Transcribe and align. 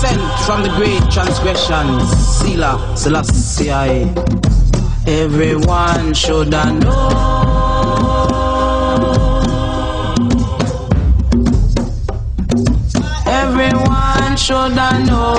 descent 0.00 0.22
from 0.46 0.62
the 0.62 0.68
great 0.76 1.02
transgressions. 1.10 2.08
Sila, 2.38 2.94
Selassie. 2.96 4.06
Everyone 5.06 6.14
should 6.14 6.50
know. 6.50 6.78
Everyone 13.26 14.36
should 14.36 14.76
know. 14.76 15.34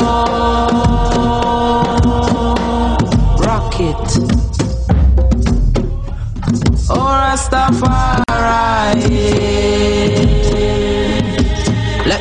Rocket. 3.40 4.08
Oh, 6.90 7.08
Rastafari. 7.24 8.20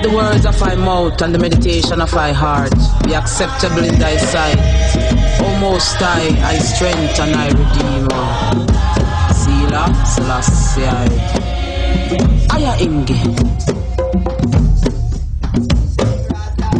The 0.09 0.17
words 0.17 0.47
of 0.47 0.59
my 0.59 0.75
mouth 0.75 1.21
and 1.21 1.35
the 1.35 1.39
meditation 1.39 2.01
of 2.01 2.15
my 2.15 2.33
heart 2.33 2.73
be 3.05 3.15
acceptable 3.15 3.85
in 3.85 3.99
thy 3.99 4.17
sight. 4.17 4.57
O 5.43 5.59
Most 5.61 5.97
High, 5.97 6.31
I 6.49 6.59
strength 6.61 7.21
and 7.21 7.37
I 7.37 7.49
redeemer. 7.49 8.27
Sila 9.37 9.93
Selassie. 10.07 10.89
Aya 12.55 12.75
Inge. 12.81 13.21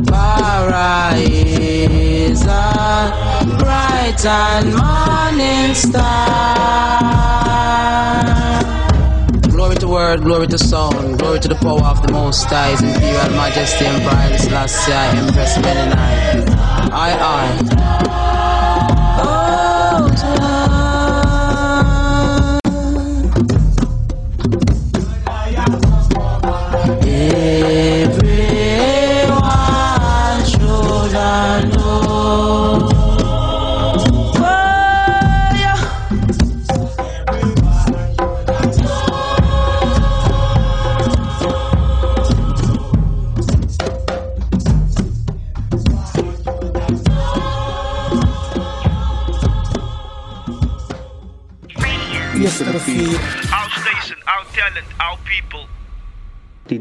Paradise, 0.09 1.25
bright 3.61 4.25
and 4.25 4.73
morning 4.75 5.75
star. 5.75 7.38
Word, 9.89 10.21
glory 10.21 10.47
to 10.49 10.59
sound, 10.59 11.19
glory 11.19 11.41
to 11.41 11.49
the 11.49 11.55
power 11.55 11.81
of 11.81 12.07
the 12.07 12.13
Most 12.13 12.45
High, 12.45 12.73
His 12.73 12.83
Imperial 12.83 13.31
Majesty 13.31 13.87
and 13.87 14.03
brightness 14.03 14.51
last 14.51 14.85
Selassie, 14.85 15.19
Empress 15.19 15.57
Menenai. 15.57 16.47
I, 16.93 18.05
I. 18.05 18.08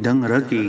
dang 0.08 0.24
ra 0.32 0.40
ki 0.50 0.62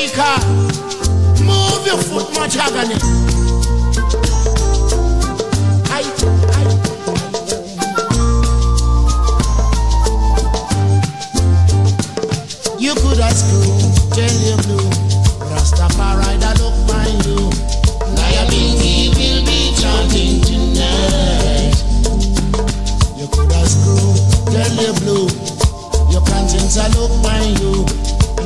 Huh? 0.00 0.38
Move 1.42 1.86
your 1.86 1.98
foot, 1.98 2.32
much 2.34 2.56
agony. 2.56 2.94
Aye, 5.90 6.06
aye. 6.54 6.70
You 12.78 12.94
could 12.94 13.18
ask 13.18 13.44
who, 13.50 13.62
tell 14.14 14.36
you 14.38 14.56
blue. 14.62 14.88
Look 16.58 16.74
fine 16.86 17.18
you. 17.26 17.50
Will 19.18 19.42
be 19.46 19.74
chanting 19.74 20.40
tonight. 20.42 21.74
You 23.18 23.26
could 23.26 23.50
ask 23.52 23.76
who, 23.82 24.14
tell 24.52 24.74
you 24.78 24.92
blue. 25.00 25.26
Your 26.12 26.22
conscience, 26.24 26.78
I 26.78 26.86
look 26.94 27.10
you. 27.60 27.97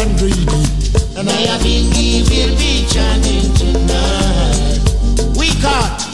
and 0.00 0.18
greedy. 0.18 0.62
And 1.16 1.28
I 1.28 1.40
have 1.48 1.62
been 1.62 1.90
will 2.28 2.56
be 2.56 2.86
chanting 2.88 3.52
tonight. 3.54 4.80
We 5.38 5.48
got 5.62 6.05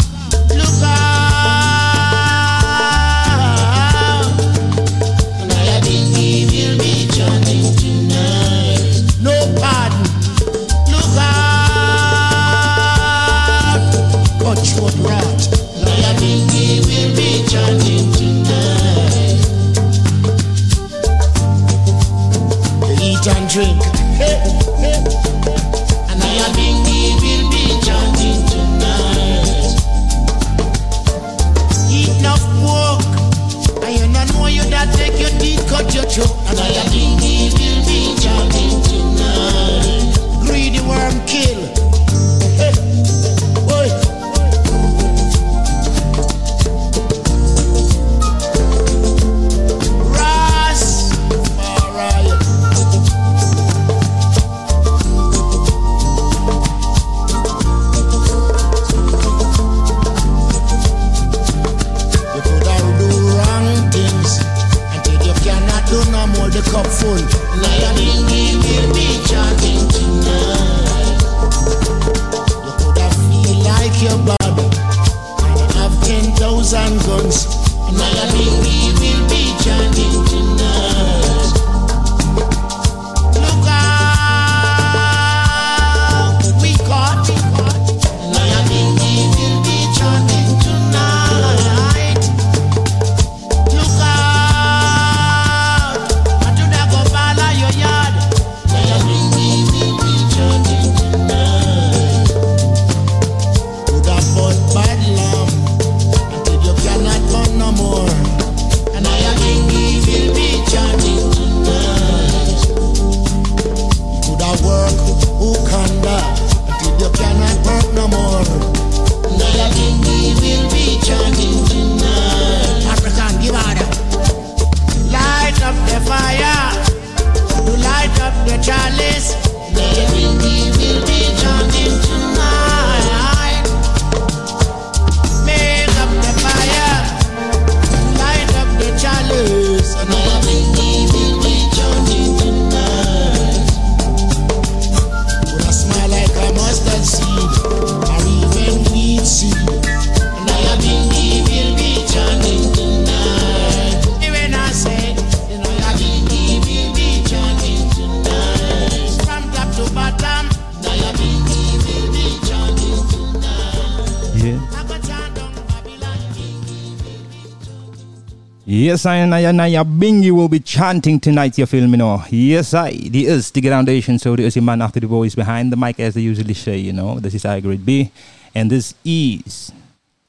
Yes, 169.03 169.07
I 169.07 169.17
and 169.17 169.61
I 169.61 169.71
Bingy 169.83 170.31
will 170.31 170.49
be 170.49 170.61
chanting 170.61 171.19
tonight, 171.19 171.59
you 171.59 171.67
feel 171.67 171.89
me 171.89 171.99
no? 171.99 172.23
Yes, 172.31 172.73
I. 172.73 172.93
Die 172.93 173.25
is 173.27 173.51
the 173.51 173.61
groundation, 173.61 174.17
so 174.17 174.37
there 174.37 174.47
is 174.47 174.57
man 174.59 174.81
after 174.81 175.01
the 175.01 175.09
voice 175.09 175.35
behind 175.35 175.73
the 175.73 175.77
mic, 175.77 175.99
as 175.99 176.15
they 176.15 176.21
usually 176.21 176.55
say, 176.55 176.77
you 176.79 176.93
know. 176.93 177.19
This 177.19 177.35
is 177.35 177.45
I 177.45 177.59
grade 177.59 177.85
B, 177.85 178.13
and 178.55 178.71
this 178.71 178.95
is 179.05 179.73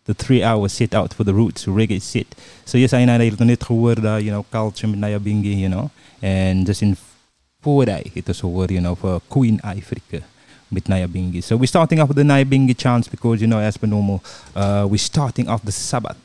the 0.05 0.15
three 0.15 0.41
hour 0.41 0.67
sit 0.69 0.95
out 0.95 1.13
for 1.13 1.23
the 1.23 1.35
roots 1.35 1.67
reggae 1.67 2.01
sit. 2.01 2.33
So 2.65 2.79
yes, 2.79 2.93
I 2.93 3.01
I 3.01 3.05
net 3.05 3.29
gehoord, 3.59 4.03
uh, 4.03 4.15
you 4.15 4.31
know, 4.31 4.41
culture 4.41 4.87
met 4.87 4.97
Nyabinghi, 4.97 5.55
you 5.55 5.69
know. 5.69 5.91
And 6.19 6.65
just 6.65 6.81
in 6.81 6.97
voorrij, 7.61 8.09
het 8.15 8.27
is 8.27 8.39
gehoord, 8.41 8.71
you 8.71 8.81
know, 8.81 8.95
for 8.95 9.21
Queen 9.29 9.59
Africa. 9.63 10.23
With 10.71 10.85
Nyabinghi. 10.85 11.43
So 11.43 11.57
we're 11.57 11.67
starting 11.67 11.99
off 11.99 12.07
with 12.07 12.17
the 12.17 12.23
Nyabinghi 12.23 12.75
chants 12.75 13.07
because, 13.07 13.39
you 13.39 13.45
know, 13.45 13.59
as 13.59 13.77
per 13.77 13.85
normal, 13.85 14.23
uh, 14.55 14.87
we're 14.89 14.97
starting 14.97 15.47
off 15.47 15.61
the 15.61 15.71
Sabbath 15.71 16.17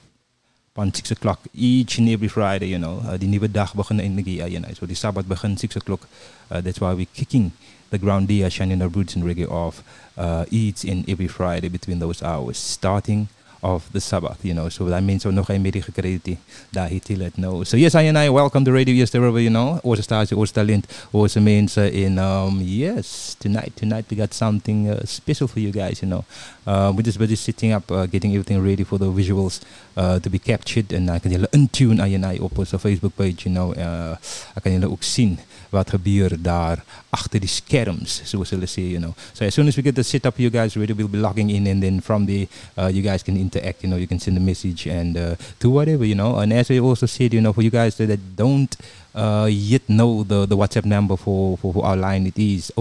on 0.78 0.92
6 0.92 1.10
o'clock 1.10 1.40
each 1.52 1.98
and 1.98 2.08
every 2.08 2.28
Friday, 2.28 2.68
you 2.68 2.78
know. 2.78 3.00
Uh, 3.04 3.18
die 3.18 3.28
nieuwe 3.28 3.50
dag 3.50 3.74
begint 3.74 4.00
in 4.00 4.16
de 4.16 4.22
Gia, 4.22 4.46
you 4.46 4.60
know. 4.60 4.74
So 4.74 4.86
the 4.86 4.94
Sabbath 4.94 5.26
begint 5.26 5.58
6 5.58 5.76
o'clock. 5.76 6.06
Uh, 6.50 6.60
that's 6.60 6.78
why 6.78 6.94
we're 6.94 7.12
kicking 7.12 7.52
the 7.90 7.98
ground 7.98 8.28
dia, 8.28 8.50
shining 8.50 8.82
our 8.82 8.88
roots 8.88 9.14
and 9.14 9.24
reggae 9.24 9.50
off 9.50 9.82
uh, 10.16 10.44
each 10.50 10.84
and 10.84 11.08
every 11.08 11.28
Friday 11.28 11.68
between 11.68 11.98
those 11.98 12.22
hours, 12.22 12.58
starting 12.58 13.28
of 13.62 13.90
the 13.92 14.00
Sabbath, 14.00 14.44
you 14.44 14.54
know. 14.54 14.68
So 14.68 14.84
that 14.84 15.02
means 15.02 15.22
so 15.22 15.30
nog 15.30 15.46
geen 15.46 15.60
middag 15.60 15.84
gekregen 15.84 16.38
daar 16.70 16.88
hit 16.88 17.08
let 17.08 17.34
know. 17.34 17.64
So 17.64 17.76
yes, 17.76 17.94
I 17.94 18.06
and 18.06 18.18
I 18.18 18.30
welcome 18.30 18.64
the 18.64 18.70
radio 18.72 18.94
yes 18.94 19.10
wherever 19.10 19.40
you 19.40 19.50
know. 19.50 19.78
Onze 19.82 20.02
stage, 20.02 20.36
onze 20.36 20.52
talent, 20.52 20.86
in 21.92 22.18
um 22.18 22.60
yes, 22.60 23.34
tonight, 23.38 23.70
tonight 23.74 24.04
we 24.08 24.16
got 24.16 24.34
something 24.34 24.90
uh, 24.90 24.96
special 25.04 25.48
for 25.48 25.60
you 25.60 25.72
guys, 25.72 26.00
you 26.00 26.08
know. 26.08 26.24
Uh, 26.68 26.92
we 26.94 27.02
just 27.02 27.18
we're 27.18 27.26
just 27.26 27.44
sitting 27.44 27.72
up, 27.72 27.90
uh, 27.90 28.04
getting 28.04 28.32
everything 28.34 28.62
ready 28.62 28.84
for 28.84 28.98
the 28.98 29.10
visuals 29.10 29.60
uh, 29.96 30.18
to 30.20 30.28
be 30.28 30.38
captured 30.38 30.92
and 30.92 31.00
en 31.00 31.06
dan 31.06 31.20
kan 31.20 31.30
jullie 31.30 31.48
untune 31.50 32.00
aan 32.00 32.32
je 32.34 32.42
op 32.42 32.58
onze 32.58 32.78
Facebook 32.78 33.14
page, 33.14 33.34
you 33.48 33.54
know. 33.54 33.76
Uh, 33.76 34.16
kan 34.62 34.72
jullie 34.72 34.90
ook 34.90 35.02
zien 35.02 35.38
wat 35.70 35.90
gebeurt 35.90 36.44
daar 36.44 36.84
achter 37.10 37.40
die 37.40 37.48
scherms, 37.48 38.20
zoals 38.24 38.48
ze 38.48 38.56
zeggen, 38.58 38.88
you 38.88 39.00
know. 39.00 39.12
So 39.32 39.44
as 39.44 39.54
soon 39.54 39.66
as 39.66 39.76
we 39.76 39.82
get 39.82 39.94
the 39.94 40.02
setup, 40.02 40.38
you 40.38 40.50
guys 40.50 40.74
ready, 40.74 40.94
we'll 40.94 41.08
be 41.08 41.18
logging 41.18 41.50
in, 41.50 41.66
and 41.66 41.80
then 41.80 42.02
from 42.02 42.26
the, 42.26 42.48
uh, 42.78 42.88
you 42.88 43.02
guys 43.02 43.22
can 43.22 43.36
interact, 43.36 43.82
you 43.82 43.88
know, 43.88 43.98
you 43.98 44.06
can 44.06 44.20
send 44.20 44.36
a 44.36 44.40
message 44.40 44.86
and 44.86 45.16
uh, 45.16 45.34
do 45.58 45.70
whatever, 45.70 46.06
you 46.06 46.14
know. 46.14 46.36
And 46.36 46.52
as 46.52 46.70
I 46.70 46.78
also 46.78 47.06
said, 47.06 47.32
you 47.32 47.40
know, 47.40 47.52
for 47.52 47.62
you 47.62 47.70
guys 47.70 47.96
that 47.96 48.36
don't 48.36 48.76
uh, 49.18 49.46
yet 49.50 49.82
know 49.86 50.24
the, 50.26 50.46
the 50.46 50.56
WhatsApp 50.56 50.84
number 50.84 51.16
for, 51.16 51.58
for, 51.58 51.72
for 51.72 51.84
our 51.84 51.96
line, 51.96 52.26
it 52.26 52.38
is 52.38 52.70
0645369095. 52.70 52.76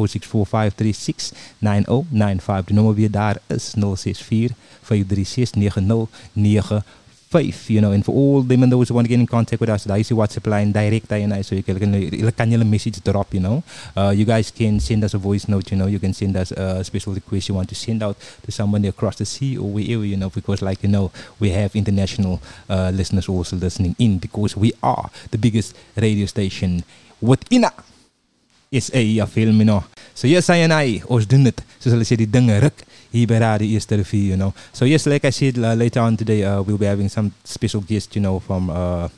De 2.66 2.74
nummer 2.74 2.94
weer 2.94 3.12
daar 3.12 3.38
is 3.48 3.74
064 3.96 4.50
536 4.82 5.52
9095 5.52 6.84
five, 7.30 7.70
you 7.70 7.82
know, 7.82 7.92
and 7.92 8.06
for 8.06 8.14
all 8.14 8.42
them 8.42 8.64
and 8.64 8.72
those 8.72 8.88
who 8.88 8.96
want 8.96 9.06
to 9.06 9.10
get 9.10 9.20
in 9.20 9.28
contact 9.28 9.60
with 9.60 9.70
us, 9.70 9.84
the 9.84 9.94
IC 9.94 10.08
WhatsApp 10.08 10.48
line 10.48 10.72
direct, 10.72 11.12
you 11.12 11.28
know, 11.28 11.42
so 11.42 11.56
you 11.56 11.64
can, 11.64 11.94
you 11.94 12.32
can 12.32 12.70
message 12.72 13.04
drop, 13.04 13.34
you 13.34 13.42
know. 13.42 13.64
Uh, 13.96 14.14
you 14.16 14.24
guys 14.24 14.50
can 14.50 14.80
send 14.80 15.04
us 15.04 15.14
a 15.14 15.18
voice 15.18 15.48
note, 15.48 15.70
you 15.72 15.78
know, 15.78 15.88
you 15.88 16.00
can 16.00 16.14
send 16.14 16.38
us 16.38 16.52
a 16.52 16.84
special 16.84 17.14
request 17.14 17.50
you 17.50 17.56
want 17.56 17.68
to 17.68 17.76
send 17.76 18.02
out 18.02 18.18
to 18.44 18.52
somebody 18.52 18.88
across 18.88 19.18
the 19.18 19.26
sea 19.26 19.58
or 19.58 19.70
wherever, 19.70 20.06
you 20.06 20.16
know, 20.16 20.30
because 20.30 20.62
like, 20.62 20.82
you 20.84 20.90
know, 20.90 21.12
we 21.40 21.50
have 21.50 21.76
international 21.76 22.42
uh, 22.70 22.92
listeners 22.94 23.28
also 23.28 23.58
listening 23.58 23.96
in 24.00 24.20
because 24.20 24.56
we 24.56 24.72
are 24.82 25.10
the 25.32 25.38
biggest 25.38 25.76
radio 25.98 26.26
station 26.26 26.84
within 27.20 27.66
SA, 28.72 29.00
ja, 29.00 29.26
film, 29.26 29.60
you 29.60 29.66
know. 29.66 29.84
So 30.14 30.28
yes, 30.28 30.50
I 30.50 30.58
and 30.58 30.74
I, 30.74 31.02
ons 31.08 31.28
doen 31.28 31.46
het, 31.46 31.62
zoals 31.80 31.94
hulle 31.94 32.08
sê, 32.08 32.18
die 32.20 32.28
dinge 32.30 32.58
ruk 32.60 32.82
Eerste 33.14 33.92
Revue, 33.92 34.18
you 34.18 34.38
know. 34.38 34.54
So 34.74 34.86
yes, 34.86 35.06
like 35.06 35.26
I 35.26 35.32
said 35.32 35.58
uh, 35.58 35.74
later 35.74 36.00
on 36.00 36.18
today, 36.18 36.44
uh, 36.44 36.62
we'll 36.62 36.78
be 36.78 36.86
having 36.86 37.10
some 37.10 37.34
special 37.44 37.82
guests, 37.82 38.16
you 38.16 38.22
know, 38.22 38.40
from 38.40 38.70
uh, 38.70 39.10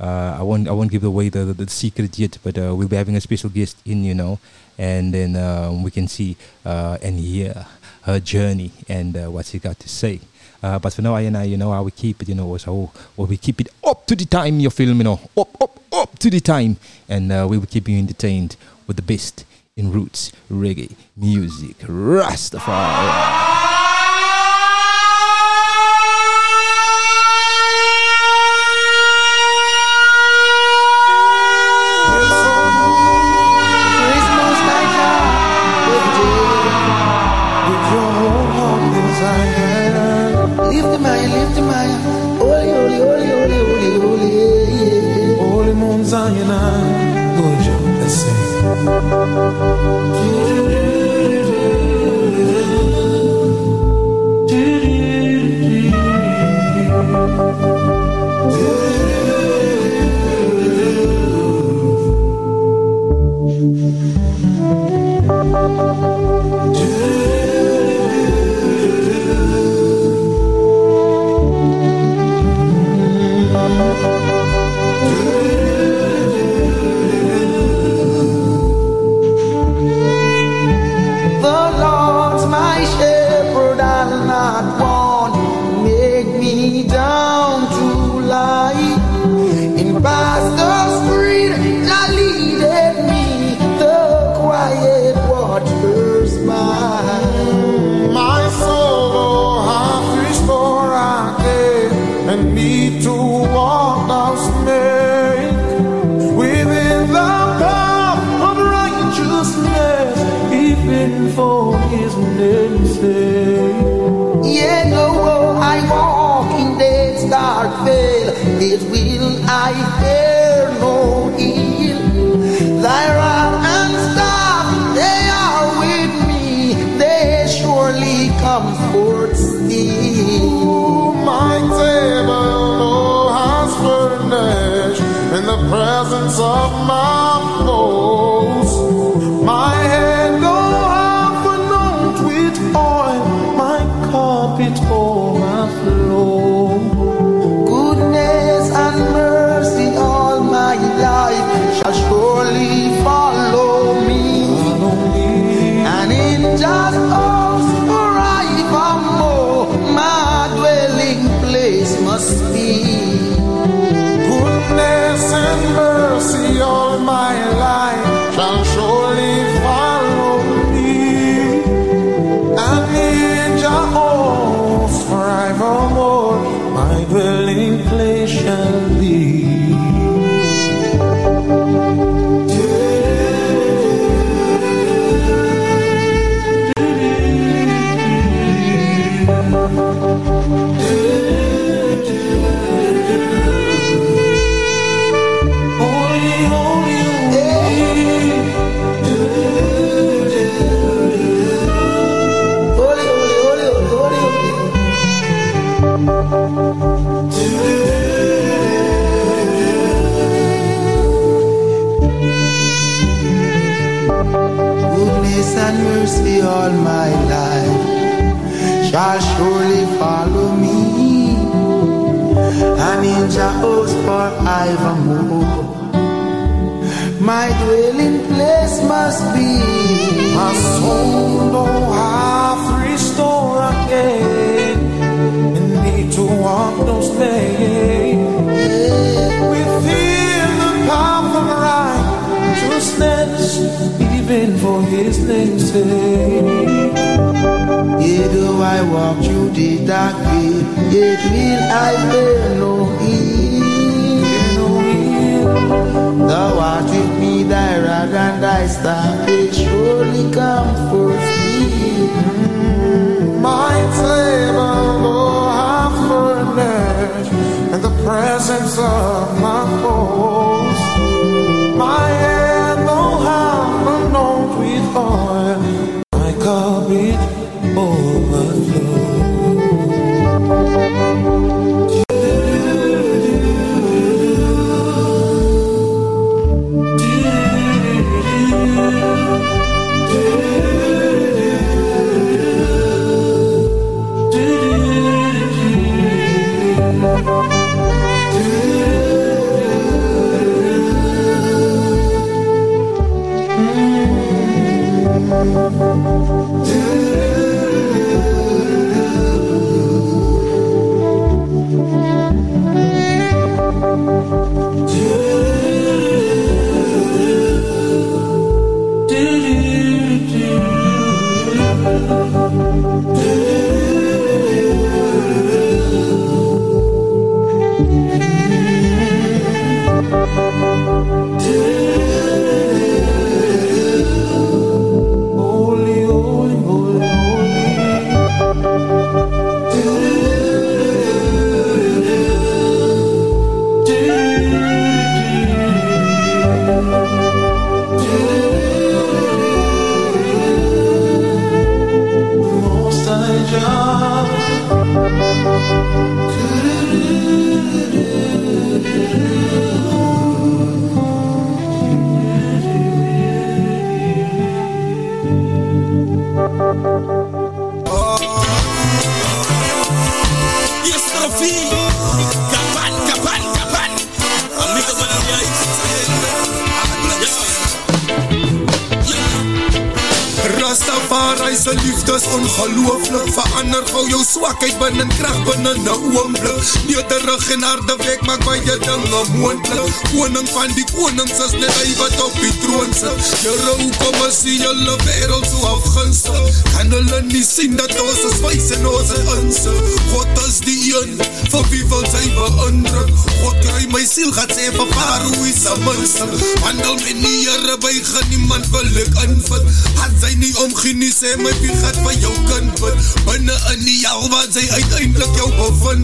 uh, 0.00 0.36
I 0.38 0.42
won't 0.42 0.66
I 0.68 0.72
won't 0.72 0.90
give 0.90 1.04
away 1.04 1.28
the, 1.28 1.44
the, 1.44 1.52
the 1.52 1.70
secret 1.70 2.18
yet, 2.18 2.38
but 2.42 2.56
uh, 2.56 2.74
we'll 2.74 2.88
be 2.88 2.96
having 2.96 3.16
a 3.16 3.20
special 3.20 3.50
guest 3.50 3.76
in, 3.84 4.02
you 4.02 4.14
know, 4.14 4.38
and 4.78 5.12
then 5.12 5.36
um, 5.36 5.82
we 5.82 5.90
can 5.90 6.08
see 6.08 6.36
uh, 6.64 6.96
and 7.02 7.18
hear 7.18 7.66
her 8.02 8.18
journey 8.18 8.72
and 8.88 9.16
uh, 9.16 9.30
what 9.30 9.46
she 9.46 9.58
got 9.58 9.78
to 9.78 9.88
say. 9.88 10.20
Uh, 10.62 10.78
but 10.78 10.92
for 10.92 11.02
now, 11.02 11.14
I 11.14 11.22
and 11.22 11.36
I, 11.36 11.44
you 11.44 11.56
know, 11.56 11.72
how 11.72 11.82
we 11.82 11.90
keep 11.90 12.22
it, 12.22 12.28
you 12.28 12.34
know, 12.34 12.56
so 12.56 12.90
or 13.16 13.26
we 13.26 13.36
keep 13.36 13.60
it 13.60 13.68
up 13.86 14.06
to 14.06 14.16
the 14.16 14.26
time, 14.26 14.60
your 14.60 14.70
film, 14.70 14.98
you 14.98 15.04
know, 15.04 15.20
up, 15.36 15.60
up, 15.60 15.80
up 15.92 16.18
to 16.18 16.30
the 16.30 16.40
time, 16.40 16.76
and 17.08 17.32
uh, 17.32 17.46
we 17.48 17.58
will 17.58 17.66
keep 17.66 17.88
you 17.88 17.98
entertained 17.98 18.56
with 18.86 18.96
the 18.96 19.02
best 19.02 19.44
in 19.80 19.90
roots 19.90 20.30
reggae 20.50 20.94
music, 21.16 21.78
Rastafari. 21.78 23.49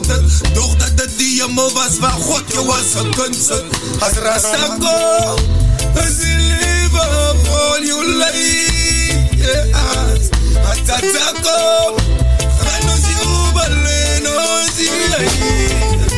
Bevind 0.07 0.41
het 0.43 0.55
Doch 0.55 0.77
dat 0.77 0.97
dit 0.97 1.19
die 1.19 1.43
was 1.55 1.99
waar 1.99 2.11
God 2.11 2.43
jou 2.53 2.69
as 2.69 2.95
een 2.95 3.11
kind 3.15 3.37
sit 3.37 3.65
As 3.99 4.13
Rasta 4.13 4.77
kom, 4.79 5.37
is 5.95 6.19
leid 8.19 9.31
yes. 9.37 10.31
As 10.71 10.79
Tata 10.87 11.33
kom, 11.43 11.95
gaan 12.59 12.89
ons 12.91 13.07
jubel 13.21 13.77
en 13.87 14.27
ons 14.27 14.79
leid 15.11 16.13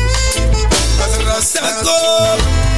As 1.05 1.23
Rasta 1.23 1.73
kom, 1.81 2.68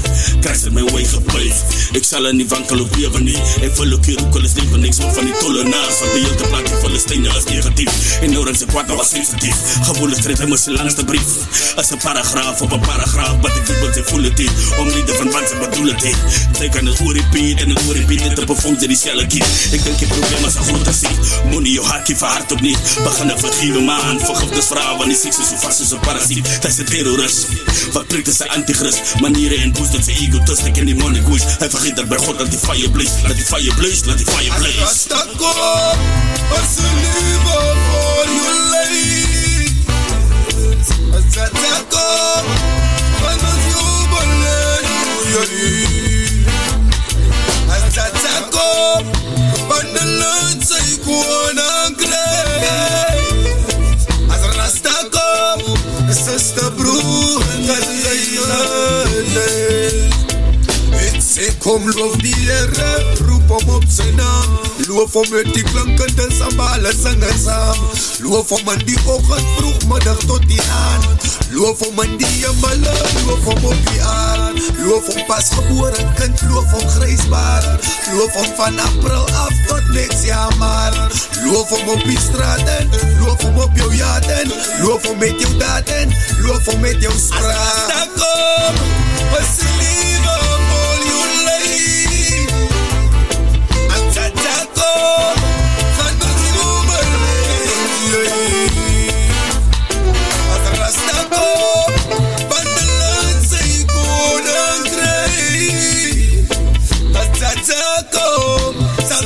Kruis 0.44 0.64
het 0.66 0.72
my 0.74 0.82
way 0.92 1.04
gebuig 1.04 1.60
Ek 1.96 2.04
sal 2.04 2.26
in 2.28 2.40
die 2.40 2.46
wankel 2.48 2.82
op 2.84 2.96
lewe 2.96 3.20
nie 3.24 3.38
Ek 3.64 3.72
wil 3.78 3.94
ook 3.96 4.04
hier 4.04 4.20
ook 4.20 4.36
al 4.36 4.44
is 4.44 4.54
leven 4.58 4.80
niks 4.84 5.00
Maar 5.00 5.14
van 5.16 5.28
die 5.28 5.36
tollenaars 5.40 6.00
Wat 6.02 6.12
die 6.14 6.24
hele 6.26 6.48
plaat 6.50 6.68
die 6.68 6.80
Filisteine 6.80 7.32
is 7.36 7.46
negatief. 7.48 7.96
En 8.24 8.32
nou 8.34 8.44
dan 8.44 8.56
sy 8.56 8.66
kwaad 8.70 8.88
nou 8.88 8.96
was 8.98 9.10
sensitief. 9.12 9.56
Gewone 9.88 10.16
strijd, 10.16 10.40
hy 10.42 10.48
moest 10.50 10.68
sy 10.68 10.74
langste 10.76 11.04
brief. 11.08 11.32
As 11.80 11.90
een 11.90 12.00
paragraaf 12.02 12.60
op 12.64 12.72
een 12.76 12.84
paragraaf 12.84 13.36
Wat 13.44 13.56
ek 13.56 13.66
weet 13.68 13.80
wat 13.84 13.98
sy 13.98 14.04
voel 14.10 14.28
het 14.28 14.42
het 14.44 14.68
Om 14.80 14.90
liede 14.92 15.16
van 15.18 15.32
wat 15.34 15.48
sy 15.50 15.58
bedoel 15.60 15.90
het 15.92 16.06
het 16.08 16.38
Sy 16.60 16.68
kan 16.74 16.88
het 16.90 17.00
oorrepeat 17.04 17.64
en 17.64 17.74
het 17.74 17.82
oorrepeat 17.88 18.24
Net 18.26 18.42
op 18.44 18.52
een 18.54 18.60
vonk 18.64 18.84
die 18.84 18.98
selle 18.98 19.26
kies 19.30 19.66
Ek 19.70 19.84
denk 19.86 20.00
die 20.02 20.10
probleem 20.10 20.48
is 20.48 20.58
een 20.58 20.68
grote 20.70 20.94
sê 20.96 21.12
Moenie 21.52 21.76
jou 21.78 21.86
haarkie 21.88 22.16
verhard 22.20 22.54
op 22.56 22.64
nie 22.64 22.76
Begin 23.04 23.32
een 23.32 23.42
vergiewe 23.44 23.84
maan 23.86 24.20
Vergiftes 24.24 24.70
vraag 24.72 24.96
Want 25.00 25.12
die 25.12 25.18
seks 25.20 25.40
is 25.40 25.52
so 25.52 25.60
vast 25.64 25.80
soos 25.80 25.94
een 25.94 26.02
parasiet. 26.04 26.48
Hy 26.60 26.72
is 26.72 26.80
een 26.80 26.90
terrorist 26.90 27.69
Wat 27.92 28.06
preekt 28.06 28.28
is 28.28 28.38
een 28.38 28.48
antichrist 28.48 29.14
Maniere 29.20 29.56
en 29.62 29.72
boost 29.72 29.92
dat 29.92 30.04
sy 30.04 30.16
egotistic 30.26 30.76
en 30.76 30.90
die 30.90 30.94
money 30.94 31.22
goes 31.26 31.46
Hy 31.58 31.70
vergeet 31.72 31.96
dat 31.96 32.08
by 32.10 32.18
God 32.22 32.38
laat 32.42 32.50
die 32.50 32.60
fire 32.62 32.90
blaze. 32.90 33.22
Laat 33.26 33.36
die 33.36 33.46
fire 33.46 33.74
blaze, 33.74 34.06
laat 34.06 34.22
die 34.22 34.26
fire 34.26 34.54
blaze. 34.58 34.80
Rasta 34.84 35.24
kom, 35.36 36.06
as 36.58 36.76
een 36.78 37.00
lieve 37.04 37.58
voor 37.88 38.34
jou 38.36 38.50
om 61.80 61.90
loof 61.96 62.16
die 62.20 62.34
Here, 62.34 62.90
roep 63.26 63.48
hom 63.48 63.68
op 63.76 63.84
sy 63.88 64.08
naam. 64.16 64.56
Loof 64.88 65.14
hom 65.16 65.28
met 65.32 65.48
die 65.54 65.64
klinkende 65.64 66.26
sambale 66.34 66.92
singe 66.96 67.30
saam. 67.40 67.78
Loof 68.24 68.52
hom 68.52 68.68
in 68.74 68.82
die 68.88 68.98
oggend, 69.06 69.46
vroegmiddag 69.56 70.20
tot 70.28 70.44
die 70.50 70.60
aand. 70.76 71.28
Loof 71.54 71.80
hom 71.84 72.02
in 72.04 72.16
die 72.20 72.30
hemele, 72.40 72.96
loof 73.26 73.48
hom 73.48 73.64
op 73.70 73.88
die 73.88 74.02
aard. 74.04 74.60
Loof 74.82 75.08
hom 75.12 75.22
pasgebore 75.28 76.04
kind, 76.18 76.44
loof 76.50 76.76
hom 76.76 76.86
grysbaar. 76.98 77.68
Loof 78.12 78.36
hom 78.40 78.52
van 78.60 78.80
April 78.88 79.24
af 79.44 79.56
tot 79.70 79.92
niks 79.96 80.26
jaar 80.28 80.52
maar. 80.60 80.96
Loof 81.46 81.72
hom 81.76 81.94
op 81.96 82.04
die 82.04 82.20
straat 82.20 82.66
en 82.76 82.92
loof 83.22 83.46
hom 83.46 83.62
op 83.64 83.80
jou 83.80 83.90
jaad 83.96 84.28
en 84.40 84.52
loof 84.84 85.08
hom 85.08 85.18
met 85.22 85.40
jou 85.40 85.56
daad 85.62 85.96
en 86.02 86.12
loof 86.44 86.72
hom 86.72 86.80
met 86.84 87.00
jou 87.00 87.16
straat. 87.16 87.88
As 87.88 87.98
ek 88.04 88.16
kom, 88.20 88.84
was 89.32 89.58
die 89.62 89.76
lewe 89.80 90.49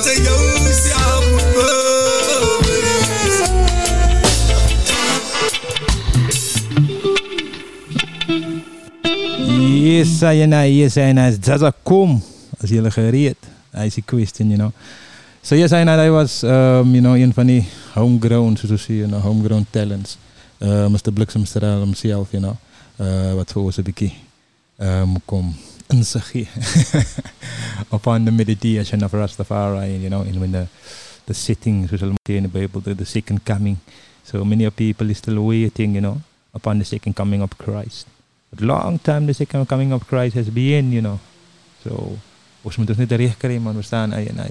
Yes, 0.04 0.12
I 10.22 10.42
and 10.42 10.54
I, 10.54 10.66
yes, 10.66 10.96
I 10.96 11.00
and 11.00 11.18
I. 11.18 11.32
Zaza 11.40 11.72
kom. 11.82 12.22
Als 12.60 12.70
jullie 12.70 12.90
gereed. 12.90 13.36
I 13.74 13.90
see 13.90 14.02
question, 14.02 14.50
you 14.50 14.56
know. 14.56 14.72
So 15.42 15.54
yes, 15.54 15.72
I 15.72 15.80
and 15.80 15.90
I 15.90 16.10
was, 16.10 16.42
um, 16.42 16.94
you 16.94 17.00
know, 17.00 17.14
een 17.14 17.32
van 17.32 17.46
die 17.46 17.68
homegrown, 17.94 18.56
zoals 18.56 18.86
je, 18.86 18.96
you 18.96 19.08
know, 19.08 19.20
homegrown 19.20 19.66
talents. 19.70 20.18
Uh, 20.58 20.86
Mr. 20.86 21.12
Bliksemstraal 21.12 21.80
himself, 21.80 22.30
you 22.30 22.42
know. 22.42 22.56
Uh, 23.00 23.34
wat 23.34 23.52
voor 23.52 23.62
ons 23.62 23.76
een 23.76 24.12
um, 24.78 25.16
inzicht 25.88 26.30
geven. 26.32 26.62
Upon 27.90 28.24
the 28.24 28.30
meditation 28.30 29.02
of 29.02 29.12
Rastafari, 29.12 30.00
you 30.02 30.08
know, 30.08 30.22
in 30.22 30.40
when 30.40 30.52
the, 30.52 30.68
the 31.26 31.34
sitting, 31.34 31.86
zoals 31.88 32.02
we 32.02 32.36
in 32.36 32.42
the 32.44 32.48
Bible, 32.48 32.80
the, 32.80 33.04
second 33.04 33.44
coming. 33.44 33.78
So 34.24 34.44
many 34.44 34.68
people 34.70 35.10
is 35.10 35.18
still 35.18 35.44
waiting, 35.44 35.94
you 35.94 36.00
know, 36.00 36.20
upon 36.54 36.78
the 36.78 36.84
second 36.84 37.14
coming 37.14 37.42
of 37.42 37.56
Christ. 37.58 38.06
But 38.50 38.60
long 38.62 38.98
time 38.98 39.26
the 39.26 39.34
second 39.34 39.68
coming 39.68 39.92
of 39.92 40.06
Christ 40.06 40.34
has 40.36 40.50
been, 40.50 40.92
you 40.92 41.02
know. 41.02 41.20
So, 41.82 42.18
ons 42.64 42.76
moet 42.80 42.90
ons 42.94 43.00
net 43.00 43.12
reg 43.12 43.36
kry 43.38 43.58
man, 43.60 43.76
we 43.76 43.82
staan 43.84 44.14
hy. 44.16 44.48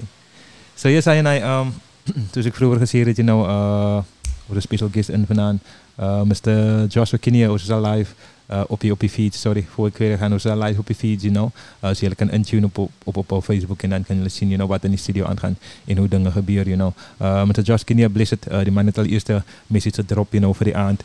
So 0.76 0.88
yes, 0.88 1.06
hy 1.10 1.18
en 1.22 1.26
hy 1.26 1.38
um 1.42 1.72
soos 2.34 2.46
ek 2.46 2.54
vroeër 2.58 2.82
gesê 2.84 3.02
you 3.02 3.24
know, 3.24 3.42
uh 3.42 4.02
oor 4.48 4.56
'n 4.56 4.60
special 4.60 4.90
guest 4.92 5.10
in 5.10 5.26
vanaand, 5.26 5.60
uh 5.98 6.22
Mr. 6.22 6.86
Joshua 6.88 7.18
Kinia, 7.18 7.50
ons 7.50 7.62
is 7.62 7.70
al 7.70 7.82
live 7.82 8.14
uh, 8.50 8.62
op 8.68 8.80
die 8.80 8.92
op 8.92 9.00
die 9.00 9.10
feed, 9.10 9.34
sorry, 9.34 9.66
voor 9.74 9.86
ik 9.86 9.96
weer 9.96 10.18
gaan, 10.18 10.32
al 10.32 10.58
live 10.58 10.80
op 10.80 10.86
die 10.86 10.96
feed, 10.96 11.22
you 11.22 11.32
know. 11.32 11.50
Uh, 11.84 11.90
so 11.90 12.00
julle 12.00 12.14
kan 12.14 12.30
intune 12.30 12.66
op 12.72 12.90
op 13.04 13.32
op, 13.32 13.44
Facebook 13.44 13.82
en 13.82 13.90
dan 13.90 14.04
kan 14.04 14.16
julle 14.16 14.28
sien, 14.28 14.48
you 14.48 14.58
know, 14.58 14.68
wat 14.68 14.84
in 14.84 14.90
die 14.90 14.98
studio 14.98 15.24
aangaan 15.24 15.58
en 15.84 15.96
hoe 15.96 16.08
dinge 16.08 16.30
gebeur, 16.30 16.68
you 16.68 16.76
know. 16.76 16.92
Uh 17.20 17.44
Mr. 17.44 17.62
Joshua 17.62 17.84
Kinia 17.84 18.08
blessed, 18.08 18.46
uh, 18.50 18.60
die 18.62 18.72
man 18.72 18.86
het 18.86 18.98
al 18.98 19.04
eerste 19.04 19.42
message 19.66 19.94
gedrop, 19.94 20.32
you 20.32 20.42
know, 20.42 20.54
vir 20.54 20.64
die 20.64 20.76
aand 20.76 21.02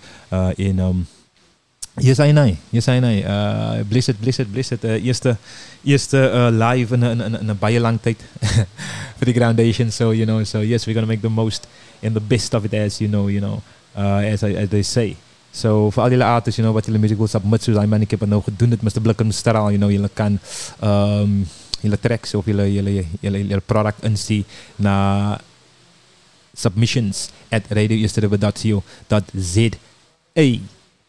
en 0.57 0.79
um 0.79 1.07
Yes, 1.99 2.19
I 2.19 2.31
know. 2.31 2.55
Yes, 2.71 2.87
I 2.87 2.99
know. 2.99 3.11
Uh, 3.11 3.83
Blizzard, 3.83 4.21
Blizzard, 4.21 4.51
Blizzard. 4.51 4.83
Uh, 4.85 5.03
eerste 5.03 5.37
eerste 5.83 6.31
uh, 6.33 6.47
live 6.51 6.93
in 6.93 7.01
een, 7.01 7.21
in, 7.21 7.39
in 7.39 7.49
een 7.49 7.57
baie 7.57 7.79
lang 7.79 7.99
tijd 8.01 8.23
voor 9.17 9.25
de 9.25 9.33
Groundation. 9.33 9.91
So, 9.91 10.13
you 10.13 10.25
know, 10.25 10.45
so 10.45 10.59
yes, 10.61 10.85
we're 10.85 10.99
to 10.99 11.05
make 11.05 11.21
the 11.21 11.29
most 11.29 11.67
and 12.01 12.13
the 12.13 12.21
best 12.21 12.53
of 12.53 12.63
it 12.63 12.73
as, 12.73 12.97
you 12.99 13.09
know, 13.09 13.29
you 13.29 13.39
know, 13.39 13.61
uh, 13.97 14.31
as, 14.31 14.43
I, 14.43 14.55
as 14.55 14.69
they 14.69 14.81
say. 14.81 15.15
So, 15.51 15.89
voor 15.89 16.03
al 16.03 16.09
jullie 16.09 16.25
artists, 16.25 16.55
you 16.55 16.67
know, 16.67 16.73
wat 16.73 16.85
jullie 16.85 17.01
muziek 17.01 17.17
wil 17.17 17.27
submit, 17.27 17.63
zoals 17.63 17.85
man, 17.85 18.01
ik 18.01 18.11
heb 18.11 18.19
het 18.19 18.29
nou 18.29 18.43
gedaan, 18.43 18.69
het 18.69 18.81
Mr. 18.81 19.01
Blikken 19.01 19.33
Straal, 19.33 19.67
you 19.67 19.77
know, 19.77 19.91
jullie 19.91 20.09
kan 20.13 20.39
um, 20.83 21.47
jullie 21.81 21.99
tracks 21.99 22.33
of 22.33 22.45
jullie, 22.45 22.73
jullie, 22.73 23.07
jullie, 23.19 23.47
jullie 23.47 23.63
product 23.65 24.03
insturen 24.03 24.45
naar 24.75 25.41
submissions 26.53 27.29
at 27.49 27.61
radioeasterriver.co.za. 27.69 29.69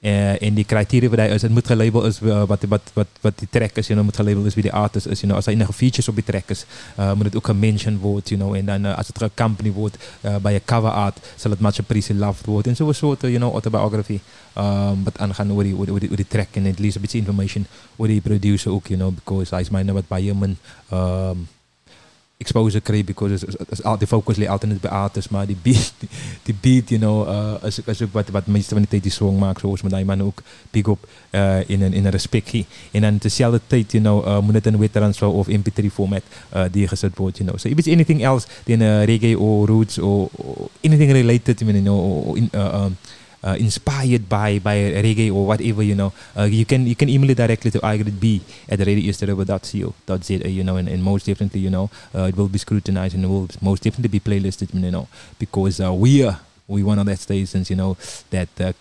Uh, 0.01 0.43
en 0.43 0.55
die 0.57 0.65
criteria 0.65 1.11
wat 1.13 1.19
is, 1.19 1.43
het 1.43 1.53
moet 1.53 1.67
gelabel 1.67 2.07
is 2.09 2.23
uh, 2.25 2.45
wat, 2.49 2.63
wat, 2.69 2.91
wat, 2.95 3.09
wat 3.21 3.39
die 3.39 3.49
track 3.53 3.77
is, 3.77 3.91
you 3.91 3.99
know, 3.99 4.05
moet 4.09 4.17
gelabel 4.17 4.47
is 4.49 4.55
wie 4.57 4.63
die 4.65 4.73
artist 4.73 5.07
is, 5.07 5.21
you 5.21 5.29
know, 5.29 5.37
as 5.37 5.45
hy 5.51 5.53
enige 5.53 5.75
features 5.77 6.09
op 6.09 6.17
die 6.17 6.25
track 6.25 6.49
uh, 6.97 7.13
moet 7.13 7.29
het 7.29 7.37
ook 7.37 7.51
gementioned 7.53 8.01
word, 8.01 8.33
you 8.33 8.41
know, 8.41 8.55
en 8.57 8.65
dan 8.65 8.89
as 8.95 9.13
het 9.13 9.21
company 9.37 9.69
word, 9.77 9.99
uh, 10.25 10.39
by 10.41 10.55
a 10.57 10.63
cover 10.65 10.89
art, 10.89 11.21
sal 11.37 11.53
het 11.53 11.61
much 11.61 11.83
appreciated 11.85 12.47
word, 12.49 12.67
en 12.73 12.77
so 12.77 12.89
soort, 12.97 13.29
you 13.29 13.37
know, 13.37 13.53
autobiography, 13.53 14.23
um, 14.57 15.05
wat 15.05 15.21
aangaan 15.21 15.53
oor 15.53 15.69
die, 15.69 15.77
oor, 15.77 16.01
die, 16.01 16.09
die, 16.17 16.29
track, 16.29 16.57
en 16.57 16.73
at 16.73 16.81
least 16.81 16.97
a 16.97 17.05
beetje 17.05 17.21
information 17.21 17.69
oor 17.99 18.09
die 18.09 18.25
producer 18.25 18.73
ook, 18.73 18.89
you 18.89 18.97
know, 18.97 19.13
because 19.13 19.53
hy 19.53 19.61
is 19.61 19.69
my 19.69 19.85
nou 19.85 20.01
wat 20.01 20.09
baie 20.09 20.33
min, 20.33 20.57
um, 20.97 21.45
exposure 22.41 22.81
kry 22.81 23.05
because 23.05 23.45
die 24.01 24.09
focus 24.09 24.41
lê 24.41 24.49
altyd 24.49 24.73
net 24.73 24.81
by 24.81 24.89
artists 24.89 25.31
maar 25.31 25.47
die 25.47 25.59
beat 25.63 25.93
die, 26.03 26.09
die 26.49 26.57
beat 26.65 26.91
you 26.95 27.01
know 27.01 27.29
uh, 27.29 27.69
is 27.69 27.81
is 27.85 28.03
ook 28.03 28.13
wat 28.17 28.33
wat 28.33 28.47
meeste 28.47 28.75
van 28.75 28.87
die 28.87 28.93
tyd 28.97 29.05
die 29.05 29.13
song 29.13 29.39
maak 29.39 29.61
soos 29.61 29.85
met 29.85 29.93
daai 29.93 30.05
man 30.09 30.25
ook 30.25 30.43
pick 30.73 30.89
up 30.89 31.05
uh, 31.37 31.61
in 31.69 31.83
in 31.83 32.07
'n 32.07 32.15
respect 32.17 32.49
hier 32.57 32.65
en 32.93 33.03
dan 33.03 33.19
terselfde 33.19 33.61
tyd 33.67 33.93
you 33.93 34.03
know 34.03 34.25
uh, 34.25 34.41
moet 34.41 34.57
dit 34.59 34.67
in 34.67 34.79
veterans 34.79 35.23
of 35.23 35.49
mp3 35.49 35.93
format 35.93 36.23
uh, 36.55 36.65
die 36.73 36.89
gesit 36.89 37.17
word 37.19 37.39
you 37.39 37.47
know. 37.47 37.59
So 37.59 37.69
if 37.69 37.79
it's 37.79 37.89
anything 37.89 38.23
else 38.23 38.47
than 38.65 38.83
uh, 38.83 39.05
reggae 39.05 39.37
or 39.39 39.67
roots 39.67 39.99
or, 39.99 40.29
or 40.37 40.71
anything 40.81 41.13
related 41.13 41.61
you 41.61 41.83
know 41.83 41.99
or, 41.99 42.37
in, 42.37 42.49
uh, 42.55 42.85
um, 42.85 42.97
uh, 43.45 43.57
inspired 43.59 44.29
by 44.29 44.59
by 44.59 44.77
reggae 45.05 45.33
or 45.33 45.47
whatever 45.47 45.83
you 45.83 45.95
know. 45.95 46.13
Uh, 46.37 46.45
you 46.45 46.65
can 46.65 46.87
you 46.87 46.97
can 46.97 47.09
email 47.09 47.31
it 47.31 47.37
directly 47.37 47.71
to 47.71 47.81
b 48.21 48.43
at 48.69 48.79
radioeasterriver.co.za 48.79 50.49
you 50.51 50.65
know 50.65 50.77
and, 50.77 50.89
and 50.89 51.03
most 51.03 51.27
definitely 51.27 51.61
you 51.61 51.71
know 51.71 51.91
uh, 52.15 52.25
it 52.25 52.37
will 52.37 52.49
be 52.49 52.59
scrutinized 52.59 53.15
and 53.15 53.25
it 53.25 53.29
will 53.29 53.49
most 53.61 53.83
definitely 53.83 54.09
be 54.09 54.21
playlisted 54.21 54.73
you 54.75 54.91
know 54.91 55.09
because 55.39 55.81
uh, 55.81 55.93
we 55.93 56.25
are 56.25 56.41
we 56.69 56.83
one 56.83 56.99
of 56.99 57.07
that 57.07 57.19
stations 57.19 57.71
you 57.71 57.77
know 57.77 57.97
that 58.31 58.49
uh, 58.61 58.73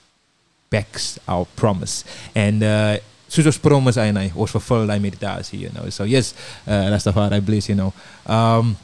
backs 0.69 1.19
our 1.27 1.45
promise. 1.55 2.05
And 2.35 2.63
uh, 2.63 2.97
soos 3.29 3.45
ons 3.49 3.59
promise 3.61 3.99
hy 4.01 4.09
en 4.09 4.21
hy 4.21 4.27
ons 4.33 4.53
vervul 4.57 4.87
daai 4.89 4.99
meditasie 5.03 5.63
you 5.65 5.73
know. 5.73 5.89
So 5.93 6.07
yes 6.09 6.33
uh, 6.65 6.89
Rastafari 6.93 7.41
bless 7.45 7.69
you 7.69 7.77
know. 7.77 7.93
Um, 8.25 8.77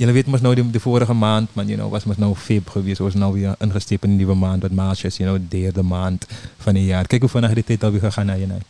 Jullie 0.00 0.14
weet 0.14 0.30
mos 0.32 0.40
nou 0.40 0.54
die 0.56 0.80
vorige 0.80 1.12
maand, 1.12 1.50
man, 1.52 1.66
you 1.68 1.76
know, 1.76 1.90
was 1.92 2.06
mos 2.08 2.16
nou 2.16 2.32
feb 2.34 2.68
geweest. 2.72 3.02
Was 3.04 3.14
nou 3.14 3.32
weer 3.32 3.54
ingestepen 3.58 4.08
in 4.08 4.10
een 4.10 4.16
nieuwe 4.16 4.34
maand, 4.34 4.62
wat 4.62 4.70
Maars 4.70 5.04
is, 5.04 5.16
you 5.16 5.28
know, 5.28 5.42
de 5.42 5.58
derde 5.58 5.82
maand 5.82 6.26
van 6.56 6.74
het 6.74 6.84
jaar. 6.84 7.06
Kijk 7.06 7.20
hoe 7.20 7.30
vandaag 7.30 7.54
die 7.54 7.64
tijd 7.64 7.84
alweer 7.84 8.00
gegaan, 8.00 8.26
you 8.26 8.44
know. 8.44 8.60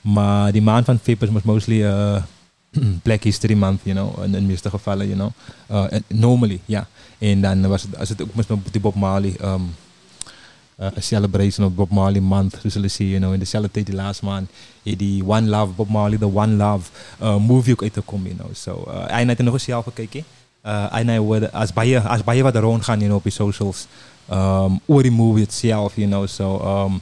Maar 0.00 0.52
die 0.52 0.62
maand 0.62 0.84
van 0.84 0.98
feb 0.98 1.30
mos 1.30 1.42
mostly 1.42 1.82
uh, 1.84 2.22
Black 3.06 3.22
History 3.22 3.54
Month, 3.54 3.80
you 3.82 3.96
know, 3.96 4.24
in, 4.24 4.34
in 4.34 4.46
meeste 4.46 4.70
gevallen, 4.70 5.08
you 5.08 5.16
know. 5.16 5.30
Uh, 5.70 6.00
normally, 6.08 6.60
ja. 6.64 6.86
En 7.18 7.40
dan 7.40 7.66
was 7.68 7.82
het, 7.82 7.98
als 7.98 8.08
het 8.08 8.22
ook 8.22 8.34
nou 8.34 8.60
die 8.70 8.80
Bob 8.80 8.94
Marley, 8.94 9.36
um, 9.42 9.74
celebration 10.98 11.66
of 11.66 11.72
Bob 11.72 11.90
Marley 11.90 12.20
month, 12.20 12.52
zoals 12.52 12.74
jullie 12.74 12.88
zien, 12.88 13.08
you 13.08 13.20
know, 13.20 13.32
in 13.32 13.38
dezelfde 13.38 13.70
tijd 13.70 13.86
die 13.86 13.94
laatste 13.94 14.24
maand, 14.24 14.50
die 14.82 15.26
One 15.26 15.48
Love, 15.48 15.72
Bob 15.72 15.88
Marley, 15.88 16.18
the 16.18 16.34
One 16.34 16.54
Love 16.56 16.90
movie 17.38 17.72
ook 17.72 17.82
uit 17.82 17.92
te 17.92 18.00
komen, 18.00 18.26
you 18.26 18.36
know. 18.36 18.54
So, 18.54 18.84
uh, 18.88 19.28
er 19.38 19.44
nog 19.44 19.52
eens 19.52 19.64
zelf 19.64 19.86
uh, 20.64 20.88
en 20.98 21.12
hy 21.12 21.20
word 21.20 21.52
as 21.52 21.72
baie 21.76 22.00
as 22.00 22.24
baie 22.26 22.42
wat 22.42 22.56
rond 22.56 22.84
gaan 22.84 23.00
you 23.00 23.08
know 23.08 23.20
op 23.20 23.28
die 23.28 23.34
socials 23.34 23.86
um 24.32 24.80
oor 24.86 25.04
die 25.04 25.12
movie 25.12 25.44
itself 25.44 25.98
you 26.00 26.08
know 26.08 26.26
so 26.26 26.56
um 26.64 27.00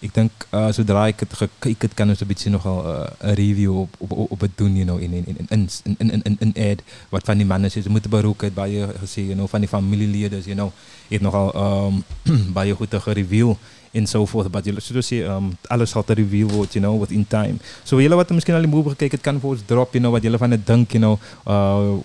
ek 0.00 0.14
dink 0.16 0.46
uh, 0.56 0.70
sodra 0.72 1.02
ek 1.12 1.26
het 1.26 1.34
gekyk 1.42 1.82
het 1.84 1.94
kan 1.96 2.08
ons 2.08 2.22
'n 2.24 2.28
bietjie 2.28 2.52
nogal 2.52 2.80
'n 2.80 2.88
uh, 2.88 3.34
review 3.36 3.84
op 3.84 3.92
op 3.98 4.32
op 4.32 4.40
het 4.40 4.54
doen 4.56 4.76
you 4.76 4.86
know 4.88 4.96
in 4.96 5.12
in 5.12 5.24
in 5.28 5.46
in 5.48 5.68
in 5.84 6.08
in 6.10 6.22
in, 6.24 6.36
in 6.40 6.52
ad 6.72 6.80
wat 7.12 7.24
van 7.28 7.36
die 7.36 7.46
manne 7.46 7.68
sê 7.68 7.82
ze 7.82 7.90
moeten 7.92 8.10
beroek 8.10 8.48
het 8.48 8.54
baie 8.54 8.88
gesê 9.02 9.20
you 9.28 9.36
know 9.36 9.48
van 9.48 9.60
die 9.60 9.68
familielede 9.68 10.40
you 10.44 10.56
know 10.56 10.72
het 11.08 11.20
nogal 11.20 11.52
um 11.52 12.04
baie 12.58 12.72
goed 12.74 12.94
gereview 12.96 13.54
en 13.92 14.06
so 14.06 14.24
voort 14.26 14.52
maar 14.52 14.62
jy 14.64 14.72
so 14.80 15.02
sê 15.04 15.26
um 15.28 15.52
alles 15.68 15.90
sal 15.90 16.04
te 16.04 16.14
review 16.14 16.48
word 16.48 16.72
you 16.72 16.80
know 16.84 17.00
within 17.00 17.26
time. 17.26 17.56
So 17.84 18.00
julle 18.00 18.16
wat 18.16 18.30
miskien 18.30 18.54
al 18.54 18.64
die 18.64 18.70
movie 18.70 18.94
gekyk 18.94 19.12
het 19.12 19.20
kan 19.20 19.40
vir 19.40 19.50
ons 19.50 19.66
drop 19.66 19.92
you 19.92 20.00
know 20.00 20.12
wat 20.12 20.22
julle 20.22 20.38
van 20.38 20.50
dit 20.50 20.66
dink 20.66 20.92
you 20.92 21.02
know 21.02 21.18
uh 21.44 22.00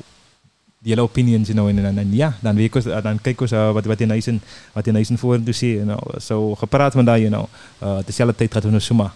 jullie 0.86 1.04
opinions, 1.04 1.48
you 1.48 1.58
know, 1.58 1.68
en, 1.68 1.86
en, 1.86 1.98
en 1.98 2.16
ja, 2.16 2.38
dan, 2.40 2.58
ik, 2.58 2.84
dan 3.04 3.22
kijk 3.22 3.42
uh, 3.42 3.72
wat, 3.72 3.86
wat 3.86 4.00
in 4.00 4.10
huis 4.10 4.28
wat 4.74 4.88
in 4.88 4.94
huis 4.94 5.10
voor 5.16 5.44
te 5.44 5.52
zien, 5.52 5.70
you 5.70 5.86
know. 5.86 6.00
So, 6.18 6.56
gepraat 6.56 6.94
van 6.94 7.06
dat, 7.06 7.18
you 7.18 7.30
know, 7.30 7.46
uh, 7.84 7.98
dezelfde 8.06 8.36
tijd 8.36 8.54
gaat 8.54 8.64
we 8.64 8.70
naar 8.70 8.82
Suma, 8.82 9.14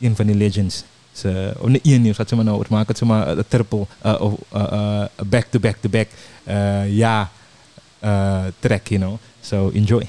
een 0.00 0.16
van 0.16 0.26
die 0.26 0.34
legends. 0.34 0.84
So, 1.12 1.52
of 1.58 1.68
niet 1.68 1.84
één 1.84 2.02
nieuws, 2.02 2.16
gaat 2.16 2.28
ze 2.28 2.34
maar 2.34 2.44
nou, 2.44 2.64
het 2.86 2.98
zomaar 2.98 3.28
een 3.28 3.44
triple, 3.48 3.86
uh, 4.06 4.20
of 4.20 4.32
uh, 4.54 5.04
back 5.26 5.46
to 5.50 5.58
back 5.58 5.76
to 5.80 5.88
back, 5.88 6.08
ja, 6.88 7.30
track, 8.58 8.86
you 8.88 9.00
know. 9.00 9.16
So, 9.40 9.70
enjoy. 9.74 10.06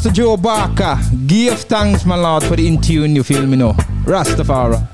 Mr. 0.00 0.14
Joe 0.14 0.36
Barker, 0.38 0.98
give 1.26 1.60
thanks, 1.60 2.06
my 2.06 2.16
Lord, 2.16 2.42
for 2.44 2.56
the 2.56 2.66
in 2.66 2.80
tune, 2.80 3.14
you 3.14 3.22
feel 3.22 3.46
me 3.46 3.58
now? 3.58 3.72
Rastafara. 4.06 4.89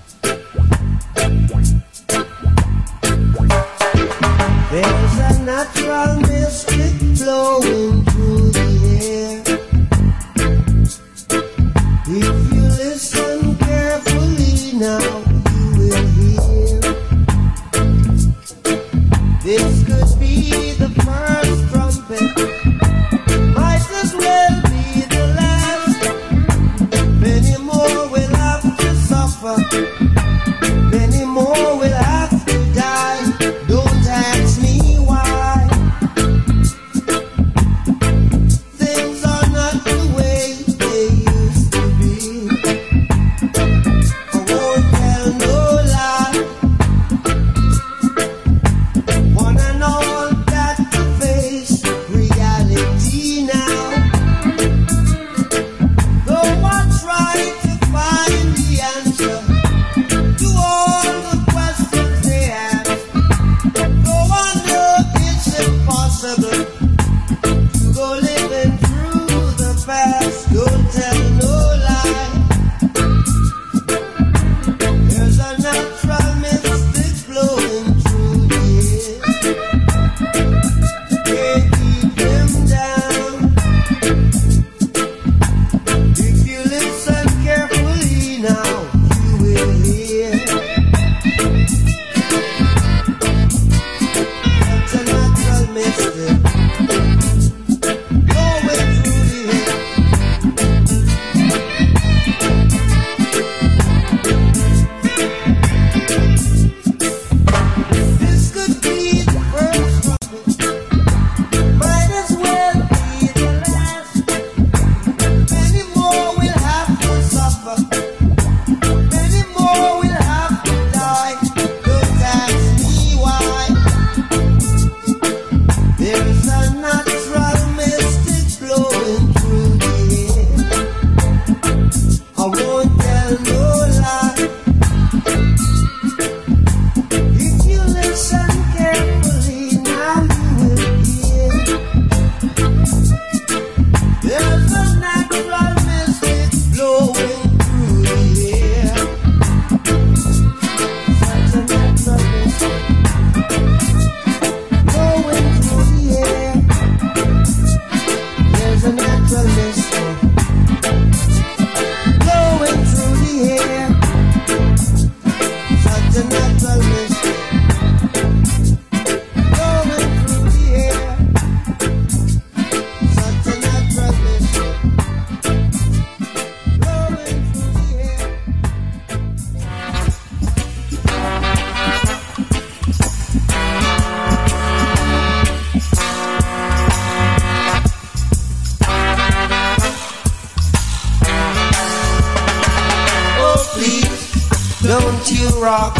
Don't 194.86 195.32
you 195.32 195.48
rock 195.60 195.96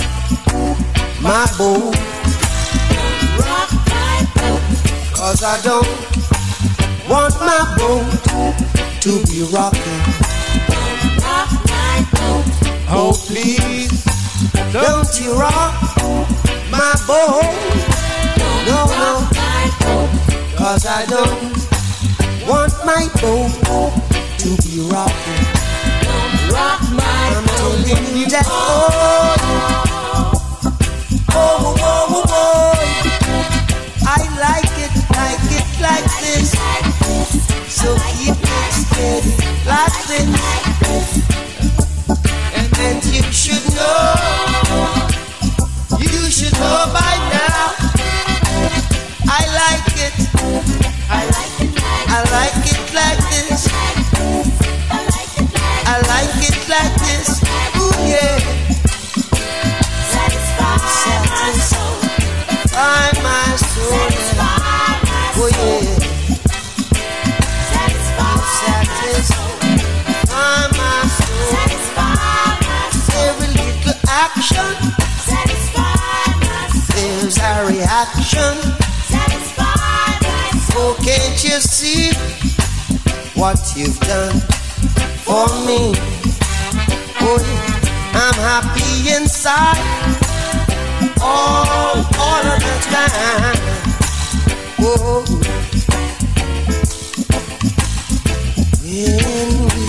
my 1.21 1.45
boat. 1.59 1.93
Don't 1.93 3.39
rock 3.43 3.71
my 3.91 4.23
boat. 4.37 4.63
Cause 5.13 5.43
I 5.43 5.61
don't 5.63 5.89
want 7.11 7.35
my 7.41 7.75
boat 7.77 8.07
to 9.01 9.23
be 9.27 9.43
rocking. 9.53 10.03
Don't 10.71 11.19
rock 11.19 11.51
my 11.67 12.07
boat. 12.15 12.47
Oh, 12.89 13.13
please, 13.27 14.05
don't 14.73 15.21
you 15.21 15.35
rock 15.35 15.75
my 16.71 16.95
boat. 17.09 17.43
No, 18.69 18.87
no, 19.03 19.29
cause 20.57 20.87
I 20.87 21.05
don't 21.07 21.43
want 22.47 22.73
my 22.87 23.09
boat 23.21 23.51
to 24.39 24.49
be 24.63 24.79
rocking. 24.89 25.43
Don't 26.05 26.53
rock 26.53 26.86
oh, 27.69 29.35
oh, 31.31 31.75
oh, 31.79 32.07
oh, 32.09 32.25
oh, 32.29 32.75
I 34.07 34.23
like 34.39 34.77
it, 34.79 34.95
like 35.17 35.43
it 35.51 35.67
like 35.81 36.07
this. 36.23 36.51
So 37.69 37.89
keep 38.15 38.37
it 38.39 38.73
steady 38.73 39.47
and 42.87 43.05
you 43.05 43.23
should 43.33 43.67
know, 43.75 44.15
you 45.99 46.31
should 46.31 46.53
know 46.55 46.87
by 46.93 47.15
now. 47.35 47.75
I 49.29 49.43
like 49.61 49.97
it, 50.07 50.17
I 51.11 51.25
like 51.35 51.61
it 51.61 51.73
I 52.09 52.21
like 52.31 52.67
it 52.73 52.95
like 52.95 53.23
this. 53.31 53.63
I 55.89 56.01
like 56.09 56.49
it 56.49 56.56
what 83.47 83.75
you've 83.77 84.01
done 84.01 84.41
for 85.25 85.47
me? 85.67 86.16
Yeah. 87.27 87.67
I'm 88.15 88.35
happy 88.35 89.11
inside 89.17 89.83
all, 91.21 91.97
all 92.21 92.45
of 92.47 92.61
the 92.63 92.77
time. 92.95 93.57
Oh, 94.79 95.25
when 98.81 99.51
we 99.75 99.87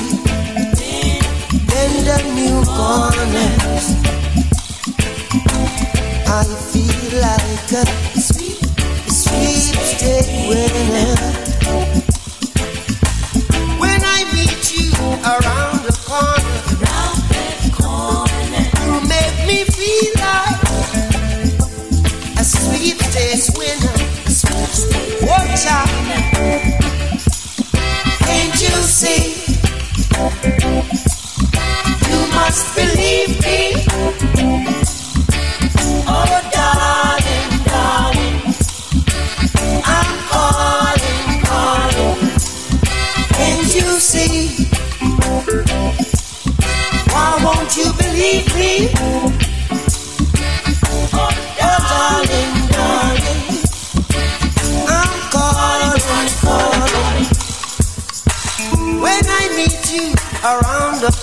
the 2.07 2.17
new 2.33 2.57
corners, 2.65 3.85
I 6.27 6.43
feel 6.71 7.21
like 7.21 7.71
a 7.71 7.85
sweet, 8.19 8.65
sweet 9.11 9.77
winner. 10.49 11.13
When 13.77 14.01
I 14.03 14.19
meet 14.33 14.63
you 14.73 14.89
around 15.23 15.66
me 19.47 19.63
feel 19.63 20.11
like 20.15 20.61
a 22.37 22.43
sweet 22.43 22.99
taste 22.99 23.57
winner. 23.57 23.97
Can't 28.25 28.61
you 28.61 28.75
see? 28.83 29.35
You 32.09 32.19
must 32.33 32.75
believe 32.75 33.41
me. 33.41 34.86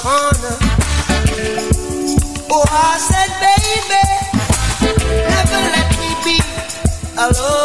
Corner, 0.04 0.58
oh, 2.50 2.64
I 2.68 2.98
said, 3.08 3.30
baby, 3.40 4.04
never 5.32 5.60
let 5.72 5.88
me 5.98 6.10
be 6.24 6.36
alone. 7.16 7.63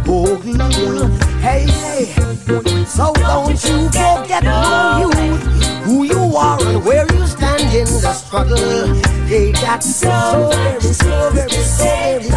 Volkswagen. 0.00 1.10
Hey, 1.40 1.66
hey, 1.66 2.06
so 2.86 3.12
don't 3.12 3.62
you 3.64 3.86
forget 3.88 4.42
who 4.42 5.10
you, 5.20 5.36
who 5.84 6.04
you 6.04 6.36
are 6.36 6.58
and 6.62 6.82
where 6.84 7.06
you 7.12 7.26
stand 7.26 7.74
in 7.74 7.84
the 7.84 8.12
struggle. 8.14 8.56
They 9.28 9.52
got 9.52 9.82
so 9.82 10.50
very, 10.50 10.80
so 10.80 11.30
very, 11.30 11.50
so 11.50 11.84
very, 11.84 12.30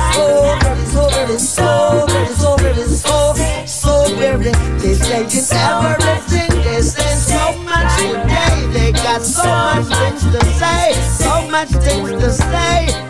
so 0.91 1.10
very, 1.10 1.38
so 1.38 2.06
very, 2.08 2.28
so 2.28 2.56
very, 2.58 2.84
so 2.88 3.34
very, 3.34 3.68
so 3.68 4.16
very. 4.16 4.51
They're 4.80 4.99
changing 5.06 5.45
everything. 5.51 6.62
They 6.62 6.82
say 6.82 7.16
so 7.16 7.58
much 7.64 7.97
today. 7.97 8.68
They 8.74 8.91
got 8.91 9.22
so 9.22 9.45
much 9.45 9.86
things 9.86 10.24
to 10.24 10.45
say, 10.60 10.93
so 10.93 11.47
much 11.49 11.70
things 11.70 12.12
to 12.22 12.32
say. 12.32 13.05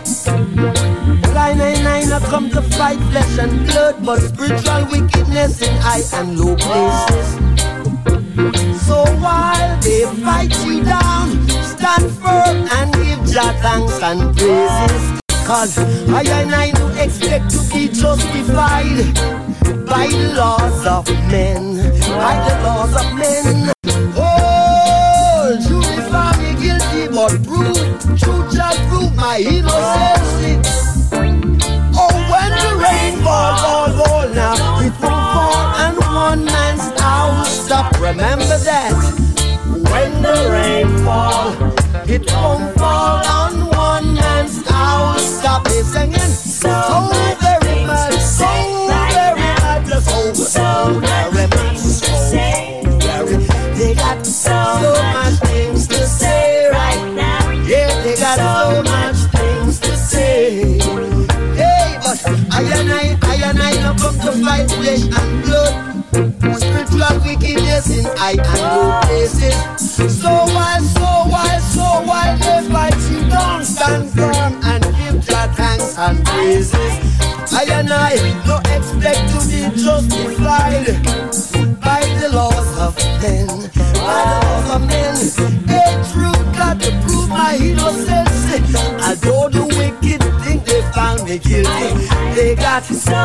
Nine 2.09 2.21
come 2.29 2.49
to 2.51 2.61
fight 2.61 2.99
flesh 3.11 3.37
and 3.39 3.65
blood, 3.65 4.05
but 4.05 4.19
spiritual 4.19 4.85
wickedness 4.91 5.61
in 5.61 5.75
high 5.81 6.03
and 6.19 6.39
low 6.39 6.55
places. 6.55 7.27
So 8.85 9.03
while 9.19 9.79
they 9.81 10.03
fight 10.23 10.53
you 10.65 10.83
down, 10.83 11.49
stand 11.63 12.11
firm 12.21 12.67
and 12.77 12.93
give 12.93 13.25
Jah 13.33 13.53
thanks 13.61 14.01
and 14.03 14.37
praises. 14.37 15.19
Cause 15.45 15.77
I 15.77 16.23
and 16.23 16.53
I 16.53 16.71
do 16.71 16.87
expect 16.99 17.49
to 17.51 17.59
be 17.73 17.87
justified 17.87 19.13
by 19.87 20.07
the 20.07 20.33
laws 20.37 20.85
of 20.85 21.07
men, 21.31 21.77
by 22.01 22.35
the 22.47 22.63
laws 22.63 22.95
of 22.95 23.13
men. 23.17 23.74
Remember 38.05 38.44
I 77.91 78.17
don't 78.45 78.67
expect 78.67 79.21
to 79.31 79.39
be 79.47 79.61
justified 79.81 80.85
by 81.81 82.01
the 82.19 82.29
laws 82.33 82.69
of 82.79 82.95
men. 83.21 83.47
By 83.47 84.21
the 84.31 84.39
laws 84.45 84.69
of 84.75 84.81
men. 84.87 85.15
A 85.69 85.81
true 86.11 86.39
God 86.57 86.79
to 86.81 86.91
prove 87.05 87.29
my 87.29 87.55
innocence. 87.55 88.33
Although 89.05 89.49
the 89.49 89.65
wicked 89.77 90.21
think 90.43 90.65
they 90.65 90.81
found 90.93 91.23
me 91.23 91.37
guilty, 91.37 92.07
they 92.35 92.55
got 92.55 92.83
so 92.83 93.15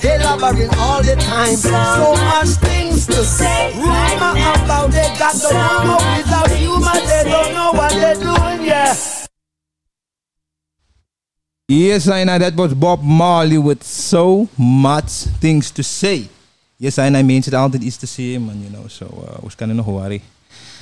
they 0.00 0.18
lumbering 0.18 0.70
all 0.78 1.02
the 1.02 1.16
time. 1.16 1.56
So 1.56 2.14
much 2.16 2.48
things 2.60 3.06
to 3.06 3.24
say. 3.24 3.72
Rumor 3.76 4.34
about 4.64 4.90
they 4.90 5.08
got 5.18 5.34
the 5.34 5.50
rumor 5.52 5.98
without 6.16 6.53
Yes, 11.66 12.08
I 12.08 12.24
know 12.24 12.38
that 12.38 12.54
was 12.54 12.74
Bob 12.74 13.02
Marley 13.02 13.56
with 13.56 13.82
so 13.82 14.48
much 14.58 15.10
things 15.40 15.70
to 15.70 15.82
say. 15.82 16.28
Yes, 16.78 16.98
I 16.98 17.08
know 17.08 17.22
mensen 17.22 17.52
het 17.52 17.60
altijd 17.60 17.82
iets 17.82 17.96
te 17.96 18.06
zeggen, 18.06 18.44
man, 18.44 18.60
you 18.60 18.70
know. 18.70 18.84
So, 18.88 19.04
uh, 19.06 19.42
we 19.42 19.48
kunnen 19.56 19.76
nog 19.76 19.86
worry. 19.86 20.22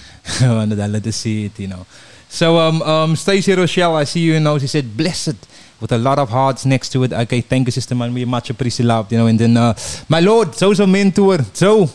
Want 0.40 0.76
dat 0.76 1.06
us 1.06 1.20
see 1.20 1.44
it, 1.44 1.56
you 1.56 1.68
know. 1.68 1.84
So, 2.28 2.58
um, 2.58 2.82
um, 2.82 3.14
Stacey 3.16 3.54
Rochelle, 3.54 4.00
I 4.02 4.04
see 4.04 4.22
you, 4.22 4.32
you 4.32 4.40
know, 4.40 4.58
she 4.58 4.66
said, 4.66 4.96
blessed 4.96 5.36
with 5.78 5.92
a 5.92 5.98
lot 5.98 6.18
of 6.18 6.30
hearts 6.30 6.64
next 6.64 6.88
to 6.92 7.04
it. 7.04 7.12
Okay, 7.12 7.42
thank 7.42 7.66
you, 7.66 7.72
sister 7.72 7.94
man. 7.94 8.12
We 8.14 8.24
much 8.24 8.50
appreciate 8.50 8.86
love, 8.86 9.12
you 9.12 9.18
know. 9.18 9.26
And 9.26 9.38
then, 9.38 9.56
uh, 9.56 9.74
my 10.08 10.20
Lord, 10.20 10.56
zo 10.56 10.72
zo'n 10.72 10.90
mentor, 10.90 11.44
zo 11.52 11.88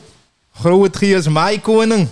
groot 0.61 0.95
gees, 0.97 1.27
my 1.27 1.57
koning. 1.57 2.07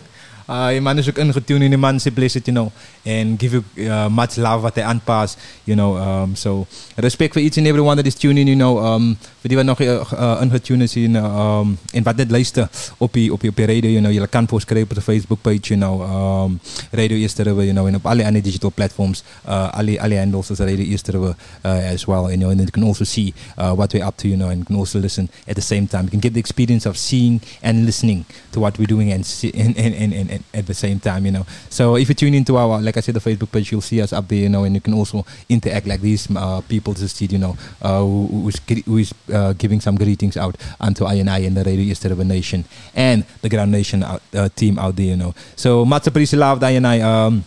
Uh, 0.49 0.67
die 0.67 0.81
man 0.81 0.97
is 0.97 1.09
ook 1.09 1.17
ingetuned 1.17 1.63
in 1.63 1.69
die 1.69 1.77
man 1.77 1.95
is 1.95 2.07
blessed, 2.13 2.45
you 2.45 2.57
know. 2.57 2.71
And 3.05 3.39
give 3.39 3.53
you 3.53 3.63
uh, 3.89 4.07
much 4.07 4.35
love 4.35 4.59
wat 4.59 4.75
hij 4.75 4.83
aanpas, 4.83 5.37
you 5.63 5.77
know. 5.77 5.97
Um, 5.97 6.35
so, 6.35 6.67
respect 6.95 7.33
for 7.33 7.41
each 7.41 7.57
and 7.57 7.67
everyone 7.67 7.95
that 7.95 8.05
is 8.05 8.15
tuning, 8.15 8.47
you 8.47 8.57
know. 8.57 8.93
Um, 8.93 9.17
voor 9.39 9.49
die 9.49 9.57
wat 9.57 9.65
nog 9.65 9.79
uh, 9.79 10.11
uh, 10.13 10.41
ingetuned 10.41 10.81
is 10.81 10.95
in, 10.95 11.15
um, 11.15 11.77
en 11.91 12.03
wat 12.03 12.17
dit 12.17 12.31
luister 12.31 12.69
op 12.97 13.13
die, 13.13 13.33
op 13.33 13.41
die, 13.41 13.49
op 13.49 13.57
radio, 13.57 13.89
you 13.89 13.99
know. 13.99 14.11
Je 14.11 14.27
kan 14.27 14.47
voorschrijven 14.47 14.89
op 14.89 14.95
de 14.95 15.01
Facebook 15.01 15.41
page, 15.41 15.59
you 15.61 15.79
know. 15.79 16.01
Um, 16.45 16.59
radio 16.91 17.17
Eerste 17.17 17.43
River, 17.43 17.63
you 17.63 17.73
know. 17.73 17.87
En 17.87 17.95
op 17.95 18.05
alle 18.05 18.25
andere 18.25 18.43
digital 18.43 18.71
platforms, 18.73 19.23
uh, 19.47 19.69
alle, 19.69 20.01
alle 20.01 20.17
handles 20.17 20.49
is 20.49 20.57
Radio 20.57 20.85
Eerste 20.85 21.11
River 21.11 21.35
uh, 21.65 21.91
as 21.91 22.05
well, 22.05 22.23
you 22.27 22.37
know. 22.37 22.49
And 22.49 22.59
you 22.59 22.71
can 22.71 22.83
also 22.83 23.03
see 23.03 23.33
uh, 23.57 23.73
what 23.73 23.93
we're 23.93 24.05
up 24.05 24.17
to, 24.17 24.27
you 24.27 24.37
know. 24.37 24.49
And 24.49 24.57
you 24.57 24.65
can 24.65 24.75
also 24.75 24.99
listen 24.99 25.29
at 25.47 25.55
the 25.55 25.61
same 25.61 25.87
time. 25.87 26.03
You 26.03 26.09
can 26.09 26.19
get 26.19 26.33
the 26.33 26.39
experience 26.39 26.85
of 26.89 26.97
seeing 26.97 27.41
and 27.61 27.85
listening 27.85 28.25
to 28.51 28.59
what 28.59 28.77
we're 28.77 28.87
doing 28.87 29.11
and, 29.11 29.25
see, 29.25 29.51
and, 29.53 29.77
and, 29.77 29.93
and, 29.95 30.13
and, 30.13 30.34
and 30.35 30.43
at 30.53 30.67
the 30.67 30.73
same 30.73 30.99
time, 30.99 31.25
you 31.25 31.31
know. 31.31 31.45
So 31.69 31.95
if 31.95 32.09
you 32.09 32.15
tune 32.15 32.33
into 32.33 32.57
our, 32.57 32.81
like 32.81 32.97
I 32.97 32.99
said, 32.99 33.15
the 33.15 33.19
Facebook 33.19 33.51
page, 33.51 33.71
you'll 33.71 33.81
see 33.81 34.01
us 34.01 34.13
up 34.13 34.27
there, 34.27 34.39
you 34.39 34.49
know, 34.49 34.63
and 34.63 34.75
you 34.75 34.81
can 34.81 34.93
also 34.93 35.25
interact 35.49 35.87
like 35.87 36.01
these 36.01 36.27
uh, 36.35 36.61
people 36.67 36.93
just 36.93 37.15
see, 37.15 37.25
you 37.25 37.37
know, 37.37 37.57
uh, 37.81 37.99
who, 37.99 38.49
is 38.49 39.13
uh, 39.33 39.53
giving 39.53 39.81
some 39.81 39.95
greetings 39.95 40.37
out 40.37 40.55
unto 40.79 41.05
I 41.05 41.15
and 41.15 41.29
I 41.29 41.39
and 41.39 41.55
the 41.57 41.63
Radio 41.63 41.85
East 41.85 42.03
River 42.03 42.23
Nation 42.23 42.65
and 42.93 43.25
the 43.41 43.49
Groundation 43.49 44.03
out, 44.03 44.21
uh, 44.33 44.49
team 44.49 44.77
out 44.79 44.95
there, 44.95 45.05
you 45.05 45.17
know. 45.17 45.33
So 45.55 45.85
much 45.85 46.07
appreciated 46.07 46.63
I 46.63 46.71
and 46.71 46.87
I. 46.87 47.01
Um, 47.01 47.43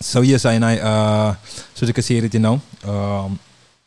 so 0.00 0.20
yes, 0.20 0.44
I 0.44 0.54
and 0.54 0.64
I, 0.64 0.78
uh, 0.78 1.34
so 1.74 1.86
you 1.86 1.92
can 1.92 2.02
see 2.02 2.18
it, 2.18 2.34
you 2.34 2.40
know. 2.40 2.60
Um, 2.84 3.38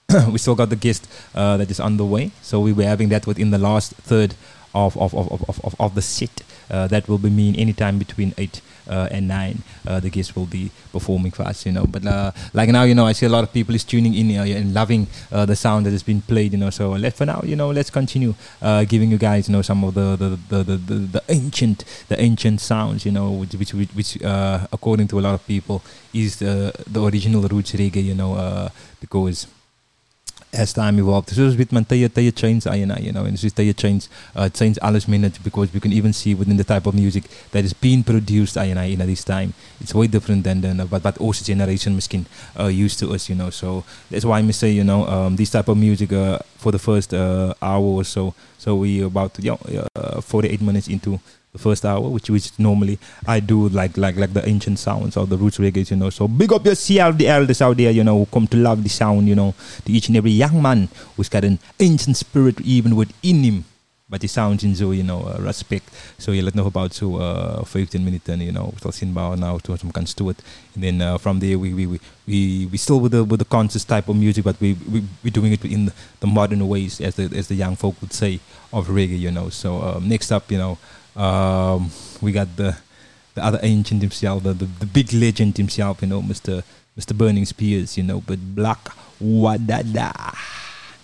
we 0.31 0.37
still 0.37 0.55
got 0.55 0.69
the 0.69 0.75
guest 0.75 1.07
uh, 1.33 1.57
that 1.57 1.69
is 1.69 1.79
on 1.79 1.97
the 1.97 2.05
way. 2.05 2.31
So 2.41 2.59
we 2.59 2.73
were 2.73 2.83
having 2.83 3.09
that 3.09 3.27
within 3.27 3.51
the 3.51 3.57
last 3.57 3.93
third 3.93 4.35
of 4.73 4.97
of, 4.97 5.13
of, 5.15 5.31
of, 5.31 5.59
of, 5.63 5.75
of 5.79 5.95
the 5.95 6.01
set. 6.01 6.41
Uh, 6.69 6.87
that 6.87 7.07
will 7.07 7.17
be 7.17 7.29
mean 7.29 7.55
anytime 7.55 7.99
between 7.99 8.33
8 8.37 8.61
uh, 8.87 9.07
and 9.11 9.27
9 9.27 9.63
uh, 9.87 9.99
the 9.99 10.09
guests 10.09 10.35
will 10.35 10.45
be 10.45 10.71
performing 10.91 11.31
for 11.31 11.43
us 11.43 11.65
you 11.65 11.71
know. 11.71 11.85
But 11.85 12.03
like 12.53 12.69
now 12.69 12.83
you 12.83 12.95
know 12.95 13.05
I 13.05 13.13
see 13.13 13.25
a 13.25 13.29
lot 13.29 13.43
of 13.43 13.53
people 13.53 13.75
is 13.75 13.83
tuning 13.83 14.13
in 14.13 14.31
and 14.31 14.73
loving 14.73 15.07
the 15.29 15.55
sound 15.55 15.85
that 15.85 15.91
has 15.91 16.03
been 16.03 16.21
played 16.21 16.53
you 16.53 16.57
know. 16.57 16.69
So 16.69 16.91
let 16.91 17.13
for 17.13 17.25
now 17.25 17.41
you 17.43 17.55
know 17.55 17.69
let's 17.71 17.89
continue 17.89 18.33
giving 18.87 19.11
you 19.11 19.17
guys 19.17 19.47
you 19.47 19.53
know 19.53 19.61
some 19.61 19.83
of 19.83 19.93
the 19.93 20.15
the, 20.15 20.29
the, 20.49 20.63
the, 20.63 20.77
the, 20.77 20.95
the 21.15 21.23
ancient 21.29 21.83
the 22.09 22.19
ancient 22.21 22.61
sounds 22.61 23.05
you 23.05 23.11
know 23.11 23.31
which 23.31 23.53
which, 23.53 23.73
which, 23.73 24.17
according 24.21 25.07
to 25.09 25.19
a 25.19 25.21
lot 25.21 25.33
of 25.33 25.45
people 25.47 25.81
is 26.13 26.37
the 26.37 26.73
the 26.87 27.03
original 27.03 27.41
roots 27.43 27.73
reggae 27.73 28.03
you 28.03 28.15
know 28.15 28.33
uh, 28.35 28.69
because 28.99 29.47
as 30.55 30.73
time 30.73 30.99
evolved. 30.99 31.31
Soos 31.33 31.55
met 31.55 31.71
mijn 31.71 31.85
tye 31.85 32.09
tye 32.11 32.31
change 32.33 32.69
ayena, 32.69 32.97
you 32.99 33.11
know, 33.11 33.25
and 33.25 33.37
soos 33.37 33.53
tye 33.53 33.73
change 33.73 34.07
uh 34.35 34.49
change 34.49 34.79
alles 34.79 35.05
minute 35.05 35.39
because 35.43 35.71
we 35.73 35.79
can 35.79 35.91
even 35.91 36.13
see 36.13 36.35
within 36.35 36.57
the 36.57 36.63
type 36.63 36.85
of 36.87 36.93
music 36.93 37.23
that 37.51 37.63
is 37.63 37.73
being 37.73 38.03
produced 38.03 38.55
ayena 38.57 38.89
in 38.89 38.99
this 39.05 39.23
time. 39.23 39.53
It's 39.81 39.93
way 39.93 40.07
different 40.07 40.43
than 40.43 40.61
than 40.61 40.79
uh, 40.79 40.85
what 40.87 41.05
our 41.05 41.33
generation 41.33 41.95
misschien 41.95 42.25
uh 42.59 42.67
used 42.67 42.99
to 42.99 43.13
us, 43.13 43.29
you 43.29 43.35
know. 43.35 43.49
So 43.49 43.83
that's 44.09 44.25
why 44.25 44.39
I 44.39 44.51
say, 44.51 44.71
you 44.71 44.83
know, 44.83 45.05
um 45.07 45.35
this 45.35 45.49
type 45.49 45.67
of 45.71 45.77
music 45.77 46.11
uh 46.11 46.39
for 46.57 46.71
the 46.71 46.79
first 46.79 47.13
uh 47.13 47.53
hour 47.61 48.01
or 48.01 48.03
so. 48.03 48.33
So 48.57 48.75
we 48.75 49.03
about 49.03 49.37
you 49.39 49.51
know, 49.51 49.59
uh, 49.95 50.21
48 50.21 50.61
minutes 50.61 50.87
into 50.87 51.19
the 51.55 51.61
first 51.63 51.85
hour, 51.85 52.07
which 52.15 52.29
which 52.29 52.51
normally 52.59 52.99
I 53.25 53.39
do 53.39 53.69
like 53.69 53.97
like 53.97 54.17
like 54.17 54.33
the 54.33 54.47
ancient 54.47 54.79
sounds 54.79 55.17
or 55.17 55.25
the 55.25 55.37
roots 55.37 55.57
reggae, 55.57 55.89
you 55.89 55.97
know. 55.97 56.09
So 56.09 56.27
big 56.27 56.51
up 56.53 56.65
your 56.65 56.75
CL, 56.75 57.13
the 57.13 57.27
elders 57.27 57.61
out 57.61 57.77
there, 57.77 57.91
you 57.91 58.03
know, 58.03 58.17
who 58.19 58.25
come 58.25 58.47
to 58.47 58.57
love 58.57 58.83
the 58.83 58.89
sound, 58.89 59.27
you 59.27 59.35
know, 59.35 59.53
to 59.85 59.91
each 59.91 60.09
and 60.09 60.17
every 60.17 60.31
young 60.31 60.61
man 60.61 60.89
who's 61.15 61.29
got 61.29 61.43
an 61.43 61.59
ancient 61.79 62.17
spirit 62.17 62.59
even 62.61 62.95
within 62.95 63.43
him. 63.43 63.63
But 64.07 64.21
die 64.21 64.27
sounds 64.27 64.63
in 64.63 64.75
zo, 64.75 64.91
you 64.91 65.01
know, 65.01 65.21
uh, 65.25 65.41
respect. 65.41 65.89
So 66.19 66.31
je 66.31 66.41
let 66.41 66.53
know 66.53 66.67
about 66.67 66.93
so 66.93 67.15
uh, 67.15 67.63
15 67.63 68.05
minutes 68.05 68.29
and, 68.29 68.43
you 68.43 68.51
know, 68.51 68.71
tot 68.79 68.93
zinbouw 68.93 69.33
nou 69.35 69.57
to 69.63 69.77
some 69.77 69.91
kan 69.91 70.05
stoot. 70.05 70.37
And 70.75 70.83
then 70.83 71.01
uh, 71.01 71.17
from 71.17 71.39
there 71.39 71.57
we 71.57 71.73
we 71.73 71.87
we 71.87 71.99
we 72.27 72.67
we 72.71 72.77
still 72.77 72.99
with 72.99 73.13
the 73.17 73.23
with 73.23 73.39
the 73.39 73.49
conscious 73.49 73.83
type 73.83 74.07
of 74.07 74.15
music, 74.15 74.43
but 74.43 74.61
we 74.61 74.77
we 74.93 75.01
we 75.23 75.31
doing 75.31 75.53
it 75.57 75.65
in 75.65 75.89
the 76.19 76.27
modern 76.27 76.67
ways, 76.69 77.01
as 77.01 77.15
the 77.15 77.25
as 77.33 77.47
the 77.47 77.55
young 77.55 77.75
folk 77.75 77.95
would 78.01 78.13
say 78.13 78.39
of 78.71 78.93
reggae, 78.93 79.17
you 79.17 79.31
know. 79.31 79.49
So 79.49 79.81
um, 79.81 80.07
next 80.07 80.31
up, 80.31 80.51
you 80.51 80.59
know, 80.59 80.77
um, 81.15 81.91
we 82.21 82.31
got 82.31 82.55
the 82.55 82.77
the 83.33 83.43
other 83.43 83.59
ancient 83.63 84.01
himself, 84.01 84.43
the, 84.43 84.53
the 84.53 84.65
the 84.65 84.85
big 84.85 85.11
legend 85.13 85.57
himself, 85.57 86.01
you 86.01 86.07
know, 86.07 86.21
Mr. 86.21 86.63
Mr. 86.97 87.17
Burning 87.17 87.45
Spears, 87.45 87.97
you 87.97 88.03
know, 88.03 88.21
but 88.25 88.39
Black 88.55 88.83
Wadada. 89.21 90.35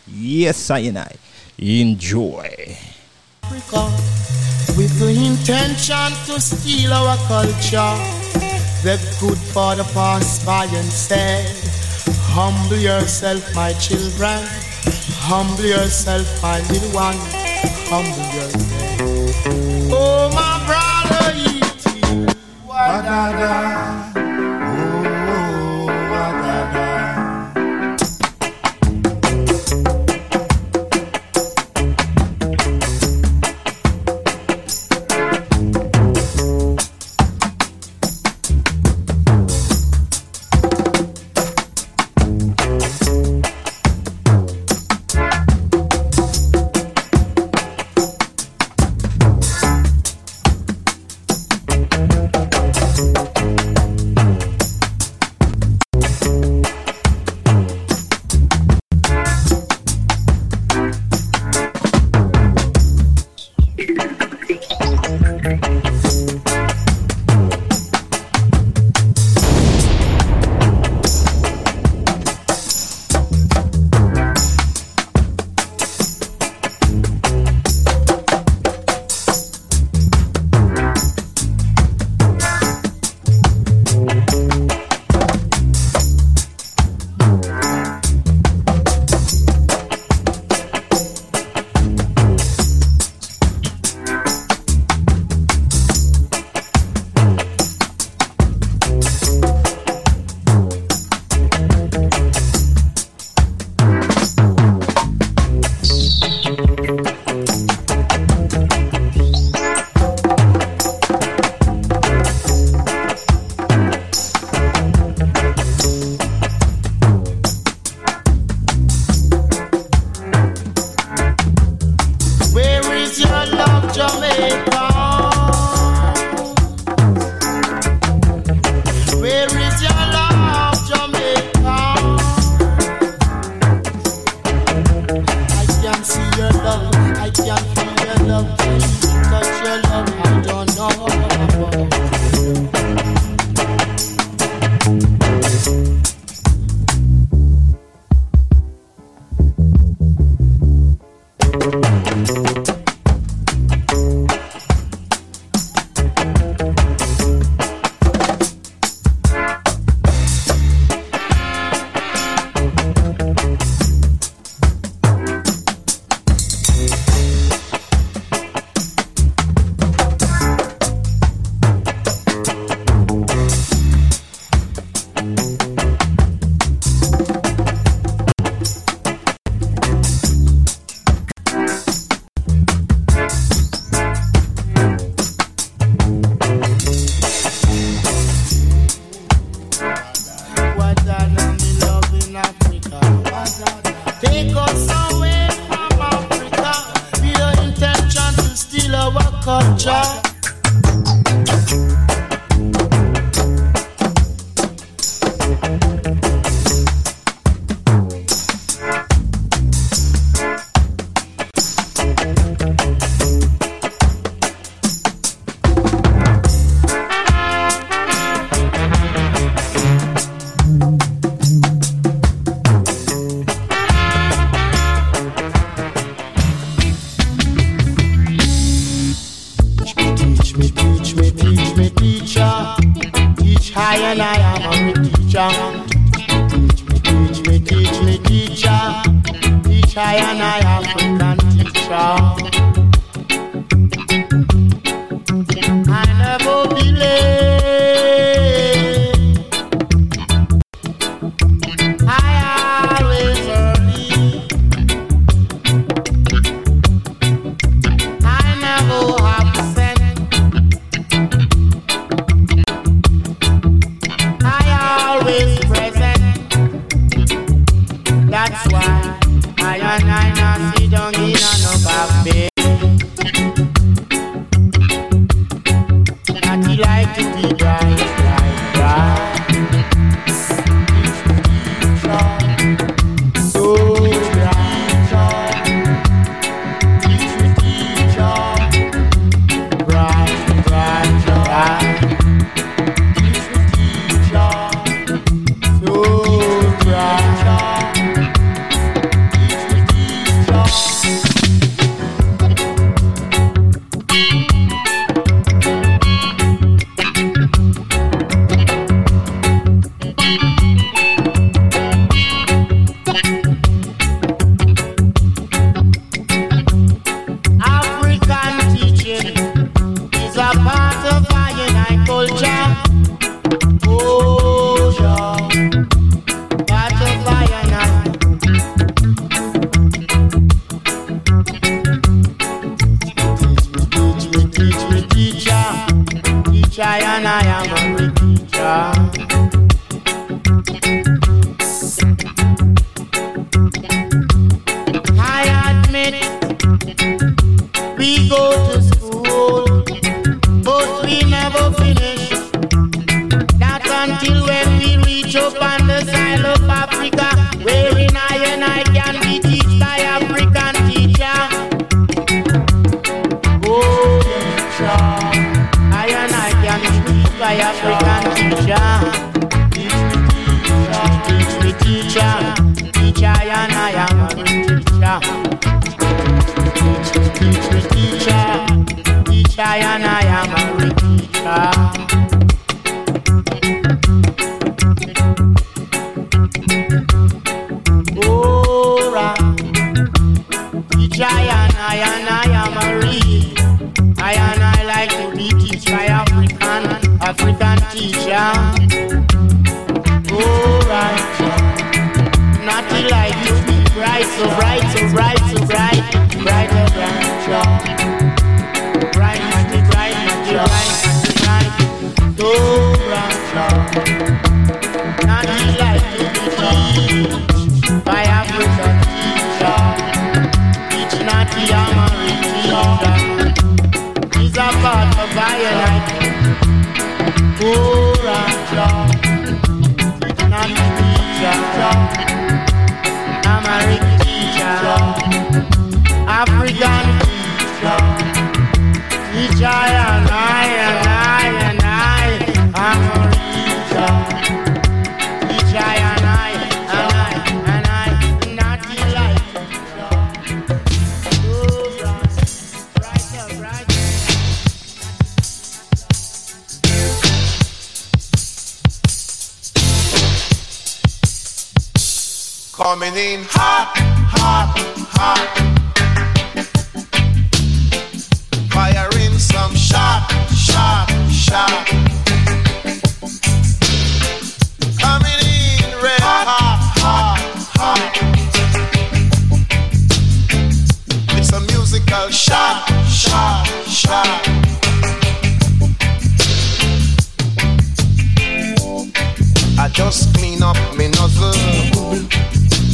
Yes, 0.08 0.70
I 0.70 0.80
and 0.80 1.00
I 1.00 1.16
enjoy. 1.58 2.78
Africa 3.44 4.22
with 4.78 4.98
the 5.00 5.10
intention 5.10 6.12
to 6.26 6.40
steal 6.40 6.94
our 6.94 7.18
culture. 7.28 7.96
The 8.84 8.98
good 9.20 9.38
father 9.38 9.84
passed 9.94 10.46
by 10.46 10.66
and 10.66 10.86
said, 10.86 11.46
Humble 12.34 12.78
yourself, 12.78 13.44
my 13.54 13.74
children. 13.74 14.40
Humble 15.28 15.66
yourself, 15.66 16.42
my 16.42 16.62
little 16.70 16.90
one. 16.92 17.18
humble 17.92 18.34
yourself. 18.34 18.91
Oh, 20.04 20.30
my 20.34 20.58
brother, 20.66 21.38
E.T. 21.38 22.02
Wadada. 22.68 24.11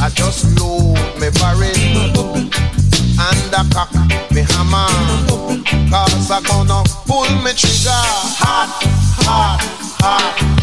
I 0.08 0.10
just 0.12 0.58
load 0.58 0.96
me 1.20 1.28
barrel 1.32 1.68
and 3.20 3.54
a 3.54 3.76
cock 3.76 3.92
me 4.32 4.42
hammer. 4.42 4.88
Cause 5.90 6.32
I 6.32 6.42
gonna 6.48 6.82
pull 7.06 7.30
me 7.44 7.52
trigger 7.52 7.92
hot, 8.40 8.72
hot, 9.20 9.60
hot. 10.00 10.57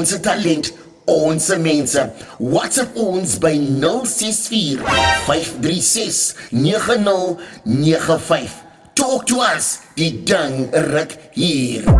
Ons 0.00 0.16
talent, 0.24 0.72
ons 1.10 1.48
mense. 1.60 2.04
WhatsApp 2.40 2.96
ons 2.96 3.36
by 3.42 3.52
064 3.60 4.80
536 5.26 6.34
9095. 6.52 8.50
Talk 8.94 9.26
to 9.28 9.40
us. 9.44 9.80
Die 9.96 10.12
ding 10.24 10.70
ruk 10.92 11.16
hier. 11.36 11.99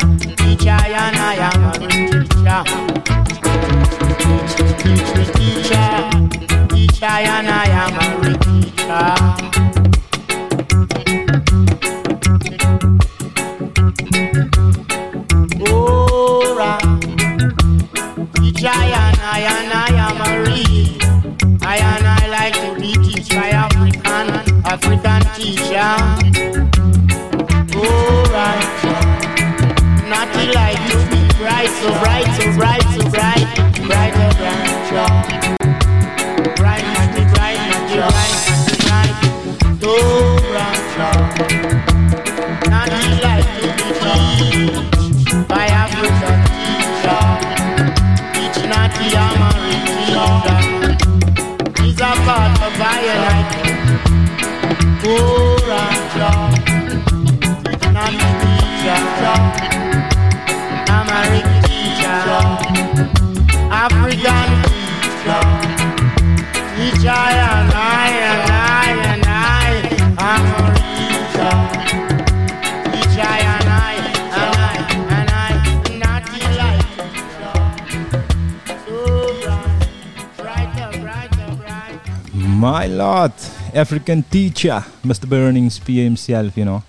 Teacher, 0.00 0.70
I 0.70 1.36
am 1.46 1.64
a 1.64 1.72
teacher. 1.78 2.62
Teach 4.80 5.02
teach 5.04 5.28
teacher, 5.36 5.90
teacher, 6.68 7.06
I 7.06 7.68
am 7.80 7.96
a 7.96 8.34
teacher. 8.44 9.08
Ora, 15.70 16.72
teacher, 18.34 18.68
and 18.68 19.20
I 19.20 19.40
and 19.54 19.72
I 19.72 19.90
am 20.06 20.18
a 20.20 20.30
read. 20.44 21.00
I 21.62 21.76
and 21.76 22.06
I 22.06 22.10
like 22.28 22.54
to 22.54 22.68
be 22.80 22.90
teach 23.04 23.30
African, 23.34 24.26
African 24.64 25.22
teacher. 25.34 26.29
Bright, 31.80 32.09
Lord, 82.90 83.32
African 83.74 84.24
teacher, 84.28 84.84
Mr. 85.04 85.28
Burnings, 85.28 85.78
P 85.78 86.02
himself, 86.02 86.56
you 86.56 86.64
know. 86.64 86.82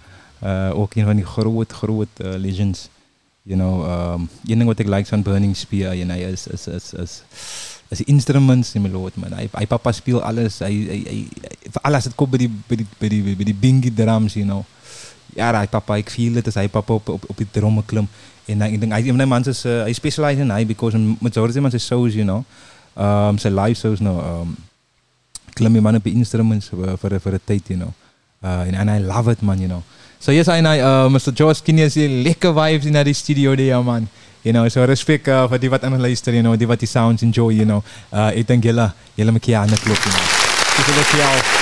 Uh, 0.43 0.71
ook 0.73 0.95
een 0.95 1.05
van 1.05 1.15
die 1.15 1.25
groot, 1.25 1.71
groot 1.71 2.07
uh, 2.17 2.33
legends. 2.37 2.89
You 3.43 3.57
know, 3.57 3.85
um, 3.85 4.29
een 4.45 4.57
ding 4.57 4.65
wat 4.65 4.79
ik 4.79 4.87
like 4.87 5.05
van 5.05 5.21
Burnings 5.21 5.65
P, 5.65 5.71
uh, 5.71 5.93
you 5.93 6.05
know, 6.05 6.17
is, 6.17 6.47
is, 6.47 6.67
is, 6.67 6.93
is, 6.93 7.23
is 7.87 8.01
instruments 8.01 8.75
in 8.75 8.81
my 8.81 8.89
lord, 8.89 9.15
man. 9.15 9.33
Hy 9.33 9.65
papa 9.67 9.91
speel 9.91 10.21
alles, 10.23 10.57
vir 10.57 11.81
alles 11.81 12.09
het 12.09 12.15
kop 12.15 12.33
by 12.33 12.37
die, 12.37 12.49
by 12.49 12.79
die, 12.81 12.87
by 12.99 13.09
die, 13.09 13.35
by 13.37 13.47
die 13.49 13.57
bingy 13.57 13.93
drums, 13.93 14.33
you 14.37 14.45
know. 14.45 14.65
Ja, 15.35 15.51
hy 15.53 15.67
papa, 15.69 15.97
ek 16.01 16.09
feel 16.13 16.33
dit 16.37 16.47
as 16.49 16.57
hy 16.57 16.67
papa 16.69 16.97
op, 16.97 17.09
op, 17.09 17.29
op 17.29 17.37
die 17.37 17.49
dromme 17.49 17.85
klim. 17.85 18.09
En 18.49 18.61
hy, 18.65 18.73
een 18.73 19.13
van 19.13 19.25
die 19.25 19.29
mans 19.29 19.49
is, 19.53 19.65
uh, 19.69 19.83
hy 19.85 19.93
specialize 19.97 20.41
in 20.41 20.53
hy, 20.53 20.63
because 20.65 20.97
majority 21.21 21.61
man 21.61 21.73
sy 21.73 21.81
shows, 21.81 22.17
you 22.17 22.25
know, 22.25 22.45
um, 22.97 23.37
live 23.41 23.77
shows, 23.77 24.01
nou, 24.01 24.17
um, 24.17 24.57
klim 25.53 25.73
die 25.73 25.81
man 25.81 25.95
op 25.95 26.03
die 26.03 26.13
instruments 26.13 26.69
vir 26.69 27.19
vir 27.19 27.33
'n 27.33 27.41
tyd, 27.45 27.67
you 27.67 27.77
know. 27.77 27.93
Uh 28.43 28.67
en 28.67 28.75
and 28.75 28.89
I 28.89 28.99
love 28.99 29.31
it 29.31 29.41
man, 29.41 29.59
you 29.59 29.67
know. 29.67 29.83
So 30.19 30.31
yes, 30.31 30.47
I 30.47 30.61
know 30.61 30.73
uh, 30.73 31.09
Mr. 31.09 31.33
George 31.33 31.63
Kinney 31.63 31.83
is 31.83 31.95
lekker 31.95 32.53
vibes 32.53 32.85
in 32.85 32.93
die 32.93 33.13
studio 33.13 33.55
daar 33.55 33.83
man. 33.83 34.07
You 34.43 34.53
know, 34.53 34.67
so 34.69 34.83
respect 34.85 35.27
uh, 35.27 35.47
vir 35.47 35.59
die 35.59 35.69
wat 35.69 35.83
aan 35.83 35.99
luister, 36.01 36.33
you 36.33 36.41
know, 36.41 36.55
die 36.57 36.67
wat 36.67 36.79
die 36.79 36.87
sounds 36.87 37.21
enjoy, 37.21 37.53
you 37.53 37.65
know. 37.65 37.83
Uh 38.11 38.29
ek 38.33 38.47
dink 38.47 38.63
julle 38.63 38.91
julle 39.15 39.31
maak 39.31 39.45
hier 39.45 39.57
aan 39.61 39.69
die 39.69 39.81
klop, 39.81 39.97
you 39.97 40.13
know. 40.13 40.25
Dis 40.77 40.95
lekker 40.95 41.19
jou. 41.25 41.60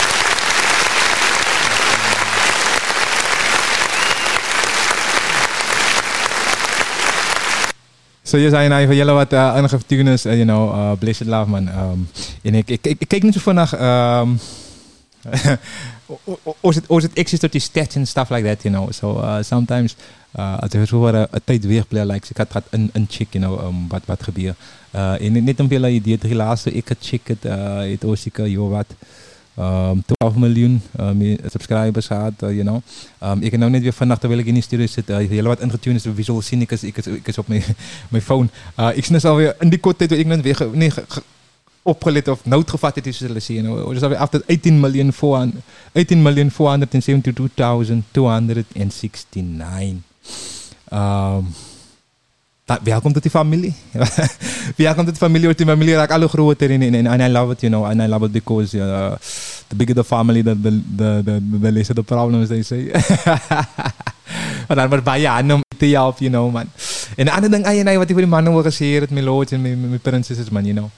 Je 8.38 8.50
zei 8.50 8.68
nou 8.68 8.86
voor 8.86 8.96
jullie 8.96 9.14
wat 9.14 9.34
uh, 9.34 9.54
enige 9.56 9.78
tunes, 9.86 10.24
you 10.24 10.44
know, 10.44 10.76
uh, 10.76 10.92
Blessed 11.00 11.28
Love 11.28 11.50
man. 11.50 11.68
Um, 11.68 12.10
en 12.42 12.56
ik, 12.56 12.70
ik, 12.70 12.86
ik, 12.86 12.96
ik 13.00 13.08
kijk 13.08 13.24
niet 13.24 13.34
zo 13.34 13.40
vannacht. 13.40 13.74
Um, 13.74 14.40
or 16.62 16.76
it 16.76 16.88
or 16.88 17.04
it 17.04 17.20
access 17.20 17.42
to 17.42 17.60
stats 17.60 17.96
and 17.96 18.08
stuff 18.08 18.30
like 18.30 18.44
that, 18.44 18.64
you 18.64 18.76
know. 18.76 18.92
So 18.92 19.18
uh, 19.18 19.38
sometimes 19.42 19.96
uh, 20.36 20.58
als 20.60 20.74
er 20.74 20.88
zo 20.88 21.06
een 21.06 21.28
tijd 21.44 21.66
weer 21.66 21.86
play 21.86 22.06
like 22.06 22.28
ik 22.30 22.38
had 22.52 22.64
een 22.70 22.90
een 22.94 23.08
check, 23.10 23.28
you 23.32 23.46
know, 23.46 23.66
um, 23.66 23.88
wat 23.88 24.02
wat 24.06 24.24
gebeur. 24.24 24.56
Uh, 24.96 25.22
en 25.22 25.44
net 25.44 25.60
een 25.60 25.68
veel 25.68 25.88
idee 25.88 26.36
laatste 26.36 26.72
ik 26.72 26.88
het 26.88 26.98
check 27.02 27.28
het 27.28 27.44
het 27.44 28.20
zeker 28.20 28.48
joh 28.48 28.70
wat 28.72 28.86
um, 29.60 30.04
12 30.06 30.36
miljoen 30.36 30.82
um, 31.00 31.38
subscribers 31.46 32.08
gehad, 32.08 32.34
uh, 32.44 32.50
you 32.50 32.62
know. 32.62 32.82
Um, 33.24 33.42
ik 33.42 33.52
heb 33.52 33.60
nou 33.60 33.72
net 33.72 33.82
weer 33.82 33.94
vannacht, 33.94 34.20
terwijl 34.20 34.42
ik 34.42 34.48
in 34.48 34.54
die 34.54 34.64
studio 34.64 34.88
zit, 34.88 35.10
uh, 35.10 35.18
heel 35.18 35.44
wat 35.44 35.60
ingetuned 35.60 36.06
is, 36.06 36.12
visual 36.16 36.42
zien, 36.42 36.62
ik 36.62 36.72
is, 36.72 36.84
ik 36.84 36.98
is, 36.98 37.08
is 37.24 37.38
op 37.38 37.48
mijn, 37.48 37.64
phone. 38.22 38.48
Uh, 38.80 38.90
ik 38.94 39.06
snap 39.06 39.26
alweer 39.26 39.56
in 39.60 39.70
die 39.70 39.80
korte 39.80 40.06
tijd, 40.06 40.20
ik 40.20 40.26
net 40.26 40.42
weer, 40.42 40.68
nee, 40.72 40.92
ge, 40.92 41.04
ge, 41.08 41.24
opgelet 41.82 42.28
of 42.28 42.46
noodgevat 42.46 42.96
het 42.96 43.08
is 43.08 43.18
zullen 43.18 43.42
zien. 43.42 43.64
Nou, 43.64 43.94
dus 43.94 44.04
alweer 44.04 44.18
after 44.18 44.44
18 44.48 44.80
miljoen 44.80 45.14
18 45.94 46.22
miljoen 52.70 52.78
472,269. 52.78 52.78
Um, 52.78 52.84
welkom 52.84 53.14
tot 53.14 53.22
die 53.22 53.32
familie. 53.32 53.74
welkom 54.86 55.06
tot 55.06 55.14
die 55.14 55.24
familie. 55.24 55.46
Want 55.46 55.58
die 55.58 55.68
familie 55.68 55.96
raakt 55.96 56.12
alle 56.12 56.28
groter 56.28 56.70
in. 56.70 57.08
And 57.08 57.22
I 57.22 57.28
love 57.28 57.52
it, 57.52 57.62
you 57.62 57.72
know. 57.72 57.86
And 57.86 58.02
I 58.02 58.08
love 58.08 58.26
it 58.26 58.32
because 58.32 58.78
uh, 58.78 59.16
the 59.68 59.76
bigger 59.76 59.96
the 59.96 60.04
family, 60.04 60.44
the, 60.44 60.56
the, 60.56 60.82
the, 60.96 61.24
the, 61.24 61.72
the 61.72 61.94
the 61.94 62.04
problems, 62.04 62.50
they 62.50 62.62
say. 62.62 62.92
maar 64.68 64.78
dan 64.78 64.90
wordt 64.90 65.04
bij 65.04 65.22
je 65.22 65.54
om 65.54 65.64
te 65.78 65.86
helpen, 65.86 66.26
you 66.26 66.32
know, 66.32 66.52
man. 66.54 66.70
En 67.16 67.26
de 67.26 67.32
andere 67.32 67.52
ding, 67.52 67.66
ay, 67.66 67.84
ay, 67.86 67.98
wat 67.98 68.04
ik 68.04 68.12
voor 68.12 68.22
die 68.22 68.28
mannen 68.28 68.54
wil 68.54 68.62
gezegd, 68.62 69.00
het 69.00 69.10
melodie 69.10 69.58
en 69.58 69.62
mijn, 69.62 70.00
princesses, 70.00 70.50
man, 70.50 70.66
you 70.66 70.76
know. 70.76 70.90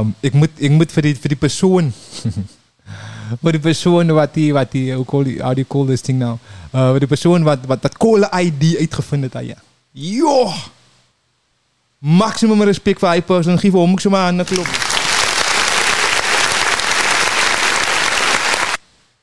Um, 0.00 0.14
ik, 0.20 0.32
moet, 0.32 0.50
ik 0.54 0.70
moet 0.70 0.92
voor 0.92 1.02
die, 1.02 1.18
voor 1.18 1.28
die 1.28 1.36
persoon... 1.36 1.92
voor 3.40 3.50
die 3.50 3.60
persoon 3.60 4.06
wat 4.12 4.34
die, 4.34 4.52
wat 4.52 4.70
die, 4.70 4.94
hoe, 4.94 5.04
call 5.04 5.24
how 5.24 5.54
do 5.54 5.54
you 5.54 5.64
call 5.66 5.86
this 5.86 6.00
thing 6.00 6.18
now? 6.18 6.38
Uh, 6.74 6.88
voor 6.88 6.98
die 6.98 7.08
persoon 7.08 7.42
wat, 7.42 7.58
wat 7.66 7.82
dat 7.82 7.96
coole 7.96 8.30
ID 8.40 8.76
uitgevonden 8.78 9.30
heeft, 9.32 9.46
ja. 9.46 9.56
Joh! 9.90 10.54
Maximum 12.04 12.62
respect 12.62 12.98
voor 12.98 13.22
persoon. 13.22 13.58
Geef 13.58 13.74
om, 13.74 13.92
ik 13.92 14.00
zo 14.00 14.10
maar 14.10 14.26
aan 14.26 14.44
klop. 14.44 14.66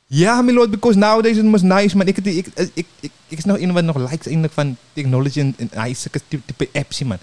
Ja, 0.07 0.41
my 0.41 0.51
lord, 0.51 0.71
because 0.71 0.97
nowadays 0.97 1.37
it 1.37 1.49
was 1.49 1.61
nice, 1.61 1.97
man. 1.97 2.07
Ik, 2.07 2.17
ik, 2.17 2.47
ik, 2.73 2.85
ik, 2.99 3.11
is 3.27 3.45
nog 3.45 3.59
een 3.59 3.73
wat 3.73 3.83
nog 3.83 3.95
likes 3.97 4.25
eigenlijk 4.25 4.53
van 4.53 4.77
technology 4.93 5.39
en, 5.39 5.55
en 5.57 5.95
type, 6.27 6.69
apps, 6.73 7.03
man. 7.03 7.17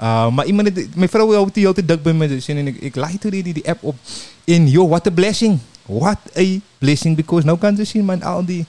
Uh, 0.00 0.28
maar 0.28 0.46
iemand, 0.46 0.96
mijn 0.96 1.08
vrouw 1.08 1.28
wil 1.28 1.48
die 1.52 1.66
altijd 1.66 1.88
dik 1.88 2.02
bij 2.02 2.12
me 2.12 2.28
dus 2.28 2.48
en 2.48 2.66
ik, 2.66 2.76
ik 2.80 2.94
die, 3.20 3.42
die, 3.42 3.52
die 3.52 3.68
app 3.68 3.82
op. 3.82 3.96
En 4.44 4.68
yo, 4.68 4.88
what 4.88 5.06
a 5.06 5.10
blessing. 5.10 5.58
What 5.86 6.18
a 6.36 6.58
blessing, 6.78 7.16
because 7.16 7.46
nou 7.46 7.58
kan 7.58 7.76
ze 7.76 7.84
zien, 7.84 8.04
man, 8.04 8.22
al 8.22 8.44
die 8.44 8.66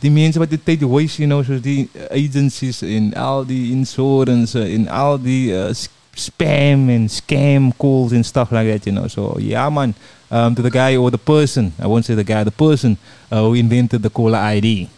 die 0.00 0.10
mensen 0.10 0.40
wat 0.40 0.50
de 0.50 0.78
voice, 0.78 1.16
you 1.16 1.28
know, 1.28 1.44
zoals 1.44 1.60
die 1.60 1.90
agencies 2.10 2.82
en 2.82 3.14
al 3.14 3.46
die 3.46 3.70
insurance 3.70 4.62
en 4.62 4.88
al 4.88 5.20
die 5.22 5.52
uh, 5.52 5.64
spam 6.14 6.88
en 6.88 7.08
scam 7.08 7.72
calls 7.76 8.12
and 8.12 8.26
stuff 8.26 8.50
like 8.50 8.70
that, 8.70 8.84
you 8.84 8.92
know. 8.92 9.08
So 9.08 9.38
yeah, 9.38 9.70
man, 9.70 9.94
um, 10.30 10.54
to 10.54 10.62
the 10.62 10.70
guy 10.70 10.96
or 10.96 11.10
the 11.10 11.18
person, 11.18 11.72
I 11.78 11.86
won't 11.86 12.04
say 12.04 12.14
the 12.14 12.24
guy, 12.24 12.44
the 12.44 12.50
person 12.50 12.98
uh, 13.30 13.42
who 13.42 13.54
invented 13.54 14.02
the 14.02 14.10
caller 14.10 14.38
ID. 14.38 14.88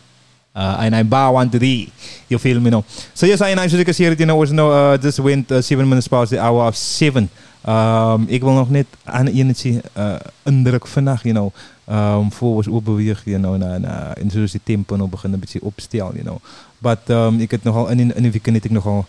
Uh, 0.56 0.76
and 0.78 0.94
I 0.94 1.02
bow 1.02 1.32
one 1.32 1.50
to 1.50 1.58
thee. 1.58 1.90
You 2.28 2.38
feel 2.38 2.60
me 2.60 2.70
now? 2.70 2.84
So 3.12 3.26
yes, 3.26 3.40
I 3.40 3.66
should 3.66 3.88
it, 3.88 4.20
you 4.20 4.26
know, 4.26 4.36
was 4.36 4.52
no, 4.52 4.70
uh, 4.70 4.96
just 4.96 5.18
went 5.18 5.50
uh, 5.50 5.60
seven 5.60 5.88
minutes 5.88 6.06
past 6.06 6.30
the 6.30 6.38
hour 6.38 6.62
of 6.68 6.76
seven. 6.76 7.28
Um, 7.66 8.24
ik 8.28 8.42
wil 8.42 8.52
nog 8.52 8.70
net 8.70 8.86
aan 9.04 9.28
uh, 9.28 10.14
indruk 10.42 10.86
vannacht, 10.86 11.22
you 11.24 11.34
know. 11.34 11.52
Um, 11.90 12.32
voor 12.32 12.62
we 12.62 12.80
beweeg, 12.80 13.24
you 13.24 13.38
know, 13.38 13.56
na, 13.56 13.78
na, 13.78 14.16
en 14.16 14.30
zoals 14.30 14.50
die 14.50 14.60
tempo 14.64 14.96
nog 14.96 15.08
beginnen 15.08 15.38
een 15.38 15.44
beetje 15.44 15.62
opstel, 15.62 16.12
you 16.12 16.22
know. 16.22 16.38
But 16.78 16.98
um, 17.08 17.40
ik 17.40 17.50
het 17.50 17.62
nogal, 17.62 17.88
in, 17.88 18.00
in, 18.00 18.32
in 18.44 18.54
ik 18.54 18.70
nogal 18.70 19.06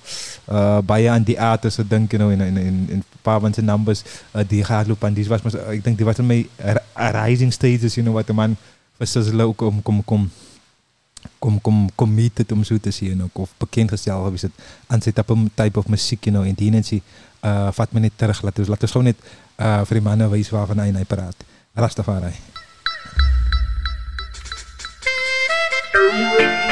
uh, 0.49 0.77
baie 0.85 1.09
aan 1.09 1.23
die 1.23 1.41
artists 1.41 1.79
gedink, 1.79 2.11
you 2.11 2.23
know, 2.23 2.31
in, 2.31 2.47
in, 2.47 2.57
in, 2.57 2.85
in 2.87 2.95
een 2.95 3.03
paar 3.21 3.39
van 3.39 3.53
zijn 3.53 3.65
numbers, 3.65 4.01
uh, 4.35 4.41
die 4.47 4.63
gaat 4.63 4.87
lopen. 4.87 5.07
En 5.07 5.13
die 5.13 5.27
was, 5.27 5.41
ik 5.69 5.83
denk 5.83 5.97
die 5.97 6.05
was 6.05 6.17
in 6.17 6.27
ri- 6.27 6.49
rising 6.93 7.53
stages, 7.53 7.93
you 7.93 8.05
know, 8.05 8.13
wat 8.13 8.27
de 8.27 8.33
man 8.33 8.55
versusselen 8.97 9.45
ook 9.45 9.61
om, 9.61 9.81
kom, 9.81 10.03
kom, 10.03 10.29
kom, 11.39 11.61
kom 11.61 11.89
committed 11.95 12.51
om 12.51 12.63
zo 12.63 12.77
te 12.77 12.91
zien 12.91 13.23
ook, 13.23 13.37
of 13.37 13.49
bekendgesteld 13.57 14.33
is 14.33 14.41
het 14.41 14.51
aan 14.87 15.01
zijn 15.01 15.51
type, 15.53 15.79
of 15.79 15.87
muziek, 15.87 16.23
you 16.23 16.35
know, 16.35 16.47
en 16.47 16.53
die 16.53 16.71
mensen 16.71 17.01
uh, 17.41 17.67
vat 17.71 17.91
me 17.91 17.99
niet 17.99 18.13
terug, 18.15 18.41
laat 18.41 18.59
ons, 18.59 18.67
laat 18.67 18.81
ons 18.81 18.91
gewoon 18.91 19.05
net 19.05 19.17
uh, 19.57 19.81
vir 19.85 19.99
die 19.99 20.01
manne 20.01 20.29
wys 20.29 20.49
waarvan 20.49 20.79
hy 20.79 21.03
praat. 21.03 21.35
Rastafari. 21.73 22.54
They 25.95 26.64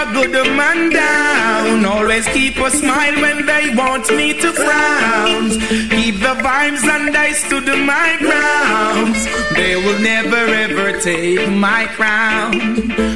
a 0.00 0.12
good 0.12 0.32
man 0.56 0.90
down. 0.90 1.84
Always 1.84 2.26
keep 2.28 2.56
a 2.56 2.70
smile 2.70 3.16
when 3.20 3.44
they 3.46 3.74
want 3.74 4.08
me 4.10 4.32
to 4.40 4.52
frown. 4.52 5.50
Keep 5.96 6.16
the 6.26 6.34
vibes 6.44 6.84
and 6.84 7.16
I 7.16 7.32
stood 7.32 7.66
my 7.66 8.16
ground. 8.18 9.14
They 9.56 9.76
will 9.76 10.00
never 10.00 10.42
ever 10.64 11.00
take 11.00 11.48
my 11.50 11.86
crown. 11.96 12.54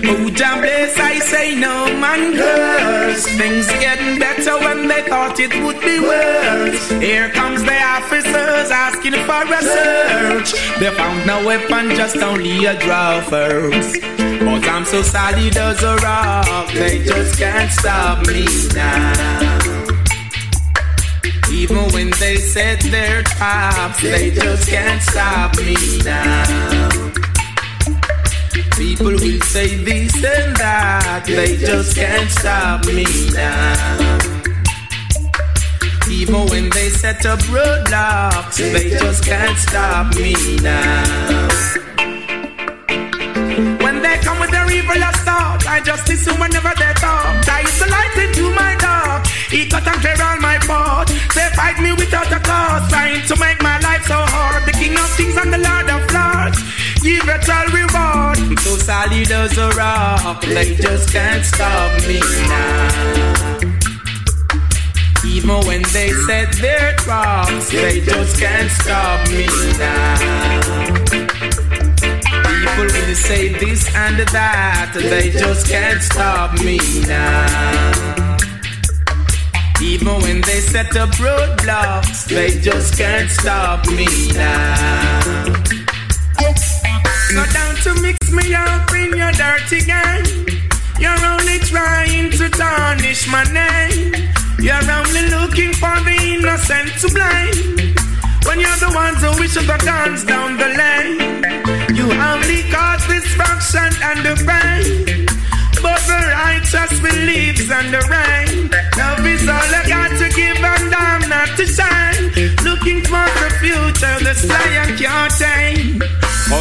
Oh, 0.07 0.31
Jah 0.31 0.57
bless, 0.61 0.99
I 0.99 1.19
say 1.21 1.55
no 1.55 1.87
man 2.05 2.37
curse. 2.37 3.27
Things 3.39 3.67
getting 3.85 4.19
better 4.19 4.59
when 4.59 4.89
they 4.89 5.03
thought 5.03 5.39
it 5.41 5.55
would 5.65 5.81
be 5.81 6.01
worse. 6.01 6.91
Here 7.01 7.31
comes 7.31 7.63
the 7.63 7.79
officers 7.97 8.71
asking 8.71 9.19
for 9.29 9.45
a 9.59 9.63
search. 9.77 10.51
They 10.81 10.91
found 10.91 11.27
no 11.27 11.45
weapon, 11.47 11.97
just 11.97 12.17
only 12.17 12.67
a 12.67 12.79
draw 12.79 13.21
first. 13.23 14.01
But 14.45 14.69
I'm 14.69 14.85
so 14.85 15.01
solid 15.03 15.57
as 15.57 15.83
a 15.83 15.97
rock, 15.97 16.74
they 16.75 17.05
just 17.05 17.39
can't 17.39 17.71
stop 17.71 18.27
me 18.27 18.45
now. 18.75 19.85
Even 21.53 21.85
when 21.93 22.11
they 22.19 22.37
set 22.37 22.81
their 22.81 23.23
traps, 23.23 24.03
they 24.03 24.31
just 24.31 24.69
can't 24.69 25.01
stop 25.01 25.57
me 25.57 25.77
now. 26.05 27.11
People 28.77 29.13
will 29.13 29.41
say 29.43 29.77
this 29.85 30.15
and 30.17 30.57
that, 30.57 31.25
they 31.27 31.57
just 31.57 31.95
can't 31.95 32.31
stop 32.31 32.85
me 32.87 33.05
now. 33.33 34.35
Even 36.11 36.47
when 36.49 36.71
they 36.71 36.91
set 36.91 37.25
up 37.25 37.39
roadblocks, 37.41 38.57
they 38.57 38.91
just 38.91 39.25
can't 39.25 39.57
stop 39.59 40.15
me 40.17 40.35
now. 40.57 41.84
They 44.15 44.21
come 44.21 44.39
with 44.39 44.53
their 44.53 44.71
evil 44.71 44.95
thought, 45.27 45.67
I 45.67 45.81
just 45.81 46.07
listen 46.07 46.39
whenever 46.39 46.71
they 46.79 46.93
talk. 47.03 47.35
I 47.51 47.67
is 47.67 47.79
the 47.83 47.91
light 47.91 48.15
into 48.15 48.47
my 48.55 48.77
dark. 48.79 49.27
He 49.51 49.67
cut 49.67 49.85
and 49.91 49.99
clear 49.99 50.15
all 50.23 50.39
my 50.39 50.57
path. 50.71 51.11
They 51.35 51.49
fight 51.59 51.83
me 51.83 51.91
without 51.99 52.31
a 52.31 52.39
cause, 52.39 52.89
trying 52.91 53.27
to 53.27 53.35
make 53.43 53.61
my 53.61 53.77
life 53.81 54.07
so 54.07 54.15
hard. 54.15 54.63
The 54.67 54.73
King 54.79 54.95
of 54.95 55.11
Kings 55.19 55.35
and 55.35 55.51
the 55.51 55.59
Lord 55.59 55.91
of 55.91 56.03
Lords, 56.15 56.63
give 57.03 57.27
it 57.27 57.49
all 57.51 57.69
reward. 57.75 58.39
So 58.63 58.79
solid 58.87 59.31
as 59.35 59.59
a 59.59 59.69
rock, 59.75 60.43
they 60.43 60.77
just 60.77 61.11
can't 61.11 61.45
stop 61.45 61.91
me 62.07 62.21
now. 62.47 63.59
Even 65.27 65.59
when 65.67 65.83
they 65.91 66.15
set 66.23 66.55
their 66.63 66.95
traps, 67.03 67.69
they 67.73 67.99
just 67.99 68.39
can't 68.39 68.71
stop 68.71 69.27
me 69.27 69.49
now. 69.75 71.34
People 72.75 72.93
will 73.07 73.15
say 73.15 73.51
this 73.51 73.87
and 73.95 74.19
that, 74.19 74.91
they 74.95 75.31
just 75.31 75.69
can't 75.69 76.03
stop 76.03 76.59
me 76.65 76.77
now. 77.07 78.37
Even 79.81 80.21
when 80.23 80.41
they 80.41 80.59
set 80.59 80.97
up 80.97 81.11
roadblocks, 81.11 82.27
they 82.27 82.59
just 82.59 82.99
can't 82.99 83.31
stop 83.31 83.87
me 83.87 84.09
now. 84.33 85.45
So 87.31 87.45
down 87.53 87.77
to 87.85 87.95
mix 88.03 88.19
me 88.33 88.53
up 88.57 88.91
in 88.93 89.17
your 89.19 89.31
dirty 89.31 89.85
game. 89.85 90.59
You're 90.99 91.25
only 91.27 91.61
trying 91.61 92.33
to 92.33 92.49
tarnish 92.49 93.29
my 93.29 93.45
name. 93.55 94.15
You're 94.59 94.91
only 94.91 95.29
looking 95.31 95.73
for 95.75 95.95
the 96.03 96.19
innocent 96.35 96.91
to 97.03 97.09
blame. 97.15 98.04
When 98.47 98.61
you're 98.61 98.81
the 98.81 98.93
ones 98.95 99.21
who 99.23 99.31
wish 99.41 99.55
the 99.55 99.79
guns 99.85 100.25
down 100.25 100.57
the 100.57 100.69
lane. 100.81 101.19
You 101.97 102.07
only 102.13 102.63
cause 102.71 103.07
destruction 103.07 103.91
and 104.09 104.21
the 104.27 104.35
pain. 104.45 105.27
But 105.83 106.01
the 106.11 106.21
righteous 106.45 107.01
believes 107.01 107.71
and 107.71 107.93
the 107.93 108.03
rain. 108.13 108.71
Love 108.97 109.27
is 109.27 109.49
all 109.49 109.71
I 109.81 109.83
got 109.89 110.11
to 110.21 110.29
give 110.35 110.57
and 110.57 110.95
I'm 110.95 111.29
not 111.29 111.57
to 111.59 111.67
shine. 111.67 112.25
Looking 112.65 113.01
for 113.03 113.27
the 113.41 113.51
future, 113.61 114.17
the 114.25 114.35
science 114.35 115.01
can't 115.01 115.33
tame. 115.33 116.03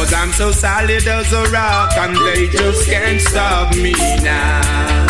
Cause 0.04 0.12
I'm 0.12 0.32
so 0.32 0.50
solid 0.50 1.06
as 1.06 1.32
a 1.32 1.44
rock, 1.50 1.92
and 1.96 2.14
they 2.26 2.48
just 2.48 2.86
can't 2.86 3.20
stop 3.20 3.74
me 3.76 3.92
now. 4.22 5.04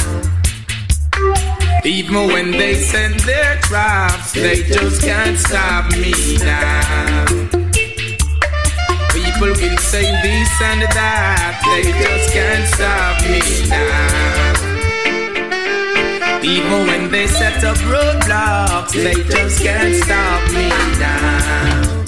Even 1.87 2.29
when 2.29 2.51
they 2.51 2.75
send 2.77 3.21
their 3.21 3.57
traps, 3.61 4.33
they 4.33 4.63
just 4.63 5.03
can't 5.03 5.39
stop 5.39 5.91
me 5.91 6.15
now. 6.39 7.27
People 9.13 9.49
will 9.49 9.77
say 9.77 10.09
this 10.23 10.63
and 10.63 10.81
that, 10.97 11.61
they 11.69 11.93
just 11.93 12.33
can't 12.33 12.67
stop 12.73 13.21
me 13.29 13.69
now. 13.69 14.65
Even 16.43 16.87
when 16.87 17.11
they 17.11 17.27
set 17.27 17.63
up 17.63 17.77
roadblocks, 17.77 18.93
they 18.93 19.23
just 19.29 19.63
can't 19.63 19.95
stop 20.03 20.43
me 20.53 20.71
now. 20.99 22.05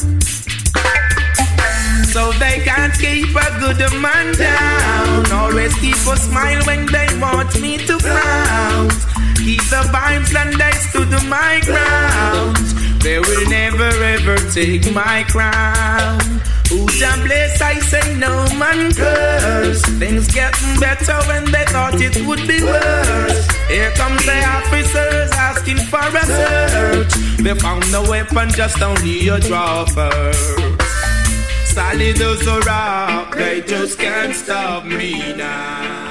So 2.15 2.33
they 2.39 2.61
can't 2.65 2.95
keep 2.95 3.37
a 3.37 3.59
good 3.61 3.93
man 4.01 4.35
down. 4.37 5.31
Always 5.33 5.75
keep 5.75 5.97
a 5.97 6.17
smile 6.17 6.65
when 6.65 6.87
they 6.87 7.09
want 7.21 7.61
me 7.61 7.77
to 7.87 7.99
frown. 7.99 9.16
Keep 9.39 9.63
the 9.71 9.83
vibes 9.95 10.35
and 10.35 10.55
they 10.61 10.73
stood 10.89 11.11
my 11.29 11.61
ground. 11.65 12.57
They 13.03 13.19
will 13.21 13.49
never 13.49 13.91
ever 14.15 14.37
take 14.51 14.93
my 14.93 15.25
crown. 15.29 16.19
Who's 16.69 17.01
a 17.01 17.13
bless? 17.23 17.61
I 17.63 17.79
say 17.79 18.17
no 18.17 18.49
man 18.59 18.93
curse. 18.93 19.83
Things 20.01 20.27
getting 20.33 20.81
better 20.81 21.19
when 21.29 21.45
they 21.53 21.65
thought 21.67 22.01
it 22.01 22.17
would 22.27 22.47
be 22.49 22.63
worse. 22.65 23.47
Here 23.69 23.93
comes 23.93 24.25
the 24.27 24.39
officers 24.45 25.31
asking 25.33 25.79
for 25.87 26.01
a 26.01 26.25
search. 26.27 27.15
They 27.39 27.55
found 27.55 27.91
no 27.93 28.03
weapon, 28.11 28.51
just 28.51 28.83
only 28.83 29.29
a 29.29 29.39
draw 29.39 29.85
first. 29.85 30.59
Solid 31.67 32.21
as 32.21 32.47
a 32.47 32.61
rock, 32.61 33.37
they 33.37 33.61
just 33.61 33.99
can't 33.99 34.35
stop 34.35 34.85
me 34.85 35.37
now. 35.37 36.06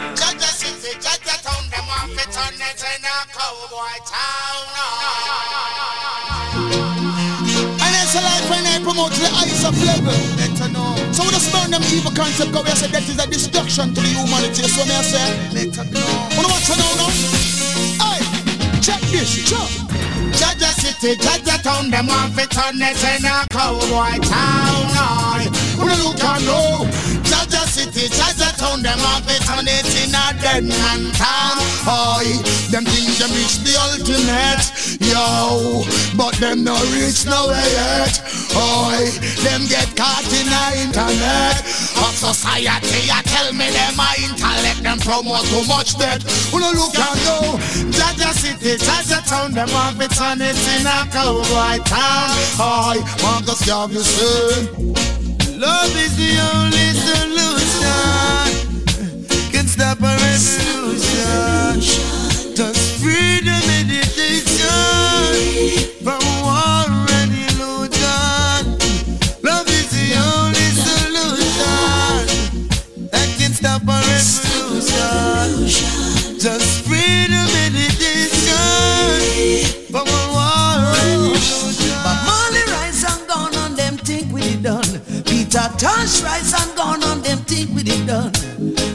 A 3.25 3.33
cowboy 3.33 3.97
town. 4.05 4.61
And 7.81 7.93
it's 8.01 8.15
a 8.15 8.21
life 8.21 8.49
when 8.49 8.65
I 8.65 8.79
promote 8.83 9.13
the 9.13 9.29
highest 9.29 9.65
of 9.65 9.77
level. 9.81 10.13
Better 10.37 10.69
know. 10.69 10.95
So 11.11 11.23
we 11.23 11.29
just 11.31 11.51
burn 11.51 11.71
them 11.71 11.81
evil 11.89 12.11
concept 12.11 12.51
because 12.51 12.65
we 12.65 12.75
say 12.75 12.89
that 12.91 13.07
is 13.07 13.17
a 13.17 13.27
destruction 13.27 13.93
to 13.93 14.01
the 14.01 14.11
humanity. 14.13 14.67
So 14.67 14.85
me 14.85 14.93
I 14.93 15.01
say, 15.01 15.27
let 15.53 15.73
them 15.73 15.89
know. 15.93 16.05
Wanna 16.35 16.49
watch 16.51 16.69
it 16.69 16.77
now, 16.77 17.01
no? 17.01 17.07
Hey, 18.03 18.21
check 18.81 19.01
this, 19.09 19.31
check. 19.47 19.69
Jaja 20.35 20.69
City, 20.75 21.15
Jaja 21.15 21.61
Town, 21.63 21.89
them 21.89 22.09
off 22.09 22.37
it 22.37 22.51
on 22.59 22.75
it 22.75 22.99
in 22.99 23.23
a 23.23 23.47
cowboy 23.49 24.19
town. 24.19 24.83
Aye. 24.99 25.47
Who 25.79 25.87
look 26.03 26.19
and 26.19 26.43
know? 26.43 26.83
Jaja 27.23 27.63
City, 27.63 28.11
Jaja 28.11 28.34
Town, 28.65 28.81
them 28.81 28.99
off 29.01 29.29
it 29.29 29.45
on 29.51 29.65
it 29.67 29.85
in 30.01 30.09
a 30.09 30.25
den 30.41 30.71
and 30.71 31.13
town. 31.13 31.57
Aye, 31.85 32.41
them 32.71 32.83
think 32.85 33.13
them 33.21 33.29
reach 33.37 33.61
the 33.61 33.77
ultimate, 33.77 34.65
yo, 35.05 35.85
but 36.17 36.33
them 36.41 36.63
no 36.63 36.73
reach 36.89 37.25
nowhere 37.25 37.61
yet. 37.61 38.17
Aye, 38.57 39.13
them 39.45 39.69
get 39.69 39.85
caught 39.95 40.25
in 40.33 40.49
the 40.49 40.65
internet 40.81 41.61
of 41.61 42.13
society. 42.17 43.05
I 43.11 43.21
tell 43.29 43.53
me 43.53 43.69
them 43.69 44.01
a 44.01 44.09
intellect, 44.25 44.81
them 44.81 44.97
promote 44.97 45.45
too 45.45 45.65
much 45.69 45.97
debt. 45.99 46.23
Who 46.49 46.59
no 46.59 46.71
look 46.73 46.97
and 46.97 47.21
know? 47.21 47.61
Jaja 47.93 48.33
City, 48.33 48.81
Jaja 48.81 49.21
Town, 49.29 49.53
them 49.53 49.69
off 49.77 50.01
it 50.01 50.19
on 50.19 50.41
it 50.41 50.57
in 50.73 50.87
a 50.89 51.05
cowboy 51.13 51.83
town. 51.85 52.33
Aye, 52.57 53.03
Marcus 53.21 53.61
Garvey 53.65 54.01
say. 54.01 55.24
Love 55.57 55.95
is 55.95 56.17
the 56.17 56.37
only 56.53 56.93
solution. 57.07 58.51
Can 59.53 59.67
stop 59.67 59.99
a 59.99 60.17
revolution. 60.19 61.79
Just 62.53 62.99
freedom 63.01 63.61
meditation 63.65 64.67
from 66.03 66.19
war 66.43 66.91
and 67.19 67.31
illusion. 67.31 68.63
Love 69.43 69.67
is 69.69 69.87
the 69.95 70.15
only 70.27 70.69
solution 70.75 72.27
that 73.11 73.29
can 73.39 73.53
stop 73.53 73.83
a 73.83 73.97
revolution. 74.11 75.39
Just 76.37 76.83
freedom 76.83 77.47
meditation 77.55 78.51
from 79.89 80.05
war 80.05 80.34
Peter 85.55 85.77
Tosh 85.77 86.21
rise 86.21 86.53
and 86.53 86.75
gone 86.75 87.01
on 87.05 87.21
them 87.21 87.37
think 87.37 87.69
we 87.73 87.81
it 87.83 88.05
done. 88.05 88.94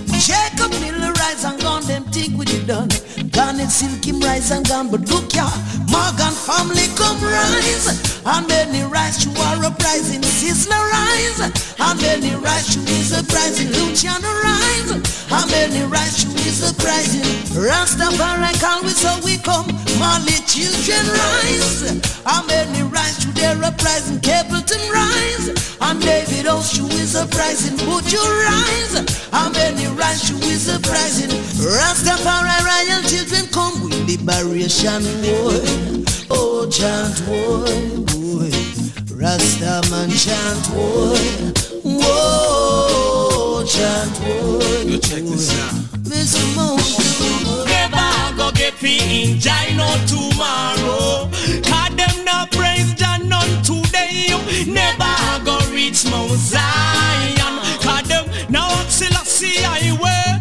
Rise 1.41 1.53
and 1.55 1.63
gone 1.63 1.83
them 1.85 2.05
think 2.13 2.37
we 2.37 2.45
it 2.45 2.67
done. 2.67 2.89
Garnet 3.33 3.71
Silk 3.71 4.05
him 4.05 4.21
rise 4.21 4.51
and 4.51 4.67
gone, 4.69 4.91
but 4.91 5.01
look 5.09 5.33
ya, 5.33 5.49
Morgan 5.89 6.37
family 6.37 6.85
come 7.01 7.17
rise. 7.25 7.89
And 8.27 8.47
many 8.47 8.83
rise 8.85 9.17
to 9.25 9.31
our 9.49 9.65
uprising, 9.65 10.21
Sizzla 10.21 10.77
rise. 10.77 11.41
And 11.81 12.01
many 12.03 12.35
rise 12.37 12.75
to 12.75 12.81
his 12.81 13.17
uprising, 13.17 13.73
Luciano 13.73 14.29
rise. 14.29 14.91
And 15.33 15.51
many 15.51 15.83
rise 15.89 16.21
to 16.25 16.29
his 16.45 16.61
uprising, 16.61 17.25
Rastafari 17.57 18.53
we 18.85 18.91
so 18.91 19.17
we 19.25 19.39
come. 19.39 19.67
Molly 19.99 20.37
children 20.45 21.07
rise. 21.09 22.05
And 22.27 22.47
many 22.49 22.83
rise 22.83 23.17
to 23.25 23.33
their 23.33 23.57
uprising, 23.65 24.19
Capleton 24.19 24.85
rise. 24.93 25.71
And 25.81 26.01
David 26.03 26.47
Oshu 26.47 26.85
is 27.01 27.17
uprising, 27.17 27.77
would 27.89 28.13
you 28.13 28.21
rise? 28.21 28.95
And 29.33 29.53
many 29.55 29.87
rise 29.87 30.29
to 30.29 30.35
his 30.47 30.69
uprising, 30.69 31.30
Rastafari 31.61 32.59
royal 32.67 33.03
children 33.03 33.47
come 33.53 33.83
with 33.85 33.99
liberation 34.09 35.03
war. 35.23 35.61
Oh, 36.31 36.67
chant 36.71 37.21
war, 37.29 37.67
boy. 38.11 38.51
Rasta 39.15 39.83
man 39.91 40.11
chant 40.11 40.65
war. 40.75 41.17
Whoa, 41.85 43.65
chant 43.65 44.21
war. 44.21 44.63
Yo, 44.89 44.99
check 44.99 45.23
this 45.23 45.51
out. 45.61 45.75
Mr. 46.11 46.43
Mo. 46.57 46.77
Never 47.67 48.37
go 48.37 48.51
get 48.53 48.75
fi 48.75 48.99
enjoy 49.23 49.77
no 49.77 49.89
tomorrow. 50.07 51.29
Cause 51.63 51.95
them 51.97 52.25
not 52.25 52.51
praise 52.53 52.95
John 52.95 53.29
none 53.29 53.63
today. 53.63 54.29
Never 54.67 55.45
go 55.45 55.59
reach 55.73 56.05
Mount 56.11 56.39
Zion. 56.39 57.55
Cause 57.81 58.09
them 58.09 58.27
now 58.51 58.69
Selassie 58.89 59.65
I 59.65 59.97
wear. 60.01 60.41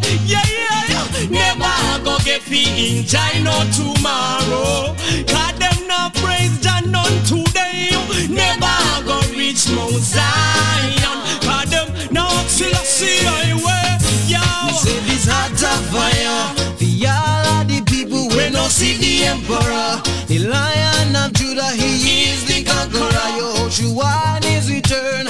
Go 2.03 2.17
get 2.23 2.41
fi 2.41 2.63
enjoy 2.97 3.43
no 3.43 3.55
tomorrow. 3.75 4.95
Cause 5.27 5.55
them 5.59 5.87
not 5.87 6.13
praise 6.15 6.57
John 6.61 6.91
none 6.91 7.23
today. 7.23 7.91
Never 8.29 8.77
go 9.05 9.19
reach 9.35 9.69
Mount 9.71 9.93
Zion. 10.01 11.17
Cause 11.41 11.69
them 11.69 11.87
now 12.11 12.29
Selassie 12.47 13.25
I 13.27 13.53
wear. 13.65 13.99
Yo. 14.27 14.39
Me 14.67 14.73
say 14.73 14.99
this 15.07 15.25
heart 15.27 15.51
of 15.53 15.81
fire 15.89 16.53
For 16.77 16.91
all 17.09 17.45
of 17.61 17.67
the 17.67 17.81
people 17.85 18.27
we 18.29 18.49
no 18.51 18.67
see 18.69 18.97
the 18.97 19.25
emperor 19.25 20.01
The 20.27 20.39
lion 20.47 21.15
of 21.15 21.33
Judah, 21.33 21.71
he 21.71 22.29
is 22.29 22.45
the 22.45 22.63
conqueror 22.63 23.09
Yehoshua 23.39 24.39
is 24.45 24.69
return 24.69 25.28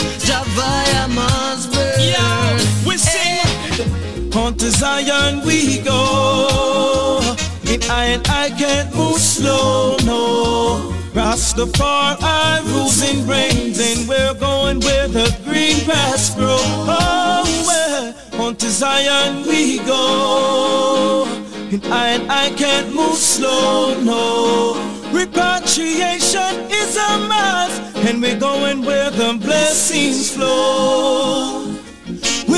to 4.69 4.77
Zion 4.77 5.41
we 5.45 5.79
go. 5.79 7.19
In 7.65 7.81
I 7.89 8.05
and 8.13 8.27
I 8.27 8.49
can't 8.49 8.93
move 8.95 9.17
slow, 9.17 9.97
no. 10.05 10.93
Rastafari 11.13 12.63
rules 12.67 13.01
and 13.01 13.27
reigns, 13.27 13.79
and 13.79 14.07
we're 14.07 14.35
going 14.35 14.79
where 14.81 15.07
the 15.07 15.27
green 15.43 15.83
grass 15.85 16.35
grows. 16.35 16.61
Oh, 16.87 17.43
where 17.67 18.41
on 18.41 18.55
to 18.57 18.69
Zion 18.69 19.47
we 19.47 19.79
go. 19.79 21.25
And 21.71 21.83
I 21.85 22.09
and 22.15 22.31
I 22.31 22.49
can't 22.51 22.93
move 22.93 23.17
slow, 23.17 23.99
no. 24.01 24.75
Repatriation 25.11 26.53
is 26.81 26.95
a 26.95 27.11
must, 27.27 27.81
and 28.07 28.21
we're 28.21 28.39
going 28.39 28.83
where 28.85 29.09
the 29.09 29.33
blessings 29.41 30.31
flow. 30.35 31.79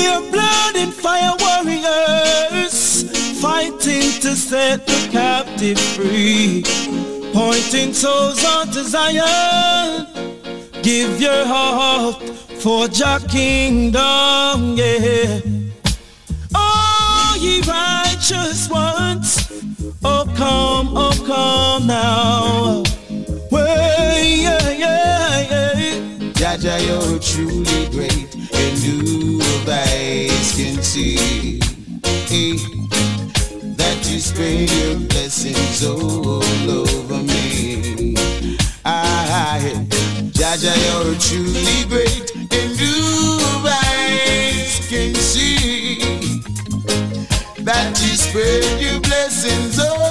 We're 0.02 0.32
blood 0.32 0.74
and 0.74 0.92
fire 0.92 1.36
warriors, 1.38 3.04
fighting 3.40 4.10
to 4.24 4.34
set 4.34 4.84
the 4.84 5.08
captive 5.12 5.78
free. 5.78 6.64
Pointing 7.32 7.92
souls 7.92 8.44
unto 8.44 8.82
Zion, 8.82 10.08
give 10.82 11.20
your 11.20 11.44
heart 11.46 12.20
for 12.62 12.88
your 12.88 13.20
kingdom, 13.28 14.74
yeah. 14.76 15.40
Oh, 16.52 17.38
ye 17.40 17.60
righteous 17.60 18.68
ones, 18.68 19.28
oh 20.02 20.24
come, 20.36 20.96
oh 20.96 21.14
come 21.24 21.86
now. 21.86 22.82
way, 23.52 24.40
yeah, 24.42 24.68
yeah, 24.70 25.40
yeah. 25.52 26.32
Jaja, 26.34 26.74
you're 26.86 27.20
truly 27.20 27.88
great 27.90 28.31
who 28.82 29.38
of 29.38 29.68
eyes 29.68 30.54
can 30.56 30.82
see 30.82 31.60
eh, 32.30 32.56
that 33.76 33.98
you 34.10 34.18
spread 34.18 34.68
your 34.70 34.98
blessings 35.08 35.86
all 35.86 36.42
over 36.68 37.22
me. 37.22 38.16
I, 38.84 39.86
Jaja, 40.32 40.74
you're 40.84 41.14
truly 41.20 41.84
great, 41.88 42.34
and 42.34 42.72
of 43.40 43.66
eyes 43.66 44.88
can 44.88 45.14
see 45.14 46.42
that 47.62 47.96
you 48.02 48.16
spread 48.16 48.80
your 48.82 49.00
blessings 49.00 49.78
all 49.78 50.01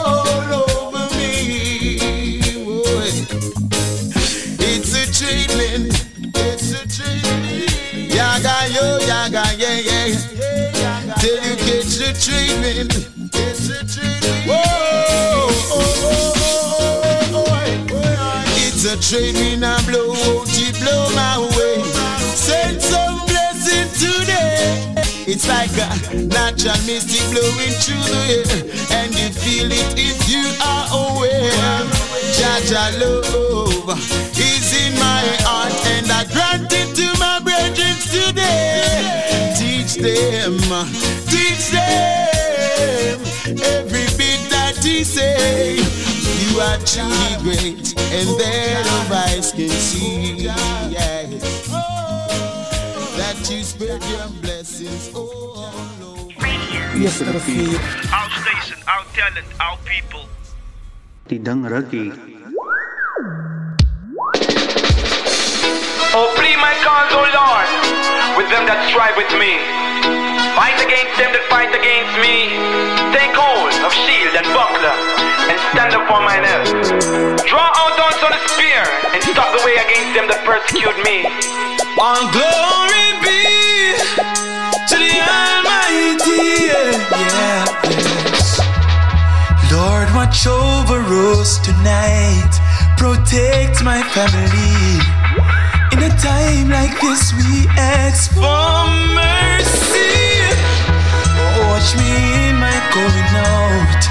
treatment. 12.22 13.10
It's 13.34 13.70
a 13.70 13.82
treatment. 13.82 14.46
Whoa, 14.46 14.54
oh 14.54 15.50
oh 15.74 15.90
oh, 16.06 16.34
oh, 16.38 16.62
oh, 16.62 17.02
oh, 17.34 17.34
oh, 17.34 17.66
oh. 17.92 18.62
It's 18.62 18.86
a 18.86 18.96
treatment. 19.02 19.64
I 19.64 19.82
blow, 19.90 20.10
won't 20.14 20.54
you 20.54 20.72
blow 20.78 21.10
my 21.18 21.40
way? 21.58 21.82
Send 22.38 22.80
some 22.80 23.26
blessing 23.26 23.90
today. 23.98 24.94
It's 25.26 25.48
like 25.48 25.74
a 25.74 25.90
natural 26.30 26.78
mystic 26.86 27.26
blowing 27.34 27.74
through 27.82 28.06
the 28.06 28.22
air, 28.38 28.70
and 29.02 29.10
you 29.18 29.30
feel 29.34 29.72
it 29.72 29.98
if 29.98 30.30
you 30.30 30.46
are 30.62 30.86
aware. 30.94 31.90
Jaja 32.38 33.02
love 33.02 33.98
is 34.38 34.70
in 34.78 34.94
my 35.00 35.26
heart, 35.42 35.74
and 35.98 36.12
I 36.12 36.24
grant 36.30 36.72
it 36.72 36.94
to 36.98 37.08
my 37.20 37.40
brethren 37.42 37.98
today. 38.14 39.58
Teach 39.58 39.96
them 39.96 40.58
say. 45.12 45.76
You 45.76 46.60
are 46.60 46.80
truly 46.88 47.36
great, 47.44 47.96
and 48.16 48.28
their 48.40 48.80
of 48.80 49.12
eyes 49.12 49.52
can 49.52 49.70
see. 49.70 50.48
Yeah. 50.48 51.28
That 53.20 53.38
you 53.52 53.64
spread 53.64 54.04
your 54.08 54.28
blessings 54.42 55.12
oh, 55.14 55.28
all 55.60 56.16
over. 56.16 56.48
Yes, 56.96 57.20
Rafi. 57.22 57.76
Our 58.12 58.30
station, 58.40 58.80
our 58.88 59.04
talent, 59.12 59.48
our 59.60 59.78
people. 59.84 60.24
Tidang 61.28 61.68
Ragi. 61.68 62.12
Oh, 66.14 66.28
plead 66.36 66.60
my 66.60 66.76
cause, 66.84 67.12
oh 67.16 67.24
Lord, 67.24 67.68
with 68.36 68.50
them 68.52 68.68
that 68.68 68.84
strive 68.92 69.16
with 69.16 69.32
me. 69.40 69.56
Fight 70.56 70.80
against 70.84 71.16
them 71.16 71.32
that 71.32 71.46
fight 71.48 71.72
against 71.72 72.16
me. 72.20 73.01
Take 73.12 73.36
hold 73.36 73.76
of 73.84 73.92
shield 73.92 74.34
and 74.40 74.48
buckler 74.56 74.96
and 75.52 75.60
stand 75.72 75.94
up 75.94 76.08
for 76.08 76.20
mine 76.24 76.48
help. 76.48 76.68
Draw 77.44 77.60
out 77.60 77.96
also 78.00 78.28
the 78.32 78.40
spear 78.48 78.84
and 79.12 79.22
stop 79.24 79.52
the 79.52 79.62
way 79.68 79.76
against 79.76 80.16
them 80.16 80.28
that 80.32 80.42
persecute 80.48 80.96
me. 81.04 81.28
All 82.00 82.24
glory 82.32 83.08
be 83.20 84.00
to 84.88 84.96
the 84.96 85.12
Almighty. 85.28 86.72
Yeah, 86.72 86.96
yes. 87.20 88.64
Lord, 89.72 90.08
watch 90.16 90.48
over 90.48 91.04
us 91.36 91.60
tonight. 91.60 92.54
Protect 92.96 93.84
my 93.84 94.00
family. 94.16 95.04
In 95.92 96.00
a 96.00 96.14
time 96.16 96.70
like 96.70 96.96
this, 97.02 97.34
we 97.36 97.68
ask 97.76 98.32
for 98.32 98.88
mercy. 99.14 100.21
Watch 101.82 101.98
me 101.98 102.50
in 102.50 102.58
my 102.58 102.78
going 102.94 103.34
out 103.42 104.04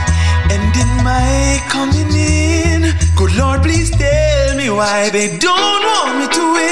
and 0.50 0.74
in 0.74 1.04
my 1.04 1.62
coming 1.68 2.10
in. 2.10 2.92
Good 3.14 3.36
Lord, 3.36 3.62
please 3.62 3.90
tell 3.92 4.56
me 4.56 4.70
why 4.70 5.08
they 5.10 5.38
don't 5.38 5.82
want 5.84 6.18
me 6.18 6.26
to 6.26 6.52
win. 6.52 6.70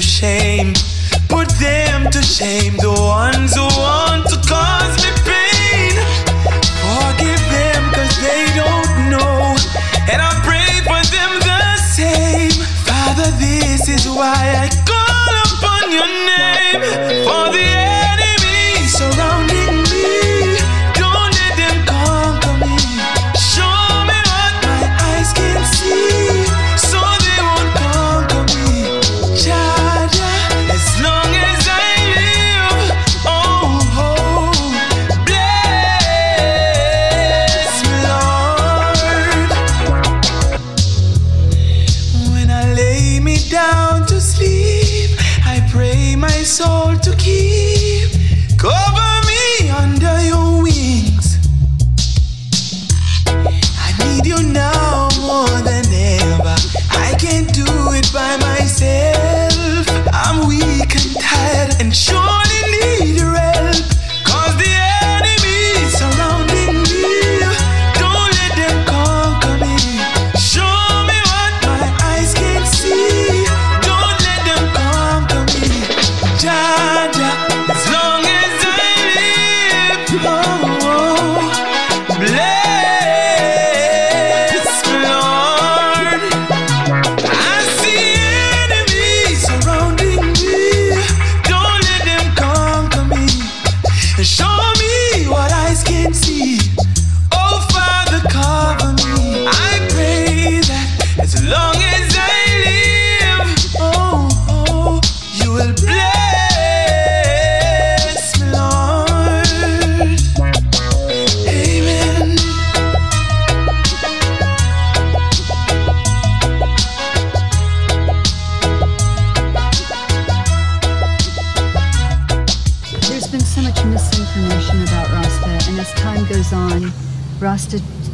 Shame. 0.00 0.74
Put 1.28 1.48
them 1.60 2.10
to 2.10 2.22
shame, 2.22 2.76
the 2.78 2.90
ones 2.90 3.54
who 3.54 3.62
want 3.62 4.09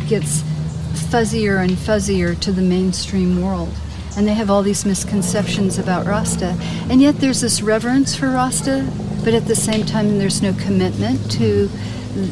gets 0.08 0.42
fuzzier 1.10 1.62
and 1.62 1.72
fuzzier 1.72 2.38
to 2.40 2.52
the 2.52 2.62
mainstream 2.62 3.42
world. 3.42 3.72
and 4.16 4.26
they 4.26 4.32
have 4.32 4.48
all 4.48 4.62
these 4.62 4.86
misconceptions 4.86 5.78
about 5.78 6.06
Rasta. 6.06 6.56
And 6.88 7.02
yet 7.02 7.16
there's 7.16 7.42
this 7.42 7.60
reverence 7.60 8.16
for 8.16 8.30
Rasta, 8.30 8.90
but 9.22 9.34
at 9.34 9.44
the 9.44 9.54
same 9.54 9.84
time 9.84 10.18
there's 10.18 10.40
no 10.40 10.54
commitment 10.54 11.30
to 11.32 11.68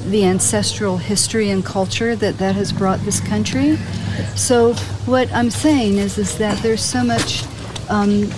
the 0.08 0.24
ancestral 0.24 0.96
history 0.96 1.50
and 1.50 1.62
culture 1.62 2.16
that 2.16 2.38
that 2.38 2.54
has 2.54 2.72
brought 2.72 3.00
this 3.00 3.20
country. 3.20 3.76
So 4.34 4.72
what 5.04 5.30
I'm 5.30 5.50
saying 5.50 5.98
is 5.98 6.16
is 6.16 6.38
that 6.38 6.62
there's 6.62 6.82
so 6.82 7.04
much 7.04 7.44
um, 7.90 8.30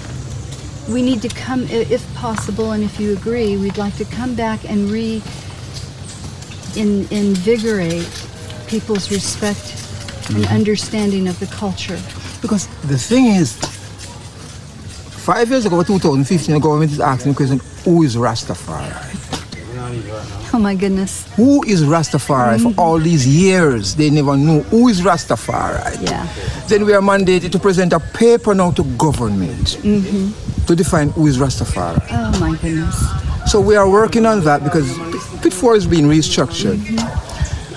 we 0.88 1.02
need 1.02 1.22
to 1.22 1.28
come, 1.28 1.62
if 1.68 2.02
possible, 2.14 2.72
and 2.72 2.82
if 2.82 2.98
you 3.00 3.12
agree, 3.12 3.56
we'd 3.56 3.78
like 3.78 3.96
to 3.96 4.04
come 4.04 4.34
back 4.34 4.68
and 4.68 4.90
re 4.90 5.22
in, 6.76 7.06
invigorate 7.10 8.25
people's 8.66 9.10
respect 9.10 9.74
and 10.28 10.44
Mhm. 10.44 10.50
understanding 10.54 11.28
of 11.28 11.38
the 11.38 11.46
culture. 11.46 11.98
Because 12.42 12.68
the 12.88 12.98
thing 12.98 13.26
is, 13.26 13.52
five 15.24 15.48
years 15.50 15.64
ago, 15.66 15.82
2015, 15.82 16.54
the 16.54 16.60
government 16.60 16.92
is 16.92 17.00
asking 17.00 17.32
the 17.32 17.36
question, 17.36 17.60
who 17.84 18.02
is 18.02 18.16
Rastafari? 18.16 18.92
Oh 20.52 20.58
my 20.58 20.74
goodness. 20.74 21.24
Who 21.36 21.62
is 21.64 21.82
Rastafari? 21.82 22.56
Mhm. 22.58 22.62
For 22.62 22.72
all 22.80 22.98
these 22.98 23.26
years, 23.26 23.94
they 23.94 24.10
never 24.10 24.36
knew 24.36 24.62
who 24.70 24.88
is 24.88 25.00
Rastafari. 25.02 26.02
Yeah. 26.02 26.26
Then 26.68 26.86
we 26.86 26.92
are 26.94 27.02
mandated 27.02 27.50
to 27.52 27.58
present 27.58 27.92
a 27.92 28.00
paper 28.00 28.54
now 28.54 28.70
to 28.72 28.82
government 28.96 29.76
hmm 29.82 30.28
to 30.66 30.74
define 30.74 31.10
who 31.10 31.26
is 31.28 31.36
Rastafari. 31.38 32.02
Oh 32.10 32.38
my 32.40 32.52
goodness. 32.62 32.96
So 33.46 33.60
we 33.60 33.76
are 33.76 33.88
working 33.88 34.26
on 34.26 34.42
that 34.44 34.64
because 34.64 34.88
Pitfour 35.42 35.76
is 35.76 35.86
being 35.86 36.06
restructured. 36.08 36.80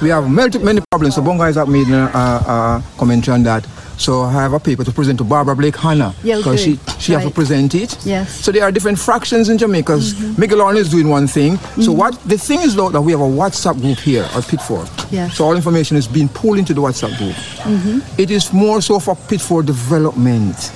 We 0.02 0.10
have 0.10 0.30
many, 0.30 0.58
many 0.60 0.82
problems. 0.90 1.16
So 1.16 1.22
Bonga 1.22 1.44
has 1.44 1.58
made 1.68 1.90
a, 1.90 1.98
uh, 1.98 2.10
a, 2.14 2.52
uh, 2.52 2.78
a 2.80 2.98
commentary 2.98 3.36
on 3.36 3.44
that. 3.44 3.66
So 4.00 4.22
I 4.22 4.32
have 4.32 4.54
a 4.54 4.60
paper 4.62 4.86
to 4.86 4.92
present 4.94 5.18
to 5.18 5.26
Barbara 5.26 5.58
Blake 5.58 5.76
Hannah 5.76 6.16
Yeah, 6.24 6.38
because 6.38 6.62
she, 6.64 6.80
she 7.00 7.12
have 7.12 7.24
to 7.24 7.30
present 7.30 7.76
it. 7.76 7.98
Yes. 8.06 8.34
So 8.34 8.50
there 8.54 8.64
are 8.64 8.72
different 8.72 8.98
fractions 8.98 9.50
in 9.50 9.58
Jamaica. 9.58 9.92
Mm-hmm. 9.92 10.40
Miguel 10.40 10.62
Arnold 10.62 10.86
is 10.86 10.90
doing 10.90 11.10
one 11.10 11.28
thing. 11.28 11.58
So 11.58 11.92
mm-hmm. 11.92 11.98
what 11.98 12.20
the 12.22 12.38
thing 12.38 12.62
is 12.62 12.76
though 12.78 12.90
that 12.92 13.02
we 13.02 13.12
have 13.12 13.20
a 13.20 13.26
WhatsApp 13.26 13.82
group 13.82 13.98
here 13.98 14.24
at 14.24 14.44
Pitfour. 14.46 14.88
Yes. 15.12 15.36
So 15.36 15.44
all 15.44 15.54
information 15.54 15.98
is 15.98 16.08
being 16.08 16.30
pulled 16.30 16.58
into 16.60 16.74
the 16.74 16.80
WhatsApp 16.82 17.18
group. 17.18 17.36
hmm 17.36 18.00
It 18.18 18.32
is 18.32 18.54
more 18.54 18.80
so 18.82 19.00
for 19.00 19.16
Pitfour 19.16 19.66
development 19.66 20.72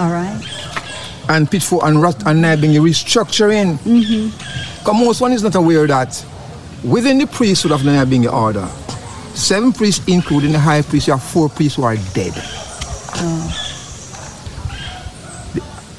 All 0.00 0.10
right. 0.10 0.34
and 1.28 1.48
Pitfour 1.48 1.86
and 1.86 2.02
Rat 2.02 2.26
and 2.26 2.42
Nyabinghi 2.42 2.80
restructuring. 2.80 3.76
Mm-hmm. 3.78 4.78
Because 4.80 5.00
most 5.00 5.20
one 5.20 5.30
is 5.32 5.44
not 5.44 5.54
aware 5.54 5.82
of 5.82 5.88
that 5.88 6.26
within 6.84 7.18
the 7.18 7.26
priesthood 7.26 7.72
of 7.72 7.82
the 7.82 7.90
Nyabinghi 7.90 8.32
order, 8.32 8.66
seven 9.34 9.72
priests, 9.72 10.04
including 10.06 10.52
the 10.52 10.58
high 10.58 10.82
priest, 10.82 11.06
you 11.08 11.12
have 11.14 11.22
four 11.22 11.48
priests 11.48 11.76
who 11.76 11.82
are 11.84 11.96
dead. 12.12 12.32
Oh. 13.16 13.60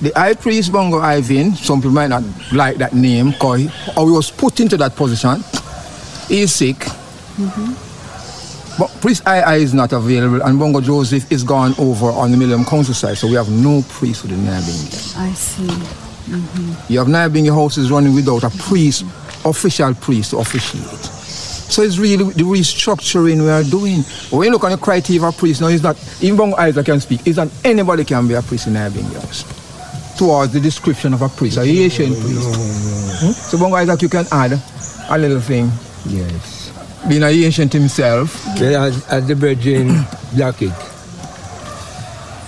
The 0.02 0.12
high 0.16 0.34
priest 0.34 0.72
Bongo 0.72 0.99
Ivan, 0.99 1.56
some 1.56 1.80
people 1.80 1.91
might 1.91 2.07
not 2.07 2.24
like 2.52 2.78
that 2.78 2.94
name, 2.94 3.32
because 3.32 3.62
he, 3.62 3.70
or 3.98 4.06
he 4.06 4.12
was 4.12 4.30
put 4.30 4.60
into 4.60 4.78
that 4.78 4.95
position. 4.95 5.44
He 6.28 6.41
is 6.41 6.53
sick. 6.53 6.84
hmm 6.84 7.74
But 8.78 8.91
Priest 9.02 9.26
I 9.26 9.56
is 9.56 9.74
not 9.74 9.94
available, 9.94 10.41
and 10.44 10.60
Bongo 10.60 10.82
Joseph 10.82 11.32
is 11.32 11.44
gone 11.44 11.74
over 11.80 12.07
on 12.07 12.32
the 12.32 12.38
Millennium 12.38 12.66
Council 12.66 12.94
side, 12.94 13.18
so 13.18 13.28
we 13.28 13.34
have 13.36 13.49
no 13.49 13.82
priest 13.90 14.22
for 14.22 14.28
the. 14.28 14.36
I 15.18 15.32
see. 15.34 15.66
hmm 15.66 16.74
You 16.91 16.99
have 16.99 17.07
Nyabinghi 17.07 17.53
houses 17.53 17.90
running 17.90 18.14
without 18.14 18.44
a 18.44 18.49
priest, 18.49 19.06
official 19.45 19.93
priest 19.93 20.31
to 20.31 20.38
officiate. 20.39 21.15
So 21.69 21.81
it's 21.81 21.97
really 21.97 22.17
the 22.31 22.43
restructuring 22.43 23.41
we 23.41 23.49
are 23.49 23.63
doing. 23.63 24.01
When 24.30 24.45
you 24.45 24.51
look 24.51 24.63
on 24.63 24.72
the 24.72 24.77
criteria 24.77 25.22
of 25.23 25.35
a 25.35 25.38
priest, 25.38 25.61
now 25.61 25.67
it's 25.67 25.81
not, 25.81 25.97
even 26.22 26.38
Bongo 26.38 26.57
Isaac 26.57 26.85
can 26.85 26.99
speak, 26.99 27.22
it's 27.26 27.38
not 27.38 27.49
anybody 27.63 28.05
can 28.05 28.27
be 28.27 28.35
a 28.35 28.41
priest 28.41 28.67
in 28.67 28.76
house. 28.76 29.43
Towards 30.17 30.53
the 30.53 30.59
description 30.59 31.13
of 31.13 31.22
a 31.22 31.30
priest, 31.30 31.57
a 31.57 31.65
Haitian 31.65 32.13
priest. 32.13 32.55
Hmm? 33.19 33.31
So 33.31 33.57
Bongo 33.57 33.77
Isaac, 33.77 34.01
you 34.03 34.09
can 34.09 34.26
add 34.31 34.61
a 35.09 35.17
little 35.17 35.41
thing. 35.41 35.72
Yes. 36.05 36.72
Being 37.09 37.23
a 37.23 37.30
ancient 37.30 37.73
himself. 37.73 38.45
As, 38.61 39.05
as 39.07 39.27
the 39.27 39.35
Virgin 39.35 39.88
Black 40.35 40.61
it, 40.61 40.73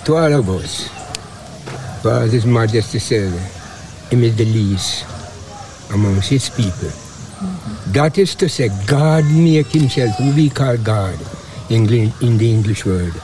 to 0.04 0.16
all 0.16 0.32
of 0.32 0.48
us, 0.48 0.88
for 2.02 2.12
as 2.12 2.32
His 2.32 2.46
Majesty 2.46 2.98
said, 2.98 3.32
Him 4.10 4.22
is 4.22 4.36
the 4.36 4.44
least 4.44 5.04
amongst 5.92 6.30
His 6.30 6.48
people. 6.50 6.90
That 7.92 8.18
is 8.18 8.34
to 8.36 8.48
say, 8.48 8.68
God 8.86 9.24
make 9.26 9.68
Himself, 9.68 10.14
who 10.16 10.34
we 10.34 10.50
call 10.50 10.76
God 10.78 11.18
in, 11.70 11.86
the- 11.86 12.12
in 12.20 12.38
the 12.38 12.50
English 12.50 12.84
word, 12.84 13.14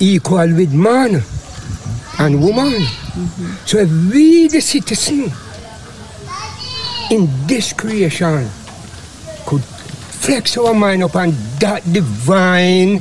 equal 0.00 0.48
with 0.54 0.72
man 0.72 1.22
and 2.18 2.42
woman. 2.42 2.82
So 3.66 3.78
if 3.78 3.90
we, 4.12 4.48
the 4.48 4.60
citizen, 4.60 5.32
in 7.10 7.28
this 7.46 7.72
creation, 7.72 8.48
could 9.46 9.62
flex 9.62 10.56
our 10.58 10.74
mind 10.74 11.02
upon 11.02 11.30
that 11.60 11.82
divine 11.92 13.00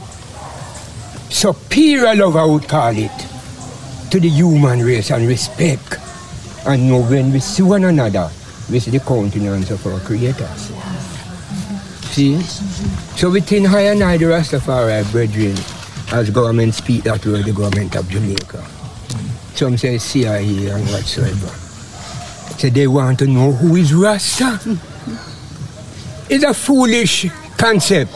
superior 1.30 2.16
love, 2.16 2.36
I 2.36 2.46
would 2.46 2.68
call 2.68 2.96
it, 2.96 3.12
to 4.12 4.20
the 4.20 4.30
human 4.30 4.80
race 4.86 5.12
and 5.12 5.28
respect. 5.28 5.98
And 6.66 6.88
know 6.90 7.02
when 7.02 7.34
we 7.34 7.40
see 7.40 7.64
one 7.64 7.84
another, 7.84 8.30
see 8.80 8.92
the 8.92 9.00
countenance 9.00 9.72
of 9.72 9.86
our 9.88 10.00
creators. 10.00 10.72
See? 12.12 12.42
So 13.18 13.30
within 13.30 13.66
high 13.66 13.88
and 13.92 14.02
high, 14.02 14.18
the 14.18 14.26
Rastafari 14.26 15.10
brethren, 15.12 15.56
as 16.12 16.30
government 16.30 16.74
speak 16.74 17.04
that 17.04 17.26
word, 17.26 17.46
the 17.46 17.54
government 17.54 17.96
of 17.96 18.10
Jamaica. 18.10 18.66
Some 19.56 19.78
say 19.78 19.98
CIA 19.98 20.68
and 20.68 20.86
whatsoever. 20.90 21.48
So 22.58 22.70
they 22.70 22.88
want 22.88 23.20
to 23.20 23.28
know 23.28 23.52
who 23.52 23.76
is 23.76 23.94
Rasta. 23.94 24.60
It's 26.30 26.44
a 26.44 26.54
foolish 26.54 27.28
concept. 27.58 28.12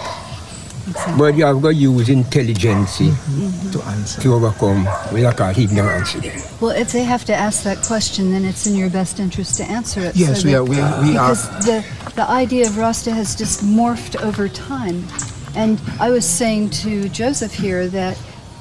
But 1.17 1.35
you 1.35 1.45
have 1.45 1.61
got 1.61 1.69
to 1.69 1.73
use 1.75 2.09
intelligence 2.09 2.99
mm-hmm. 2.99 3.71
to 3.71 3.81
answer. 3.87 4.21
To 4.21 4.33
overcome 4.33 4.85
what 4.85 5.25
I 5.25 5.33
call 5.33 5.49
ignorance. 5.57 6.15
Well, 6.61 6.71
if 6.71 6.91
they 6.91 7.03
have 7.03 7.25
to 7.25 7.33
ask 7.35 7.63
that 7.63 7.79
question, 7.85 8.31
then 8.31 8.45
it's 8.45 8.65
in 8.67 8.75
your 8.75 8.89
best 8.89 9.19
interest 9.19 9.57
to 9.57 9.63
answer 9.63 10.01
it. 10.01 10.15
Yes, 10.15 10.43
we 10.43 10.51
that- 10.51 10.57
are- 10.59 10.63
we 10.63 10.79
are- 10.79 11.01
we 11.01 11.17
are- 11.17 11.29
because 11.29 11.49
the 11.65 11.83
the 12.15 12.29
idea 12.29 12.67
of 12.67 12.77
Rasta 12.77 13.11
has 13.11 13.35
just 13.35 13.63
morphed 13.63 14.19
over 14.21 14.49
time, 14.49 15.07
and 15.55 15.79
I 15.99 16.09
was 16.09 16.25
saying 16.25 16.71
to 16.83 17.07
Joseph 17.09 17.53
here 17.53 17.87
that, 17.87 18.17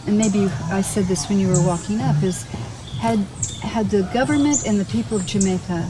and 0.07 0.17
maybe 0.17 0.49
I 0.71 0.83
said 0.83 1.07
this 1.07 1.29
when 1.29 1.39
you 1.41 1.49
were 1.49 1.63
walking 1.63 2.01
up, 2.01 2.23
is 2.23 2.45
had 3.01 3.19
had 3.63 3.91
the 3.91 4.03
government 4.15 4.67
and 4.67 4.79
the 4.79 4.85
people 4.85 5.17
of 5.17 5.27
Jamaica 5.27 5.87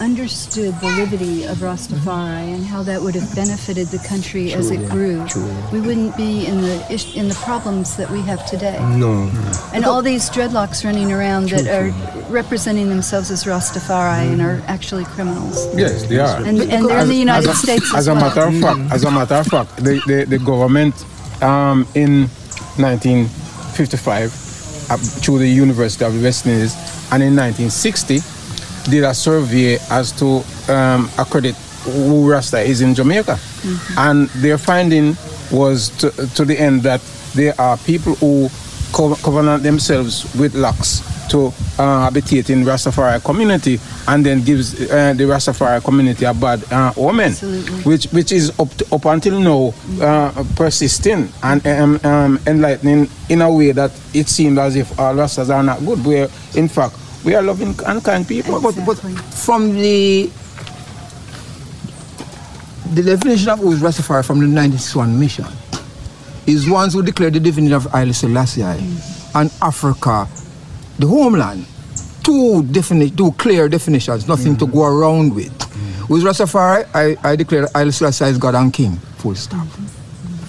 understood 0.00 0.74
the 0.80 0.88
liberty 0.96 1.44
of 1.44 1.58
Rastafari 1.58 2.54
and 2.54 2.64
how 2.64 2.82
that 2.84 3.00
would 3.02 3.14
have 3.14 3.34
benefited 3.34 3.88
the 3.88 3.98
country 3.98 4.52
as 4.54 4.70
it 4.70 4.88
grew, 4.88 5.26
truly. 5.26 5.52
we 5.72 5.80
wouldn't 5.80 6.16
be 6.16 6.46
in 6.46 6.60
the 6.62 6.86
ish- 6.92 7.14
in 7.16 7.28
the 7.28 7.34
problems 7.34 7.96
that 7.96 8.10
we 8.10 8.20
have 8.22 8.44
today. 8.46 8.78
No. 8.96 9.30
And 9.74 9.84
all 9.84 10.00
these 10.02 10.30
dreadlocks 10.30 10.84
running 10.84 11.12
around 11.12 11.50
that 11.50 11.64
True, 11.64 11.92
are 11.92 12.32
representing 12.32 12.88
themselves 12.88 13.30
as 13.30 13.44
Rastafari 13.44 14.32
and 14.32 14.40
are 14.40 14.62
actually 14.66 15.04
criminals. 15.04 15.66
Yes, 15.76 16.06
they 16.06 16.18
are. 16.18 16.38
And, 16.44 16.60
and 16.60 16.86
they're 16.88 17.00
in 17.00 17.08
the 17.08 17.14
United 17.14 17.48
as 17.50 17.56
a, 17.56 17.66
States 17.66 17.92
As 17.94 18.00
as 18.00 18.08
a 18.08 18.14
well. 18.14 18.22
matter 18.24 18.42
of 18.48 18.54
fact, 18.60 18.92
as 18.92 19.04
a 19.04 19.10
matter 19.10 19.34
of 19.34 19.46
fact, 19.46 19.76
the, 19.76 20.00
the, 20.06 20.24
the 20.24 20.38
government 20.38 20.94
um, 21.42 21.86
in 21.94 22.28
1955, 22.80 24.90
uh, 24.90 24.96
through 24.96 25.38
the 25.38 25.48
University 25.48 26.04
of 26.04 26.14
the 26.14 26.22
West 26.22 26.46
Indies, 26.46 26.74
and 27.12 27.22
in 27.22 27.36
1960, 27.36 28.18
did 28.88 29.04
a 29.04 29.14
survey 29.14 29.78
as 29.90 30.12
to 30.12 30.42
um, 30.72 31.10
accredit 31.18 31.54
who 31.84 32.30
Rasta 32.30 32.60
is 32.60 32.80
in 32.80 32.94
Jamaica. 32.94 33.38
And 33.96 34.28
their 34.42 34.58
finding 34.58 35.16
was 35.50 35.88
to, 35.98 36.10
to 36.36 36.44
the 36.44 36.58
end 36.58 36.82
that 36.82 37.00
there 37.34 37.58
are 37.60 37.76
people 37.78 38.14
who 38.16 38.48
co- 38.92 39.14
covenant 39.16 39.62
themselves 39.62 40.32
with 40.34 40.54
locks 40.54 41.00
to 41.30 41.46
uh, 41.78 42.00
habitate 42.10 42.50
in 42.50 42.64
Rastafari 42.64 43.22
community 43.24 43.78
and 44.08 44.26
then 44.26 44.42
gives 44.42 44.74
uh, 44.90 45.14
the 45.14 45.24
Rastafari 45.24 45.82
community 45.82 46.24
a 46.24 46.34
bad 46.34 46.60
uh, 46.72 46.92
omen, 46.96 47.26
Absolutely. 47.30 47.82
which 47.82 48.06
which 48.06 48.32
is 48.32 48.50
up, 48.58 48.68
to, 48.74 48.94
up 48.94 49.04
until 49.04 49.38
now 49.38 49.72
uh, 50.04 50.44
persisting 50.56 51.28
and 51.44 51.64
um, 51.66 52.00
um, 52.04 52.38
enlightening 52.48 53.08
in 53.28 53.42
a 53.42 53.50
way 53.52 53.70
that 53.72 53.92
it 54.12 54.28
seems 54.28 54.58
as 54.58 54.74
if 54.74 54.98
all 54.98 55.14
Rastas 55.14 55.54
are 55.54 55.62
not 55.62 55.78
good. 55.86 56.04
Where 56.04 56.28
in 56.56 56.66
fact 56.68 56.96
we 57.24 57.34
are 57.34 57.42
loving 57.42 57.74
and 57.86 58.02
kind 58.04 58.26
people. 58.26 58.60
But, 58.60 58.76
but 58.86 58.98
from 58.98 59.74
the 59.74 60.30
the 62.94 63.02
definition 63.02 63.48
of 63.50 63.60
who 63.60 63.72
is 63.72 63.80
Rastafari 63.80 64.24
from 64.24 64.38
the 64.40 64.46
1961 64.46 65.18
mission 65.18 65.46
is 66.46 66.68
ones 66.68 66.92
who 66.94 67.02
declare 67.02 67.30
the 67.30 67.38
divinity 67.38 67.72
of 67.74 67.84
Haile 67.86 68.12
Selassie 68.12 68.62
and 68.62 69.52
Africa, 69.62 70.26
the 70.98 71.06
homeland. 71.06 71.66
Two 72.24 72.62
definite, 72.64 73.16
two 73.16 73.32
clear 73.32 73.68
definitions, 73.68 74.26
nothing 74.28 74.56
to 74.56 74.66
go 74.66 74.84
around 74.84 75.34
with. 75.34 75.52
With 76.10 76.22
Rastafari, 76.24 76.86
I, 76.94 77.16
I 77.26 77.36
declare 77.36 77.68
Haile 77.74 77.92
Selassie 77.92 78.24
is 78.24 78.38
God 78.38 78.54
and 78.56 78.72
King, 78.72 78.96
full 79.18 79.34
stop. 79.36 79.66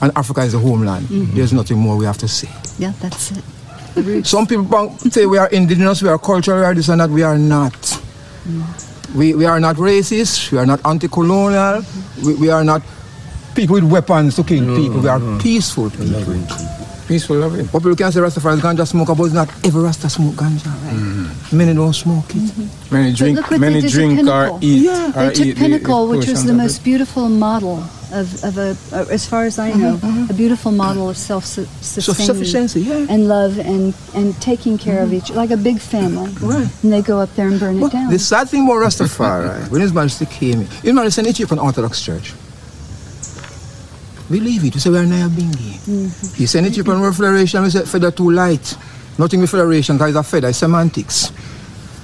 And 0.02 0.12
Africa 0.18 0.42
is 0.42 0.54
the 0.54 0.60
homeland. 0.60 1.06
Mhm. 1.08 1.34
There's 1.36 1.54
nothing 1.54 1.78
more 1.78 1.96
we 1.96 2.06
have 2.06 2.18
to 2.20 2.28
say. 2.28 2.50
Yeah, 2.80 2.92
that's 3.00 3.32
it. 3.32 3.44
Some 4.24 4.48
people 4.48 4.98
say 5.12 5.26
we 5.26 5.38
are 5.38 5.50
indigenous, 5.50 6.02
we 6.02 6.10
are 6.10 6.18
cultural, 6.18 6.60
we 6.60 6.66
are 6.66 6.74
this 6.74 6.90
and 6.90 7.02
that. 7.02 7.10
We 7.10 7.24
are 7.24 7.38
not. 7.38 8.02
We, 9.16 9.36
we 9.36 9.46
are 9.46 9.60
not 9.60 9.76
racist, 9.76 10.52
we 10.52 10.58
are 10.58 10.66
not 10.66 10.86
anti-colonial, 10.86 11.84
we, 12.24 12.36
we 12.36 12.50
are 12.50 12.64
not 12.64 12.82
people 13.56 13.76
with 13.76 13.84
weapons 13.84 14.36
to 14.38 14.44
kill 14.44 14.64
mm, 14.64 14.78
people. 14.78 15.02
We 15.02 15.10
are 15.10 15.20
mm. 15.20 15.42
peaceful 15.42 15.90
people. 15.90 16.24
Peaceful 17.08 17.36
loving. 17.36 17.66
What 17.68 17.84
people 17.84 17.98
can 17.98 18.12
say 18.14 18.22
Rastafari 18.22 18.56
is 18.56 18.62
ganja 18.62 18.88
smoker, 18.88 19.14
but 19.14 19.26
it's 19.26 19.34
not 19.34 19.50
every 19.66 19.84
Rasta 19.84 20.10
smoke 20.10 20.36
ganja, 20.36 20.68
right? 20.86 20.96
Mm. 20.96 21.54
Many 21.54 21.74
don't 21.74 21.94
smoke 21.94 22.30
it. 22.30 22.38
Mm-hmm. 22.38 22.96
Many 22.96 23.14
drink, 23.14 23.38
look 23.52 23.60
many 23.60 23.74
they 23.76 23.82
did 23.82 23.90
to 23.90 23.94
drink 23.94 24.30
or 24.30 24.60
eat. 24.62 24.84
Yeah, 24.84 25.08
or 25.10 25.12
they 25.12 25.34
took 25.34 25.46
eat 25.46 25.54
the- 25.56 25.60
Pinnacle, 25.60 26.08
the 26.08 26.18
which 26.18 26.28
was 26.30 26.46
the 26.46 26.54
most 26.54 26.82
beautiful 26.84 27.28
model 27.28 27.84
of, 28.12 28.44
of 28.44 28.58
a, 28.58 28.76
uh, 28.94 29.06
as 29.10 29.26
far 29.26 29.46
as 29.46 29.58
I 29.60 29.72
know, 29.74 30.00
a 30.30 30.34
beautiful 30.34 30.72
model 30.72 31.10
of 31.10 31.18
self-sustaining 31.18 32.02
Self-sufficiency, 32.04 32.82
yeah. 32.82 33.06
and 33.10 33.28
love 33.28 33.58
and, 33.60 33.94
and 34.16 34.40
taking 34.42 34.78
care 34.78 35.02
of 35.02 35.14
each, 35.14 35.30
like 35.32 35.52
a 35.52 35.58
big 35.58 35.80
family. 35.80 36.32
Right. 36.42 36.68
And 36.84 36.92
they 36.94 37.02
go 37.02 37.20
up 37.20 37.34
there 37.36 37.48
and 37.48 37.60
burn 37.60 37.82
it 37.82 37.92
down. 37.92 38.10
The 38.12 38.20
sad 38.20 38.50
thing 38.50 38.66
about 38.66 38.84
Rastafari, 38.84 39.70
when 39.72 39.82
His 39.82 39.94
Majesty 39.94 40.26
came 40.26 40.62
in, 40.62 40.68
His 40.68 40.94
Majesty 40.94 41.22
sent 41.24 41.28
Ethiopian 41.28 41.60
Orthodox 41.60 42.02
Church. 42.02 42.34
We 44.30 44.40
leave 44.40 44.64
it, 44.64 44.74
we 44.74 44.80
say 44.80 44.90
we 44.90 44.98
are 44.98 45.04
Nyabinghi. 45.04 45.80
Mhm. 45.86 46.36
He 46.38 46.46
sent 46.46 46.66
Ethiopian 46.68 47.02
World 47.02 47.16
Federation, 47.18 47.64
we 47.64 47.70
say 47.70 47.84
feather 47.86 48.12
too 48.12 48.32
light. 48.32 48.78
Nothing 49.18 49.42
with 49.42 49.50
federation, 49.50 49.98
because 49.98 50.16
it's 50.16 50.20
a 50.20 50.24
feather, 50.24 50.48
it's 50.50 50.58
semantics. 50.58 51.32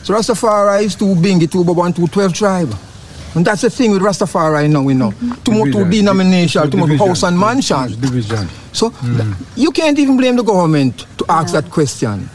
So 0.04 0.14
Rastafari 0.14 0.84
is 0.84 0.96
too 0.96 1.16
bingy, 1.16 1.50
too 1.50 1.64
bobo, 1.64 1.84
and 1.84 1.96
too 1.96 2.08
12 2.08 2.34
tribe. 2.34 2.74
And 3.38 3.46
that's 3.46 3.62
the 3.62 3.70
thing 3.70 3.92
with 3.92 4.02
Rastafari 4.02 4.68
now, 4.68 4.82
we 4.82 4.96
know. 4.96 5.12
Too 5.12 5.52
much 5.52 5.72
too 5.72 5.84
Division. 5.84 5.90
denomination, 5.92 6.72
too 6.72 6.78
much 6.78 6.88
Division. 6.88 7.08
house 7.08 7.22
and 7.22 7.40
mansion. 7.40 8.02
Division. 8.02 8.48
So 8.74 8.90
mm-hmm. 8.90 9.44
you 9.56 9.72
can't 9.72 10.00
even 10.00 10.18
blame 10.18 10.38
the 10.38 10.44
government 10.44 11.06
to 11.20 11.26
ask 11.30 11.54
that 11.54 11.70
question. 11.70 12.28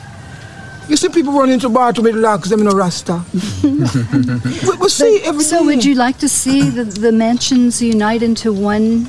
You 0.89 0.97
see 0.97 1.09
people 1.09 1.33
running 1.33 1.55
into 1.55 1.69
bathroom 1.71 2.05
with 2.05 2.15
locks, 2.15 2.51
them 2.51 2.61
in 2.61 2.69
a 2.69 2.71
rasta. 2.71 3.25
we, 3.65 4.77
we 4.77 4.89
see 4.89 5.21
every 5.25 5.43
so 5.43 5.65
would 5.65 5.85
you 5.85 5.97
like 5.97 6.19
to 6.19 6.29
see 6.29 6.71
the, 6.71 6.85
the 6.85 7.11
mansions 7.11 7.83
unite 7.83 8.23
into 8.23 8.53
one 8.53 9.07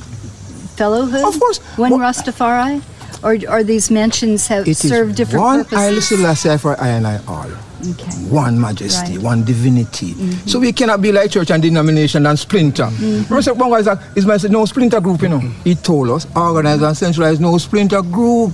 fellowhood? 0.78 1.22
Of 1.24 1.38
course. 1.38 1.58
One 1.78 1.92
Rastafari? 1.92 2.82
Or 3.22 3.38
are 3.48 3.62
these 3.62 3.88
mansions 3.88 4.48
have 4.48 4.66
It 4.66 4.72
is 4.72 4.88
serve 4.88 5.14
different 5.14 5.44
one 5.44 5.64
purposes? 5.64 5.78
Haile 5.78 6.00
Selassie 6.00 6.58
for 6.58 6.80
I 6.80 6.88
and 6.88 7.06
I 7.06 7.20
all. 7.28 7.50
Okay. 7.90 8.10
One 8.30 8.58
majesty, 8.60 9.12
Right. 9.14 9.22
one 9.22 9.44
divinity. 9.44 10.14
So 10.46 10.58
we 10.58 10.72
cannot 10.72 11.02
be 11.02 11.12
like 11.12 11.30
church 11.30 11.50
and 11.50 11.62
denomination 11.62 12.26
and 12.26 12.38
splinter. 12.38 12.86
Mhm. 12.86 13.28
Remember, 13.28 13.54
one 13.54 13.70
guy 13.70 13.82
said, 13.82 13.98
is 14.16 14.24
my 14.26 14.38
no 14.48 14.64
splinter 14.64 15.00
group, 15.00 15.22
you 15.22 15.28
know. 15.28 15.42
He 15.64 15.74
told 15.74 16.10
us, 16.10 16.26
organize 16.34 16.80
and 16.82 16.96
centralize 16.96 17.40
no 17.40 17.58
splinter 17.58 18.00
group. 18.02 18.52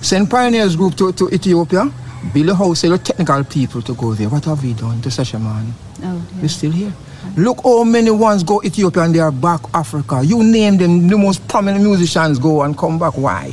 Send 0.00 0.30
pioneers 0.30 0.76
group 0.76 0.94
to, 0.96 1.12
to 1.12 1.28
Ethiopia, 1.30 1.90
build 2.32 2.48
a 2.50 2.54
house, 2.54 2.80
sell 2.80 2.96
technical 2.98 3.42
people 3.44 3.82
to 3.82 3.94
go 3.94 4.14
there. 4.14 4.28
What 4.28 4.44
have 4.44 4.62
we 4.62 4.74
done 4.74 5.00
to 5.02 5.10
such 5.10 5.34
a 5.34 5.38
man? 5.38 5.74
Oh, 6.04 6.20
We're 6.40 6.48
still 6.48 6.70
here. 6.72 6.92
Look 7.36 7.62
how 7.64 7.82
many 7.82 8.10
ones 8.12 8.44
go 8.44 8.62
Ethiopia 8.64 9.02
and 9.02 9.14
they 9.14 9.18
are 9.20 9.32
back 9.32 9.60
Africa. 9.74 10.22
You 10.24 10.44
name 10.44 10.76
them, 10.78 11.08
the 11.08 11.18
most 11.18 11.46
prominent 11.48 11.82
musicians 11.82 12.38
go 12.38 12.62
and 12.62 12.76
come 12.78 12.98
back. 12.98 13.14
Why? 13.18 13.50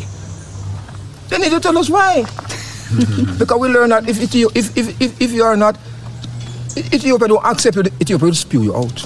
They 1.29 1.37
need 1.39 1.49
to 1.51 1.59
tell 1.59 1.75
us 1.79 1.89
why. 1.89 2.23
because 3.39 3.59
we 3.59 3.67
learn 3.69 3.89
that 3.89 4.07
if, 4.09 4.17
Ethio- 4.19 4.51
if, 4.55 4.75
if, 4.77 5.01
if, 5.01 5.21
if 5.21 5.31
you 5.31 5.43
are 5.43 5.57
not, 5.57 5.77
Ethiopia 6.77 7.27
don't 7.27 7.45
accept 7.45 7.75
you, 7.75 7.83
Ethiopia 8.01 8.25
will 8.27 8.33
spew 8.35 8.63
you 8.63 8.75
out. 8.75 9.05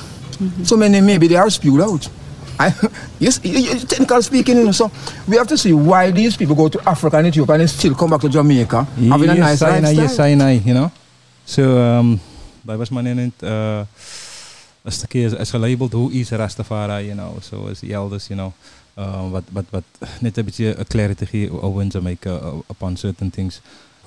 So 0.64 0.78
many 0.78 1.02
maybe 1.02 1.28
they 1.28 1.36
are 1.36 1.50
spewed 1.50 1.82
out. 1.82 2.08
I, 2.60 2.74
yes, 3.20 3.40
y- 3.44 3.52
y- 3.72 3.80
technical 3.88 4.22
speaking, 4.22 4.58
you 4.58 4.64
know, 4.66 4.72
so 4.72 4.90
we 5.28 5.38
have 5.38 5.48
to 5.48 5.58
see 5.58 5.74
why 5.74 6.12
these 6.12 6.36
people 6.38 6.56
go 6.56 6.68
to 6.70 6.80
Africa 6.90 7.18
and 7.18 7.28
Ethiopia 7.28 7.56
and 7.56 7.70
still 7.70 7.94
come 7.96 8.10
back 8.10 8.22
to 8.22 8.30
Jamaica 8.30 8.84
having 9.10 9.30
a 9.30 9.36
nice 9.36 9.62
yes, 9.62 9.62
I 9.62 9.80
lifestyle. 9.80 9.94
yes, 9.94 10.20
I 10.20 10.34
know, 10.36 10.50
you 10.50 10.74
know. 10.74 10.92
So, 11.46 11.78
um, 11.78 12.20
daar 12.66 12.78
was 12.78 12.90
maar 12.90 13.04
net 13.04 13.32
uh, 13.44 13.80
een 14.84 14.92
stukje 14.92 15.22
is, 15.22 15.34
is 15.34 15.50
gelabeld 15.50 15.92
who 15.92 16.10
is 16.10 16.20
is 16.20 16.30
Rastafari, 16.30 17.06
you 17.06 17.14
know. 17.16 17.38
So 17.42 17.68
as 17.72 17.80
the 17.80 17.94
elders, 17.94 18.28
you 18.28 18.40
know. 18.40 18.54
Uh, 18.98 19.30
wat, 19.30 19.44
wat, 19.52 19.66
wat 19.70 19.84
net 20.20 20.38
een 20.38 20.46
beetje 20.46 20.80
a 20.80 20.84
clarity 20.84 21.26
gee 21.26 21.62
over 21.62 21.82
in 21.82 22.18
uh, 22.28 22.54
upon 22.68 22.98
certain 22.98 23.30
things. 23.30 23.62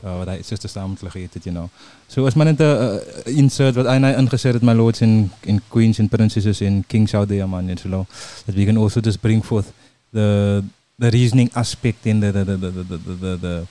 Uh, 0.05 0.17
wat 0.17 0.27
hij 0.27 0.43
zuster 0.43 0.69
samen 0.69 0.99
gegeven, 0.99 1.41
you 1.43 1.57
know. 1.57 1.69
So 2.07 2.27
is 2.27 2.35
maar 2.35 2.45
net 2.45 2.61
uh, 2.61 2.95
insert 3.25 3.75
wat 3.75 3.87
hij 3.87 4.15
ingezet 4.15 4.53
het, 4.53 4.63
my 4.63 4.73
lords 4.73 5.03
and, 5.03 5.31
and 5.49 5.61
queens 5.69 5.99
and 5.99 6.09
princesses 6.09 6.61
in 6.61 6.85
King 6.87 7.09
Saudi 7.09 7.45
man, 7.45 7.67
you 7.67 7.77
know. 7.77 8.05
That 8.45 8.55
we 8.55 8.65
can 8.65 8.77
also 8.77 9.01
just 9.01 9.21
bring 9.21 9.45
forth 9.45 9.73
the 10.13 10.63
the 10.99 11.09
reasoning 11.09 11.51
aspect 11.53 12.07
in 12.07 12.21
the 12.21 12.33
the 12.33 12.45
the 12.45 12.59
the 12.59 12.85
the, 12.85 13.17
the, 13.21 13.39
the, 13.41 13.67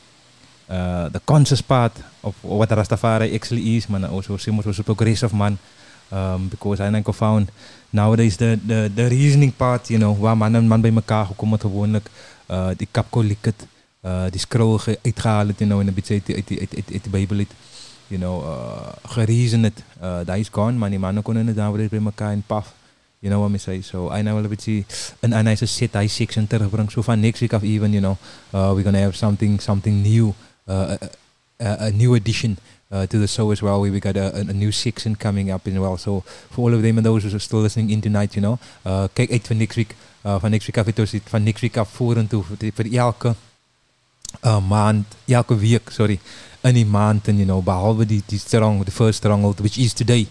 uh, 0.69 1.09
the 1.09 1.21
conscious 1.25 1.61
part 1.61 1.93
of 2.21 2.35
what 2.41 2.69
Rastafari 2.69 3.33
actually 3.33 3.75
is, 3.75 3.87
man. 3.87 4.05
Also, 4.05 4.33
was 4.33 4.79
a 4.79 4.83
progressive 4.83 5.33
man 5.33 5.57
um, 6.11 6.47
because 6.47 6.79
I 6.79 6.91
think 6.91 7.09
I 7.09 7.11
found 7.11 7.51
nowadays 7.89 8.35
the, 8.35 8.59
the, 8.67 8.91
the 8.95 9.07
reasoning 9.07 9.53
part, 9.55 9.87
you 9.87 9.99
know, 9.99 10.19
waar 10.19 10.37
man 10.37 10.55
en 10.55 10.67
man 10.67 10.81
bij 10.81 10.93
elkaar 10.93 11.25
gekomen 11.25 11.59
gewoonlijk, 11.59 12.09
uh, 12.51 12.67
die 12.77 12.87
kapko 12.91 13.21
liket, 13.21 13.67
uh, 14.05 14.23
die 14.29 14.39
scroll 14.39 14.77
ge- 14.77 14.99
uitgehaald, 15.01 15.57
you 15.57 15.69
know, 15.69 15.79
en 15.79 15.87
een 15.87 15.93
beetje 15.93 16.13
uit, 16.13 16.35
uit, 16.35 16.59
uit, 16.59 16.75
uit, 16.75 16.91
uit 16.91 17.03
de 17.37 17.47
you 18.07 18.19
know, 18.19 18.43
uh, 18.43 18.87
gereason 19.05 19.63
het, 19.63 19.83
uh, 20.01 20.17
dat 20.25 20.37
is 20.37 20.47
gone, 20.51 20.77
maar 20.77 20.89
die 20.89 20.99
mannen 20.99 21.23
konden 21.23 21.47
het 21.47 21.55
nowadays 21.55 21.89
bij 21.89 22.01
elkaar 22.03 22.31
in 22.31 22.43
paf. 22.47 22.73
You 23.21 23.29
know 23.33 23.41
what 23.43 23.53
I 23.53 23.57
say? 23.59 23.81
So 23.81 24.09
I 24.11 24.21
know 24.21 24.37
a 24.37 24.47
bit 24.47 24.61
see 24.61 24.85
and 25.19 25.33
and 25.33 25.47
I 25.47 25.55
just 25.55 25.75
set 25.75 25.95
I 25.95 26.07
section 26.07 26.47
terugbring. 26.47 26.91
So 26.91 27.01
van 27.01 27.19
next 27.19 27.41
week 27.41 27.51
of 27.51 27.63
even, 27.63 27.91
you 27.91 27.99
know, 28.01 28.17
uh, 28.53 28.71
we're 28.73 28.83
gonna 28.83 28.99
have 28.99 29.15
something 29.15 29.59
something 29.59 30.01
new, 30.01 30.33
uh, 30.67 30.95
a, 31.59 31.87
a, 31.87 31.91
new 31.91 32.15
addition 32.15 32.57
uh, 32.91 33.05
to 33.05 33.19
the 33.19 33.27
show 33.27 33.51
as 33.51 33.61
well. 33.61 33.81
We 33.81 33.91
we 33.91 33.99
got 33.99 34.17
a, 34.17 34.35
a, 34.35 34.53
new 34.53 34.71
section 34.71 35.15
coming 35.15 35.51
up 35.51 35.67
as 35.67 35.77
well. 35.77 35.97
So 35.97 36.21
for 36.49 36.61
all 36.61 36.73
of 36.73 36.81
them 36.81 36.97
and 36.97 37.05
those 37.05 37.23
who 37.23 37.35
are 37.35 37.39
still 37.39 37.59
listening 37.59 37.89
in 37.91 38.01
tonight, 38.01 38.35
you 38.35 38.41
know, 38.41 38.59
uh, 38.85 39.07
kijk 39.13 39.31
uit 39.31 39.47
van 39.47 39.57
next 39.57 39.75
week. 39.75 39.95
Uh, 40.25 40.39
van 40.39 40.49
next 40.51 40.65
week 40.65 40.77
af 40.77 40.85
het 40.85 40.95
dit 40.95 41.21
van 41.25 41.43
next 41.43 41.61
week 41.61 41.77
af 41.77 41.89
vorentoe 41.89 42.43
vir, 42.43 42.57
die- 42.57 42.71
vir 42.73 42.93
elke 42.97 43.35
uh, 44.43 44.67
maand, 44.67 45.05
elke 45.25 45.55
week, 45.57 45.89
sorry, 45.89 46.19
in 46.61 46.73
die 46.73 46.85
maand 46.85 47.27
en 47.27 47.35
you 47.35 47.45
know, 47.45 47.63
behalwe 47.63 48.05
die 48.05 48.21
die 48.25 48.39
strong, 48.39 48.83
the 48.83 48.91
first 48.91 49.17
stronghold 49.17 49.59
which 49.59 49.77
is 49.77 49.93
today. 49.93 50.27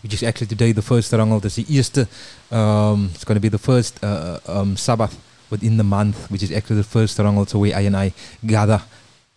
Which 0.00 0.12
is 0.12 0.22
actually 0.22 0.46
today 0.46 0.72
the 0.72 0.82
first 0.82 1.06
stronghold 1.06 1.44
is 1.44 1.54
die 1.54 1.66
eerste 1.68 2.06
um 2.50 3.10
it's 3.14 3.24
going 3.24 3.40
to 3.40 3.40
be 3.40 3.50
the 3.50 3.58
first 3.58 3.98
uh, 4.02 4.38
um 4.46 4.76
Sabbath 4.76 5.14
within 5.50 5.76
the 5.76 5.82
month 5.84 6.30
which 6.30 6.42
is 6.42 6.52
actually 6.52 6.80
the 6.82 6.88
first 6.88 7.12
stronghold 7.12 7.48
so 7.48 7.58
we 7.58 7.74
I 7.74 7.86
and 7.86 7.96
I 7.96 8.12
gather 8.46 8.80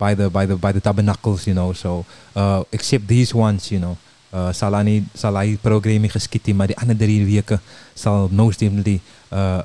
by 0.01 0.11
the 0.19 0.29
by 0.29 0.45
the 0.49 0.55
by 0.65 0.71
the 0.73 0.81
tabernacles 0.87 1.45
you 1.49 1.53
know 1.53 1.69
so 1.73 2.05
uh 2.35 2.63
except 2.71 3.07
these 3.07 3.31
ones 3.35 3.69
you 3.73 3.79
know 3.83 3.95
uh 4.33 4.51
sal 4.55 4.73
hy 4.77 4.83
nie 4.87 4.97
sal 5.23 5.37
hy 5.41 5.57
programme 5.61 6.09
geskied 6.15 6.49
hê 6.49 6.57
maar 6.57 6.71
die 6.71 6.79
ander 6.81 6.97
drie 6.97 7.21
weke 7.27 7.59
sal 8.03 8.29
most 8.41 8.63
definitely 8.63 8.97
uh 9.29 9.61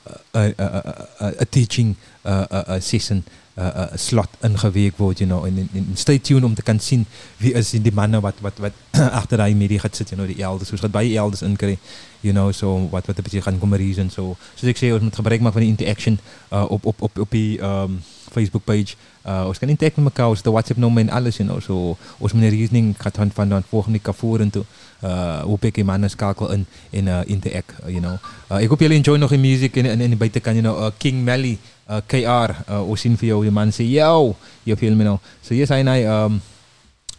teaching 1.57 1.97
uh, 2.25 2.77
a 2.77 2.81
session 2.81 3.25
uh, 3.57 3.87
slot 3.97 4.29
ingeweek 4.45 4.99
word 5.01 5.21
you 5.23 5.29
know 5.29 5.45
en, 5.49 5.69
en, 5.73 5.87
stay 5.95 6.19
tuned 6.19 6.45
om 6.45 6.55
te 6.55 6.63
kan 6.63 6.81
sien 6.81 7.07
wie 7.41 7.55
is 7.57 7.71
die 7.71 7.93
manne 7.93 8.21
wat 8.21 8.43
wat 8.45 8.59
wat 8.65 8.73
agter 9.21 9.41
daai 9.41 9.55
media 9.55 9.81
gaan 9.85 9.97
sit 9.97 10.13
you 10.13 10.19
know 10.19 10.29
die 10.29 10.43
elders 10.45 10.73
soos 10.73 10.85
wat 10.85 11.01
elders 11.03 11.43
inkry 11.47 11.79
you 12.21 12.35
know 12.37 12.51
so 12.53 12.89
wat 12.93 13.07
wat 13.07 13.19
'n 13.19 13.43
gaan 13.49 13.59
kom 13.59 13.75
reason 13.75 14.11
so 14.11 14.37
soos 14.55 14.71
ek 14.71 14.83
sê 14.83 14.93
ons 14.93 15.03
moet 15.03 15.17
gebruik 15.23 15.41
maak 15.41 15.57
van 15.57 15.65
die 15.65 15.73
interaction 15.73 16.19
uh, 16.53 16.67
op 16.69 16.85
op 16.85 17.03
op 17.03 17.19
op 17.19 17.31
die 17.31 17.59
um, 17.63 18.03
Facebook 18.31 18.65
page. 18.65 18.97
Uh, 19.27 19.45
ons 19.49 19.59
kan 19.59 19.69
interact 19.69 19.97
met 19.97 20.05
mekaar 20.05 20.29
ons 20.29 20.39
het 20.39 20.47
'n 20.47 20.51
WhatsApp 20.51 20.81
nommer 20.81 21.03
en 21.03 21.11
alles 21.11 21.37
you 21.37 21.49
know. 21.49 21.61
So 21.61 21.97
ons 22.19 22.33
moet 22.33 22.43
'n 22.43 22.51
reasoning 22.51 22.95
gaan 22.99 23.13
van 23.13 23.31
van 23.31 23.49
dan 23.49 23.63
volgende 23.69 23.99
keer 23.99 24.15
vorentoe 24.15 24.65
uh 25.03 25.43
hoe 25.43 25.59
ek 25.61 25.75
die 25.75 25.85
manne 25.85 26.09
skakel 26.09 26.51
in 26.53 26.67
en 26.91 27.07
uh, 27.07 27.21
interact 27.27 27.73
uh, 27.85 27.91
you 27.91 28.01
know. 28.01 28.19
Uh, 28.51 28.63
ek 28.63 28.69
hoop 28.69 28.81
julle 28.81 28.95
enjoy 28.95 29.17
nog 29.19 29.31
die 29.31 29.39
music 29.39 29.77
en 29.77 29.87
en, 29.87 30.01
en 30.01 30.17
buite 30.19 30.41
kan 30.41 30.55
you 30.55 30.63
know. 30.63 30.77
Uh, 30.79 30.91
King 30.99 31.25
Melly 31.25 31.59
uh, 31.91 32.01
KR 32.07 32.55
uh, 32.69 32.83
ons 32.89 33.01
sien 33.01 33.17
vir 33.17 33.29
jou 33.29 33.43
die 33.43 33.55
man 33.55 33.73
sê 33.73 33.85
yo 33.85 34.37
you 34.65 34.77
feel 34.77 34.95
me 34.95 35.05
now 35.05 35.21
so 35.43 35.55
yes 35.55 35.71
I 35.71 35.83
know 35.83 36.01
um 36.07 36.41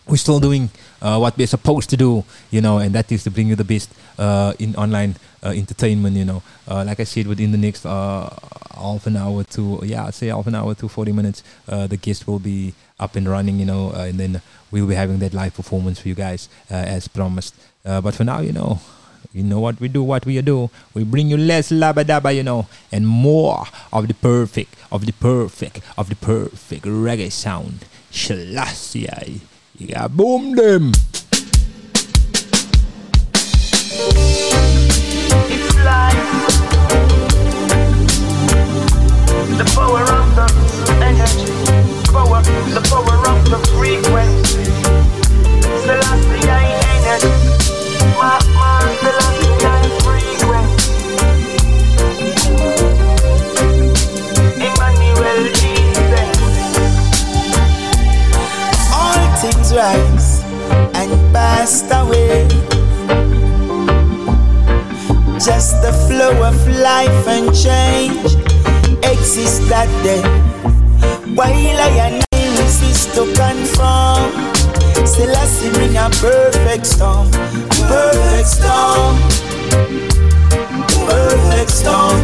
we're 0.08 0.18
still 0.18 0.40
doing 0.40 0.70
uh, 1.02 1.18
what 1.18 1.38
we're 1.38 1.48
supposed 1.48 1.90
to 1.90 1.98
do, 1.98 2.24
you 2.52 2.62
know, 2.62 2.78
and 2.80 2.94
that 2.96 3.12
is 3.12 3.24
to 3.24 3.32
bring 3.32 3.48
you 3.48 3.56
the 3.56 3.64
best 3.64 3.92
uh, 4.18 4.54
in 4.60 4.76
online 4.76 5.16
uh, 5.44 5.50
entertainment, 5.50 6.16
you 6.16 6.26
know. 6.26 6.42
Uh, 6.68 6.84
like 6.86 7.00
I 7.00 7.04
said, 7.04 7.28
within 7.28 7.52
the 7.52 7.58
next 7.58 7.86
uh, 7.86 8.30
half 8.76 9.06
an 9.08 9.18
hour 9.18 9.44
to, 9.44 9.82
yeah, 9.84 10.06
I'd 10.06 10.14
say 10.14 10.28
half 10.28 10.48
an 10.48 10.56
hour 10.56 10.74
to 10.76 10.88
40 10.88 11.12
minutes, 11.12 11.44
uh, 11.68 11.88
the 11.88 11.98
guest 11.98 12.28
will 12.28 12.40
be 12.40 12.74
up 13.00 13.16
and 13.16 13.28
running, 13.28 13.60
you 13.60 13.66
know, 13.66 13.92
and 13.92 14.20
then 14.20 14.42
we'll 14.72 14.88
be 14.88 14.96
having 14.96 15.20
that 15.20 15.34
live 15.34 15.54
performance 15.54 16.00
for 16.00 16.08
you 16.08 16.16
guys 16.16 16.50
as 16.70 17.08
promised. 17.08 17.56
But 17.84 18.16
for 18.16 18.24
now, 18.24 18.40
you 18.40 18.54
know, 18.54 18.80
you 19.34 19.44
know 19.44 19.60
what 19.60 19.80
we 19.80 19.88
do, 19.88 20.04
what 20.04 20.26
we 20.26 20.42
do. 20.42 20.70
We 20.94 21.04
bring 21.04 21.30
you 21.30 21.38
less 21.38 21.70
labba 21.72 22.04
dabba, 22.04 22.36
you 22.36 22.44
know, 22.44 22.68
and 22.92 23.08
more 23.08 23.66
of 23.94 24.08
the 24.08 24.14
perfect, 24.14 24.76
of 24.92 25.06
the 25.06 25.14
perfect, 25.14 25.82
of 25.98 26.10
the 26.10 26.16
perfect 26.16 26.86
reggae 26.86 27.32
sound. 27.32 27.86
Yeah, 29.80 30.08
boom 30.08 30.56
them. 30.56 30.91
It's 35.54 35.76
life. 35.86 36.18
The 39.56 39.66
power 39.76 40.02
of 40.02 40.36
the 40.36 40.48
energy. 41.06 41.54
Power, 42.12 42.41
the 42.74 42.82
power 42.90 43.18
of 43.30 43.40
the 43.52 43.60
frequency. 43.78 44.66
It's 45.70 45.86
the 45.86 45.95
last 46.02 46.27
Christ 59.78 60.44
and 60.98 61.14
passed 61.32 61.86
away. 61.91 62.48
Just 65.38 65.78
the 65.86 65.94
flow 66.08 66.34
of 66.41 66.58
life 66.82 67.28
and 67.28 67.54
change 67.54 68.34
exists 69.06 69.60
that 69.70 69.86
day. 70.02 70.26
While 71.36 71.54
I 71.54 71.90
and 72.10 72.26
I 72.34 72.58
resist 72.58 73.14
to 73.14 73.30
conform, 73.38 74.34
still 75.06 75.30
I 75.30 75.45
see 75.45 75.70
bring 75.70 75.95
a 75.95 76.10
perfect 76.26 76.88
storm, 76.88 77.30
perfect 77.86 78.48
storm, 78.48 79.16
perfect 81.06 81.70
storm, 81.70 82.18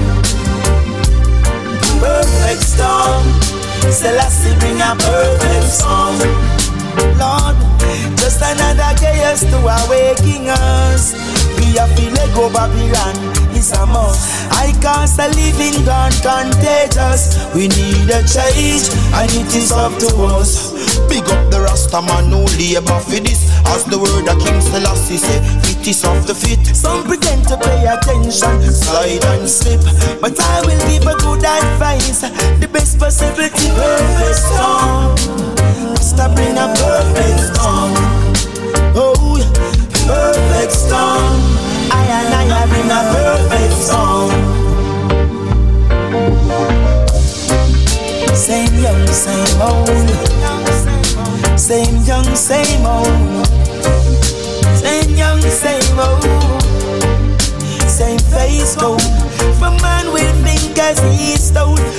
perfect 2.02 2.64
storm. 2.64 3.24
Still 3.94 4.58
bring 4.58 4.82
a 4.82 4.96
perfect 4.98 5.68
storm. 5.70 6.63
Lord, 7.18 7.56
just 8.18 8.42
another 8.42 8.92
chaos 8.98 9.42
to 9.42 9.58
awaken 9.58 10.50
us. 10.50 11.33
We 11.74 11.80
have 11.80 11.96
to 11.96 12.06
let 12.06 12.30
go 12.36 12.54
Babylon 12.54 13.18
It's 13.50 13.74
a 13.74 13.84
must. 13.88 14.30
I 14.54 14.78
cast 14.78 15.18
a 15.18 15.26
living 15.34 15.82
God 15.84 16.14
contagious. 16.22 17.34
We 17.58 17.66
need 17.66 18.14
a 18.14 18.22
change, 18.30 18.94
and 19.18 19.26
it 19.34 19.50
is 19.58 19.72
up 19.72 19.90
to 19.98 20.38
us. 20.38 20.70
Big 21.10 21.26
up 21.34 21.50
the 21.50 21.66
Rasta 21.66 22.00
man 22.06 22.30
who 22.30 22.46
labor 22.62 23.00
for 23.02 23.18
this. 23.18 23.50
As 23.74 23.86
the 23.90 23.98
word 23.98 24.30
of 24.30 24.38
King 24.38 24.62
Selassie 24.62 25.18
say, 25.18 25.42
fit 25.66 25.88
is 25.88 26.06
of 26.06 26.28
the 26.28 26.36
fit. 26.38 26.62
Some 26.78 27.06
pretend 27.10 27.48
to 27.50 27.58
pay 27.58 27.90
attention, 27.90 28.62
slide 28.70 29.26
and 29.34 29.50
slip. 29.50 29.82
But 30.22 30.38
I 30.38 30.62
will 30.62 30.78
give 30.86 31.10
a 31.10 31.18
good 31.26 31.42
advice. 31.42 32.22
The 32.62 32.70
best 32.70 33.00
possibility, 33.00 33.74
perfect 33.74 34.46
storm. 34.46 35.18
Rasta 35.90 36.30
bring 36.38 36.54
a 36.54 36.70
perfect 36.78 37.50
storm. 37.50 37.98
Oh, 38.94 39.42
perfect 40.06 40.72
storm. 40.72 41.53
I 41.94 42.02
and 42.20 42.52
I 42.52 42.66
bring 42.72 42.90
a 42.90 43.02
perfect 43.14 43.74
storm. 43.86 44.32
Same 48.36 48.74
young, 48.82 49.08
same 49.08 49.62
old. 49.62 50.10
Same 51.60 51.98
young, 52.04 52.36
same 52.36 52.86
old. 52.86 53.48
Same 54.82 55.16
young, 55.16 55.42
same 55.42 56.00
old. 56.00 56.24
Same 57.88 58.20
face 58.34 58.76
oh. 58.80 58.82
gold. 58.82 59.02
For 59.60 59.72
man 59.82 60.12
will 60.12 60.33
think 60.74 60.80
as 60.80 61.00
he. 61.00 61.34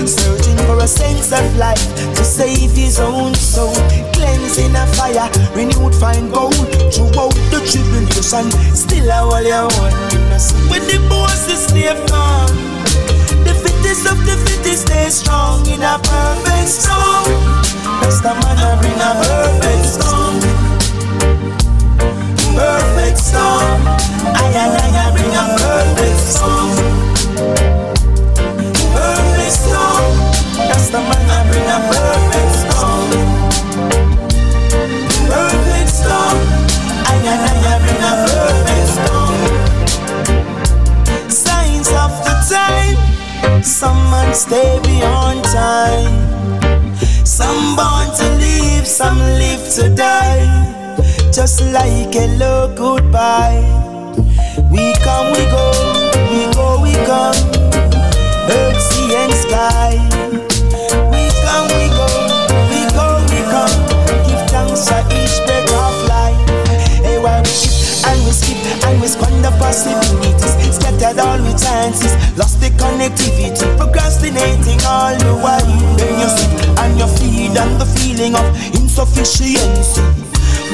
Searching 0.07 0.57
for 0.67 0.79
a 0.79 0.87
sense 0.87 1.33
of 1.33 1.57
life 1.57 1.95
to 2.17 2.25
save 2.25 2.73
his 2.73 2.99
own 3.01 3.35
soul. 3.35 3.75
Cleansing 4.13 4.75
a 4.75 4.87
fire, 4.95 5.31
renewed 5.55 5.95
fine 5.95 6.29
gold. 6.31 6.55
Throughout 6.93 7.35
the 7.51 7.61
tribulation, 7.65 8.51
still 8.75 9.11
a 9.11 9.27
wall 9.27 9.43
you 9.43 9.69
want. 9.79 9.95
When 10.69 10.83
the 10.87 10.99
boss 11.09 11.49
is 11.49 11.67
slave 11.67 12.01
gone. 12.09 12.53
The 13.45 13.55
fittest 13.55 14.07
of 14.11 14.19
the 14.27 14.37
fittest 14.45 14.87
stay 14.87 15.09
strong 15.11 15.67
in 15.67 15.83
a 15.83 15.99
perfect 15.99 16.69
storm. 16.69 17.25
That's 18.01 18.21
the 18.21 18.35
man 18.35 18.59
I 18.59 18.77
bring 18.81 19.01
a 19.01 19.11
perfect 19.25 19.85
storm. 19.95 20.37
Perfect 22.57 23.19
storm. 23.19 23.81
I 24.35 24.53
and 24.63 24.97
I 24.97 25.11
bring 25.15 25.35
a 25.35 25.45
perfect 25.59 26.21
storm. 26.21 27.74
The 30.95 31.01
man 31.01 31.27
I 31.27 31.43
bring 31.51 31.69
a 31.77 31.79
perfect 31.91 32.55
storm. 32.63 33.11
Perfect 35.27 35.91
storm. 35.91 36.39
I 37.11 37.15
and 37.33 37.43
I 37.67 37.75
bring 37.83 38.03
a 38.11 38.15
perfect 38.31 38.89
storm. 38.95 39.39
Signs 41.29 41.89
of 42.03 42.13
the 42.27 42.35
time. 42.47 42.99
Some 43.65 44.01
man 44.13 44.31
stay 44.35 44.79
beyond 44.85 45.43
time. 45.45 46.15
Some 47.27 47.75
born 47.75 48.07
to 48.19 48.27
live, 48.45 48.87
some 48.87 49.19
live 49.43 49.65
to 49.77 49.89
die. 49.97 50.47
Just 51.33 51.61
like 51.73 52.15
a 52.15 52.27
low 52.39 52.73
goodbye. 52.73 53.67
We 54.71 54.95
come, 55.03 55.27
we 55.35 55.43
go, 55.57 55.67
we 56.31 56.47
go, 56.55 56.79
we 56.85 56.95
come. 57.11 57.41
Earth, 58.49 58.81
sea, 58.81 59.17
and 59.17 59.35
sky. 59.35 60.14
Possibilities. 69.59 70.55
Scattered 70.75 71.19
all 71.19 71.39
with 71.43 71.59
chances, 71.61 72.15
lost 72.37 72.61
the 72.61 72.71
connectivity. 72.81 73.65
Procrastinating 73.77 74.81
all 74.87 75.15
the 75.19 75.33
while. 75.43 75.65
When 75.99 76.15
you 76.21 76.29
sit 76.29 76.51
and 76.79 76.99
you 76.99 77.09
feed 77.19 77.57
on 77.59 77.79
the 77.79 77.87
feeling 77.87 78.35
of 78.35 78.47
insufficiency. 78.75 80.03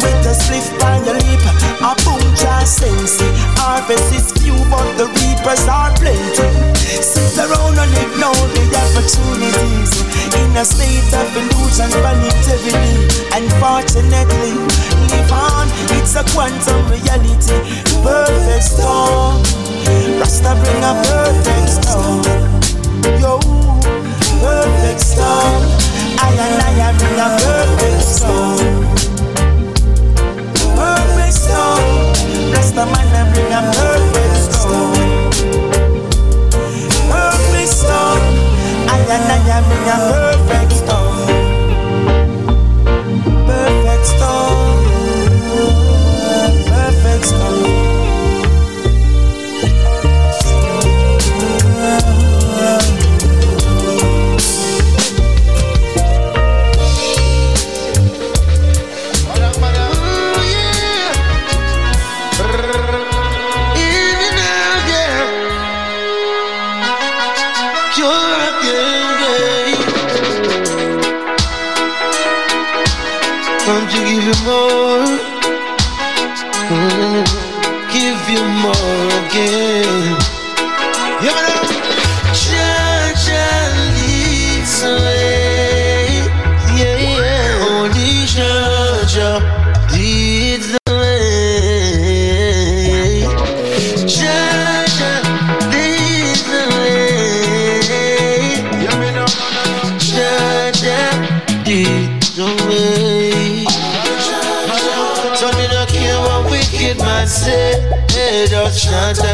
With 0.01 0.27
a 0.27 0.33
spliff 0.33 0.69
on 0.85 1.05
your 1.05 1.15
lip, 1.15 1.45
a 1.83 1.93
boom 2.05 2.20
just 2.41 2.79
sense 2.81 3.21
it. 3.21 3.35
Harvest 3.61 4.09
is 4.17 4.33
few, 4.41 4.57
but 4.73 4.89
the 4.97 5.07
reapers 5.21 5.69
are 5.69 5.93
plenty. 6.01 6.49
Sit 6.89 7.37
around 7.37 7.77
and 7.77 7.93
ignore 8.01 8.45
the 8.57 8.65
opportunities. 8.81 9.93
In 10.41 10.57
a 10.57 10.65
state 10.65 11.13
of 11.13 11.29
illusion, 11.37 11.93
positivity. 12.01 13.05
Unfortunately, 13.37 14.57
live 15.13 15.33
on, 15.33 15.69
it's 16.01 16.17
a 16.17 16.25
quantum 16.33 16.81
reality. 16.89 17.61
Perfect 18.01 18.65
storm. 18.65 19.45
Rasta 20.19 20.57
bring 20.65 20.83
a 20.85 20.95
perfect 21.05 21.69
storm. 21.77 22.25
Yo, 23.21 23.37
perfect 24.41 25.01
storm. 25.01 25.61
I 26.23 26.33
and 26.37 26.57
I 26.65 26.93
bring 26.97 27.21
a 27.21 27.29
perfect 27.37 28.03
storm 28.03 29.01
perfect 30.81 31.35
storm. 31.35 32.10
Rasta 32.71 32.87
man 32.87 33.11
I 33.17 33.33
bring 33.33 33.53
a 33.53 33.61
perfect 33.75 34.37
storm. 34.55 34.95
Perfect 37.11 37.69
storm. 37.69 38.23
I 38.87 38.99
and 39.11 39.27
I 39.27 39.59
bring 39.67 39.89
a 39.89 39.97
perfect 40.13 40.70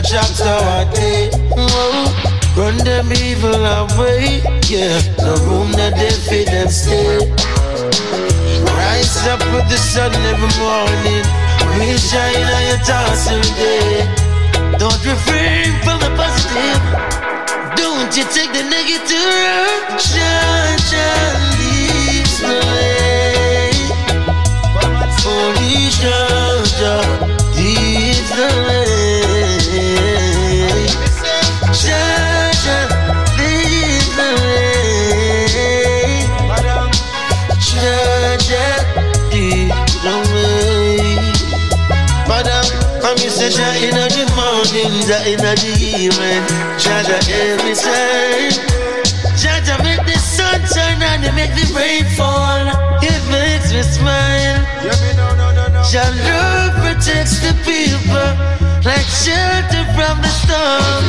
job, 0.06 0.24
so 0.24 0.46
I 0.46 0.86
did. 0.94 1.34
Whoa. 1.50 2.06
Run 2.54 2.76
them 2.78 3.12
evil 3.12 3.58
away, 3.58 4.40
yeah. 4.70 4.96
No 5.18 5.34
room 5.46 5.72
that 5.72 5.98
they 5.98 6.14
fit 6.28 6.48
and 6.48 6.70
stay. 6.70 7.18
Rise 8.64 9.18
up 9.26 9.42
with 9.52 9.66
the 9.68 9.76
sun 9.76 10.14
every 10.30 10.52
morning. 10.62 11.24
we 11.74 11.98
shine 11.98 12.46
on 12.56 12.62
your 12.70 12.80
tossing 12.86 13.44
day. 13.58 14.06
Don't 14.78 15.02
refrain 15.04 15.74
from 15.82 15.98
the 15.98 16.10
positive. 16.14 16.82
Don't 17.74 18.10
you 18.16 18.24
take 18.30 18.52
the 18.54 18.62
negative 18.62 19.26
road. 19.42 19.98
Shine, 19.98 20.80
shine, 20.86 21.38
leads 21.58 22.36
my 22.46 22.56
way. 22.72 23.74
Only 25.26 25.90
shine, 25.98 26.64
shine, 26.78 27.18
leads 27.58 28.30
the 28.30 28.48
way. 28.68 28.85
Jaja 45.06 45.22
in 45.30 45.38
the 45.38 45.54
evening, 46.02 46.42
Jaja 46.82 47.22
every 47.30 47.78
time. 47.78 48.50
Jaja 49.38 49.78
make 49.84 50.02
the 50.02 50.18
sun 50.18 50.58
shine 50.66 51.00
and 51.00 51.22
it 51.24 51.32
make 51.32 51.54
the 51.54 51.62
rain 51.78 52.02
fall. 52.18 52.66
It 52.98 53.22
makes 53.30 53.70
me 53.70 53.82
smile. 53.86 54.66
Jah 55.86 56.10
love 56.26 56.74
protects 56.82 57.38
the 57.38 57.54
people 57.62 58.30
like 58.82 59.06
shelter 59.06 59.86
from 59.94 60.18
the 60.26 60.32
storm. 60.42 61.06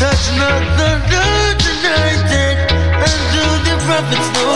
Touch 0.00 0.24
not 0.40 0.64
the 0.80 0.96
Lord 1.12 1.60
united 1.68 2.56
and 2.96 3.20
do 3.36 3.44
the 3.68 3.76
prophets 3.84 4.28
no 4.40 4.48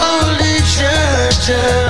only 0.00 0.56
Jaja 0.72 1.81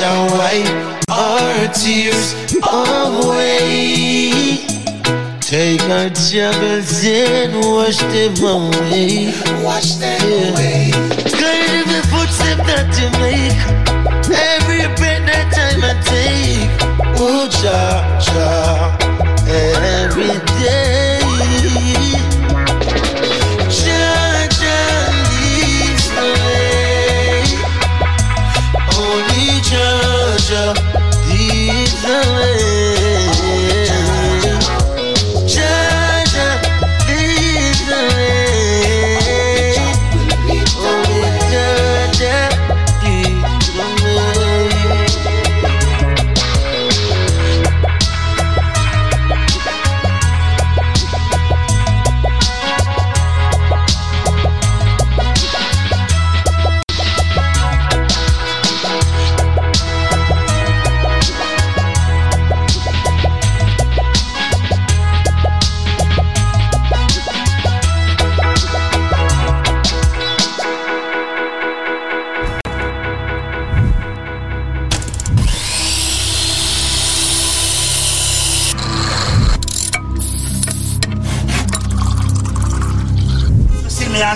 Jaja 0.00 0.32
wipe 0.32 1.10
our 1.10 1.68
tears 1.74 2.32
away. 2.72 4.30
Take 5.40 5.82
our 5.82 6.08
troubles 6.08 7.04
and 7.04 7.52
wash 7.66 7.98
them 7.98 8.34
away. 8.42 9.34
Wash 9.62 9.96
them 9.96 10.22
away. 10.24 10.90
Guide 11.38 11.70
every 11.80 12.02
footstep 12.08 12.58
that 12.66 12.88
you 12.96 13.10
make. 13.20 13.60
Every 14.32 14.88
breath 14.96 15.24
that 15.26 15.52
time 15.52 15.82
I 15.84 15.92
take. 16.08 16.70
Oh, 17.20 17.46
Jah, 17.60 18.00
Jah. 18.24 18.96
Every 19.46 20.38
day. 20.62 21.09
Only 29.72 30.40
Jah, 30.48 30.74
Jah 32.02 32.69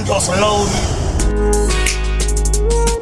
and 0.04 0.12
just 0.12 0.28
load. 0.40 0.68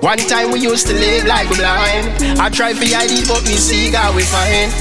One 0.02 0.18
time 0.18 0.50
we 0.50 0.60
used 0.60 0.86
to 0.88 0.94
live 0.94 1.26
like 1.26 1.48
blind. 1.48 2.40
I 2.40 2.48
tried 2.50 2.76
for 2.76 2.84
it, 2.84 3.28
but 3.28 3.42
we 3.42 3.54
see 3.54 3.90
God 3.90 4.14
we 4.16 4.22
find. 4.22 4.72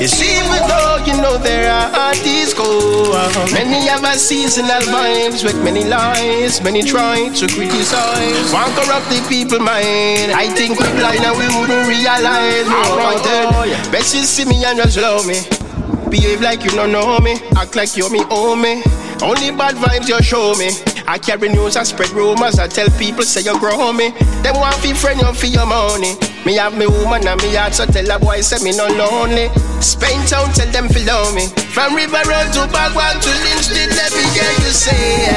You 0.00 0.08
see, 0.08 0.42
we 0.50 0.58
though 0.66 0.98
you 1.06 1.16
know 1.22 1.38
there 1.38 1.70
are 1.70 1.90
artists 1.94 2.54
go. 2.54 3.12
Many 3.52 3.86
have 3.86 4.02
a 4.02 4.18
seasonal 4.18 4.82
vibes 4.90 5.44
with 5.44 5.62
many 5.62 5.84
lies, 5.84 6.60
many 6.62 6.82
try 6.82 7.28
to 7.28 7.46
criticize. 7.46 8.52
One 8.52 8.72
corrupt 8.74 9.08
the 9.08 9.24
people 9.28 9.60
mind. 9.60 10.32
I 10.32 10.48
think 10.48 10.80
we 10.80 10.86
blind 10.98 11.22
and 11.22 11.38
we 11.38 11.46
wouldn't 11.54 11.86
realize. 11.86 12.66
No, 12.66 12.82
oh, 12.82 12.98
wanted. 12.98 13.92
Best 13.92 14.14
you 14.14 14.22
see 14.22 14.44
me 14.44 14.64
and 14.64 14.78
just 14.78 14.98
love 14.98 15.26
me. 15.26 15.38
Behave 16.10 16.40
like 16.40 16.64
you 16.64 16.70
don't 16.70 16.92
know 16.92 17.18
me, 17.20 17.38
act 17.56 17.76
like 17.76 17.96
you're 17.96 18.10
me 18.10 18.24
me. 18.60 18.82
Only 19.22 19.50
bad 19.50 19.76
vibes 19.76 20.08
you 20.08 20.20
show 20.22 20.54
me. 20.54 20.70
I 21.06 21.18
carry 21.18 21.48
news, 21.48 21.76
I 21.76 21.82
spread 21.84 22.10
rumors, 22.10 22.58
I 22.58 22.66
tell 22.66 22.88
people 22.98 23.24
say 23.24 23.42
you 23.42 23.58
grow 23.58 23.92
me. 23.92 24.10
Them 24.42 24.56
want 24.56 24.76
fi 24.76 24.92
friend 24.92 25.20
you 25.20 25.32
for 25.34 25.46
your 25.46 25.66
money. 25.66 26.16
Me 26.44 26.54
have 26.56 26.76
me 26.76 26.86
woman 26.86 27.26
and 27.26 27.40
me 27.42 27.54
heart, 27.54 27.74
so 27.74 27.86
tell 27.86 28.10
a 28.10 28.18
boy 28.18 28.40
say 28.40 28.62
me 28.64 28.76
no 28.76 28.86
lonely. 28.88 29.48
Spain 29.80 30.20
town, 30.26 30.52
tell 30.52 30.70
them 30.72 30.88
fi 30.88 31.04
love 31.04 31.34
me. 31.34 31.46
From 31.72 31.94
River 31.94 32.20
Road 32.28 32.48
to 32.56 32.64
Bagwan 32.72 33.20
to 33.20 33.30
Lynch, 33.44 33.68
did 33.68 33.90
let 33.96 34.12
me 34.12 34.24
hear 34.32 34.52
you 34.64 34.72
say. 34.72 35.28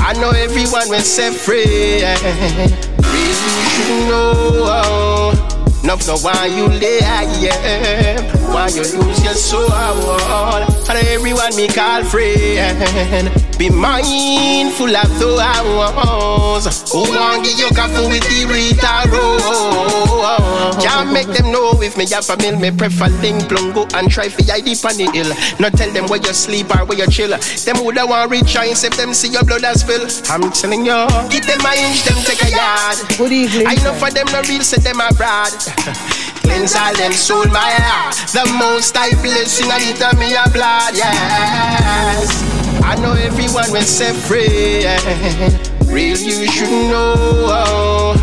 I 0.00 0.12
know 0.14 0.30
everyone 0.30 0.88
will 0.88 1.00
set 1.00 1.34
free. 1.34 2.02
Really 3.10 3.52
you 3.58 3.68
should 3.74 4.08
know. 4.08 4.32
Oh. 4.66 5.19
Enough 5.82 6.06
know 6.06 6.16
why 6.18 6.46
you 6.46 6.66
yeah. 7.40 8.20
Why 8.52 8.68
you 8.68 8.82
lose 8.82 9.24
your 9.24 9.34
soul 9.34 9.72
And 10.88 10.98
everyone 11.08 11.56
me 11.56 11.68
call 11.68 12.04
friend 12.04 13.49
Be 13.60 13.68
mindful 13.68 14.96
of 14.96 15.18
those 15.20 16.64
Who 16.92 17.04
want 17.12 17.44
give 17.44 17.58
you 17.58 17.68
coffee 17.76 18.08
with 18.08 18.24
the 18.24 18.48
Rita 18.48 19.04
Rose 19.12 20.82
Can't 20.82 21.12
make 21.12 21.26
them 21.26 21.52
know 21.52 21.76
if 21.82 21.94
me 21.98 22.08
have 22.08 22.24
a 22.30 22.38
meal 22.38 22.58
Me 22.58 22.70
prefer 22.70 23.08
link 23.20 23.50
plungo 23.50 23.84
and 23.92 24.10
try 24.10 24.30
for 24.30 24.40
ID 24.40 24.80
on 24.80 24.96
the 24.96 25.10
hill. 25.12 25.28
Not 25.60 25.74
tell 25.74 25.92
them 25.92 26.06
where 26.06 26.24
you 26.24 26.32
sleep 26.32 26.74
or 26.74 26.86
where 26.86 26.96
you 26.96 27.06
chill. 27.08 27.36
Them 27.36 27.84
woulda 27.84 28.06
want 28.06 28.30
rejoice 28.30 28.82
if 28.82 28.96
them 28.96 29.12
see 29.12 29.28
your 29.28 29.44
blood 29.44 29.64
as 29.64 29.82
spill. 29.82 30.08
I'm 30.32 30.50
telling 30.52 30.86
you 30.86 31.04
Give 31.28 31.44
them 31.44 31.60
a 31.60 31.76
inch, 31.76 32.08
them 32.08 32.16
take 32.24 32.40
a 32.40 32.48
yard. 32.56 32.96
Good 33.18 33.32
evening. 33.32 33.66
I 33.68 33.74
know 33.84 33.92
for 33.92 34.08
them 34.08 34.24
no 34.32 34.40
real, 34.48 34.64
say 34.64 34.80
them 34.80 35.04
abroad 35.04 35.52
Cleanse 36.48 36.76
all 36.76 36.96
them 36.96 37.12
soul, 37.12 37.44
my 37.52 37.76
heart. 37.76 38.16
The 38.32 38.48
most 38.56 38.96
I 38.96 39.12
blessing, 39.20 39.68
I 39.68 39.84
need 39.84 40.00
me 40.16 40.32
a 40.32 40.48
blood, 40.48 40.96
yes. 40.96 42.59
I 42.82 42.96
know 43.00 43.12
everyone 43.12 43.70
will 43.70 43.82
set 43.82 44.14
free. 44.14 44.84
Real, 45.92 46.16
you 46.16 46.46
should 46.50 46.70
know. 46.90 48.14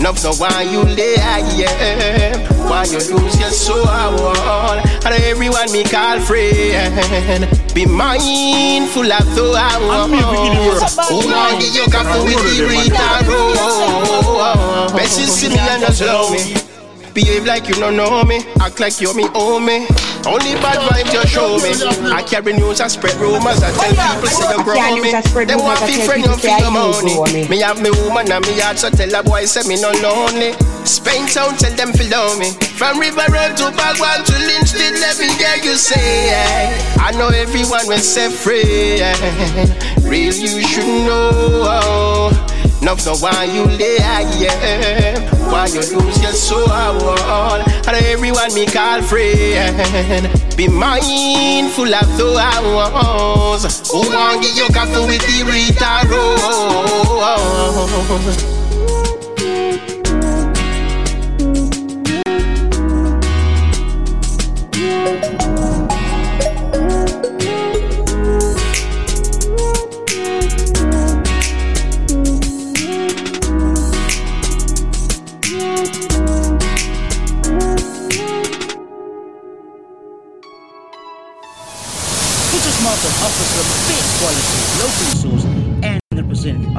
Enough 0.00 0.22
know 0.22 0.34
why 0.34 0.62
you 0.62 0.82
lay, 0.82 1.14
yeah. 1.56 2.36
Why 2.68 2.84
you 2.84 2.98
lose 2.98 3.40
your 3.40 3.50
soul. 3.50 3.88
And 3.88 5.14
everyone 5.24 5.72
me 5.72 5.84
call 5.84 6.20
friend. 6.20 7.48
Be 7.74 7.86
mindful 7.86 9.10
of 9.10 9.34
the 9.34 9.54
hour. 9.56 9.90
I'm 9.90 10.10
being 10.10 10.22
a 10.22 10.30
beginner. 10.30 10.78
Who 11.08 11.16
want 11.30 11.60
give 11.60 11.74
you 11.74 11.86
coffee 11.90 12.24
with 12.24 12.56
the 12.56 12.64
Rita 12.68 13.24
Rose? 13.26 14.92
Best 14.92 15.20
you 15.20 15.26
see 15.26 15.48
me 15.48 15.58
and 15.58 15.82
just 15.82 16.00
love 16.02 16.30
me. 16.32 16.73
Behave 17.14 17.46
like 17.46 17.68
you 17.68 17.74
don't 17.74 17.96
know 17.96 18.24
me, 18.24 18.42
act 18.60 18.80
like 18.80 19.00
you 19.00 19.14
me 19.14 19.22
me. 19.22 19.86
Only 20.26 20.58
bad 20.58 20.82
vibes 20.90 21.14
you 21.14 21.22
show 21.30 21.58
me. 21.62 21.70
I 22.10 22.24
carry 22.24 22.54
news, 22.54 22.80
I 22.80 22.88
spread 22.88 23.14
rumors, 23.22 23.62
I 23.62 23.70
tell 23.70 23.94
people 23.94 24.28
say 24.34 24.50
you 24.50 24.64
grow 24.64 24.74
me. 24.98 25.12
Them 25.46 25.60
want 25.62 25.78
be 25.86 25.94
friend 26.02 26.24
you 26.24 26.34
feel 26.34 26.70
money. 26.72 27.46
Me 27.46 27.60
have 27.60 27.80
me 27.80 27.90
woman 28.02 28.32
and 28.32 28.44
me 28.44 28.58
heart, 28.58 28.78
so 28.78 28.90
tell 28.90 29.14
a 29.14 29.22
boy 29.22 29.44
say 29.44 29.62
me 29.68 29.80
no 29.80 29.92
lonely. 30.02 30.58
Spain 30.82 31.28
town, 31.28 31.54
tell 31.54 31.70
them 31.76 31.92
feel 31.92 32.10
love 32.10 32.36
me. 32.36 32.50
From 32.74 32.98
River 32.98 33.30
Road 33.30 33.54
to 33.62 33.70
Bagwan 33.78 34.26
to 34.26 34.34
Lynch, 34.34 34.72
did 34.72 34.98
let 34.98 35.14
me 35.20 35.30
hear 35.38 35.54
you 35.62 35.76
say. 35.76 36.34
I 36.98 37.12
know 37.14 37.28
everyone 37.28 37.86
will 37.86 37.98
set 38.02 38.32
free. 38.32 38.98
Real, 40.02 40.34
you 40.34 40.66
should 40.66 41.06
know. 41.06 42.32
Enough 42.84 43.06
know 43.06 43.16
why 43.16 43.44
you 43.44 43.64
lay, 43.64 43.96
yeah. 43.96 45.16
Why 45.50 45.68
you 45.68 45.80
lose 45.80 46.22
your 46.22 46.32
soul, 46.32 46.70
and 46.70 47.96
everyone 48.04 48.52
me 48.52 48.66
call 48.66 49.00
friend. 49.00 50.28
Be 50.54 50.68
mindful 50.68 51.94
of 51.94 52.18
those 52.18 53.90
who 53.90 54.00
want 54.12 54.42
give 54.42 54.54
you 54.54 54.68
coffee 54.68 55.00
with 55.06 55.22
the 55.22 55.44
Rita 55.50 56.06
Rose. 56.10 56.84
quality, 65.24 65.53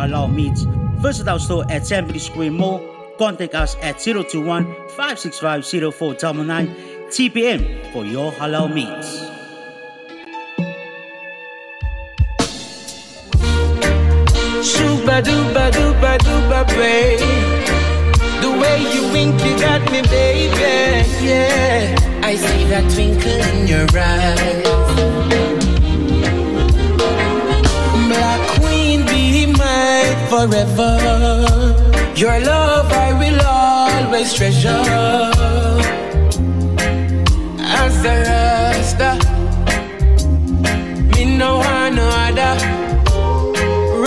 Halal 0.06 0.32
Meats. 0.32 0.62
Visit 1.02 1.28
our 1.28 1.40
store 1.40 1.66
at 1.70 1.86
70 1.86 2.20
Square 2.20 2.52
Mall. 2.52 2.82
Contact 3.18 3.56
us 3.56 3.76
at 3.82 4.00
021 4.00 4.66
565 4.98 5.66
0499 5.66 6.68
TPM 7.10 7.92
for 7.92 8.06
your 8.06 8.32
halal 8.34 8.72
meats. 8.72 9.22
Shooba 14.62 15.22
dooba 15.22 15.72
dooba 15.72 16.18
dooba 16.20 16.68
babe. 16.68 17.20
The 18.42 18.52
way 18.52 18.82
you 18.94 19.12
wink, 19.14 19.42
you 19.44 19.58
got 19.58 19.82
me, 19.92 20.02
baby. 20.04 20.54
Yeah, 21.26 21.96
I 22.22 22.36
see 22.36 22.66
that 22.66 22.92
twinkle 22.94 23.32
in 23.32 23.68
your 23.68 23.88
eyes. 23.98 24.85
Forever. 30.26 30.92
Your 32.16 32.40
love 32.40 32.92
I 32.92 33.14
will 33.20 33.42
always 33.42 34.34
treasure. 34.34 34.84
As 37.60 38.06
a 38.06 38.16
Rasta, 38.28 39.12
me 41.12 41.26
no 41.38 41.58
want 41.58 41.96
no 41.96 42.08
other. 42.26 42.54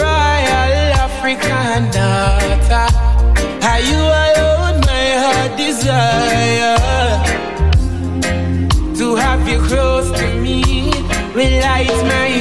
Royal 0.01 0.93
African 1.07 1.91
daughter, 1.97 2.89
are 3.71 3.81
you 3.91 4.03
alone 4.25 4.81
my 4.91 5.07
heart 5.23 5.57
desire? 5.57 6.79
To 8.99 9.15
have 9.15 9.47
you 9.49 9.61
close 9.61 10.11
to 10.19 10.27
me 10.41 10.91
will 11.35 11.61
light 11.61 11.89
my 12.13 12.38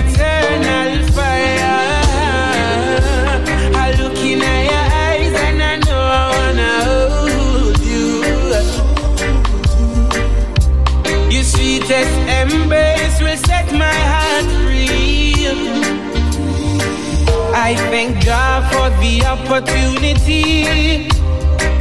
I 17.69 17.75
thank 17.91 18.23
God 18.23 18.63
for 18.71 18.87
the 19.01 19.25
opportunity 19.25 21.09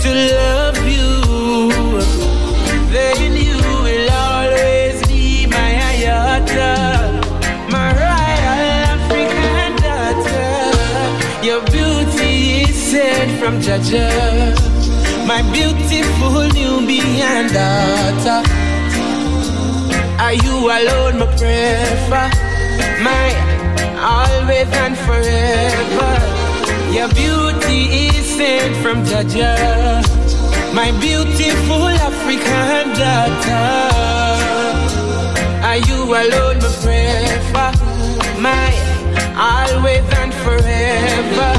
to 0.03 0.11
love 0.35 0.79
you. 0.83 2.03
Then 2.91 3.37
you 3.37 3.57
will 3.87 4.11
always 4.11 5.07
be 5.07 5.47
my 5.47 5.71
ayata, 5.91 7.23
my 7.71 7.95
royal 8.03 8.65
African 8.95 9.77
daughter. 9.87 11.47
Your 11.47 11.63
beauty 11.71 12.63
is 12.69 12.75
sent 12.75 13.39
from 13.39 13.61
Jaja, 13.61 14.11
my 15.25 15.41
beautiful 15.53 16.49
Nubian 16.51 17.47
daughter. 17.55 18.43
Are 20.19 20.35
you 20.35 20.57
alone, 20.67 21.21
my 21.21 21.27
prefer? 21.39 22.29
My 23.05 23.56
always 23.98 24.68
and 24.85 24.97
forever. 24.97 26.12
Your 26.93 27.09
beauty 27.09 28.09
is 28.09 28.27
sent 28.36 28.77
from 28.82 29.05
Jaja, 29.05 30.02
my 30.74 30.90
beautiful 31.01 31.89
African 31.89 32.94
daughter. 33.01 33.97
Are 35.68 35.78
you 35.89 36.05
alone, 36.05 36.59
my 36.60 36.70
prefer? 36.82 37.73
My 38.40 38.73
always 39.36 40.05
and 40.20 40.32
forever. 40.44 41.56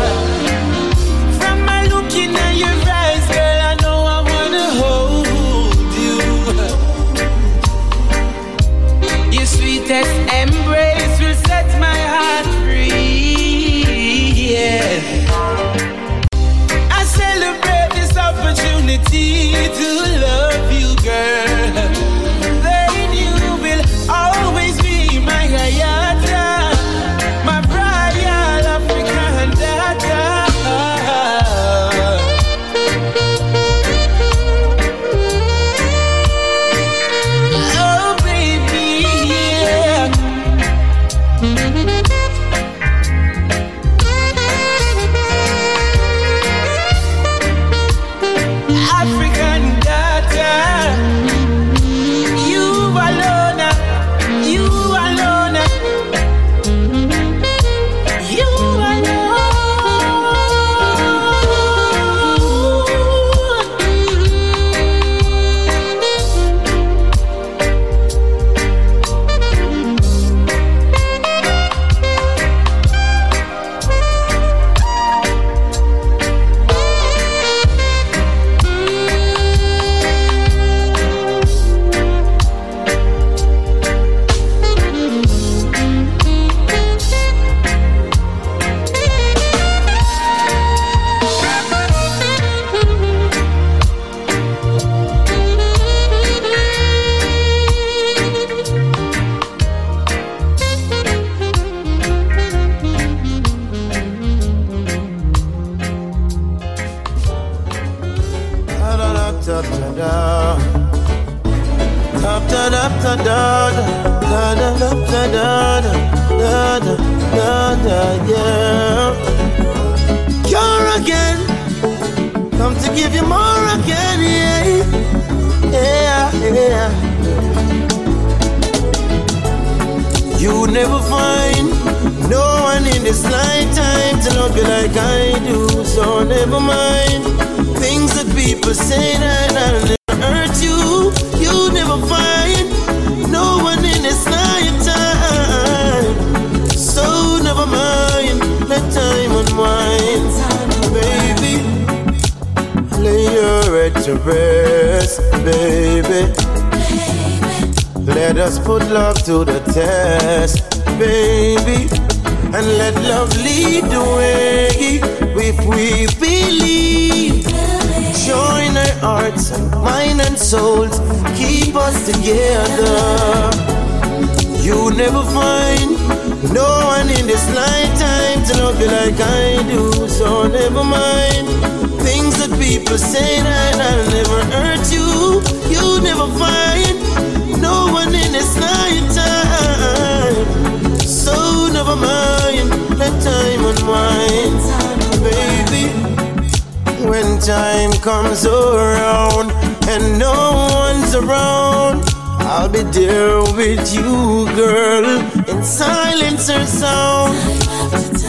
With 203.70 203.94
you, 203.94 204.46
girl, 204.56 205.06
in 205.50 205.62
silence 205.62 206.50
or 206.50 206.66
sound. 206.66 207.38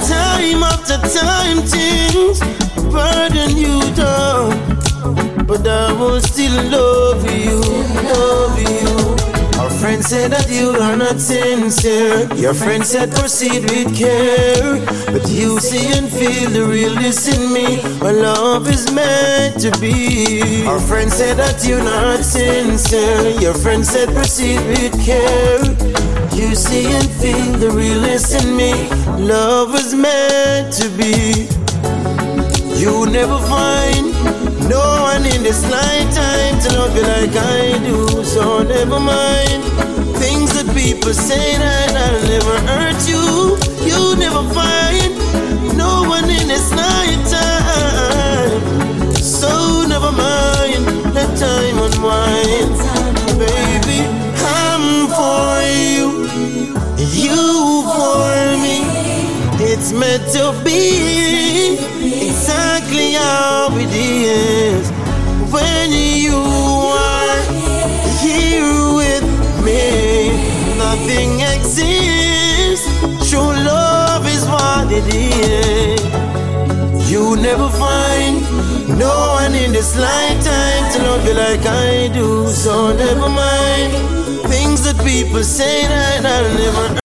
Time 0.09 0.63
after 0.73 0.99
time, 1.21 1.59
things 1.63 2.41
burden 2.93 3.57
you 3.57 3.79
down, 3.95 4.51
but 5.47 5.67
I 5.67 5.93
will 5.93 6.21
still 6.21 6.57
love 6.71 7.23
you, 7.31 7.61
love 8.11 8.59
you. 8.59 8.78
Friend 9.89 10.05
said 10.05 10.33
that 10.33 10.51
you 10.51 10.73
are 10.73 10.97
not 10.99 11.19
sincere. 11.19 12.29
Your 12.35 12.53
friend 12.53 12.85
said 12.85 13.11
proceed 13.11 13.63
with 13.71 13.97
care. 13.97 14.85
But 15.07 15.27
you 15.31 15.59
see 15.61 15.89
and 15.97 16.13
feel 16.13 16.51
the 16.51 16.67
realness 16.67 17.27
in 17.27 17.55
me. 17.55 17.81
Our 18.03 18.13
love 18.13 18.69
is 18.69 18.93
meant 18.93 19.59
to 19.63 19.71
be. 19.81 20.67
Our 20.67 20.79
friend 20.79 21.11
said 21.11 21.39
that 21.39 21.65
you're 21.65 21.83
not 21.83 22.23
sincere. 22.23 23.31
Your 23.41 23.55
friend 23.55 23.83
said 23.83 24.11
proceed 24.15 24.61
with 24.69 24.93
care. 25.07 25.65
You 26.37 26.55
see 26.55 26.93
and 26.93 27.11
feel 27.13 27.53
the 27.57 27.71
realness 27.71 28.35
in 28.35 28.55
me. 28.55 28.91
Love 29.17 29.75
is 29.75 29.95
meant 29.95 30.71
to 30.83 30.91
be. 31.01 31.49
You 32.77 33.07
never 33.07 33.39
find 33.49 34.08
one 35.19 35.27
in 35.35 35.43
this 35.43 35.63
lifetime 35.69 36.61
to 36.61 36.69
love 36.79 36.95
you 36.97 37.03
like 37.03 37.35
I 37.35 37.79
do. 37.85 38.25
So 38.25 38.63
never 38.63 39.01
mind 39.01 39.65
things 40.23 40.53
that 40.57 40.67
people 40.77 41.13
say 41.13 41.57
that 41.59 41.91
I'll 42.05 42.23
never 42.35 42.57
hurt 42.71 43.01
you. 43.13 43.59
You 43.89 44.01
never 44.17 44.43
find 44.55 45.11
no 45.77 46.05
one 46.15 46.31
in 46.31 46.47
this 46.47 46.71
lifetime. 46.85 48.61
So 49.19 49.85
never 49.89 50.13
mind, 50.13 50.85
let 51.15 51.31
time 51.39 51.79
unwind, 51.87 52.79
baby. 53.43 54.01
I'm 54.63 55.09
for 55.19 55.63
you, 55.95 56.09
you 57.27 57.43
for 57.97 58.37
me. 58.65 58.77
It's 59.71 59.91
meant 59.93 60.25
to 60.37 60.45
be 60.65 61.79
exactly 62.29 63.13
how 63.15 63.71
we 63.75 63.85
is 63.85 64.78
when 65.53 65.91
you 65.91 66.37
are 66.37 67.43
here 68.21 68.95
with 69.01 69.25
me. 69.65 70.31
Nothing 70.77 71.41
exists. 71.41 72.87
True 73.29 73.53
love 73.73 74.27
is 74.27 74.45
what 74.47 74.91
it 74.93 75.07
is. 75.15 76.01
You 77.11 77.37
never 77.37 77.69
find 77.71 78.41
no 78.99 79.15
one 79.41 79.55
in 79.55 79.73
this 79.73 79.97
lifetime 79.97 80.93
to 80.93 80.99
love 81.03 81.27
you 81.27 81.35
like 81.35 81.65
I 81.65 82.11
do. 82.13 82.49
So 82.49 82.93
never 82.93 83.29
mind 83.29 83.93
things 84.49 84.85
that 84.85 84.97
people 85.05 85.43
say 85.43 85.87
that 85.89 86.25
I'll 86.25 86.55
never 86.55 86.98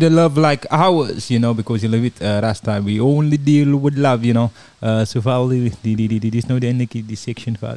need 0.00 0.12
a 0.12 0.14
love 0.14 0.36
like 0.36 0.66
ours, 0.70 1.30
you 1.30 1.38
know, 1.38 1.54
because 1.54 1.82
you 1.82 1.88
live 1.88 2.04
it 2.04 2.22
uh, 2.22 2.40
Rasta. 2.42 2.80
We 2.84 3.00
only 3.00 3.36
deal 3.36 3.76
with 3.76 3.96
love, 3.96 4.24
you 4.24 4.34
know. 4.34 4.50
Uh, 4.80 5.04
so 5.04 5.20
for 5.20 5.48
there's 5.48 5.76
the, 5.82 5.94
the, 5.94 6.06
the, 6.06 6.18
the, 6.18 6.30
this 6.30 6.48
no 6.48 6.58
the 6.58 7.14
section 7.16 7.56
for 7.56 7.74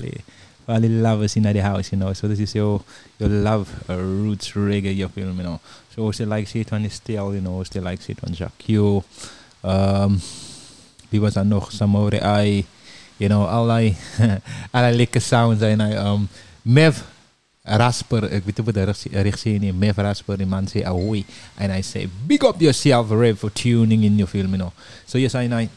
all 0.67 0.79
lovers 0.79 1.35
in 1.35 1.43
the 1.43 1.61
house, 1.61 1.91
you 1.91 1.97
know. 1.97 2.13
So 2.13 2.27
this 2.27 2.39
is 2.39 2.55
your 2.55 2.81
your 3.19 3.29
love 3.29 3.67
uh, 3.89 3.97
roots 3.97 4.51
reggae 4.51 4.95
your 4.95 5.09
film, 5.09 5.37
you 5.37 5.43
know. 5.43 5.59
So 5.95 6.11
still 6.11 6.29
like 6.29 6.47
Sit 6.47 6.71
on 6.73 6.89
still, 6.89 7.35
you 7.35 7.41
know, 7.41 7.63
still 7.63 7.83
like 7.83 8.01
Sit 8.01 8.23
on 8.23 8.33
Jacques. 8.33 9.03
Um, 9.63 10.21
because 11.11 11.37
I 11.37 11.43
know 11.43 11.61
some 11.69 11.95
of 11.95 12.11
the 12.11 12.25
I, 12.25 12.65
you 13.19 13.29
know, 13.29 13.43
allerlei, 13.43 13.95
allerlei 14.73 15.05
lekker 15.05 15.21
sounds 15.21 15.61
and 15.61 15.81
I 15.81 15.95
um, 15.95 16.29
Mev 16.65 17.03
Rasper, 17.65 18.23
ik 18.23 18.43
weet 18.43 18.57
niet 18.57 18.65
wat 18.65 18.73
de 18.73 19.21
rechts 19.21 19.43
Mev 19.73 19.97
Rasper, 19.97 20.37
die 20.37 20.45
man 20.45 20.67
zei, 20.67 20.83
ahoy 20.83 21.25
and 21.59 21.71
I 21.71 21.81
say, 21.81 22.07
big 22.27 22.43
up 22.43 22.61
yourself, 22.61 23.11
Rev, 23.11 23.39
for 23.39 23.49
tuning 23.49 24.03
in 24.03 24.17
your 24.17 24.27
film, 24.27 24.51
you 24.51 24.57
know. 24.57 24.73
So, 25.05 25.17
yes, 25.17 25.35
I 25.35 25.47
know. 25.47 25.67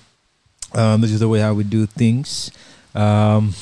Um, 0.75 1.01
this 1.01 1.13
is 1.13 1.21
the 1.21 1.29
way 1.29 1.41
how 1.41 1.55
we 1.55 1.65
do 1.65 1.87
things. 1.87 2.51
Um, 2.95 3.55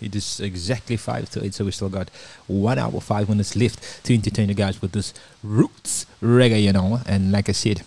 it 0.00 0.14
is 0.14 0.40
exactly 0.40 0.96
5.30, 0.96 1.52
so 1.52 1.64
we 1.64 1.72
still 1.72 1.88
got 1.88 2.08
one 2.46 2.78
hour, 2.78 3.00
five 3.00 3.28
minutes 3.28 3.56
left 3.56 4.04
to 4.04 4.14
entertain 4.14 4.48
you 4.48 4.54
guys 4.54 4.80
with 4.80 4.92
this 4.92 5.12
roots 5.42 6.06
reggae, 6.22 6.62
you 6.62 6.72
know. 6.72 7.00
And 7.06 7.32
like 7.32 7.48
I 7.48 7.52
said, 7.52 7.82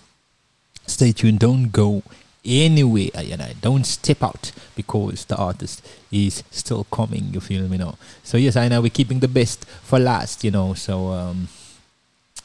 stay 0.86 1.14
tuned, 1.14 1.40
don't 1.40 1.72
go 1.72 2.04
anywhere, 2.44 3.10
you 3.24 3.38
know. 3.38 3.50
Don't 3.62 3.86
step 3.86 4.22
out 4.24 4.52
because 4.76 5.26
the 5.26 5.38
artist 5.38 5.88
is 6.12 6.44
still 6.52 6.84
coming, 6.86 7.34
you 7.34 7.40
feel 7.40 7.64
me, 7.64 7.78
you 7.78 7.78
know. 7.78 7.96
So 8.24 8.38
yes, 8.38 8.58
I 8.58 8.68
know 8.68 8.82
we're 8.82 8.90
keeping 8.90 9.20
the 9.20 9.30
best 9.30 9.66
for 9.66 10.00
last, 10.00 10.44
you 10.44 10.52
know, 10.52 10.74
so... 10.74 11.08
Um, 11.08 11.48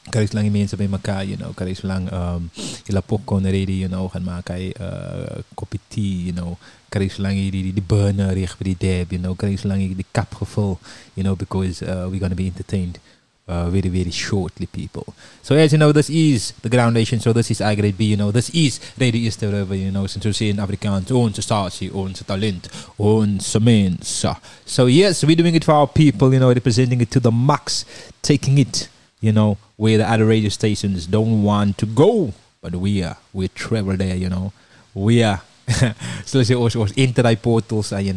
Karis 0.09 0.31
lang 0.31 0.45
yung 0.45 0.67
bij 0.77 0.87
elkaar, 0.91 1.25
you 1.25 1.37
know. 1.37 1.51
Karis 1.53 1.81
lang 1.81 2.11
um, 2.11 2.49
ila 2.85 3.01
popcorn 3.01 3.43
ready, 3.43 3.83
you 3.83 3.89
know. 3.89 4.09
Gaan 4.09 4.23
maken 4.23 4.71
uh, 4.81 5.43
kopje 5.53 5.79
tea, 5.87 6.23
you 6.23 6.33
know. 6.33 6.57
Karis 6.89 7.17
lang 7.17 7.35
die, 7.35 7.73
die, 7.73 7.83
burner 7.87 8.33
richt 8.33 8.63
die 8.63 8.77
dab, 8.77 9.11
you 9.11 9.21
know. 9.21 9.35
Karis 9.35 9.63
lang 9.63 9.79
die 9.79 10.05
kap 10.11 10.33
gevul, 10.35 10.79
you 11.13 11.23
know, 11.23 11.35
because 11.35 11.81
uh, 11.81 12.07
we're 12.09 12.19
gonna 12.19 12.35
be 12.35 12.45
entertained. 12.45 12.99
Uh, 13.49 13.69
very 13.69 13.87
very 13.87 14.11
shortly 14.11 14.65
people 14.65 15.13
so 15.41 15.55
as 15.55 15.71
you 15.71 15.77
know 15.77 15.93
this 15.93 16.09
is 16.09 16.51
the 16.63 16.69
groundation 16.69 17.17
so 17.17 17.31
this 17.31 17.49
is 17.49 17.61
I 17.61 17.75
grade 17.75 17.97
B 17.97 18.03
you 18.03 18.17
know 18.17 18.29
this 18.29 18.49
is 18.49 18.81
Radio 18.99 19.21
East 19.21 19.41
River 19.41 19.73
you 19.73 19.89
know 19.89 20.05
since 20.05 20.25
we 20.25 20.33
see 20.33 20.49
in 20.49 20.59
Afrikaans 20.59 21.11
onze 21.11 21.41
statie 21.41 21.93
onze 21.93 22.25
talent 22.25 22.67
onze 22.97 23.59
mensen 23.61 24.37
so 24.65 24.87
yes 24.87 25.23
we're 25.23 25.37
doing 25.37 25.55
it 25.55 25.63
for 25.63 25.73
our 25.75 25.87
people 25.87 26.27
you 26.27 26.39
know 26.39 26.51
representing 26.51 26.99
it 26.99 27.09
to 27.09 27.21
the 27.21 27.31
max 27.31 27.85
taking 28.19 28.59
it 28.59 28.89
you 29.19 29.31
know 29.31 29.57
where 29.75 29.97
the 29.97 30.05
other 30.05 30.25
radio 30.25 30.49
stations 30.49 31.07
don't 31.07 31.43
want 31.43 31.77
to 31.77 31.85
go 31.85 32.33
but 32.61 32.75
we 32.75 33.03
are 33.03 33.17
we 33.33 33.47
travel 33.47 33.97
there 33.97 34.15
you 34.15 34.29
know 34.29 34.51
we 34.93 35.23
are 35.23 35.41
so 36.25 36.43
zoals 36.43 36.73
je 36.73 36.79
ons, 36.79 36.91
internet 36.93 37.41
portals 37.41 37.91
aan 37.91 38.03
je 38.05 38.13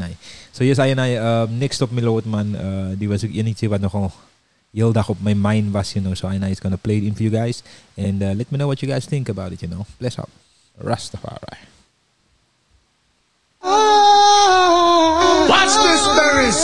So 0.51 0.65
yes, 0.65 0.79
aan 0.79 0.99
um, 0.99 1.59
next 1.59 1.83
op 1.83 1.91
Melode 1.91 2.29
man, 2.29 2.55
uh, 2.55 2.99
die 2.99 3.09
was 3.09 3.25
ook 3.25 3.33
eentje 3.33 3.69
wat 3.69 3.81
nogal 3.81 4.13
heel 4.73 4.93
mind 5.35 5.73
was, 5.73 5.93
you 5.93 6.05
know. 6.05 6.15
So 6.15 6.29
Aina 6.29 6.47
is 6.47 6.61
gonna 6.61 6.77
play 6.77 6.97
it 6.97 7.05
in 7.05 7.15
for 7.15 7.23
you 7.23 7.31
guys. 7.31 7.63
And 7.97 8.23
uh, 8.23 8.35
let 8.35 8.51
me 8.51 8.59
know 8.59 8.67
what 8.67 8.81
you 8.81 8.89
guys 8.89 9.07
think 9.07 9.29
about 9.29 9.53
it, 9.53 9.61
you 9.61 9.69
know. 9.69 9.87
Bless 9.99 10.19
up. 10.19 10.29
Rastafari. 10.79 11.59
Watch 15.49 15.75
this, 15.85 16.03
Paris. 16.19 16.61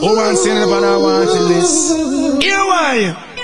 Who 0.00 0.16
wants 0.16 0.44
to 0.44 0.50
about 0.62 0.84
I 0.84 0.96
want 0.96 1.30
to 1.30 1.54
this? 1.54 2.15
Why? 2.48 3.35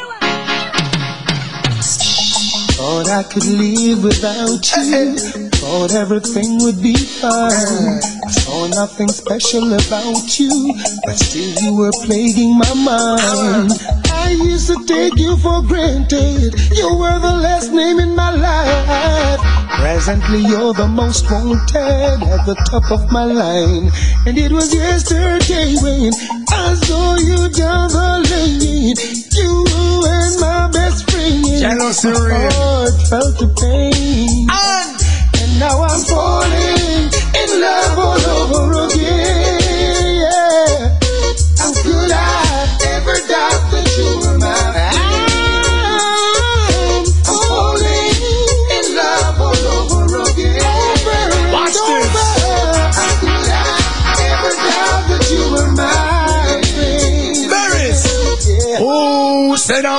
Thought 2.83 3.11
I 3.11 3.23
could 3.23 3.47
live 3.47 4.03
without 4.03 4.67
you. 4.75 5.15
Thought 5.63 5.95
everything 5.95 6.59
would 6.65 6.83
be 6.83 6.97
fine. 6.97 8.03
I 8.27 8.31
saw 8.33 8.67
nothing 8.67 9.07
special 9.07 9.73
about 9.73 10.41
you, 10.41 10.75
but 11.07 11.15
still 11.15 11.63
you 11.63 11.77
were 11.77 11.93
plaguing 12.03 12.59
my 12.59 12.75
mind. 12.75 13.71
Uh-huh. 13.71 14.03
I 14.13 14.31
used 14.33 14.67
to 14.67 14.85
take 14.85 15.17
you 15.17 15.37
for 15.37 15.63
granted. 15.63 16.59
You 16.75 16.99
were 16.99 17.21
the 17.21 17.39
last 17.39 17.71
name 17.71 18.01
in 18.01 18.17
my 18.17 18.33
life. 18.33 19.41
Presently, 19.79 20.41
you're 20.41 20.75
the 20.75 20.89
most 20.89 21.31
wanted 21.31 22.19
at 22.35 22.45
the 22.47 22.57
top 22.69 22.91
of 22.91 23.13
my 23.13 23.23
line. 23.23 23.93
And 24.27 24.37
it 24.37 24.51
was 24.51 24.75
yesterday 24.75 25.77
when 25.79 26.11
I 26.51 26.75
saw 26.83 27.15
you 27.15 27.49
down 27.49 27.91
the 27.91 28.27
lane. 28.27 28.97
You 29.39 30.03
and 30.05 30.41
my 30.41 30.69
best 30.73 31.05
friend. 31.05 31.12
Jealousy 31.23 32.09
heart 32.11 32.94
felt 33.09 33.39
the 33.39 33.47
pain. 33.61 34.47
And 35.40 35.61
now 35.61 35.82
I'm 35.82 36.01
falling 36.11 37.11
in 37.40 37.61
love 37.61 37.99
all 37.99 38.23
over 38.31 38.86
again. 38.89 39.52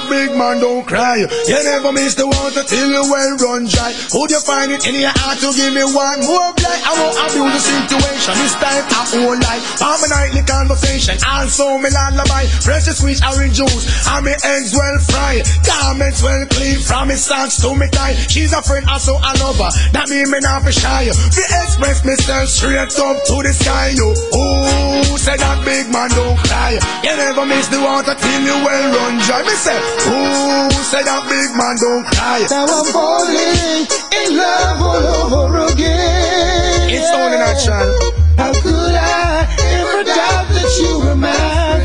Big 0.09 0.35
man 0.35 0.59
don't 0.59 0.85
cry. 0.85 1.17
You 1.19 1.59
never 1.63 1.91
miss 1.91 2.15
the 2.15 2.27
water 2.27 2.63
till 2.63 2.89
the 2.89 3.03
well 3.07 3.33
run 3.37 3.67
dry. 3.67 3.93
Would 4.13 4.31
you 4.31 4.41
find 4.41 4.71
it 4.71 4.85
in 4.87 4.95
your 4.99 5.13
heart 5.15 5.39
to 5.39 5.51
give 5.55 5.73
me 5.73 5.83
one 5.83 6.19
more 6.25 6.51
blight? 6.55 6.81
I 6.83 6.91
won't 6.99 7.17
abuse 7.19 7.53
the 7.53 7.61
situation. 7.61 8.33
This 8.39 8.55
time 8.59 8.83
I 8.89 9.03
whole 9.13 9.37
life. 9.37 9.63
On 9.81 9.97
my 10.01 10.07
nightly 10.07 10.43
conversation. 10.43 11.15
Also 11.27 11.77
me 11.77 11.89
lullaby. 11.89 12.45
Fresh 12.63 12.89
sweet 12.95 13.19
orange 13.23 13.57
juice. 13.57 13.85
And 14.09 14.25
me 14.25 14.33
eggs 14.43 14.73
well 14.73 14.97
fried. 14.99 15.45
Garments 15.65 16.21
well 16.23 16.45
clean. 16.47 16.79
From 16.79 17.09
me 17.09 17.15
socks 17.15 17.61
to 17.61 17.75
me 17.75 17.87
tie. 17.91 18.15
She's 18.27 18.53
a 18.53 18.61
friend, 18.61 18.85
also 18.89 19.15
a 19.17 19.31
lover. 19.39 19.69
That 19.93 20.09
mean 20.09 20.29
me 20.31 20.39
not 20.39 20.65
be 20.65 20.71
shy. 20.71 21.09
We 21.09 21.43
express 21.63 22.03
myself 22.05 22.49
straight 22.49 22.93
up 22.99 23.17
to 23.29 23.35
the 23.43 23.53
sky. 23.53 23.93
You. 23.95 24.13
Oh, 24.33 25.17
said 25.17 25.39
that 25.39 25.63
big 25.63 25.91
man 25.91 26.09
don't 26.11 26.37
cry. 26.47 26.75
You 27.03 27.15
never 27.15 27.45
miss 27.45 27.67
the 27.67 27.79
water 27.79 28.15
till 28.15 28.41
you 28.41 28.57
well 28.63 28.85
run 28.91 29.19
dry. 29.23 29.43
Me 29.43 29.55
say, 29.55 29.77
oh, 30.07 30.69
said 30.89 31.03
that 31.03 31.23
big 31.29 31.49
man 31.57 31.75
don't 31.77 32.05
cry. 32.05 32.45
Now 32.49 32.65
I'm 32.65 32.85
falling 32.91 33.87
in 34.13 34.37
love 34.37 34.81
all 34.81 35.05
over 35.37 35.73
again. 35.73 36.89
It's 36.89 37.09
only 37.11 37.37
natural. 37.37 37.93
How 38.37 38.51
could 38.61 38.95
I 38.95 39.47
ever 39.77 40.03
doubt 40.03 40.47
that 40.53 40.69
you 40.79 40.99
were 40.99 41.15
my 41.15 41.31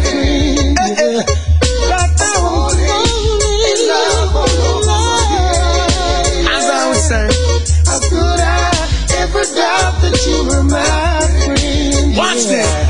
friend? 0.02 0.76
Yeah. 0.78 1.22
Now 1.88 2.04
I'm 2.04 2.34
falling 2.40 3.08
in 3.70 3.78
love 3.88 4.36
all 4.36 4.56
over 4.72 4.98
again. 5.22 6.48
As 6.48 6.66
I 6.68 6.88
was 6.88 7.02
saying. 7.08 7.32
How 7.86 7.98
could 8.00 8.40
I 8.40 8.72
ever 9.22 9.42
doubt 9.54 10.00
that 10.02 10.16
you 10.26 10.44
were? 10.44 10.58
Watch 12.18 12.46
this. 12.46 12.87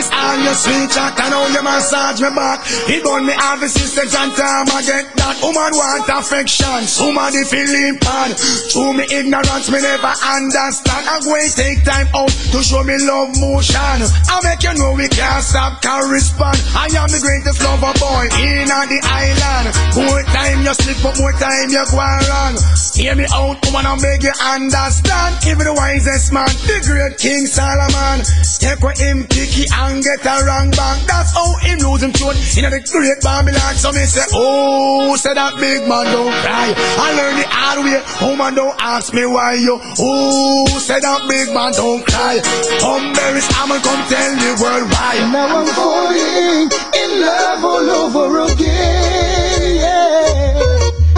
Woman 0.00 0.16
this 0.16 0.16
arm, 0.16 0.40
you 0.40 0.54
sweet 0.56 0.90
chat, 0.90 1.12
and 1.20 1.34
how 1.34 1.46
you 1.52 1.62
massage 1.62 2.20
me 2.24 2.30
back. 2.32 2.64
It 2.88 3.04
done 3.04 3.26
me 3.26 3.32
have 3.36 3.62
assistance 3.62 4.16
and 4.16 4.32
time 4.32 4.64
I 4.72 4.80
get 4.80 5.12
that. 5.20 5.36
Woman 5.44 5.76
want 5.76 6.08
affection, 6.08 6.88
somebody 6.88 7.44
feeling 7.44 8.00
bad. 8.00 8.32
Through 8.72 8.96
me 8.96 9.04
ignorance, 9.12 9.68
me 9.68 9.80
never 9.84 10.14
understand. 10.24 11.04
I'm 11.04 11.20
going 11.20 11.52
take 11.52 11.84
time 11.84 12.08
out 12.16 12.32
to 12.32 12.64
show 12.64 12.80
me 12.80 12.96
love 13.04 13.36
motion. 13.44 14.00
I 14.24 14.40
make 14.40 14.64
you 14.64 14.72
know 14.80 14.96
we 14.96 15.08
can't 15.12 15.44
stop, 15.44 15.82
can 15.84 16.08
respond. 16.08 16.56
I 16.72 16.88
am 16.96 17.12
the 17.12 17.20
greatest 17.20 17.60
lover 17.60 17.92
boy 18.00 18.24
in 18.40 18.72
the 18.72 19.00
island. 19.04 19.68
More 20.00 20.24
time 20.32 20.64
you 20.64 20.74
slip, 20.80 20.96
but 21.04 21.20
more 21.20 21.36
time 21.36 21.68
you 21.68 21.84
go 21.92 22.00
wrong. 22.00 22.56
Hear 22.96 23.14
me 23.16 23.28
out, 23.32 23.60
woman, 23.68 23.84
I 23.84 24.00
make 24.00 24.24
you 24.24 24.32
understand. 24.32 25.44
Even 25.44 25.68
the 25.68 25.76
wisest 25.76 26.32
man, 26.32 26.48
the 26.64 26.80
great 26.88 27.20
King 27.20 27.44
Solomon. 27.44 28.24
Take 28.60 28.80
what 28.84 28.98
him 29.00 29.24
picky 29.24 29.64
and 29.72 29.89
get 29.98 30.22
a 30.22 30.46
wrong 30.46 30.70
bang. 30.70 31.02
That's 31.10 31.34
how 31.34 31.58
him 31.58 31.82
lose 31.82 32.02
him 32.06 32.12
tune 32.14 32.38
in 32.54 32.70
the 32.70 32.78
great 32.86 33.18
Babylon. 33.18 33.74
So 33.74 33.90
me 33.90 34.06
say, 34.06 34.22
oh, 34.30 35.16
say 35.16 35.34
that 35.34 35.58
big 35.58 35.82
man 35.90 36.06
don't 36.14 36.30
cry. 36.46 36.70
I 36.78 37.10
learn 37.18 37.34
the 37.34 37.46
hard 37.50 37.82
way. 37.82 37.98
Woman 38.22 38.54
don't 38.54 38.76
ask 38.78 39.12
me 39.12 39.26
why 39.26 39.54
you. 39.58 39.80
Oh, 39.98 40.66
say 40.78 41.00
that 41.00 41.26
big 41.26 41.50
man 41.50 41.72
don't 41.74 42.06
cry. 42.06 42.38
Come 42.78 43.12
berries, 43.12 43.48
I'ma 43.58 43.82
come 43.82 44.02
tell 44.06 44.32
the 44.38 44.50
world 44.62 44.86
why. 44.94 45.18
Now 45.34 45.58
I'm 45.58 45.66
falling 45.74 46.70
in 46.94 47.10
love 47.26 47.64
all 47.64 47.90
over 47.90 48.52
again. 48.52 49.82
Yeah. 49.82 50.54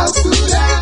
How 0.01 0.09
could 0.09 0.53
I 0.57 0.81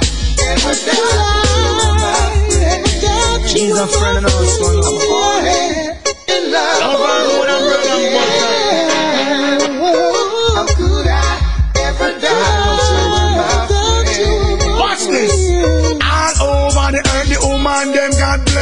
ever 0.54 0.74
doubt 0.86 1.10
you 1.58 1.74
were 1.74 1.94
my 1.98 2.30
friend? 2.54 3.42
He's 3.50 3.74
a 3.74 3.86
friend 3.88 4.24
of 4.24 4.30
ours, 4.30 5.89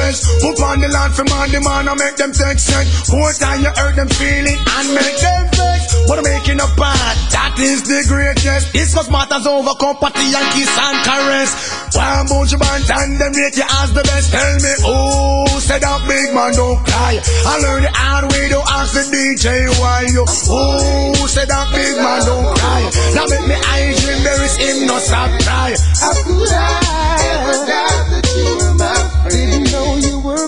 God 0.09 0.56
bless. 0.56 0.68
On 0.68 0.80
the 0.80 0.89
land 0.89 1.14
for 1.14 1.24
man, 1.24 1.51
the 1.52 1.60
man, 1.60 1.89
I 1.89 1.94
make 1.94 2.16
them 2.16 2.32
take 2.32 2.59
sense. 2.59 3.09
More 3.09 3.32
time 3.32 3.60
you 3.64 3.72
hurt 3.72 3.97
them 3.97 4.09
feeling 4.09 4.59
and 4.59 4.86
make 4.93 5.16
them 5.16 5.48
vex. 5.56 5.97
But 6.06 6.18
I'm 6.18 6.24
making 6.24 6.60
a 6.60 6.68
part, 6.76 7.16
that 7.32 7.56
is 7.56 7.85
the 7.89 8.05
greatest. 8.09 8.72
Discuss 8.72 9.09
matters 9.09 9.47
over 9.47 9.72
company 9.80 10.28
and 10.35 10.48
kiss 10.52 10.68
and 10.68 10.98
caress. 11.05 11.51
One 11.97 12.28
bunch 12.28 12.52
of 12.52 12.60
band 12.60 12.85
and 12.85 13.20
them 13.20 13.32
rate 13.32 13.56
you 13.56 13.64
as 13.80 13.93
the 13.97 14.02
best. 14.05 14.28
Tell 14.32 14.55
me, 14.60 14.72
oh, 14.85 15.47
said 15.60 15.80
that 15.80 16.05
big 16.05 16.35
man 16.35 16.52
don't 16.52 16.80
cry. 16.85 17.16
I 17.22 17.55
learned 17.64 17.85
the 17.89 17.93
hard 17.94 18.28
way, 18.32 18.48
don't 18.48 18.68
ask 18.68 18.93
the 18.93 19.05
DJ 19.09 19.72
why 19.80 20.05
you. 20.09 20.24
Oh, 20.52 21.14
said 21.28 21.48
that 21.48 21.68
big 21.72 21.97
man 21.97 22.20
don't 22.28 22.48
cry. 22.60 22.82
Now 23.14 23.26
make 23.30 23.47
me 23.48 23.56
eyes 23.56 23.97
dream 24.05 24.20
there 24.24 24.43
is 24.44 24.56
him 24.56 24.86
no 24.86 24.98
stop 24.98 25.32
cry. 25.44 25.76
How 25.97 26.12
could 26.24 26.52
I 26.52 26.76
ever 27.24 27.56
doubt 27.68 28.05
that 28.10 28.26
you 28.36 28.52
my 28.76 28.97
friend? 29.24 29.68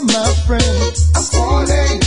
My 0.06 0.32
friend. 0.46 0.96
I'm 1.14 1.22
falling 1.22 1.99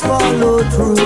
follow 0.00 0.62
through. 0.70 0.96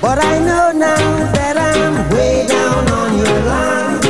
But 0.00 0.18
I 0.18 0.38
know 0.38 0.72
now 0.72 1.32
that 1.36 1.56
I'm 1.56 1.94
way 2.14 2.46
down 2.46 2.88
on 3.00 3.10
your 3.22 3.40
line. 3.52 4.00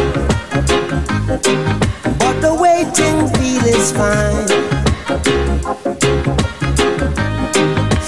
But 2.19 2.41
the 2.41 2.55
waiting 2.55 3.29
feel 3.37 3.65
is 3.67 3.93
fine. 3.93 4.49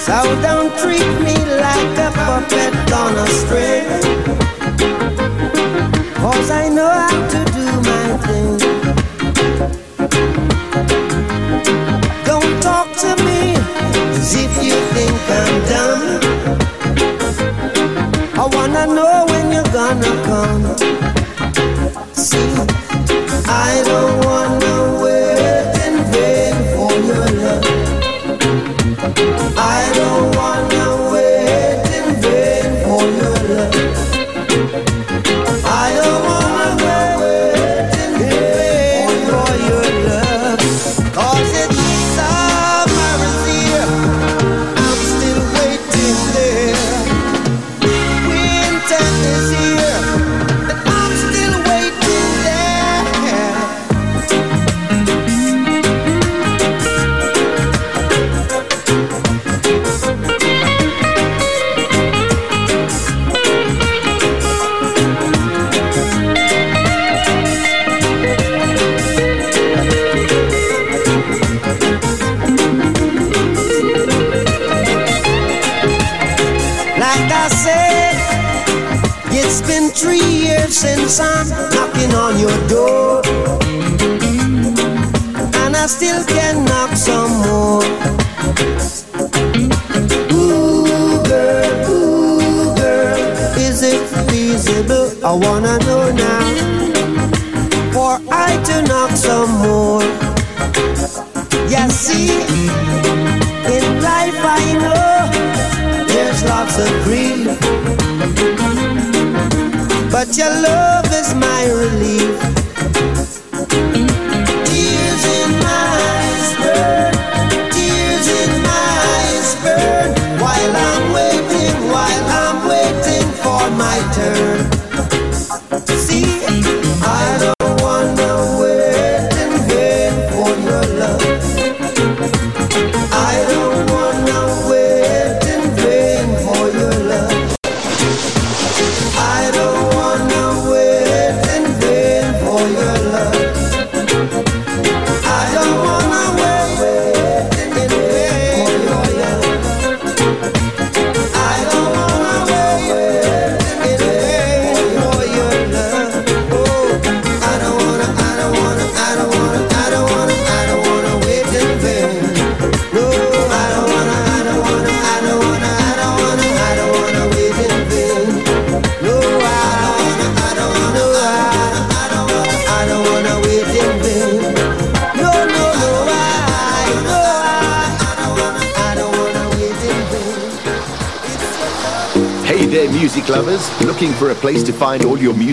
So 0.05 0.17
don't 0.41 0.71
treat 0.79 1.09
me 1.27 1.35
like 1.65 1.97
a 1.97 2.11
puppet 2.11 2.73
on 2.91 3.13
a 3.15 3.27
string. 3.27 3.87
Cause 6.15 6.49
I 6.49 6.69
know 6.69 6.89
how 6.89 7.27
to 7.33 7.39
do 7.57 7.65
my 7.89 8.17
thing. 8.25 8.71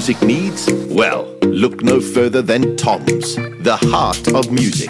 music 0.08 0.26
needs? 0.26 0.72
Well, 0.88 1.26
look 1.42 1.82
no 1.82 2.00
further 2.00 2.40
than 2.40 2.78
Tom's, 2.78 3.34
the 3.36 3.76
heart 3.90 4.32
of 4.32 4.50
music. 4.50 4.88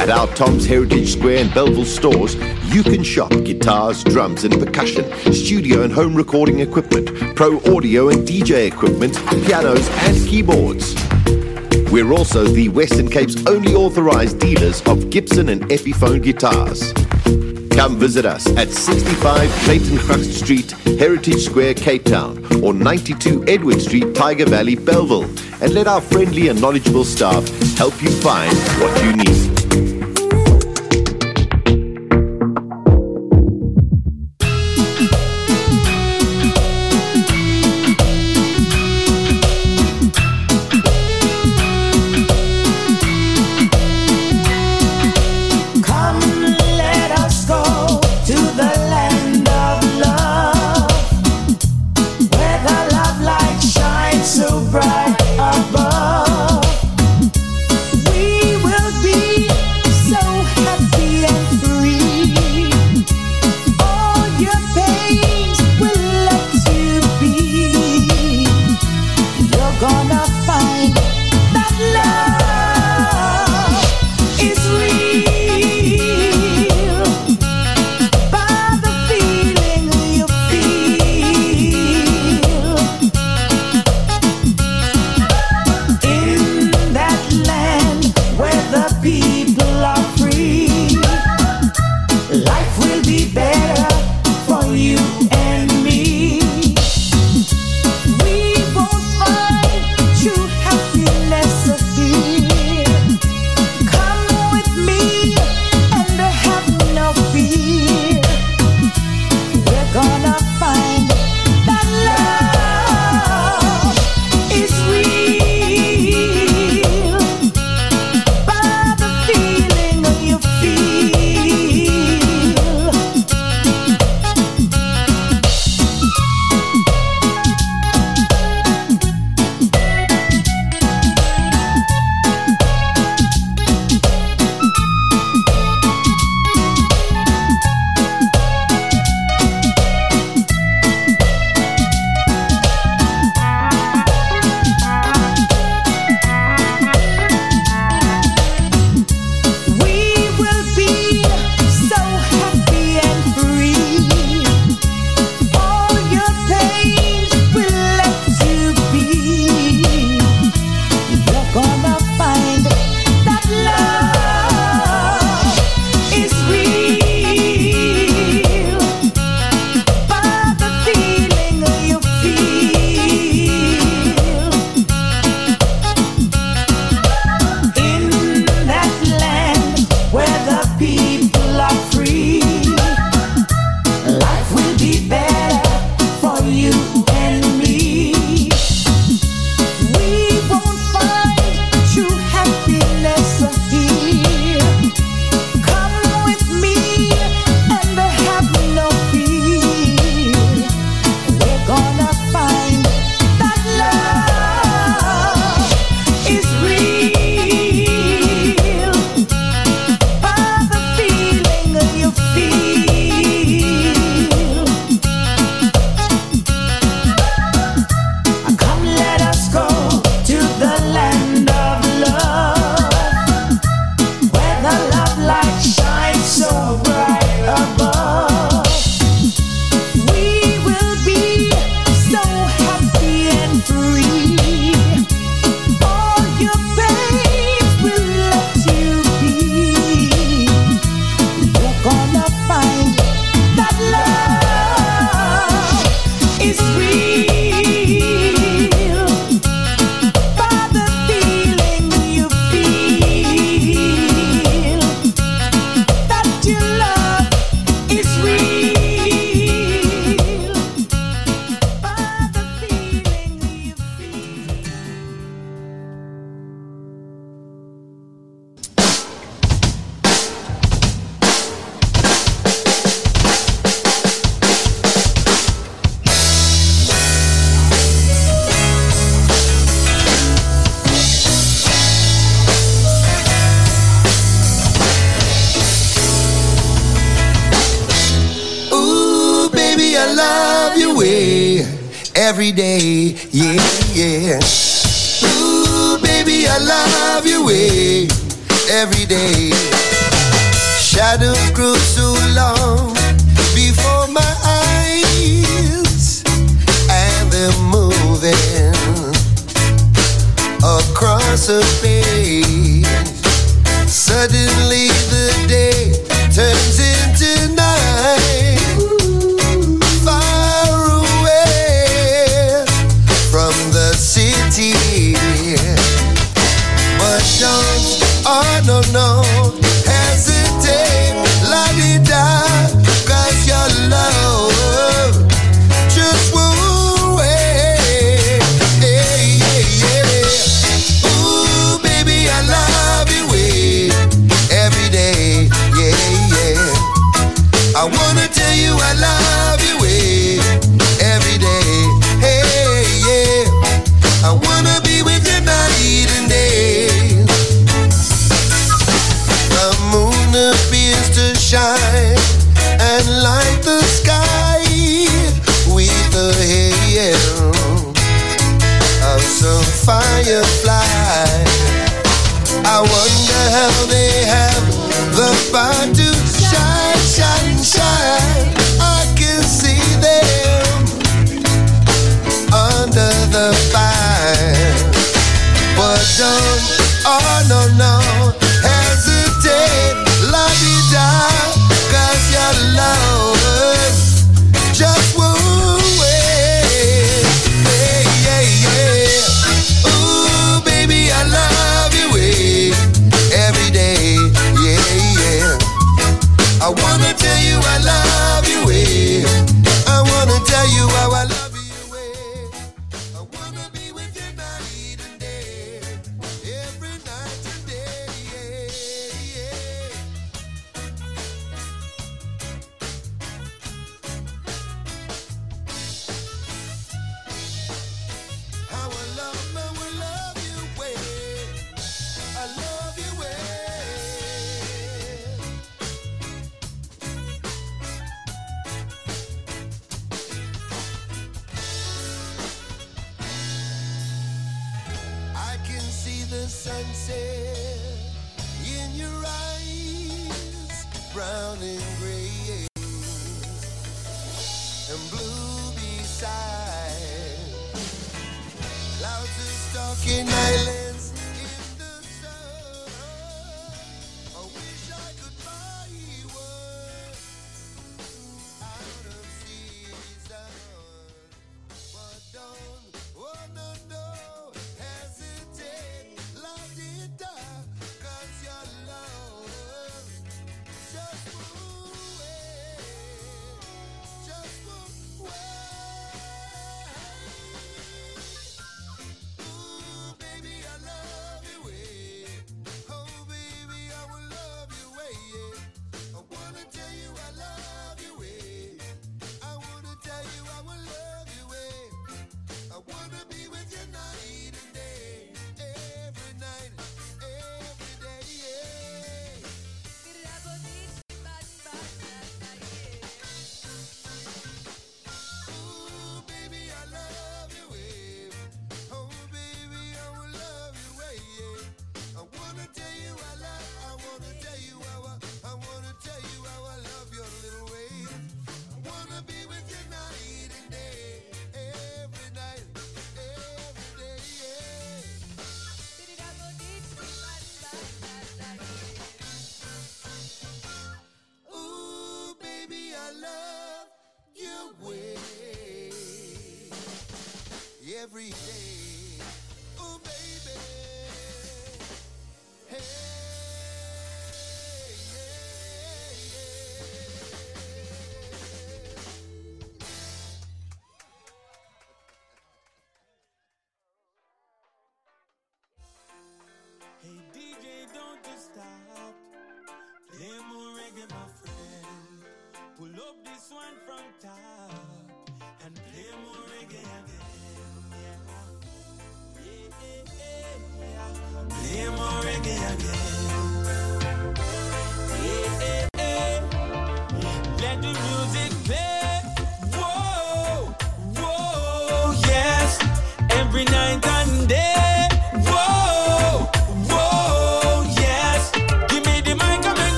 At 0.00 0.08
our 0.08 0.26
Tom's 0.28 0.64
Heritage 0.64 1.12
Square 1.12 1.36
and 1.38 1.52
Bellville 1.52 1.84
stores, 1.84 2.34
you 2.74 2.82
can 2.82 3.02
shop 3.02 3.30
guitars, 3.30 4.02
drums 4.02 4.44
and 4.44 4.54
percussion, 4.54 5.04
studio 5.34 5.82
and 5.82 5.92
home 5.92 6.14
recording 6.14 6.60
equipment, 6.60 7.36
pro 7.36 7.58
audio 7.76 8.08
and 8.08 8.26
DJ 8.26 8.66
equipment, 8.66 9.14
pianos 9.44 9.86
and 10.06 10.16
keyboards. 10.26 10.94
We're 11.92 12.14
also 12.14 12.44
the 12.44 12.70
Western 12.70 13.10
Cape's 13.10 13.46
only 13.46 13.74
authorized 13.74 14.38
dealers 14.38 14.80
of 14.86 15.10
Gibson 15.10 15.50
and 15.50 15.60
Epiphone 15.64 16.22
guitars. 16.22 16.94
Come 17.76 17.98
visit 17.98 18.24
us 18.24 18.46
at 18.56 18.70
65 18.70 19.50
Clayton 19.64 19.98
Crust 19.98 20.32
Street, 20.32 20.70
Heritage 20.98 21.44
Square, 21.44 21.74
Cape 21.74 22.04
Town 22.04 22.41
or 22.62 22.72
92 22.72 23.44
Edward 23.46 23.80
Street, 23.80 24.04
Tyger 24.14 24.48
Valley, 24.48 24.76
Bellville, 24.76 25.24
and 25.62 25.74
let 25.74 25.86
our 25.86 26.00
friendly 26.00 26.48
and 26.48 26.60
knowledgeable 26.60 27.04
staff 27.04 27.46
help 27.76 28.00
you 28.02 28.10
find 28.10 28.56
what 28.80 29.04
you 29.04 29.12
need. 29.16 29.51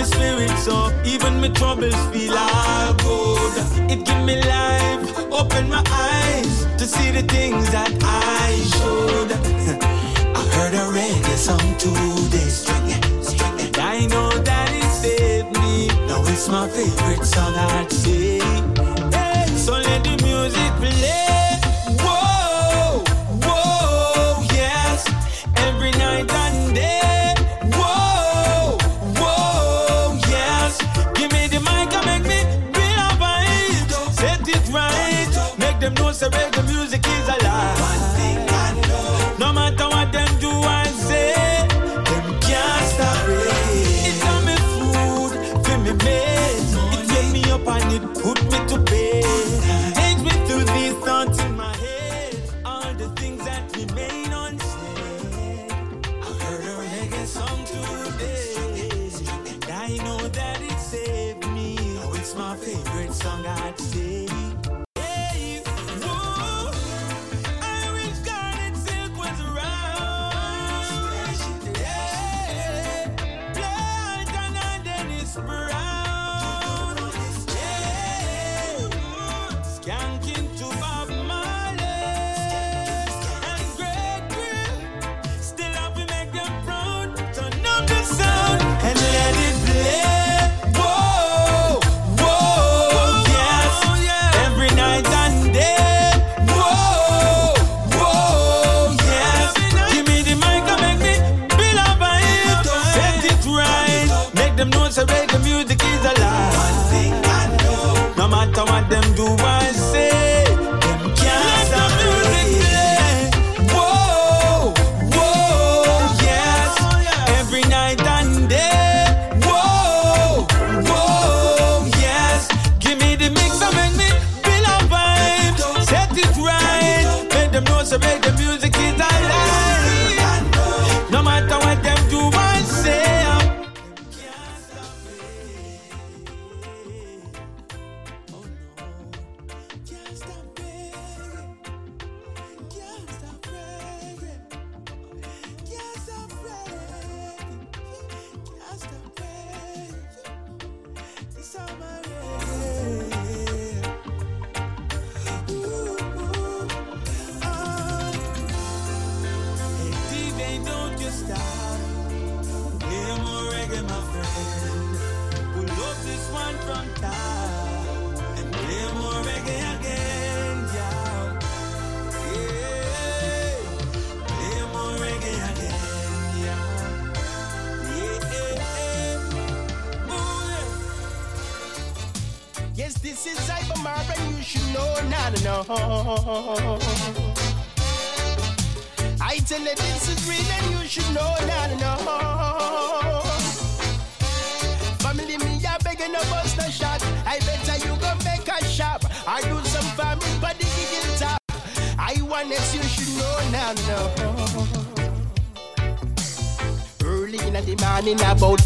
My 0.00 0.06
spirits 0.06 0.66
up, 0.66 0.94
even 1.04 1.40
my 1.42 1.48
troubles 1.48 1.94
feel 2.10 2.34
all 2.34 2.94
good. 2.94 3.52
It 3.92 4.06
give 4.06 4.24
me 4.24 4.36
life, 4.40 5.02
open 5.30 5.68
my 5.68 5.82
eyes 5.86 6.64
to 6.78 6.86
see 6.86 7.10
the 7.10 7.22
things 7.22 7.70
that 7.70 7.92
I 8.02 8.50
should. 8.72 9.30
I 10.40 10.42
heard 10.54 10.72
a 10.72 10.84
reggae 10.96 11.36
song 11.36 11.68
today, 11.76 12.48
string 12.48 12.88
it. 12.96 13.78
I 13.78 14.06
know 14.06 14.30
that 14.30 14.70
it 14.72 14.90
saved 15.02 15.52
me. 15.60 15.88
Now 16.08 16.22
it's 16.32 16.48
my 16.48 16.66
favorite 16.66 17.26
song, 17.26 17.54
I'd 17.54 17.92
say. 17.92 18.38
Hey, 19.12 19.46
so 19.54 19.72
let 19.72 20.02
the 20.02 20.16
music 20.24 20.72
play. 20.80 21.19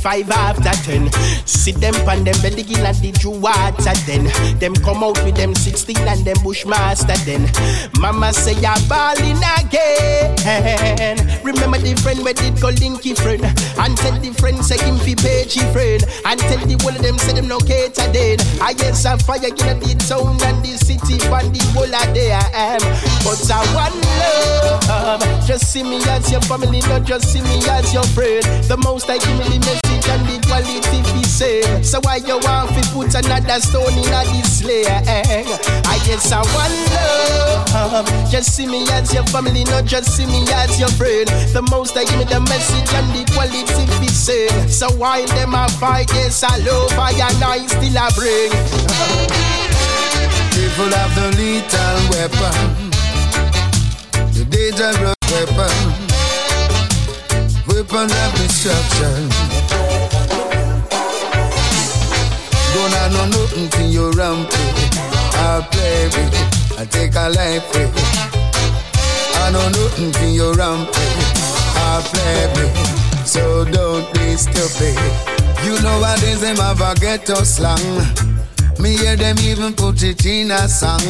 Five 0.05 0.31
after 0.31 0.77
ten. 0.85 1.11
Sit 1.47 1.81
them 1.81 1.95
pan 2.05 2.25
them 2.25 2.37
belly 2.43 2.61
in 2.61 2.85
and 2.85 2.97
the 3.01 3.11
Jew 3.13 3.31
water 3.31 3.97
then. 4.05 4.29
Them 4.61 4.75
come 4.85 5.03
out 5.03 5.17
with 5.25 5.35
them 5.35 5.55
16 5.55 5.97
and 5.97 6.21
them 6.27 6.37
bushmaster 6.45 7.17
then. 7.25 7.49
Mama 7.99 8.31
say 8.35 8.53
you're 8.61 8.77
balling 8.87 9.41
again. 9.57 11.17
Remember 11.43 11.79
the 11.79 11.97
friend 12.05 12.23
where 12.23 12.35
did 12.35 12.61
go 12.61 12.69
linky 12.69 13.17
friend. 13.17 13.49
And 13.81 13.97
tell 13.97 14.13
the 14.21 14.31
friend 14.37 14.63
say 14.63 14.77
him 14.85 14.99
fi 15.01 15.15
page 15.17 15.57
friend. 15.73 16.05
And 16.29 16.39
tell 16.39 16.61
the 16.61 16.77
one 16.85 16.97
of 16.97 17.03
them 17.03 17.17
say 17.17 17.33
them 17.33 17.49
no 17.49 17.59
cater 17.59 18.05
then. 18.13 18.37
I 18.61 18.75
guess 18.75 19.07
I 19.07 19.17
fire 19.17 19.41
in 19.41 19.57
the 19.81 19.97
town 20.05 20.37
and 20.45 20.61
the 20.61 20.77
city 20.77 21.17
and 21.17 21.49
the 21.49 21.65
whole 21.73 21.89
of 21.89 22.09
there 22.13 22.37
I 22.37 22.77
am. 22.77 22.85
But 23.25 23.41
I 23.49 23.65
want 23.73 23.97
love. 24.21 25.47
Just 25.49 25.73
see 25.73 25.83
me 25.83 25.97
as 26.13 26.31
your 26.31 26.43
family, 26.43 26.81
not 26.93 27.05
just 27.05 27.33
see 27.33 27.41
me 27.41 27.57
as 27.73 27.95
your 27.95 28.05
friend. 28.13 28.45
The 28.69 28.77
most 28.77 29.09
I 29.09 29.17
give 29.17 29.39
me 29.39 29.57
the 29.57 29.84
message 30.05 30.21
and 30.21 30.27
the 30.29 30.47
quality 30.47 31.03
be 31.13 31.23
same. 31.25 31.85
So 31.85 32.01
why 32.03 32.17
you 32.17 32.39
want 32.39 32.71
to 32.71 32.91
put 32.91 33.15
another 33.15 33.61
stone 33.61 33.93
in 33.93 34.13
a 34.13 34.25
this 34.33 34.65
layer? 34.65 35.03
Eh? 35.07 35.45
I 35.87 35.99
guess 36.07 36.33
I 36.33 36.41
want 36.41 36.75
love. 36.95 38.31
Just 38.31 38.55
see 38.57 38.67
me 38.67 38.87
as 38.91 39.13
your 39.13 39.25
family, 39.27 39.65
not 39.65 39.85
just 39.85 40.17
see 40.17 40.27
me 40.27 40.45
as 40.53 40.79
your 40.79 40.91
friend. 40.91 41.29
The 41.53 41.63
most 41.71 41.97
I 41.97 42.05
give 42.05 42.19
me 42.19 42.25
the 42.25 42.41
message 42.41 42.93
and 42.95 43.09
the 43.15 43.25
quality 43.33 43.87
be 44.01 44.09
same. 44.09 44.69
So 44.69 44.91
why 44.97 45.25
them 45.27 45.55
a 45.55 45.69
fight? 45.69 46.11
Yes, 46.13 46.43
I 46.43 46.57
love 46.59 46.93
I 46.99 47.11
and 47.13 47.45
I 47.45 47.67
still 47.67 47.99
I 47.99 48.11
bring. 48.15 48.51
People 50.55 50.91
have 50.97 51.15
the 51.15 51.29
lethal 51.37 51.99
weapon, 52.11 52.91
the 54.33 54.45
dangerous 54.49 55.15
weapon, 55.31 55.77
weapon 57.67 58.11
of 58.11 58.35
destruction. 58.35 59.84
Don't 62.75 62.93
have 62.93 63.13
no 63.13 63.25
nothing 63.27 63.69
for 63.71 63.87
your 63.87 64.11
rampage. 64.13 64.99
I'll 65.47 65.63
play 65.63 66.05
with 66.07 66.35
it. 66.35 66.79
I 66.79 66.85
take 66.85 67.15
a 67.15 67.29
life 67.31 67.67
with 67.73 67.95
it. 67.95 68.35
I 69.43 69.51
know 69.53 69.69
nothing 69.69 70.13
for 70.13 70.27
your 70.27 70.55
rampage. 70.55 71.27
I'll 71.87 72.03
play 72.03 72.47
with 72.55 72.75
it. 72.75 73.27
So 73.27 73.65
don't 73.65 74.13
be 74.15 74.37
stupid. 74.37 74.99
You 75.65 75.81
know 75.83 75.99
what 76.01 76.23
is 76.25 76.41
them 76.41 76.57
have 76.57 76.81
a 76.81 76.95
ghetto 76.99 77.43
slang. 77.43 77.79
Me 78.79 78.97
hear 78.97 79.17
them 79.17 79.39
even 79.39 79.73
put 79.73 80.03
it 80.03 80.27
in 80.27 80.51
a 80.51 80.69
song. 80.69 81.01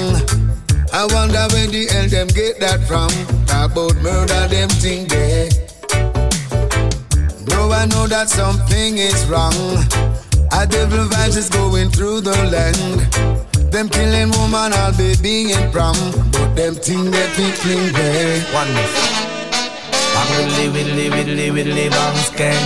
I 0.93 1.07
wonder 1.11 1.47
where 1.51 1.67
the 1.67 1.89
hell 1.91 2.09
them 2.09 2.29
get 2.29 2.61
that 2.61 2.87
from. 2.87 3.11
Talk 3.47 3.73
about 3.73 3.97
murder, 4.03 4.47
them 4.49 4.69
thing 4.69 5.09
there. 5.09 5.49
Though 7.47 7.73
I 7.73 7.87
know 7.87 8.07
that 8.07 8.29
something 8.29 8.99
is 8.99 9.27
wrong, 9.27 9.55
a 10.55 10.67
devil 10.67 11.05
vibes 11.11 11.37
is 11.37 11.49
going 11.49 11.91
through 11.91 12.21
the 12.21 12.37
land. 12.55 12.99
Them 13.73 13.89
killing 13.89 14.31
woman, 14.39 14.73
I'll 14.73 14.97
be 14.97 15.15
being 15.21 15.51
prom, 15.73 15.97
but 16.31 16.55
them 16.55 16.75
thing 16.75 17.11
they 17.11 17.27
think 17.35 17.55
clean 17.63 17.93
way. 17.93 18.41
One 18.55 18.71
Bang 20.15 20.31
widdly 20.39 20.69
widdly 20.71 21.11
widdly 21.11 21.51
widdly 21.51 21.89
bang 21.91 22.17
skeng. 22.29 22.65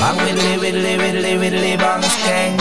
Bang 0.00 0.16
widdly 0.24 0.56
widdly 0.56 0.96
widdly 0.96 1.36
widdly 1.36 1.76
bang 1.76 2.02
skeng. 2.02 2.56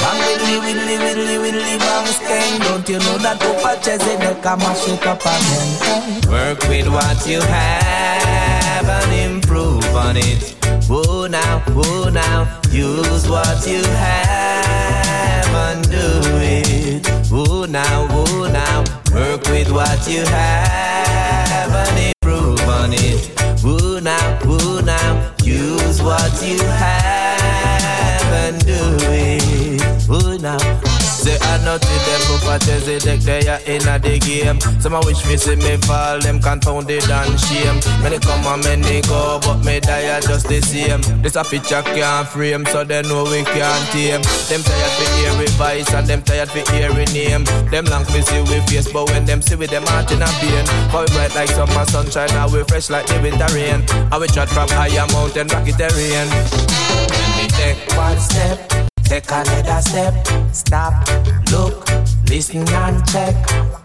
Bang 0.00 0.18
widdly 0.24 0.56
widdly 0.64 0.96
widdly 0.96 1.36
widdly 1.38 1.76
bang 1.78 2.06
skeng. 2.16 2.52
Don't 2.64 2.88
you 2.88 2.98
know 2.98 3.18
that 3.18 3.38
Papa 3.38 3.76
Chese 3.84 4.16
they 4.16 4.34
come 4.40 4.62
and 4.62 4.76
shake 4.78 5.06
up 5.06 5.20
again? 5.20 6.30
Work 6.30 6.60
with 6.72 6.88
what 6.88 7.26
you 7.26 7.40
have 7.42 8.88
and 8.88 9.12
improve 9.34 9.84
on 9.94 10.16
it. 10.16 10.49
What 13.60 13.68
you 13.68 13.82
have 13.82 15.54
and 15.54 15.90
do 15.90 16.20
it. 16.40 17.06
Whoa 17.30 17.66
now, 17.66 18.06
whoa 18.08 18.48
now, 18.50 18.84
work 19.12 19.42
with 19.48 19.70
what 19.70 20.08
you 20.08 20.24
have 20.24 21.29
I 31.70 31.78
to 31.78 31.86
them, 31.86 32.22
tell 32.58 32.80
the 32.82 32.98
deck 32.98 33.20
they 33.20 33.46
are 33.46 33.62
in 33.62 33.86
a 33.86 33.94
the 33.94 34.18
game. 34.18 34.58
Some 34.82 34.94
a 34.94 34.98
wish 35.06 35.22
me 35.22 35.36
see 35.36 35.54
me 35.54 35.76
fall, 35.86 36.18
them 36.18 36.42
confounded 36.42 37.06
and 37.06 37.38
shame. 37.38 37.78
Many 38.02 38.18
come 38.18 38.42
and 38.42 38.64
many 38.66 39.02
go, 39.06 39.38
but 39.38 39.62
me 39.62 39.78
die 39.78 40.10
are 40.10 40.20
just 40.20 40.48
the 40.48 40.58
same. 40.60 40.98
This 41.22 41.36
a 41.36 41.44
picture 41.44 41.78
can't 41.94 42.26
frame, 42.26 42.66
so 42.66 42.82
they 42.82 43.02
know 43.02 43.22
we 43.22 43.46
can't 43.46 43.86
tame. 43.94 44.18
Them 44.50 44.66
tired 44.66 44.94
for 44.98 45.10
hearing 45.14 45.54
voice 45.54 45.94
and 45.94 46.06
them 46.10 46.22
tired 46.22 46.50
for 46.50 46.66
hearing 46.74 47.12
name. 47.14 47.44
Them 47.70 47.84
long 47.86 48.02
for 48.02 48.18
see 48.18 48.42
we 48.50 48.58
face, 48.66 48.90
but 48.90 49.06
when 49.06 49.24
them 49.24 49.40
see 49.40 49.54
with 49.54 49.70
them 49.70 49.86
heart 49.86 50.10
in 50.10 50.22
a 50.22 50.30
pain. 50.42 50.66
For 50.90 51.06
we 51.06 51.14
bright 51.14 51.36
like 51.38 51.54
summer 51.54 51.86
sunshine, 51.86 52.34
now 52.34 52.50
we 52.50 52.64
fresh 52.64 52.90
like 52.90 53.06
the 53.06 53.22
winter 53.22 53.46
rain. 53.54 53.86
And 54.10 54.18
we 54.18 54.26
trot 54.26 54.48
from 54.50 54.66
higher 54.74 55.06
mountain, 55.14 55.46
rocky 55.46 55.70
terrain. 55.78 56.26
When 56.26 57.30
we 57.38 57.46
take 57.46 57.78
one 57.94 58.18
step. 58.18 58.79
Take 59.20 59.32
another 59.32 59.82
step, 59.82 60.14
stop, 60.50 60.94
look, 61.52 61.86
listen 62.30 62.66
and 62.66 63.06
check. 63.06 63.36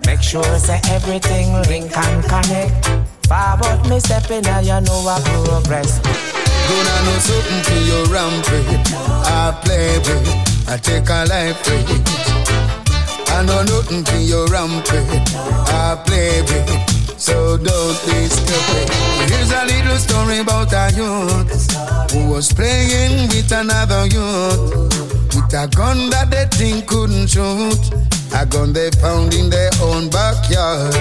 Make 0.06 0.22
sure 0.22 0.44
say 0.58 0.80
everything 0.90 1.52
link 1.68 1.92
and 1.98 2.24
connect. 2.24 2.86
Forward 3.28 3.86
me 3.90 4.00
stepping 4.00 4.48
and 4.48 4.66
you 4.66 4.80
know 4.80 5.04
I 5.06 5.20
progress. 5.44 6.00
Gonna 6.00 6.96
know 7.04 7.20
something 7.20 7.62
for 7.68 7.82
your 7.84 8.06
rampage. 8.06 8.94
I 9.28 9.60
play 9.62 9.98
with, 9.98 10.70
I 10.70 10.78
take 10.78 11.10
a 11.10 11.26
life 11.28 11.60
with. 11.68 13.28
I 13.28 13.44
know 13.44 13.62
nothing 13.64 14.06
for 14.06 14.18
your 14.18 14.48
rampage. 14.48 15.36
I 15.36 16.02
play 16.06 16.44
with, 16.44 17.20
so 17.20 17.58
don't 17.58 18.00
be 18.06 18.28
stupid. 18.30 18.90
Here's 19.30 19.52
a 19.52 19.66
little 19.66 19.98
story 19.98 20.40
about 20.40 20.72
a 20.72 20.96
youth 20.96 22.12
who 22.14 22.30
was 22.32 22.54
playing 22.54 23.28
with 23.28 23.52
another 23.52 24.06
youth. 24.08 25.25
With 25.46 25.54
a 25.54 25.68
gun 25.68 26.10
that 26.10 26.32
they 26.32 26.46
think 26.58 26.88
couldn't 26.88 27.28
shoot. 27.28 27.78
A 28.34 28.48
gun 28.48 28.74
they 28.74 28.90
found 28.98 29.36
in 29.36 29.52
their 29.52 29.70
own 29.80 30.10
backyard. 30.10 30.96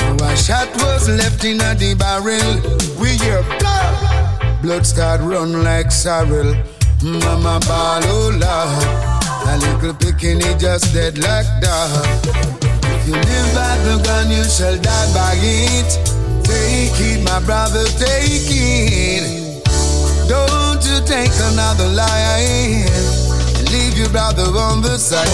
A 0.00 0.36
shot 0.36 0.66
was 0.82 1.08
left 1.08 1.44
in 1.44 1.60
a 1.60 1.74
the 1.78 1.94
barrel. 1.94 2.50
We 2.98 3.14
hear 3.22 3.42
blood. 3.62 4.62
Blood 4.62 4.84
start 4.84 5.20
run 5.20 5.62
like 5.62 5.92
sorrel. 5.92 6.56
Mama 7.00 7.60
ball, 7.62 8.02
Lord. 8.42 8.42
A 9.46 9.54
little 9.62 9.94
bikini 9.94 10.58
just 10.58 10.92
dead 10.92 11.18
like 11.18 11.46
that. 11.62 12.26
If 12.82 13.06
you 13.06 13.14
live 13.14 13.54
by 13.54 13.78
the 13.86 14.02
gun, 14.02 14.30
you 14.32 14.42
shall 14.50 14.76
die 14.82 15.14
by 15.14 15.38
it. 15.38 15.90
Take 16.42 16.98
it, 16.98 17.22
my 17.22 17.38
brother, 17.46 17.86
take 18.02 18.50
it. 18.50 19.62
Don't 20.28 20.82
you 20.82 20.98
take 21.06 21.30
another 21.52 21.86
life. 21.86 23.19
Your 24.00 24.08
brother 24.08 24.48
on 24.56 24.80
the 24.80 24.96
side. 24.96 25.28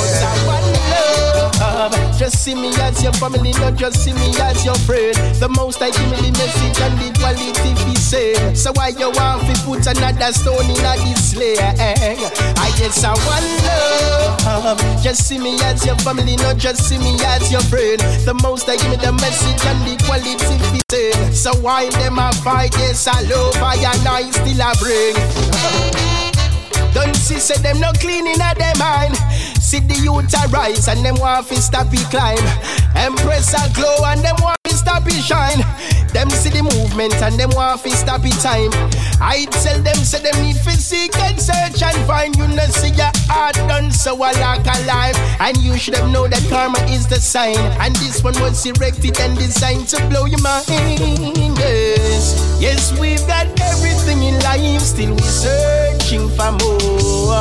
love. 0.90 2.18
Just 2.18 2.42
see 2.42 2.52
me 2.52 2.74
as 2.82 3.00
your 3.00 3.12
family, 3.12 3.52
not 3.62 3.76
just 3.76 4.02
see 4.02 4.12
me 4.12 4.34
as 4.42 4.64
your 4.64 4.74
friend. 4.82 5.14
The 5.38 5.48
most 5.48 5.80
I 5.80 5.90
give 5.94 6.10
me 6.10 6.16
the 6.18 6.32
message 6.34 6.74
and 6.82 6.98
the 6.98 7.14
quality 7.14 7.54
be 7.86 7.94
said. 7.94 8.58
So 8.58 8.72
why 8.74 8.88
you 8.88 9.08
want 9.14 9.46
to 9.46 9.54
put 9.62 9.86
another 9.86 10.32
stone 10.32 10.66
in 10.66 10.82
a 10.82 10.98
sling? 11.14 11.62
I 11.62 12.74
guess 12.74 13.04
I 13.06 13.14
want 13.14 13.46
love. 14.50 14.82
Just 15.00 15.28
see 15.28 15.38
me 15.38 15.54
as 15.62 15.86
your 15.86 15.94
family, 16.02 16.34
not 16.34 16.56
just 16.56 16.88
see 16.88 16.98
me 16.98 17.14
as 17.22 17.52
your 17.52 17.62
friend. 17.70 18.00
The 18.26 18.34
most 18.42 18.68
I 18.68 18.74
give 18.82 18.90
me 18.90 18.96
the 18.96 19.12
message 19.12 19.62
and 19.62 19.78
the 19.86 19.94
quality 20.02 20.58
be 20.74 20.82
said. 20.90 21.32
So 21.36 21.54
why 21.62 21.88
them 22.02 22.18
a 22.18 22.32
fight? 22.42 22.74
Yes, 22.78 23.06
I 23.06 23.22
love 23.30 23.62
I 23.62 23.76
and 23.76 24.08
I 24.08 24.28
still 24.34 24.58
a 24.58 24.74
bring. 24.82 26.15
Don't 26.96 27.14
see 27.14 27.38
say 27.38 27.60
them 27.60 27.78
no 27.78 27.92
clean 28.00 28.26
in 28.26 28.40
a 28.40 28.54
them 28.56 28.78
mind. 28.78 29.16
See 29.60 29.80
the 29.80 30.00
youth 30.00 30.32
a 30.32 30.48
rise 30.48 30.88
and 30.88 31.04
them 31.04 31.16
want 31.20 31.46
to 31.48 31.60
stop 31.60 31.92
it 31.92 32.08
climb. 32.08 32.40
Empress 32.96 33.52
a 33.52 33.68
glow 33.76 34.00
and 34.06 34.24
them 34.24 34.34
want 34.40 34.56
to 34.64 34.72
stop 34.72 35.04
it 35.04 35.20
shine. 35.20 35.60
Them 36.16 36.30
see 36.30 36.48
the 36.48 36.62
movement 36.64 37.12
and 37.20 37.38
them 37.38 37.50
want 37.52 37.82
to 37.82 37.90
stop 37.90 38.24
it 38.24 38.32
time. 38.40 38.72
I 39.20 39.44
tell 39.60 39.76
them 39.82 39.96
say 39.96 40.24
them 40.24 40.40
need 40.40 40.56
to 40.56 40.70
seek 40.72 41.14
and 41.18 41.38
search 41.38 41.82
and 41.84 42.00
find. 42.08 42.34
You 42.34 42.48
know 42.48 42.64
see 42.72 42.96
your 42.96 43.12
heart 43.28 43.56
done 43.68 43.92
so 43.92 44.16
I 44.22 44.32
like 44.40 44.64
life. 44.88 45.20
And 45.38 45.54
you 45.58 45.76
should 45.76 45.96
have 45.96 46.08
know 46.08 46.26
that 46.26 46.48
karma 46.48 46.80
is 46.88 47.06
the 47.06 47.20
sign. 47.20 47.60
And 47.76 47.94
this 47.96 48.24
one 48.24 48.40
was 48.40 48.64
erected 48.64 49.20
and 49.20 49.36
designed 49.36 49.88
to 49.88 50.00
blow 50.08 50.24
your 50.24 50.40
mind. 50.40 50.64
Yes, 51.60 52.56
yes 52.58 52.98
we've 52.98 53.20
got 53.28 53.52
everything 53.60 54.22
in 54.22 54.40
life. 54.40 54.80
Still 54.80 55.12
we 55.12 55.20
searching 56.06 56.28
for 56.30 56.52
more. 56.52 57.34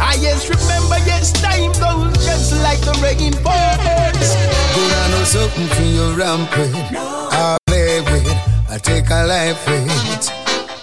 I 0.00 0.16
yes 0.20 0.48
remember 0.48 0.98
yes 1.06 1.32
time 1.32 1.72
goes 1.80 2.24
just 2.24 2.52
like 2.62 2.80
the 2.80 2.92
rain 3.02 3.32
falls. 3.32 4.34
Gonna 4.74 5.08
know 5.10 5.24
something 5.24 5.68
for 5.68 5.82
your 5.82 6.12
rampage. 6.14 6.96
I 6.96 7.56
play 7.66 8.00
with, 8.00 8.28
I 8.68 8.78
take 8.78 9.08
a 9.10 9.26
life 9.26 9.66
with. 9.66 10.30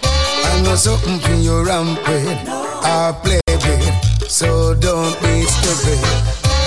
I 0.04 0.62
know 0.64 0.76
something 0.76 1.20
for 1.20 1.36
your 1.36 1.66
rampage. 1.66 2.48
I 2.48 3.14
play 3.24 3.40
with, 3.48 4.30
so 4.30 4.74
don't 4.74 5.20
be 5.22 5.44
stupid. 5.44 6.02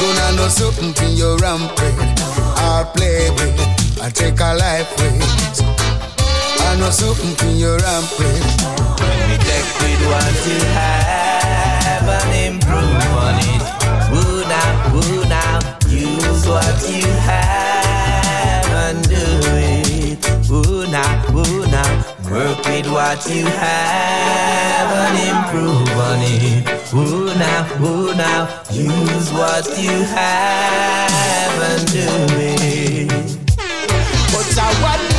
Gonna 0.00 0.36
know 0.36 0.48
something 0.48 0.92
for 0.92 1.04
your 1.04 1.36
rampage. 1.38 2.20
I 2.56 2.88
play 2.94 3.30
with, 3.30 4.00
I 4.00 4.10
take 4.10 4.38
a 4.40 4.54
life 4.54 4.90
with. 4.98 5.80
I 6.60 6.76
know 6.76 6.90
something 6.90 7.34
for 7.34 7.50
your 7.50 7.78
rampage. 7.78 8.89
With 9.80 10.02
what 10.06 10.36
you 10.46 10.60
have 10.78 12.06
and 12.16 12.30
improve 12.54 13.04
on 13.24 13.36
it. 13.52 13.62
Woo 14.10 14.42
now, 14.44 14.70
woo 14.92 15.24
now, 15.28 15.58
use 15.88 16.46
what 16.46 16.78
you 16.88 17.06
have 17.28 18.66
and 18.84 19.00
do 19.08 19.26
it. 19.56 20.20
Now, 20.90 21.24
now, 21.70 21.90
work 22.30 22.58
with 22.66 22.86
what 22.90 23.26
you 23.30 23.44
have 23.44 24.90
and 25.02 25.16
improve 25.30 25.90
on 25.98 26.20
it. 26.20 26.64
Now, 27.38 27.62
now, 28.16 28.48
use 28.70 29.32
what 29.32 29.66
you 29.78 30.04
have 30.04 31.56
and 31.70 31.86
do 31.92 32.08
it. 32.36 33.08
But 34.32 34.58
I 34.58 34.82
want 34.82 35.09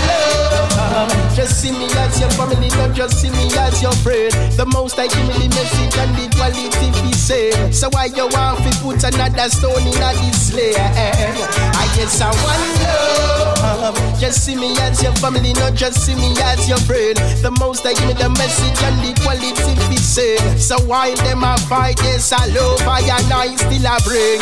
love. 1.08 1.36
Just 1.36 1.62
see 1.62 1.72
me 1.72 1.86
as 1.86 2.20
your 2.20 2.30
family, 2.32 2.70
not 2.70 2.94
just 2.96 3.22
see 3.22 3.30
me 3.30 3.50
as 3.58 3.82
your 3.82 3.94
friend. 4.04 4.32
The 4.58 4.66
most 4.66 5.00
I 5.00 5.08
give 5.08 5.28
me 5.28 5.34
the 5.34 5.50
message 5.50 5.98
and 5.98 6.16
the 6.16 6.30
quality 6.36 6.92
be 7.02 7.14
said. 7.14 7.74
So 7.74 7.90
why 7.92 8.06
you 8.06 8.28
want 8.28 8.60
to 8.64 8.72
put 8.82 9.04
another 9.04 9.50
stone 9.50 9.82
in 9.82 9.98
a 9.98 10.12
layer? 10.56 10.76
I 10.78 11.88
guess 11.96 12.22
I 12.22 12.30
want 12.44 12.64
love. 12.84 14.20
Just 14.20 14.46
see 14.46 14.56
me 14.56 14.78
as 14.80 15.02
your 15.02 15.14
family, 15.14 15.54
not 15.54 15.74
just 15.74 16.06
see 16.06 16.16
me 16.16 16.34
as 16.44 16.68
your 16.70 16.80
friend. 16.80 17.18
The 17.42 17.52
most 17.60 17.86
I 17.86 17.94
give 17.94 18.08
me 18.08 18.14
the 18.14 18.30
message 18.30 18.82
and 18.84 18.98
the 19.02 19.14
quality 19.22 19.76
be 19.90 19.98
said. 19.98 20.60
So 20.60 20.78
why 20.86 21.16
them 21.16 21.44
a 21.44 21.58
fight? 21.70 22.00
Yes, 22.04 22.32
I 22.32 22.46
love 22.48 22.82
I 22.82 23.02
and 23.02 23.34
I 23.34 23.56
still 23.56 23.88
I 23.88 24.00
bring. 24.06 24.42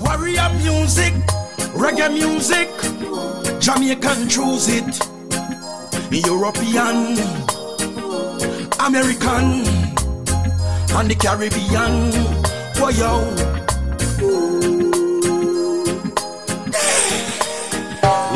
Warrior 0.00 0.50
music, 0.56 1.12
reggae 1.76 2.10
music, 2.10 2.70
Jamaican 3.60 4.28
choose 4.30 4.68
it, 4.68 4.98
European, 6.10 7.18
American, 8.80 9.66
and 10.96 11.10
the 11.10 11.16
Caribbean. 11.20 12.10
Whoa, 12.76 12.88
yo. 12.96 13.12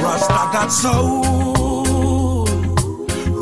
Rasta 0.03 0.51
got 0.53 0.69
soul. 0.69 1.44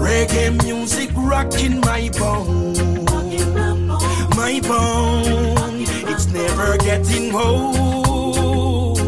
Reggae 0.02 0.50
music 0.64 1.10
rocking 1.14 1.80
my 1.80 2.10
bone. 2.18 2.74
My 4.36 4.60
bone. 4.66 5.86
It's 6.10 6.26
never 6.26 6.76
getting 6.78 7.32
old. 7.32 8.98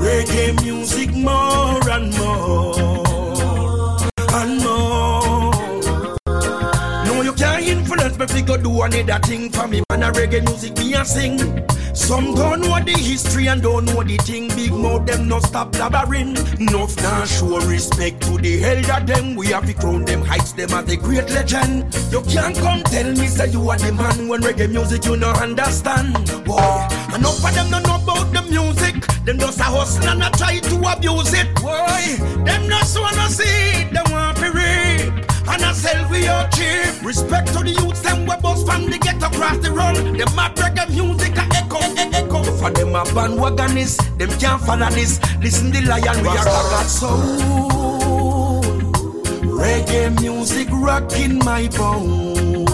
Reggae 0.00 0.62
music 0.62 1.10
more 1.14 1.90
and 1.90 2.16
more. 2.16 4.08
And 4.32 4.62
more. 4.64 5.17
Me 8.18 8.26
fi 8.26 8.42
go 8.42 8.56
do 8.56 8.82
another 8.82 9.18
thing 9.26 9.50
for 9.50 9.68
me. 9.68 9.82
Man, 9.90 10.02
a 10.02 10.12
reggae 10.12 10.44
music 10.44 10.76
me 10.78 10.94
a 10.94 11.04
sing. 11.04 11.38
Some 11.94 12.34
don't 12.34 12.60
know 12.60 12.78
the 12.80 12.92
history 12.92 13.48
and 13.48 13.62
don't 13.62 13.84
know 13.86 14.02
the 14.02 14.16
thing. 14.18 14.48
Big 14.48 14.72
mouth 14.72 15.06
them 15.06 15.28
no 15.28 15.38
stop 15.40 15.72
blabbering. 15.72 16.36
Enough 16.60 16.96
now 16.96 17.24
show 17.24 17.60
respect 17.66 18.22
to 18.22 18.38
the 18.38 18.64
elder 18.64 19.04
them. 19.06 19.36
We 19.36 19.48
have 19.48 19.66
to 19.66 19.74
crown 19.74 20.04
them 20.04 20.22
heights 20.22 20.52
them 20.52 20.70
as 20.72 20.92
a 20.92 20.96
great 20.96 21.30
legend. 21.30 21.94
You 22.10 22.22
can't 22.22 22.56
come 22.56 22.82
tell 22.82 23.10
me 23.12 23.26
say 23.28 23.50
you 23.50 23.68
are 23.70 23.78
the 23.78 23.92
man 23.92 24.28
when 24.28 24.42
reggae 24.42 24.70
music 24.70 25.04
you 25.04 25.16
no 25.16 25.30
understand. 25.30 26.14
Boy, 26.44 26.88
enough 27.14 27.44
of 27.44 27.54
them 27.54 27.70
don't 27.70 27.86
know 27.86 28.02
about 28.02 28.32
the 28.32 28.42
music. 28.50 29.06
Them 29.24 29.38
just 29.38 29.60
a 29.60 29.64
hustle 29.64 30.08
and 30.08 30.22
a 30.22 30.30
try 30.30 30.58
to 30.58 30.76
abuse 30.92 31.32
it. 31.34 31.54
Boy, 31.56 32.44
them 32.44 32.68
just 32.68 32.98
wanna 32.98 33.28
see 33.28 33.44
it. 33.44 33.92
They 33.92 34.12
want 34.12 34.36
to 34.38 34.50
rape. 34.50 35.27
And 35.50 35.64
I 35.64 35.72
sell 35.72 36.08
we 36.10 36.24
your 36.24 36.44
cheap. 36.54 37.02
Respect 37.02 37.48
to 37.48 37.60
the 37.64 37.70
youths, 37.70 38.00
them 38.02 38.26
we 38.26 38.36
bust 38.42 38.66
from 38.66 38.86
the 38.86 38.98
ghetto 38.98 39.26
across 39.26 39.58
the 39.58 39.70
road. 39.70 39.96
Them 39.96 40.38
a 40.38 40.50
reggae 40.60 40.88
music 40.90 41.36
a 41.36 41.48
echo, 41.56 41.78
e- 41.78 42.10
echo. 42.12 42.42
For 42.58 42.70
them 42.70 42.94
a 42.94 43.02
bandwagonists, 43.04 44.18
them 44.18 44.30
can't 44.38 44.60
follow 44.62 44.90
this. 44.90 45.20
Listen 45.40 45.70
the 45.70 45.80
lion, 45.82 46.22
we 46.22 46.28
are 46.28 46.44
got 46.44 46.86
soul. 46.86 48.62
Reggae 49.58 50.20
music 50.20 50.68
rocking 50.70 51.38
my 51.38 51.68
bone. 51.68 52.64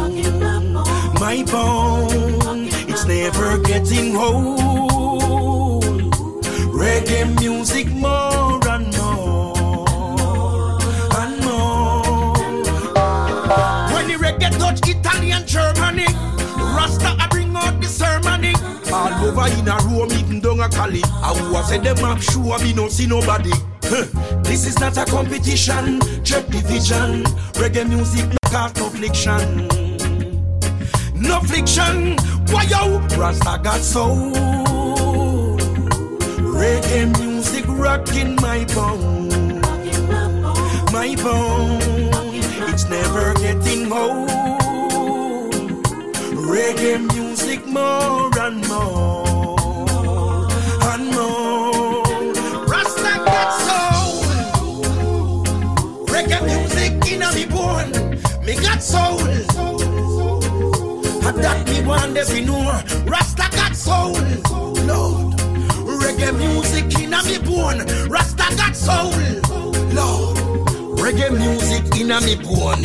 My 1.21 1.43
bone, 1.45 2.69
it's 2.91 3.05
never 3.07 3.59
getting 3.59 4.17
old. 4.17 5.85
Reggae 6.75 7.41
music 7.41 7.89
more 7.93 8.59
Over 19.37 19.49
in 19.59 19.67
a 19.67 19.77
Rome, 19.89 20.13
even 20.13 20.39
down 20.39 20.61
a 20.61 20.69
Cali. 20.69 21.03
I 21.05 21.33
was 21.51 21.69
say 21.69 21.79
them 21.79 22.05
up 22.05 22.23
sure 22.23 22.57
me 22.61 22.73
no 22.73 22.89
see 22.89 23.07
nobody. 23.07 23.51
Huh. 23.83 24.07
This 24.45 24.65
is 24.65 24.79
not 24.79 24.97
a 24.97 25.05
competition, 25.05 25.99
check 26.23 26.47
division. 26.47 27.25
Reggae 27.59 27.89
music 27.89 28.29
no 28.31 28.37
cause 28.49 28.77
no 28.77 28.87
affliction. 28.87 29.67
No 31.21 31.41
fiction, 31.41 32.17
why 32.53 32.63
yo? 32.71 33.01
Rasta 33.19 33.59
got 33.61 33.81
soul. 33.81 34.31
Reggae 36.55 37.19
music 37.19 37.65
rocking 37.67 38.37
my 38.37 38.65
bone. 38.67 39.61
My 40.93 41.17
bone, 41.17 41.81
it's 42.71 42.89
never 42.89 43.35
getting 43.35 43.93
old. 43.93 44.31
Reggae 46.47 47.01
music 47.13 47.67
more 47.67 48.31
and 48.39 48.69
more 48.69 49.14
got 58.65 58.83
soul. 58.83 59.21
And 61.27 61.39
that 61.43 61.67
me 61.69 61.83
want 61.87 62.15
them 62.15 62.27
to 62.27 62.41
know. 62.45 62.83
Rasta 63.07 63.47
got 63.53 63.75
soul. 63.77 64.13
Lord. 64.89 65.35
Reggae 66.03 66.33
music 66.37 66.99
in 67.01 67.15
a 67.15 67.23
me 67.25 67.39
bone. 67.39 67.81
Rasta 68.09 68.47
got 68.57 68.75
soul. 68.75 69.13
Lord. 69.99 70.37
Reggae 70.99 71.31
music 71.31 72.01
in 72.01 72.11
a 72.11 72.21
me 72.21 72.37
bone. 72.37 72.85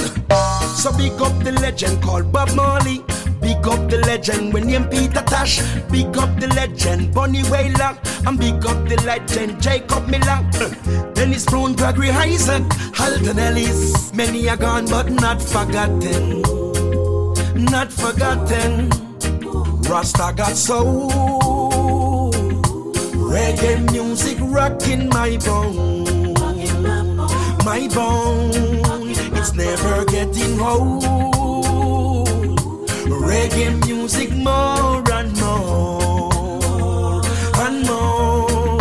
So 0.75 0.91
big 0.97 1.19
up 1.21 1.35
the 1.43 1.51
legend 1.61 2.01
called 2.01 2.31
Bob 2.31 2.53
Marley. 2.55 3.03
Big 3.41 3.65
up 3.67 3.89
the 3.89 4.01
legend 4.05 4.53
when 4.53 4.67
named 4.67 4.91
Peter 4.91 5.21
Tosh. 5.21 5.61
Big 5.91 6.15
up 6.17 6.39
the 6.39 6.47
legend 6.55 7.13
Bunny 7.13 7.43
Wailer. 7.49 7.97
And 8.25 8.37
big 8.37 8.65
up 8.65 8.87
the 8.87 9.01
legend 9.05 9.61
Jacob 9.61 10.07
Miller. 10.07 10.39
Dennis 11.13 11.45
Brown, 11.45 11.73
Gregory 11.73 12.09
Isaac, 12.11 12.63
Alton 12.99 13.39
Ellis. 13.39 14.13
Many 14.13 14.49
are 14.49 14.57
gone 14.57 14.85
but 14.85 15.09
not 15.09 15.41
forgotten. 15.41 16.41
Not 17.55 17.91
forgotten. 17.91 18.89
Rasta 19.89 20.33
got 20.35 20.55
soul. 20.55 22.31
Reggae 23.29 23.91
music 23.91 24.37
rocking 24.41 25.09
my 25.09 25.37
bone. 25.37 26.33
My 27.65 27.87
bone, 27.93 28.51
it's 29.35 29.53
never 29.53 30.05
getting 30.05 30.59
old. 30.59 31.28
Reggae 33.09 33.85
music 33.87 34.29
more 34.35 35.03
and 35.11 35.35
more 35.41 37.21
and 37.65 37.87
more. 37.87 38.77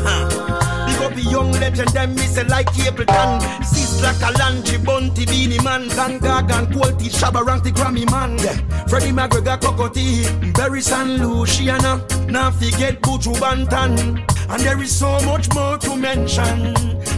Huh. 0.00 0.86
Big 0.86 1.02
up 1.02 1.14
the 1.14 1.22
young 1.30 1.52
legend, 1.52 1.90
them 1.90 2.14
miss 2.14 2.38
a 2.38 2.44
like 2.44 2.66
Capleton. 2.72 3.42
Sis 3.62 4.02
like 4.02 4.16
a 4.16 4.32
Lanchi, 4.38 4.82
Bounty, 4.82 5.26
Beenie 5.26 5.62
Man, 5.62 5.88
Van 5.90 6.18
Gagan, 6.18 6.72
Quality, 6.72 7.10
Shabba 7.10 7.44
Rank, 7.44 7.64
the 7.64 7.70
Grammy 7.70 8.10
Man. 8.10 8.38
Yeah. 8.38 8.86
Freddie 8.86 9.12
McGregor, 9.12 9.60
Cocoa 9.60 9.88
Tea, 9.88 10.24
Barry 10.52 10.80
San 10.80 11.18
Luciano. 11.18 12.06
Now 12.26 12.50
forget 12.50 13.02
Buju 13.02 13.34
Banton. 13.36 14.24
And 14.48 14.62
there 14.62 14.80
is 14.80 14.96
so 14.96 15.20
much 15.26 15.52
more 15.54 15.76
to 15.76 15.94
mention. 15.94 16.74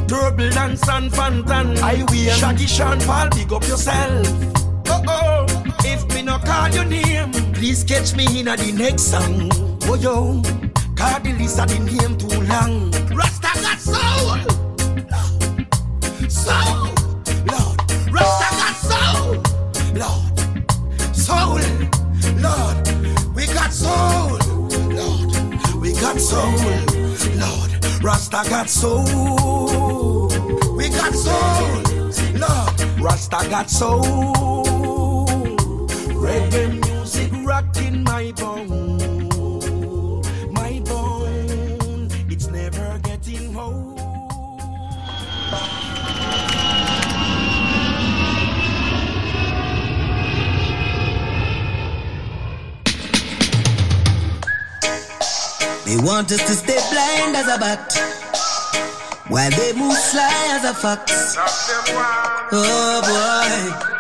Turbulence 0.08 0.88
and 0.88 1.12
Fantan. 1.12 1.78
I 1.78 2.02
will. 2.10 2.34
Shaggy 2.34 2.66
Sean 2.66 2.98
Paul, 3.02 3.28
big 3.30 3.52
up 3.52 3.62
yourself. 3.68 4.26
Oh 4.88 5.04
oh. 5.06 5.39
Me 6.20 6.26
no 6.26 6.38
call 6.38 6.68
your 6.68 6.84
name, 6.84 7.32
please 7.54 7.82
catch 7.82 8.14
me 8.14 8.26
in 8.38 8.44
the 8.44 8.74
next 8.76 9.04
song. 9.04 9.48
Oh 9.84 9.94
yo. 9.94 10.42
Call 10.94 11.18
the 11.20 11.32
list 11.38 11.58
of 11.58 11.66
the 11.68 11.78
name 11.78 12.18
too 12.18 12.42
long. 12.44 12.90
Rasta 13.16 13.48
got 13.64 13.80
soul. 13.80 14.36
Soul. 16.28 16.92
Lord. 17.48 17.80
Rasta 18.12 18.48
got 18.60 18.76
soul. 18.90 19.40
Lord. 19.96 21.16
Soul. 21.16 21.62
Lord. 22.36 22.76
We 23.34 23.46
got 23.46 23.72
soul. 23.72 24.36
Lord. 24.92 25.80
We 25.80 25.94
got 25.94 26.20
soul. 26.20 26.52
Lord. 27.40 28.04
Rasta 28.04 28.44
got 28.50 28.68
soul. 28.68 30.28
We 30.76 30.90
got 30.90 31.14
soul. 31.14 31.80
Lord. 32.34 33.00
Rasta 33.00 33.48
got 33.48 33.70
soul. 33.70 34.69
Reggae 36.20 36.68
music 36.86 37.30
rocking 37.46 38.04
my 38.04 38.30
bone. 38.32 38.98
My 40.52 40.80
bone. 40.84 42.08
It's 42.28 42.48
never 42.48 42.98
getting 43.02 43.56
old. 43.56 43.96
They 55.86 55.96
want 56.04 56.30
us 56.30 56.42
to 56.46 56.52
stay 56.52 56.78
blind 56.92 57.34
as 57.34 57.48
a 57.48 57.58
bat 57.58 57.92
while 59.28 59.50
they 59.50 59.72
move 59.72 59.96
sly 59.96 60.30
as 60.50 60.64
a 60.64 60.74
fox. 60.74 61.34
Oh 62.52 63.00
boy. 63.08 63.99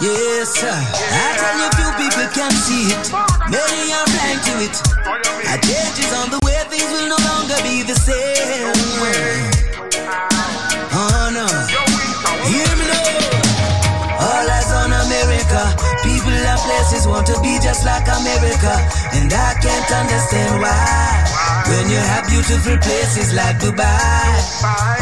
Yes, 0.00 0.54
sir. 0.54 0.70
I 0.70 1.34
tell 1.38 1.56
you, 1.58 1.68
few 1.74 1.90
people 2.02 2.28
can 2.34 2.52
see 2.54 2.90
it. 2.94 3.04
Many 3.50 3.92
are 3.94 4.06
blind 4.10 4.40
to 4.46 4.54
it. 4.62 4.76
A 5.48 5.56
change 5.58 5.98
is 6.02 6.12
on 6.14 6.30
the 6.30 6.38
way, 6.46 6.58
things 6.70 6.86
will 6.86 7.08
no 7.10 7.18
longer 7.18 7.58
be 7.62 7.82
the 7.82 7.94
same. 7.94 8.74
Oh 10.94 11.30
no. 11.34 11.46
Hear 12.46 12.70
me 12.78 12.86
now. 12.90 14.22
All 14.22 14.46
eyes 14.50 14.70
on 14.70 14.90
America. 14.90 15.62
People 16.02 16.34
and 16.34 16.60
places 16.62 17.06
want 17.06 17.26
to 17.26 17.38
be 17.42 17.58
just 17.58 17.84
like 17.84 18.06
America. 18.06 18.72
And 19.14 19.30
I 19.32 19.54
can't 19.62 19.90
understand 19.90 20.62
why. 20.62 21.68
When 21.70 21.90
you 21.90 21.98
have 21.98 22.26
beautiful 22.26 22.78
places 22.78 23.34
like 23.34 23.58
Dubai. 23.58 24.30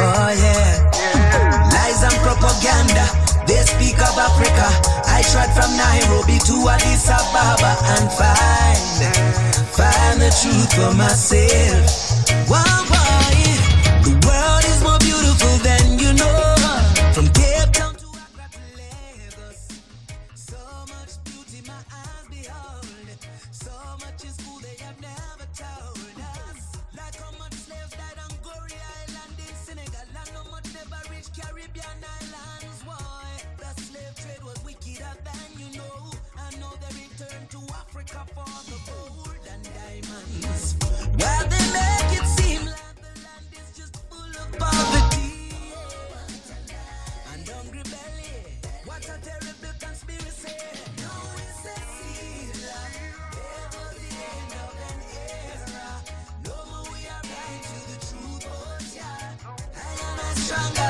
Oh 0.00 0.30
yeah. 0.36 1.68
Lies 1.72 2.02
and 2.02 2.16
propaganda. 2.24 3.35
They 3.46 3.62
speak 3.62 3.98
of 4.02 4.18
Africa. 4.18 4.66
I 5.06 5.22
tried 5.22 5.54
from 5.54 5.70
Nairobi 5.76 6.38
to 6.46 6.68
Addis 6.68 7.08
Ababa 7.08 7.78
and 7.94 8.10
find, 8.18 9.16
find 9.70 10.20
the 10.20 10.30
truth 10.34 10.74
for 10.74 10.92
myself. 10.94 12.06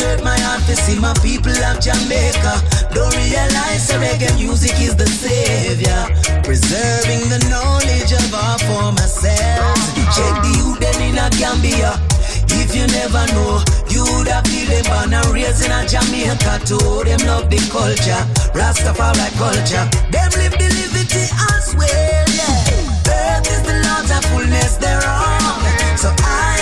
Hurt 0.00 0.24
my 0.24 0.38
heart 0.40 0.64
to 0.66 0.74
see 0.76 0.98
my 0.98 1.12
people 1.20 1.52
of 1.52 1.80
Jamaica. 1.80 2.54
Don't 2.94 3.14
realize 3.16 3.88
the 3.88 4.00
reggae 4.00 4.32
music 4.36 4.74
is 4.80 4.96
the 4.96 5.06
savior. 5.06 6.00
Preserving 6.42 7.28
the 7.28 7.40
knowledge 7.52 8.12
of 8.12 8.28
our 8.34 8.58
former 8.66 9.08
selves. 9.08 9.86
Check 10.16 10.34
the 10.42 10.60
then 10.80 11.00
in 11.02 11.18
a 11.18 11.28
Gambia. 11.36 12.00
If 12.48 12.74
you 12.74 12.86
never 12.88 13.24
know, 13.34 13.62
you 13.88 14.02
would 14.16 14.28
have 14.28 14.44
them 14.44 14.84
born 14.86 15.12
and 15.14 15.26
raised 15.34 15.64
in 15.64 15.72
a 15.72 15.86
Jamaica 15.86 16.60
too. 16.64 17.04
Them 17.04 17.20
love 17.26 17.50
the 17.50 17.60
culture, 17.70 18.22
Rastafari 18.56 19.28
culture. 19.38 19.86
Them 20.10 20.30
live 20.38 20.54
the 20.58 20.68
liberty 20.70 21.24
as 21.52 21.74
well, 21.74 22.26
yeah. 22.30 23.10
Earth 23.10 23.46
is 23.50 23.62
the 23.66 23.74
Lord's 23.84 24.10
and 24.10 24.24
fullness 24.30 24.76
thereof. 24.76 25.62
So 25.98 26.10
I 26.24 26.59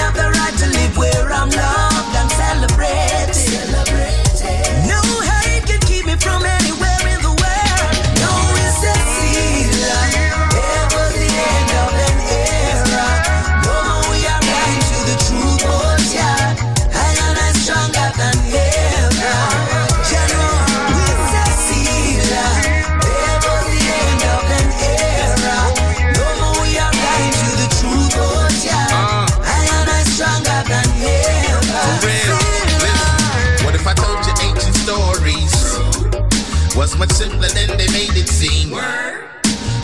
much 37.08 37.16
simpler 37.16 37.48
than 37.48 37.76
they 37.76 37.88
made 37.92 38.16
it 38.16 38.28
seem. 38.28 38.70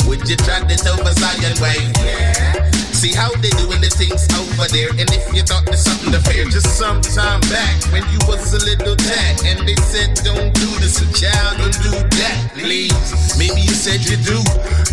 Would 0.09 0.29
you 0.29 0.37
try 0.37 0.61
this 0.65 0.87
over 0.87 1.13
Zion 1.13 1.55
way? 1.61 1.81
Yeah. 2.05 2.71
See 2.93 3.13
how 3.13 3.31
they 3.41 3.51
doing 3.61 3.81
the 3.81 3.91
things 3.93 4.25
over 4.33 4.69
there, 4.69 4.91
and 4.91 5.09
if 5.13 5.33
you 5.35 5.43
thought 5.43 5.65
there's 5.67 5.85
something 5.85 6.13
to 6.13 6.21
fear, 6.21 6.45
just 6.45 6.79
some 6.79 7.01
time 7.01 7.41
back 7.53 7.77
when 7.93 8.03
you 8.13 8.19
was 8.27 8.53
a 8.55 8.65
little 8.65 8.97
tad, 8.97 9.45
and 9.45 9.69
they 9.69 9.77
said 9.77 10.15
don't 10.25 10.55
do 10.55 10.69
this, 10.81 11.01
and 11.03 11.15
child, 11.15 11.59
don't 11.59 11.77
do 11.83 11.93
that, 11.93 12.51
please. 12.55 13.37
Maybe 13.39 13.61
you 13.61 13.75
said 13.75 14.01
you 14.09 14.17
do, 14.17 14.41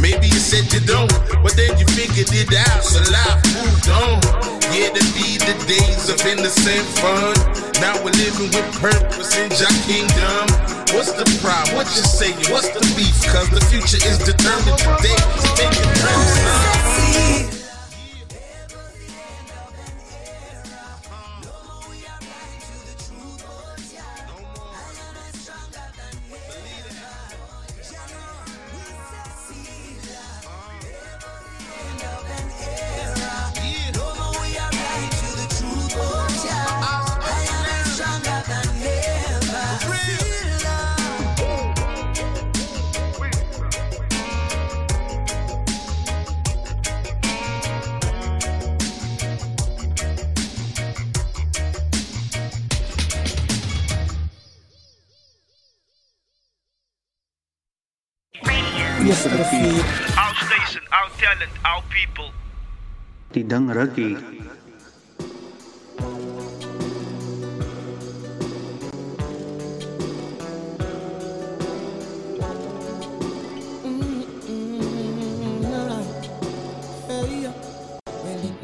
maybe 0.01 0.27
you 0.27 0.41
said 0.41 0.71
you 0.73 0.81
don't, 0.81 1.11
but 1.43 1.55
then 1.55 1.77
you 1.77 1.85
figured 1.87 2.31
it 2.31 2.51
out, 2.71 2.83
so 2.83 2.99
life 3.11 3.41
moved 3.55 3.87
on. 3.89 4.60
Yeah, 4.71 4.87
to 4.87 5.03
be 5.11 5.35
the 5.35 5.53
days 5.67 6.07
of 6.07 6.25
innocent 6.25 6.87
fun. 6.99 7.35
Now 7.81 8.01
we're 8.03 8.11
living 8.11 8.47
with 8.55 8.79
purpose 8.79 9.35
in 9.37 9.49
Jah 9.49 9.67
kingdom. 9.85 10.47
What's 10.95 11.11
the 11.11 11.27
problem? 11.41 11.75
What 11.75 11.87
you 11.87 12.03
saying? 12.03 12.37
What's 12.49 12.69
the 12.69 12.79
beef? 12.95 13.21
Cause 13.33 13.49
the 13.49 13.59
future 13.67 13.99
is 14.07 14.17
determined 14.19 14.77
today. 14.77 15.19
Make 15.59 15.75
it 15.75 17.60
Tidang 63.31 63.71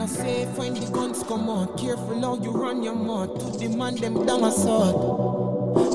safe 0.07 0.57
when 0.57 0.73
the 0.73 0.89
guns 0.91 1.23
come 1.23 1.49
out. 1.49 1.77
Careful 1.77 2.19
how 2.19 2.35
you 2.43 2.51
run 2.51 2.83
your 2.83 2.95
mouth 2.95 3.39
to 3.39 3.57
demand 3.57 3.99
them 3.99 4.25
down 4.25 4.43
a 4.43 4.51
sword. 4.51 4.95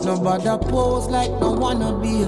Nobody 0.05 0.49
pose 0.68 1.09
like 1.09 1.31
no 1.41 1.52
wanna 1.52 1.99
be. 2.01 2.25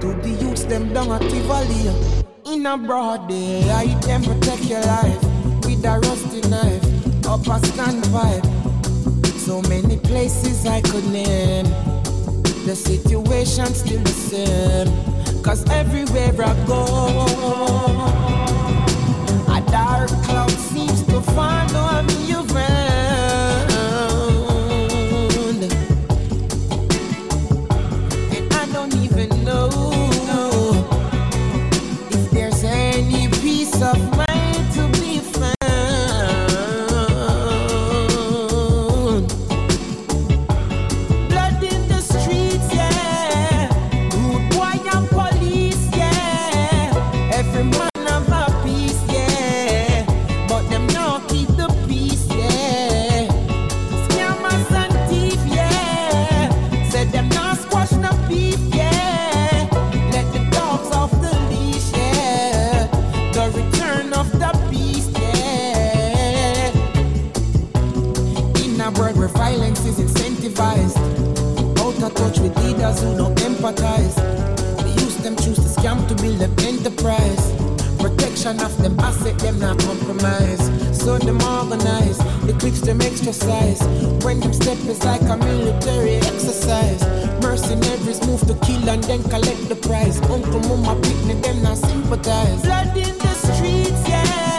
To 0.00 0.08
the 0.22 0.30
youths 0.42 0.64
them 0.64 0.92
down 0.92 1.10
a 1.10 1.18
Tivoli. 1.18 2.19
In 2.52 2.66
a 2.66 2.76
broad 2.76 3.28
day, 3.28 3.70
I 3.70 3.94
them 4.00 4.24
protect 4.24 4.64
your 4.64 4.80
life 4.80 5.22
with 5.64 5.84
a 5.84 6.00
rusty 6.00 6.40
knife. 6.48 6.84
Up 7.24 7.46
a 7.46 7.64
stand 7.64 8.02
vibe. 8.10 8.44
So 9.38 9.62
many 9.68 9.96
places 9.98 10.66
I 10.66 10.80
could 10.80 11.06
name. 11.06 11.66
The 12.66 12.74
situation 12.74 13.66
still 13.66 14.02
the 14.02 14.10
same. 14.10 15.42
Cause 15.44 15.64
everywhere 15.70 16.34
I 16.44 16.66
go, 16.66 16.86
a 19.54 19.60
dark 19.70 20.10
cloud 20.24 20.50
seems 20.50 21.04
to 21.04 21.20
follow 21.20 22.02
me 22.02 22.19
leaders 72.90 73.02
who 73.02 73.16
don't 73.16 73.36
empathize. 73.38 74.14
They 74.82 75.02
use 75.02 75.16
them 75.18 75.36
choose 75.36 75.56
to 75.56 75.80
scam 75.80 76.06
to 76.08 76.14
build 76.16 76.38
them 76.38 76.54
enterprise. 76.60 77.52
Protection 77.98 78.60
of 78.60 78.76
them 78.82 78.98
asset, 79.00 79.38
them 79.38 79.58
not 79.58 79.78
compromise. 79.80 80.64
So 80.98 81.18
them 81.18 81.40
organize, 81.42 82.18
the 82.46 82.56
clips 82.58 82.80
them 82.80 83.00
exercise. 83.00 83.82
When 84.24 84.40
them 84.40 84.52
step 84.52 84.78
is 84.78 85.04
like 85.04 85.22
a 85.22 85.36
military 85.36 86.16
exercise. 86.16 87.02
Mercenaries 87.42 88.26
move 88.26 88.40
to 88.46 88.54
kill 88.66 88.88
and 88.88 89.02
then 89.04 89.22
collect 89.24 89.68
the 89.68 89.76
prize. 89.76 90.20
Uncle, 90.22 90.60
mama, 90.60 91.00
picnic, 91.00 91.42
them 91.42 91.62
not 91.62 91.78
sympathize. 91.78 92.62
Blood 92.62 92.96
in 92.96 93.18
the 93.18 93.34
streets, 93.34 94.08
yeah. 94.08 94.49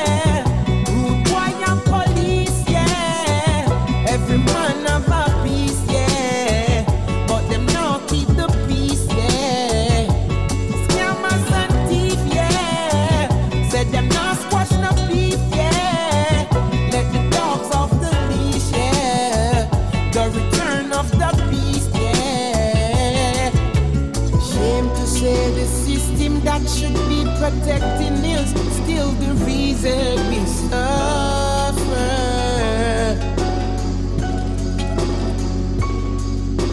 Protecting 27.61 28.25
is 28.25 28.49
still 28.75 29.11
the 29.11 29.33
reason 29.45 30.27
we 30.29 30.45
suffer. 30.45 31.81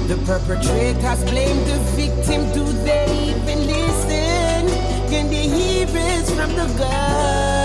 The 0.08 0.16
perpetrators 0.24 1.24
blame 1.30 1.58
the 1.66 1.78
victim. 1.94 2.50
Do 2.52 2.64
they 2.84 3.06
even 3.30 3.66
listen? 3.66 4.68
Can 5.10 5.28
they 5.30 5.48
hear 5.48 5.86
it 5.90 6.26
from 6.26 6.50
the 6.54 6.66
gutter? 6.78 7.57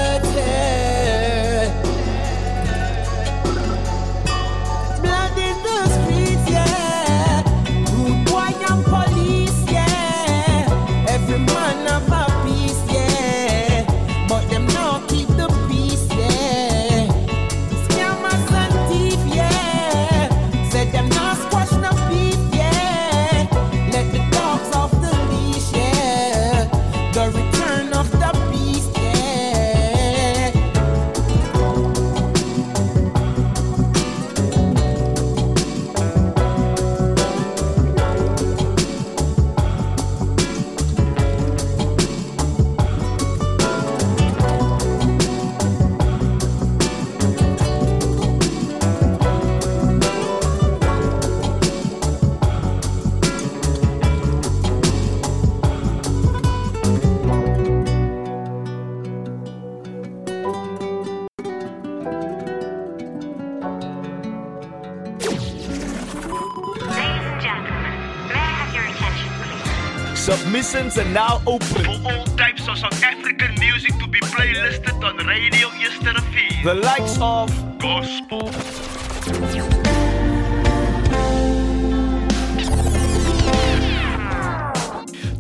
Submissions 70.84 70.98
are 70.98 71.14
now 71.14 71.42
open. 71.46 71.84
For 71.84 72.12
all 72.12 72.26
types 72.36 72.68
of 72.68 72.78
South 72.78 73.04
African 73.04 73.56
music 73.60 73.94
to 74.00 74.08
be 74.08 74.20
playlisted 74.20 75.02
on 75.04 75.18
Radio 75.26 75.70
Yesterday. 75.80 76.50
The 76.64 76.74
likes 76.74 77.18
of 77.20 77.50
Gospel. 77.80 78.50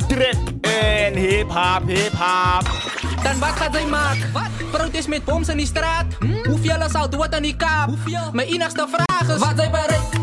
Trap 0.07 0.37
en 0.61 1.15
hip-hop, 1.15 1.87
hip-hop. 1.87 2.63
Dan 3.23 3.39
wat 3.39 3.49
gaat 3.49 3.73
zij 3.73 3.85
maken? 3.85 4.31
Protest 4.71 5.07
met 5.07 5.25
boms 5.25 5.47
in 5.47 5.57
die 5.57 5.65
straat? 5.65 6.05
Hoeveel 6.47 6.89
zal 6.89 7.09
doen 7.09 7.19
wat 7.19 7.35
aan 7.35 7.41
die 7.41 7.55
kaap? 7.55 7.89
Mijn 8.31 8.47
enigste 8.47 8.87
vraag 8.91 9.35
is: 9.35 9.39
wat 9.39 9.53
zij 9.55 9.69
bereikt? 9.69 10.17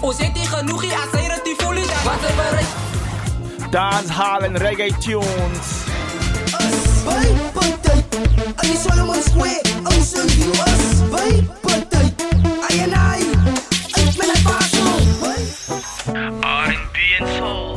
O 0.00 0.12
zit 0.12 0.34
die 0.34 0.46
genoeg 0.46 0.82
hier 0.82 0.92
als 0.92 1.10
zij 1.12 1.22
het 1.22 1.44
die 1.44 1.54
voelen? 1.58 1.82
Wat 1.82 2.20
zij 2.20 2.34
bereikt? 2.34 2.85
Dancehall 3.76 4.42
and 4.44 4.56
reggae 4.56 4.88
tunes. 5.02 5.84
Vai, 7.04 7.28
patay, 7.52 8.00
ay 8.56 8.72
Solomon 8.72 9.20
Square, 9.20 9.60
ang 9.84 10.00
silbi 10.00 10.48
was. 10.48 11.04
Vai, 11.12 11.44
patay, 11.60 12.08
ay 12.72 12.88
anay, 12.88 13.20
ay 13.92 14.04
menapaso. 14.16 14.80
R&B 16.40 16.96
and 17.20 17.28
soul. 17.36 17.76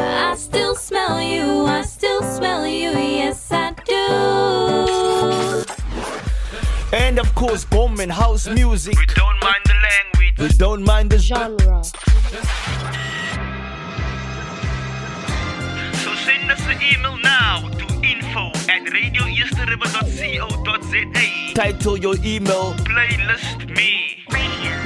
I 0.00 0.32
still 0.32 0.74
smell 0.74 1.20
you, 1.20 1.66
I 1.68 1.82
still 1.84 2.22
smell 2.22 2.64
you, 2.66 2.96
yes 2.96 3.52
I 3.52 3.76
do. 3.84 5.68
And 6.96 7.18
of 7.20 7.28
course, 7.34 7.66
bomb 7.68 8.00
and 8.00 8.10
house 8.10 8.48
music. 8.48 8.96
We 8.96 9.04
don't 9.12 9.38
mind 9.44 9.60
the 9.68 9.76
language. 9.76 10.40
We 10.40 10.48
don't 10.56 10.82
mind 10.88 11.10
the 11.12 11.18
genre. 11.18 11.84
Send 16.24 16.48
us 16.50 16.64
an 16.66 16.80
email 16.80 17.18
now 17.20 17.68
to 17.68 17.84
info 18.00 18.48
at 18.72 18.80
radioeasterriver.co.za. 18.88 21.52
Title 21.54 21.98
your 21.98 22.16
email. 22.24 22.72
Playlist 22.88 23.68
me. 23.76 24.24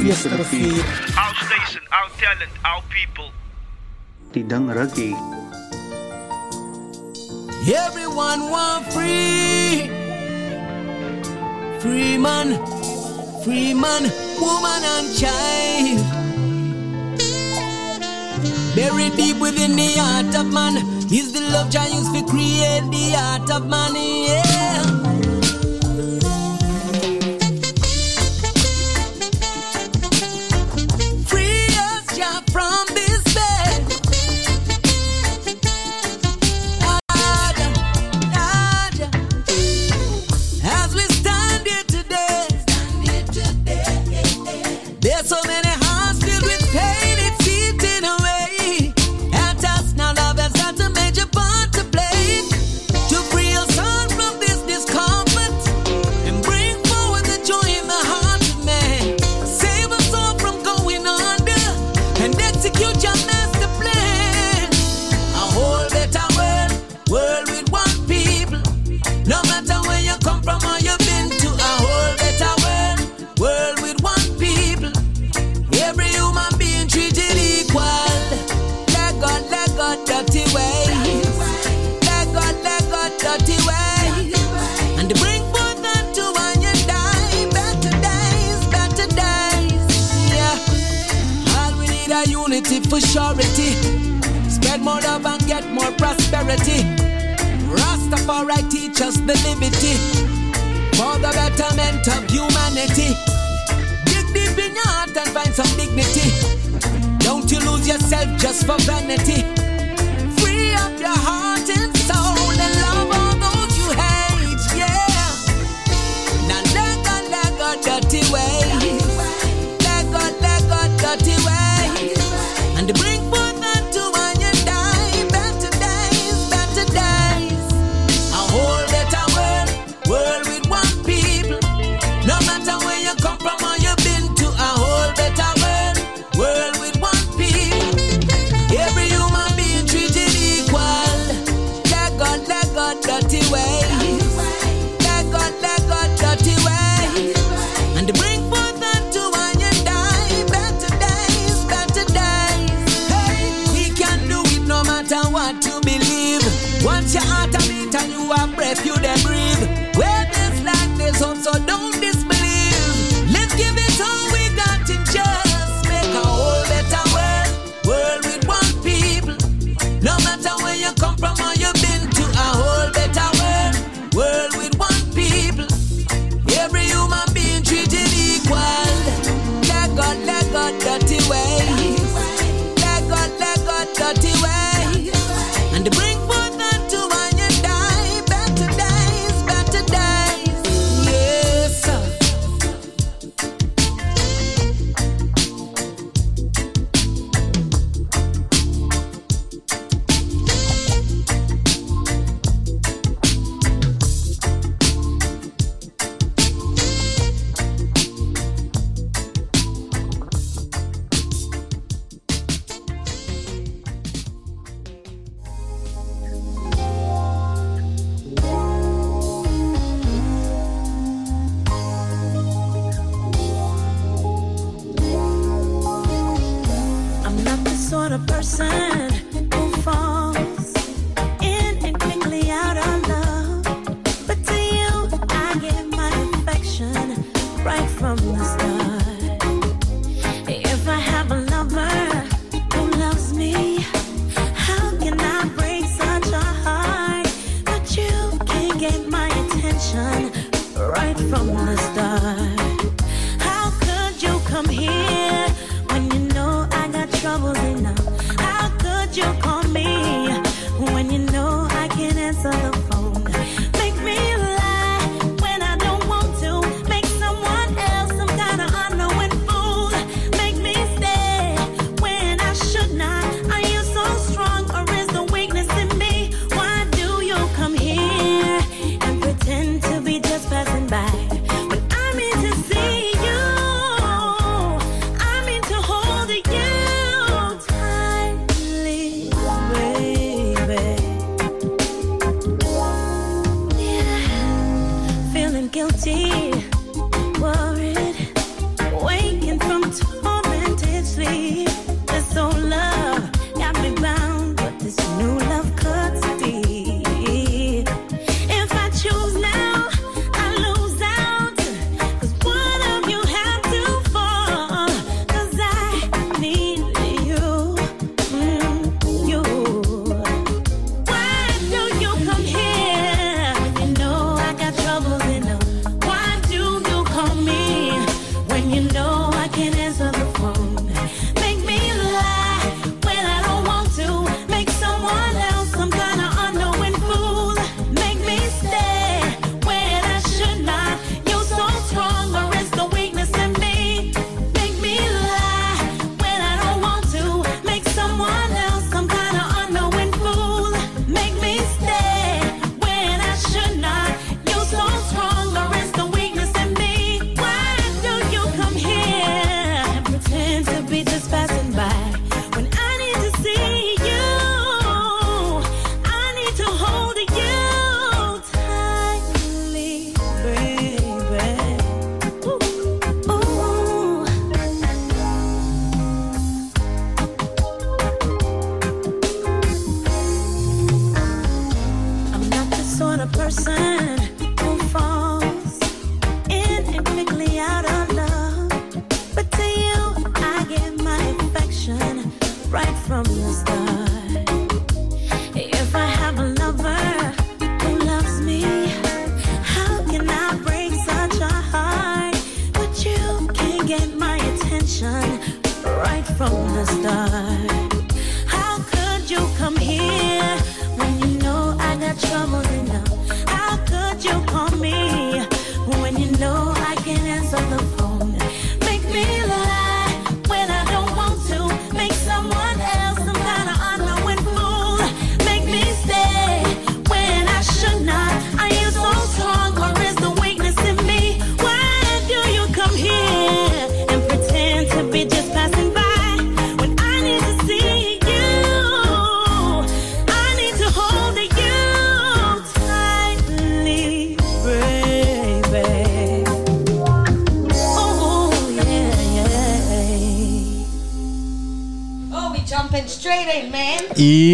Yesterday. 0.02 0.82
Our 1.14 1.34
station, 1.46 1.82
our 1.94 2.10
talent, 2.18 2.50
our 2.64 2.82
people. 2.90 3.30
Tidang 4.32 4.74
Ragi. 4.74 5.14
Everyone 7.70 8.50
want 8.50 8.86
free. 8.92 9.86
Free 11.78 12.18
man, 12.18 12.58
free 13.42 13.74
man, 13.74 14.10
woman 14.42 14.82
and 14.82 15.14
child. 15.14 16.02
Buried 18.74 19.14
deep 19.16 19.38
within 19.38 19.74
the 19.74 19.96
heart 19.98 20.34
of 20.34 20.46
man 20.52 20.97
is 21.10 21.32
the 21.32 21.40
love 21.40 21.70
Jah 21.70 21.86
used 21.88 22.14
to 22.14 22.22
create 22.24 22.84
the 22.90 23.14
art 23.16 23.50
of 23.50 23.66
money, 23.66 24.26
Yeah. 24.28 24.97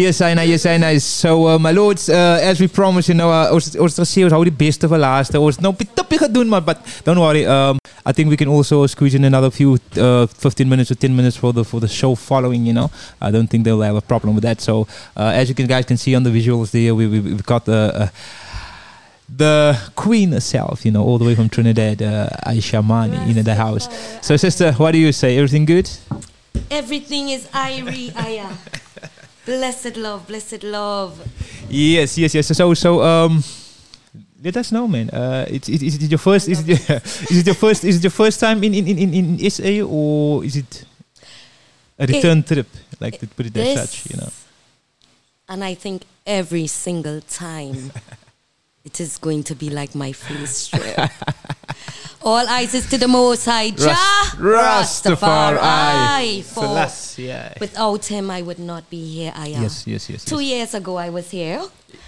Yes, 0.05 0.21
I 0.21 0.35
know, 0.35 0.43
yes, 0.43 0.67
I 0.67 0.77
know. 0.77 0.95
So, 0.99 1.47
uh, 1.47 1.57
my 1.57 1.71
lords, 1.71 2.09
uh, 2.09 2.37
as 2.39 2.59
we 2.59 2.67
promised, 2.67 3.09
you 3.09 3.15
know, 3.15 3.31
uh, 3.31 3.49
ons, 3.51 3.75
ons 3.75 3.97
ons 3.99 4.33
hou 4.35 4.41
die 4.45 4.53
beste 4.53 4.85
vir 4.85 4.99
laaste. 5.01 5.39
Ons 5.41 5.57
nou 5.65 5.71
pitapie 5.73 6.19
gedoen, 6.21 6.45
maar 6.51 6.61
but 6.61 6.77
don't 7.07 7.17
worry. 7.17 7.41
Um, 7.49 7.79
I 8.05 8.11
think 8.13 8.29
we 8.29 8.37
can 8.37 8.47
also 8.47 8.85
squeeze 8.85 9.15
in 9.15 9.25
another 9.25 9.49
few, 9.49 9.79
uh, 9.97 10.27
15 10.27 10.69
minutes 10.69 10.91
or 10.91 10.95
10 10.95 11.15
minutes 11.15 11.37
for 11.37 11.53
the 11.53 11.63
for 11.65 11.81
the 11.81 11.87
show 11.87 12.13
following. 12.13 12.67
You 12.67 12.73
know, 12.73 12.91
I 13.19 13.31
don't 13.31 13.49
think 13.49 13.63
they'll 13.65 13.81
have 13.81 13.95
a 13.95 14.01
problem 14.01 14.35
with 14.35 14.43
that. 14.43 14.61
So, 14.61 14.85
uh, 15.17 15.33
as 15.33 15.49
you 15.49 15.55
can 15.55 15.65
guys 15.65 15.85
can 15.85 15.97
see 15.97 16.13
on 16.13 16.21
the 16.21 16.29
visuals 16.29 16.69
there, 16.69 16.93
we, 16.93 17.07
we 17.07 17.19
we've 17.19 17.45
got 17.45 17.65
the. 17.65 17.81
Uh, 17.95 18.07
the 19.37 19.75
queen 19.95 20.33
herself, 20.33 20.85
you 20.85 20.91
know, 20.91 21.03
all 21.03 21.17
the 21.17 21.25
way 21.25 21.33
from 21.33 21.49
Trinidad, 21.49 21.99
uh, 21.99 22.29
Yasha 22.53 22.83
Mani, 22.83 23.17
in 23.27 23.43
the 23.43 23.55
house. 23.55 23.89
So, 24.21 24.37
sister, 24.37 24.71
what 24.73 24.91
do 24.91 24.99
you 24.99 25.11
say? 25.11 25.35
Everything 25.37 25.65
good? 25.65 25.89
Everything 26.69 27.29
is 27.29 27.47
Irie 27.47 28.15
Aya. 28.15 28.45
Blessed 29.45 29.97
love, 29.97 30.27
blessed 30.27 30.63
love. 30.63 31.21
Yes, 31.69 32.17
yes, 32.17 32.33
yes. 32.33 32.47
So, 32.57 32.73
so, 32.73 33.03
um, 33.03 33.43
let 34.43 34.57
us 34.57 34.71
know, 34.71 34.87
man. 34.87 35.09
Uh, 35.09 35.45
it's 35.47 35.69
it, 35.69 35.81
is 35.83 35.95
it 35.95 36.09
your 36.09 36.17
first? 36.17 36.47
Is 36.49 36.67
it, 36.67 36.89
is 37.31 37.37
it 37.37 37.45
your 37.45 37.55
first? 37.55 37.83
Is 37.83 37.97
it 37.97 38.03
your 38.03 38.11
first 38.11 38.39
time 38.39 38.63
in 38.63 38.73
in 38.73 38.87
in 38.87 39.13
in, 39.13 39.49
SA 39.49 39.81
or 39.85 40.43
is 40.43 40.55
it 40.55 40.85
a 41.99 42.05
return 42.05 42.43
trip? 42.43 42.67
Like 42.99 43.19
to 43.19 43.27
put 43.27 43.45
it 43.47 43.57
as 43.57 43.73
such, 43.73 44.11
you 44.11 44.17
know. 44.17 44.29
And 45.47 45.63
I 45.63 45.75
think 45.75 46.03
every 46.25 46.67
single 46.67 47.21
time 47.21 47.91
it 48.85 49.01
is 49.01 49.17
going 49.17 49.43
to 49.43 49.55
be 49.55 49.69
like 49.69 49.95
my 49.95 50.11
first 50.13 50.71
trip. 50.71 50.97
All 52.21 52.47
eyes 52.47 52.73
is 52.73 52.89
to 52.89 52.97
the 52.97 53.07
Most 53.07 53.45
High 53.45 53.71
Jah 53.71 53.89
Ras- 54.39 55.01
Rastafari. 55.01 55.57
Rastafari. 55.57 56.43
For 56.43 56.61
Selassie, 56.61 57.23
yeah. 57.23 57.53
without 57.59 58.05
him, 58.05 58.31
I 58.31 58.41
would 58.41 58.59
not 58.59 58.89
be 58.89 59.03
here. 59.17 59.33
I 59.35 59.47
am. 59.49 59.63
Yes, 59.63 59.85
yes, 59.85 60.09
yes, 60.09 60.25
Two 60.25 60.39
yes. 60.39 60.49
years 60.51 60.73
ago, 60.73 60.95
I 60.97 61.09
was 61.09 61.29
here. 61.29 61.61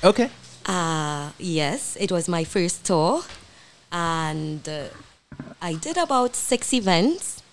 Okay. 0.04 0.30
Uh, 0.66 1.32
yes, 1.38 1.98
it 2.00 2.12
was 2.12 2.28
my 2.28 2.44
first 2.44 2.86
tour. 2.86 3.24
And 3.92 4.68
uh, 4.68 4.86
I 5.62 5.74
did 5.76 5.98
about 5.98 6.36
six 6.36 6.74
events. 6.74 7.44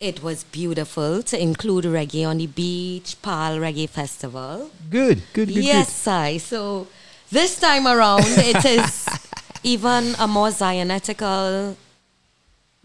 It 0.00 0.22
was 0.22 0.44
beautiful 0.44 1.22
to 1.22 1.40
include 1.40 1.84
reggae 1.84 2.26
on 2.26 2.38
the 2.38 2.48
beach, 2.48 3.16
Pal 3.22 3.58
Reggae 3.58 3.88
Festival. 3.88 4.70
Good, 4.90 5.22
good, 5.32 5.48
good, 5.48 5.64
yes, 5.64 6.06
I. 6.06 6.38
So 6.38 6.88
this 7.30 7.58
time 7.58 7.86
around, 7.86 8.24
it 8.26 8.64
is 8.64 9.06
even 9.62 10.14
a 10.18 10.26
more 10.26 10.48
Zionetical 10.48 11.76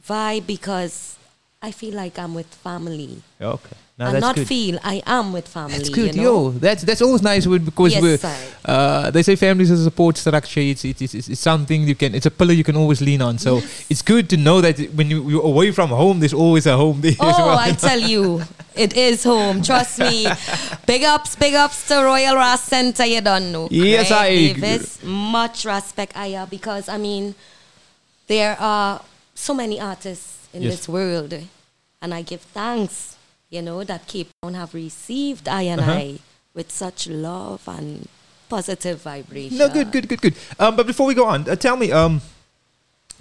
vibe 0.06 0.48
because 0.48 1.18
I 1.62 1.72
feel 1.72 1.94
like 1.96 2.18
I'm 2.18 2.34
with 2.34 2.48
family. 2.48 3.22
Okay. 3.42 3.76
No, 4.00 4.06
and 4.06 4.22
not 4.22 4.36
good. 4.38 4.48
feel 4.48 4.80
I 4.82 5.02
am 5.06 5.34
with 5.34 5.46
family. 5.46 5.76
That's 5.76 5.90
good, 5.90 6.16
you 6.16 6.22
know? 6.22 6.44
yo. 6.44 6.52
That's 6.52 6.84
that's 6.84 7.02
always 7.02 7.22
nice 7.22 7.46
with 7.46 7.66
because 7.66 7.92
Yes, 7.96 8.02
we're, 8.02 8.74
uh, 8.74 9.12
they 9.12 9.24
say 9.24 9.36
families 9.36 9.70
is 9.70 9.82
a 9.82 9.84
support 9.84 10.16
structure. 10.16 10.62
It's, 10.62 10.86
it's 10.86 11.02
it's 11.02 11.28
it's 11.28 11.42
something 11.42 11.84
you 11.86 11.96
can. 11.96 12.16
It's 12.16 12.26
a 12.26 12.32
pillar 12.32 12.54
you 12.54 12.64
can 12.64 12.78
always 12.78 13.02
lean 13.02 13.22
on. 13.22 13.38
So 13.40 13.62
it's 13.90 14.02
good 14.02 14.30
to 14.30 14.38
know 14.38 14.62
that 14.62 14.80
when 14.96 15.10
you, 15.12 15.30
you're 15.30 15.44
away 15.44 15.72
from 15.72 15.90
home, 15.90 16.22
there's 16.22 16.34
always 16.34 16.66
a 16.66 16.78
home 16.78 17.02
there 17.02 17.12
Oh, 17.20 17.46
well. 17.46 17.58
I 17.58 17.74
tell 17.74 18.00
you, 18.00 18.42
it 18.80 18.94
is 18.96 19.24
home. 19.24 19.62
Trust 19.62 20.00
me. 20.00 20.28
Big 20.86 21.04
ups, 21.04 21.36
big 21.36 21.54
ups 21.54 21.88
to 21.88 21.96
Royal 22.02 22.36
Ras 22.36 22.64
Center. 22.64 23.06
You 23.06 23.22
don't 23.22 23.52
know. 23.52 23.68
Yes, 23.72 24.08
Craig 24.08 24.58
I- 24.58 24.60
Davis, 24.60 25.04
much 25.04 25.66
respect, 25.66 26.16
Aya, 26.16 26.48
because 26.50 26.88
I 26.90 26.98
mean, 26.98 27.36
there 28.28 28.56
are 28.60 29.02
so 29.36 29.54
many 29.54 29.80
artists 29.80 30.48
in 30.54 30.64
Yes. 30.64 30.72
this 30.78 30.90
world, 30.90 31.34
and 32.02 32.14
I 32.14 32.22
give 32.24 32.42
thanks. 32.42 33.16
You 33.50 33.62
know 33.64 33.84
that 33.84 34.06
Cape 34.08 34.30
Town 34.42 34.54
have 34.54 34.74
received 34.74 35.48
I 35.50 35.64
and 35.64 35.82
Uh-huh. 35.82 35.92
I 35.92 36.20
with 36.54 36.72
such 36.72 37.08
love 37.08 37.62
and 37.68 38.08
positive 38.48 39.02
vibration. 39.02 39.58
No, 39.58 39.70
good, 39.70 39.92
good, 39.92 40.08
good, 40.08 40.22
good. 40.22 40.36
Um, 40.60 40.76
but 40.76 40.86
before 40.88 41.06
we 41.08 41.14
go 41.16 41.26
on, 41.26 41.50
uh, 41.50 41.56
tell 41.56 41.76
me, 41.78 41.92
um, 41.92 42.22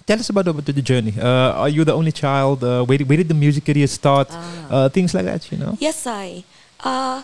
tell 0.09 0.19
us 0.23 0.29
about 0.33 0.45
the, 0.67 0.73
the 0.81 0.83
journey. 0.91 1.15
Uh, 1.29 1.63
are 1.63 1.69
you 1.77 1.83
the 1.91 1.95
only 2.01 2.13
child? 2.25 2.59
Uh, 2.65 2.85
where, 2.89 2.99
did- 2.99 3.09
where 3.09 3.19
did 3.23 3.29
the 3.35 3.39
music 3.47 3.65
career 3.69 3.87
start? 4.01 4.29
Uh, 4.33 4.89
things 4.97 5.11
like 5.17 5.27
that, 5.31 5.43
you 5.53 5.59
know. 5.63 5.73
Yes, 5.87 5.99
I. 6.07 6.45
Uh, 6.93 7.23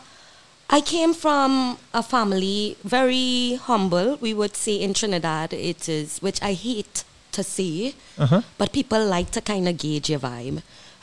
I 0.79 0.81
came 0.95 1.13
from 1.25 1.79
a 1.93 2.03
family 2.03 2.77
very 2.97 3.59
humble. 3.71 4.09
We 4.27 4.33
would 4.41 4.55
say 4.65 4.75
in 4.87 4.93
Trinidad 4.95 5.53
it 5.73 5.89
is, 5.89 6.19
which 6.27 6.39
I 6.51 6.53
hate 6.69 7.05
to 7.37 7.43
say, 7.57 7.95
Uh-huh. 8.25 8.41
but 8.59 8.73
people 8.73 9.03
like 9.17 9.29
to 9.37 9.41
kind 9.53 9.65
of 9.71 9.75
gauge 9.85 10.09
your 10.13 10.21
vibe. 10.21 10.59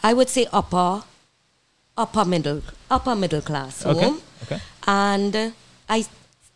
I 0.09 0.11
would 0.17 0.29
say 0.35 0.43
upper, 0.59 1.03
upper 2.03 2.25
middle, 2.33 2.61
upper 2.89 3.15
middle 3.23 3.41
class 3.49 3.85
Okay, 3.85 3.99
home. 4.05 4.17
okay. 4.43 4.59
And 4.87 5.33
I, 5.97 6.05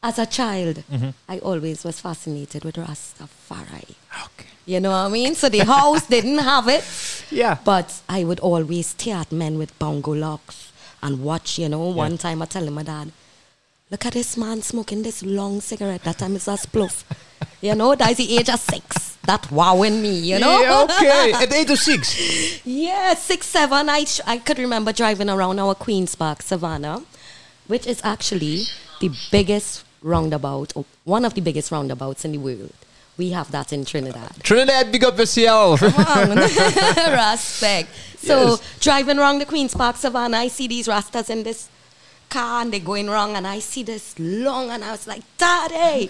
as 0.09 0.17
a 0.25 0.25
child, 0.39 0.75
Mhm. 0.91 1.13
I 1.33 1.35
always 1.49 1.83
was 1.87 1.97
fascinated 2.07 2.61
with 2.67 2.75
Rastafari. 2.87 3.89
Okay. 4.27 4.51
You 4.65 4.79
know 4.79 4.89
what 4.91 4.97
I 4.97 5.09
mean? 5.09 5.35
So 5.35 5.47
the 5.49 5.59
house 5.59 6.07
didn't 6.07 6.39
have 6.39 6.67
it. 6.67 6.83
Yeah. 7.31 7.57
But 7.63 8.01
I 8.09 8.23
would 8.23 8.39
always 8.39 8.87
stare 8.87 9.17
at 9.17 9.31
men 9.31 9.57
with 9.57 9.77
bongo 9.79 10.11
locks 10.13 10.71
and 11.03 11.23
watch, 11.23 11.59
you 11.59 11.69
know. 11.69 11.89
One 11.89 12.17
time 12.17 12.41
I 12.41 12.45
tell 12.45 12.69
my 12.71 12.83
dad, 12.83 13.11
look 13.91 14.05
at 14.05 14.13
this 14.13 14.35
man 14.37 14.61
smoking 14.63 15.03
this 15.03 15.21
long 15.23 15.61
cigarette. 15.61 16.03
That 16.03 16.17
time 16.17 16.35
it's 16.35 16.47
a 16.47 16.51
spliff. 16.57 17.03
you 17.61 17.75
know, 17.75 17.93
that's 17.95 18.17
the 18.17 18.37
age 18.37 18.49
of 18.49 18.59
six. 18.59 19.17
That 19.25 19.51
wowing 19.51 20.01
me, 20.01 20.19
you 20.19 20.39
know? 20.39 20.61
Yeah, 20.61 20.83
okay. 20.83 21.33
At 21.33 21.49
the 21.49 21.55
age 21.57 21.69
of 21.71 21.79
six. 21.79 22.61
Yeah, 22.65 23.13
six, 23.15 23.47
seven. 23.47 23.89
I, 23.89 24.03
sh- 24.05 24.21
I 24.25 24.37
could 24.39 24.57
remember 24.59 24.91
driving 24.93 25.29
around 25.29 25.59
our 25.59 25.75
Queen's 25.75 26.15
Park, 26.15 26.41
Savannah, 26.41 27.03
which 27.67 27.85
is 27.87 28.01
actually 28.03 28.63
the 28.99 29.11
biggest 29.31 29.83
roundabout, 30.01 30.73
or 30.75 30.85
one 31.03 31.25
of 31.25 31.33
the 31.35 31.41
biggest 31.41 31.71
roundabouts 31.71 32.23
in 32.25 32.31
the 32.33 32.37
world. 32.39 32.73
We 33.17 33.29
have 33.31 33.49
that 33.51 33.71
in 33.71 33.85
Trinidad. 33.85 34.31
Trinidad, 34.43 34.91
big 34.91 35.03
up 35.05 35.17
yourself. 35.17 35.81
Respect. 35.81 37.89
So 38.21 38.51
Yes. 38.51 38.61
driving 38.79 39.19
around 39.19 39.39
the 39.39 39.45
Queen's 39.45 39.73
Park 39.73 39.95
Savannah, 39.97 40.37
I 40.37 40.47
see 40.49 40.67
these 40.67 40.87
rastas 40.87 41.29
in 41.29 41.43
this 41.43 41.69
car 42.29 42.61
and 42.61 42.71
they're 42.73 42.79
going 42.79 43.09
wrong, 43.09 43.35
and 43.35 43.45
I 43.47 43.59
see 43.59 43.83
this 43.83 44.15
long, 44.19 44.69
and 44.71 44.83
I 44.83 44.91
was 44.91 45.07
like, 45.07 45.21
Daddy, 45.37 46.09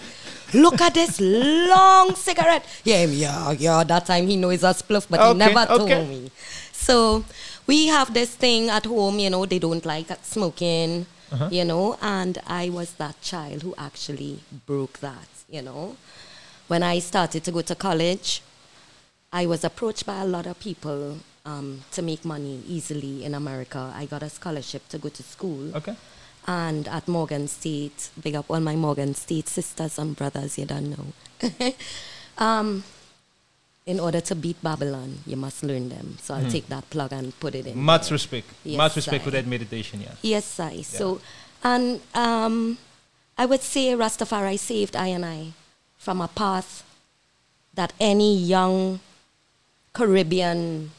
look 0.54 0.80
at 0.80 0.94
this 0.94 1.20
long 1.20 2.14
cigarette. 2.16 2.64
Yeah, 2.84 3.04
yeah, 3.04 3.50
yeah. 3.52 3.84
That 3.84 4.06
time 4.06 4.26
he 4.26 4.36
knows 4.36 4.62
a 4.64 4.72
spliff, 4.74 5.06
but 5.10 5.20
Okay, 5.20 5.28
he 5.32 5.38
never 5.38 5.66
told 5.66 5.88
me. 6.08 6.30
So 6.72 7.24
we 7.66 7.86
have 7.88 8.14
this 8.14 8.34
thing 8.34 8.70
at 8.70 8.86
home, 8.86 9.18
you 9.18 9.28
know, 9.30 9.44
they 9.46 9.58
don't 9.58 9.84
like 9.84 10.06
smoking, 10.22 11.06
Uh-huh. 11.32 11.48
you 11.50 11.64
know, 11.64 11.96
and 12.00 12.38
I 12.46 12.70
was 12.70 12.92
that 13.02 13.20
child 13.20 13.62
who 13.62 13.74
actually 13.76 14.38
broke 14.66 15.00
that, 15.00 15.28
you 15.50 15.60
know. 15.62 15.96
When 16.68 16.82
I 16.82 16.98
started 16.98 17.44
to 17.44 17.52
go 17.52 17.62
to 17.62 17.74
college, 17.74 18.42
I 19.32 19.46
was 19.46 19.64
approached 19.64 20.04
by 20.06 20.20
a 20.20 20.24
lot 20.26 20.46
of 20.46 20.58
people 20.60 21.18
um, 21.44 21.82
to 21.92 22.02
make 22.02 22.24
money 22.24 22.62
easily 22.66 23.24
in 23.24 23.34
America. 23.34 23.92
I 23.94 24.06
got 24.06 24.22
a 24.22 24.30
scholarship 24.30 24.88
to 24.88 24.98
go 24.98 25.08
to 25.08 25.22
school. 25.22 25.76
Okay. 25.76 25.94
And 26.48 26.86
at 26.88 27.06
Morgan 27.08 27.48
State, 27.48 28.10
big 28.22 28.34
up 28.36 28.46
all 28.50 28.60
my 28.60 28.76
Morgan 28.76 29.14
State 29.14 29.48
sisters 29.48 29.98
and 29.98 30.14
brothers, 30.16 30.58
you 30.58 30.64
don't 30.64 30.90
know. 30.96 31.72
um, 32.38 32.84
in 33.84 34.00
order 34.00 34.20
to 34.20 34.34
beat 34.34 34.60
Babylon, 34.62 35.18
you 35.26 35.36
must 35.36 35.62
learn 35.62 35.88
them. 35.88 36.18
So 36.20 36.34
I'll 36.34 36.42
Hmm. 36.42 36.48
take 36.50 36.68
that 36.68 36.88
plug 36.90 37.12
and 37.12 37.38
put 37.38 37.54
it 37.54 37.66
in. 37.66 37.78
Much 37.80 38.02
there. 38.08 38.12
respect. 38.14 38.48
Yes, 38.64 38.78
Much 38.78 38.96
respect 38.96 39.22
I- 39.22 39.24
for 39.24 39.30
that 39.30 39.46
meditation, 39.46 40.00
yeah. 40.02 40.14
Yes, 40.22 40.58
I. 40.58 40.82
So, 40.82 41.20
and 41.62 42.00
um, 42.14 42.78
I 43.38 43.46
would 43.46 43.62
say 43.62 43.94
Rastafari 43.94 44.58
saved 44.58 44.96
I 44.96 45.08
and 45.08 45.24
I 45.24 45.52
from 46.06 46.20
a 46.20 46.28
path 46.28 46.84
that 47.74 47.92
any 47.98 48.32
young 48.38 49.00
Caribbean 49.92 50.92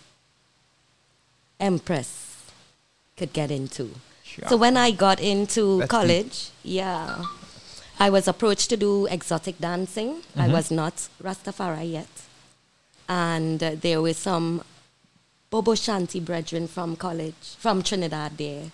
empress 1.62 2.44
could 3.16 3.32
get 3.32 3.50
into. 3.50 3.86
Sure. 4.24 4.50
So 4.50 4.58
when 4.58 4.76
I 4.76 4.92
got 4.92 5.20
into 5.22 5.80
That's 5.80 5.90
college, 5.92 6.50
yeah, 6.62 7.24
I 7.98 8.10
was 8.10 8.28
approached 8.28 8.70
to 8.72 8.78
do 8.88 9.06
exotic 9.18 9.56
dancing. 9.60 10.10
I 10.36 10.48
Mhm. 10.48 10.52
was 10.58 10.68
not 10.72 10.96
Rastafari 11.24 11.90
yet. 12.00 12.14
And 13.08 13.64
uh, 13.64 13.76
there 13.86 14.02
were 14.02 14.14
some 14.14 14.62
Bobo 15.50 15.74
Shanti 15.76 16.20
brethren 16.30 16.68
from 16.68 16.98
college, 16.98 17.42
from 17.64 17.82
Trinidad 17.82 18.32
there. 18.38 18.66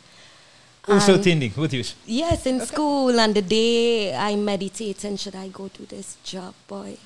Also 0.87 1.13
And- 1.13 1.21
attending 1.21 1.53
with 1.55 1.73
you. 1.73 1.83
Yes, 2.05 2.45
in 2.45 2.59
school. 2.65 3.17
And 3.19 3.33
the 3.35 3.41
day 3.41 4.13
I 4.15 4.35
meditate 4.35 5.03
and 5.05 5.19
should 5.19 5.35
I 5.35 5.47
go 5.47 5.67
to 5.69 5.85
this 5.85 6.17
job, 6.23 6.53
boy? 6.67 6.97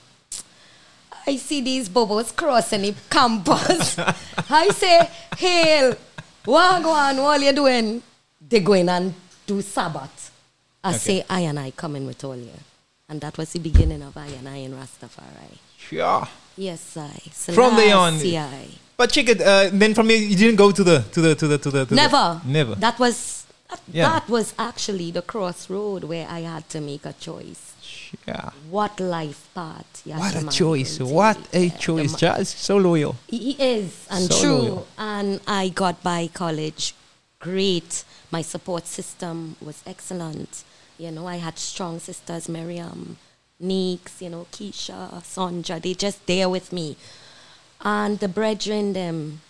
I 1.28 1.36
see 1.38 1.62
these 1.62 1.90
bubbles 1.90 2.32
crossing 2.32 2.82
the 2.84 2.96
campus. 3.10 3.98
I 4.50 4.70
say, 4.70 5.10
Hail, 5.38 5.96
Wagwan, 6.46 7.22
what 7.22 7.42
you 7.42 7.54
doing? 7.54 8.02
They 8.50 8.62
going 8.62 8.88
and 8.90 9.14
do 9.46 9.62
Sabbath. 9.62 10.32
I 10.84 10.90
Okay. 10.92 10.98
say, 10.98 11.26
I 11.30 11.42
and 11.42 11.60
I 11.60 11.72
coming 11.72 12.08
with 12.08 12.24
all 12.24 12.36
you. 12.36 12.52
And 13.10 13.20
that 13.22 13.38
was 13.38 13.52
the 13.52 13.60
beginning 13.60 14.02
of 14.04 14.16
I 14.18 14.28
and 14.28 14.48
I 14.48 14.58
in 14.58 14.72
Rastafari. 14.74 15.58
Sure. 15.78 16.28
Yes, 16.58 16.98
I. 16.98 17.10
From 17.54 17.76
there 17.76 17.96
on. 17.96 18.14
Selassie 18.14 18.38
I. 18.38 18.68
But 18.98 19.12
check 19.12 19.30
it. 19.30 19.42
Uh, 19.42 19.70
then 19.72 19.94
from 19.94 20.10
here, 20.10 20.18
you 20.18 20.36
didn't 20.36 20.56
go 20.56 20.72
to 20.72 20.84
the 20.84 21.04
to 21.12 21.22
the 21.22 21.36
to 21.36 21.48
the 21.48 21.58
to 21.58 21.72
the. 21.72 21.80
To 21.86 21.86
the- 21.86 21.96
Never. 21.96 22.42
never. 22.46 22.76
That 22.76 22.98
was 23.00 23.36
that, 23.70 23.80
Yeah. 23.92 24.10
that 24.10 24.30
was 24.30 24.54
actually 24.58 25.12
the 25.12 25.22
crossroad 25.22 26.04
where 26.04 26.28
I 26.28 26.42
had 26.42 26.70
to 26.70 26.82
make 26.82 27.06
a 27.06 27.14
choice. 27.14 27.74
Yeah. 28.28 28.52
What 28.70 29.00
life 29.00 29.50
path? 29.54 30.02
What 30.06 30.36
a 30.36 30.48
choice! 30.50 31.00
What 31.00 31.38
a 31.54 31.66
Yeah, 31.66 31.78
choice! 31.78 32.12
ma- 32.14 32.18
Just 32.18 32.60
so 32.60 32.78
loyal. 32.78 33.16
He 33.28 33.54
he 33.54 33.64
is 33.64 34.08
and 34.10 34.32
So 34.32 34.40
true. 34.42 34.58
loyal. 34.58 34.88
And 34.98 35.42
I 35.48 35.70
got 35.70 36.02
by 36.04 36.28
college 36.34 36.94
great. 37.40 38.04
My 38.32 38.42
support 38.42 38.88
system 38.88 39.56
was 39.62 39.84
excellent. 39.86 40.64
You 40.98 41.12
know, 41.12 41.28
I 41.28 41.38
had 41.38 41.58
strong 41.60 42.00
sisters, 42.00 42.48
Miriam, 42.50 43.18
Neeks, 43.60 44.22
you 44.22 44.30
know, 44.30 44.48
Keisha, 44.52 45.22
Sonja. 45.24 45.82
They 45.82 45.94
just 45.94 46.26
there 46.28 46.50
with 46.50 46.72
me. 46.74 46.96
And 47.82 48.20
the 48.20 48.28
brethren, 48.28 48.94
them, 48.94 49.42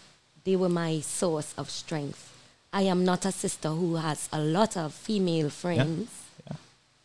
they 0.43 0.55
were 0.55 0.69
my 0.69 0.99
source 1.01 1.53
of 1.57 1.69
strength. 1.69 2.33
I 2.73 2.83
am 2.83 3.05
not 3.05 3.25
a 3.25 3.31
sister 3.31 3.69
who 3.69 3.95
has 3.95 4.29
a 4.31 4.39
lot 4.39 4.77
of 4.77 4.93
female 4.93 5.49
friends. 5.49 6.09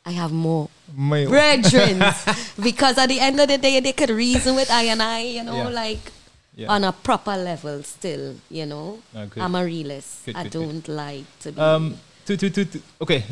I 0.04 0.10
have 0.10 0.32
more 0.32 0.68
Male. 0.96 1.28
brethren 1.30 1.98
because 2.60 2.98
at 2.98 3.08
the 3.08 3.20
end 3.20 3.38
of 3.38 3.46
the 3.46 3.56
day, 3.56 3.78
they 3.78 3.92
could 3.92 4.10
reason 4.10 4.56
with 4.56 4.68
I 4.68 4.82
and 4.90 5.00
I, 5.00 5.20
you 5.20 5.44
know, 5.44 5.56
Yeah. 5.56 5.68
like 5.68 6.00
Yeah. 6.56 6.68
on 6.74 6.82
a 6.84 6.92
proper 6.92 7.36
level 7.36 7.82
still, 7.84 8.34
you 8.50 8.66
know. 8.66 8.98
I'm 9.36 9.54
a 9.54 9.64
realist. 9.64 10.26
Good, 10.26 10.36
I 10.36 10.42
good, 10.42 10.52
good. 10.52 10.60
don't 10.60 10.88
like 10.88 11.24
to 11.42 11.52
be. 11.52 11.60
Um, 11.60 11.96
to, 12.26 12.36
to, 12.36 12.50
to, 12.50 12.64
to, 12.64 12.80
okay, 13.00 13.22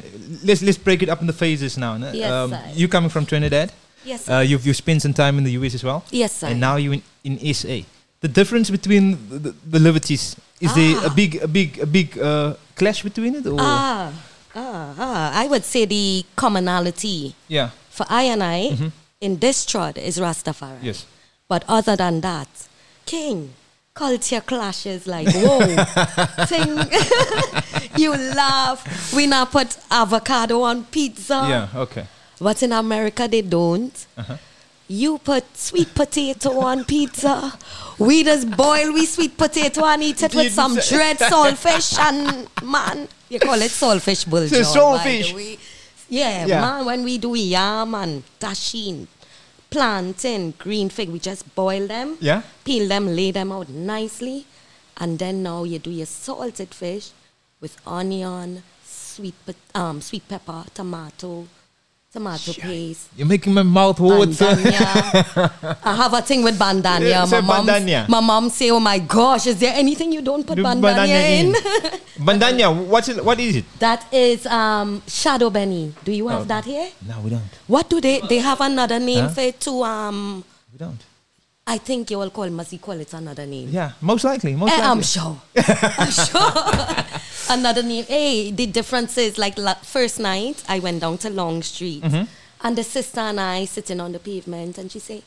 let's 0.44 0.62
let's 0.62 0.78
break 0.78 1.02
it 1.02 1.08
up 1.08 1.20
into 1.20 1.32
phases 1.32 1.76
now. 1.76 1.96
no? 1.98 2.12
Yes, 2.12 2.30
um, 2.30 2.50
sir. 2.50 2.62
you 2.74 2.86
coming 2.88 3.10
from 3.10 3.26
Trinidad? 3.26 3.72
Yes, 4.04 4.28
Uh, 4.30 4.38
you've 4.38 4.64
you 4.64 4.72
spent 4.72 5.02
some 5.02 5.12
time 5.12 5.38
in 5.38 5.44
the 5.44 5.52
US 5.58 5.74
as 5.74 5.82
well. 5.84 6.02
Yes, 6.10 6.32
sir. 6.38 6.46
And 6.48 6.60
now 6.60 6.76
you 6.76 6.92
in, 6.92 7.02
in 7.24 7.54
SA. 7.54 7.82
The 8.20 8.28
difference 8.28 8.68
between 8.70 9.16
the, 9.30 9.38
the, 9.38 9.54
the 9.70 9.78
liberties 9.80 10.36
is 10.60 10.74
there 10.74 10.96
a 10.98 11.08
Ah. 11.08 11.14
big 11.14 11.36
a 11.42 11.48
big 11.48 11.78
a 11.80 11.86
big 11.86 12.18
uh, 12.18 12.52
clash 12.76 13.02
between 13.02 13.34
it 13.36 13.46
or 13.46 13.56
ah, 13.58 14.12
ah, 14.54 14.94
ah. 14.98 15.42
I 15.42 15.46
would 15.48 15.64
say 15.64 15.86
the 15.86 16.24
commonality 16.36 17.34
yeah 17.48 17.70
for 17.88 18.04
I 18.10 18.22
and 18.34 18.42
I 18.42 18.60
Mhm. 18.76 18.92
in 19.20 19.38
this 19.40 19.64
trod 19.64 19.96
is 19.96 20.18
Rastafari. 20.18 20.82
yes 20.82 21.06
But 21.48 21.64
other 21.66 21.96
than 21.96 22.20
that, 22.20 22.48
King, 23.06 23.50
culture 23.94 24.42
clashes 24.44 25.06
like 25.06 25.26
whoa. 25.32 25.64
thing 26.52 26.68
you 28.02 28.10
laugh. 28.36 28.84
We 29.16 29.26
now 29.26 29.44
put 29.46 29.78
avocado 29.90 30.60
on 30.62 30.84
pizza. 30.92 31.40
yeah 31.48 31.68
okay 31.84 32.04
But 32.40 32.62
in 32.62 32.72
America 32.72 33.26
they 33.28 33.42
don't. 33.42 33.96
uh-huh. 34.16 34.36
You 34.90 35.18
put 35.18 35.56
sweet 35.56 35.94
potato 35.94 36.58
on 36.58 36.84
pizza. 36.84 37.56
We 37.96 38.24
just 38.24 38.50
boil 38.56 38.92
we 38.92 39.06
sweet 39.06 39.38
potato 39.38 39.84
and 39.84 40.02
eat 40.02 40.20
it 40.24 40.34
with 40.34 40.52
some 40.52 40.74
dread 40.74 41.16
saltfish 41.18 41.96
and 41.96 42.48
man, 42.64 43.06
you 43.28 43.38
call 43.38 43.62
it 43.62 43.70
saltfish 43.70 44.28
bull. 44.28 44.48
So 44.48 44.62
saltfish. 44.62 45.58
Yeah, 46.08 46.44
Yeah. 46.44 46.60
man, 46.60 46.86
when 46.86 47.04
we 47.04 47.18
do 47.18 47.36
yam 47.36 47.94
and 47.94 48.24
dasheen, 48.40 49.06
plantain, 49.70 50.54
green 50.58 50.88
fig, 50.88 51.08
we 51.10 51.20
just 51.20 51.54
boil 51.54 51.86
them, 51.86 52.16
yeah 52.20 52.42
peel 52.64 52.88
them, 52.88 53.14
lay 53.14 53.30
them 53.30 53.52
out 53.52 53.68
nicely, 53.68 54.44
and 54.96 55.20
then 55.20 55.44
now 55.44 55.62
you 55.62 55.78
do 55.78 55.90
your 55.90 56.06
salted 56.06 56.74
fish 56.74 57.10
with 57.60 57.76
onion, 57.86 58.64
sweet 58.84 59.36
um, 59.72 60.00
sweet 60.00 60.26
pepper, 60.28 60.64
tomato, 60.74 61.46
tomato 62.12 62.52
paste. 62.52 63.08
you're 63.16 63.26
making 63.26 63.54
my 63.54 63.62
mouth 63.62 64.00
water. 64.00 64.34
I 65.84 65.94
have 65.94 66.12
a 66.12 66.20
thing 66.22 66.42
with 66.42 66.58
bandanya. 66.58 67.08
Yeah, 67.08 67.24
my 67.26 67.40
mom, 67.40 67.66
my 68.10 68.20
mom 68.20 68.50
say, 68.50 68.70
"Oh 68.70 68.80
my 68.80 68.98
gosh, 68.98 69.46
is 69.46 69.58
there 69.60 69.72
anything 69.74 70.10
you 70.12 70.20
don't 70.20 70.44
put 70.46 70.56
Do 70.56 70.62
bandanya 70.64 71.06
in?" 71.40 71.46
in. 71.46 71.52
bandanya 72.26 72.68
what's 72.86 73.08
it 73.08 73.24
what 73.24 73.38
is 73.38 73.56
it 73.56 73.64
that 73.78 74.04
is 74.12 74.44
um, 74.46 75.02
shadow 75.06 75.50
benny. 75.50 75.94
Do 76.04 76.10
you 76.12 76.26
have 76.28 76.42
Oh. 76.42 76.44
that 76.44 76.64
here? 76.64 76.88
no 77.06 77.20
we 77.20 77.30
don't 77.30 77.46
What 77.68 77.88
do 77.88 78.00
they? 78.00 78.20
They 78.28 78.38
have 78.38 78.60
another 78.60 78.98
name 78.98 79.24
Huh? 79.24 79.34
for 79.34 79.40
it 79.42 79.60
too. 79.60 79.82
Um, 79.84 80.42
we 80.72 80.78
don't 80.78 80.98
I 81.66 81.78
think 81.78 82.10
you 82.10 82.18
will 82.18 82.30
call 82.30 82.50
must 82.50 82.72
you 82.72 82.78
call 82.78 82.98
it 83.00 83.12
another 83.14 83.46
name. 83.46 83.68
yeah 83.70 83.92
most 84.00 84.24
likely 84.24 84.54
most 84.54 84.72
Eh, 84.72 84.76
likely 84.76 84.86
I'm 84.90 85.02
sure. 85.02 85.40
I'm 85.56 86.10
sure. 86.26 87.04
another 87.50 87.82
name. 87.82 88.04
Hey, 88.04 88.50
the 88.50 88.66
difference 88.66 89.16
is 89.18 89.38
like 89.38 89.56
la- 89.58 89.74
first 89.74 90.18
night 90.18 90.64
I 90.68 90.78
went 90.80 91.00
down 91.00 91.18
to 91.18 91.30
Long 91.30 91.62
Street 91.62 92.02
Mhm. 92.02 92.26
and 92.62 92.76
the 92.76 92.82
sister 92.82 93.20
and 93.20 93.38
I 93.40 93.66
sitting 93.66 94.00
on 94.00 94.12
the 94.12 94.18
pavement 94.18 94.78
and 94.78 94.90
she 94.90 94.98
say 94.98 95.22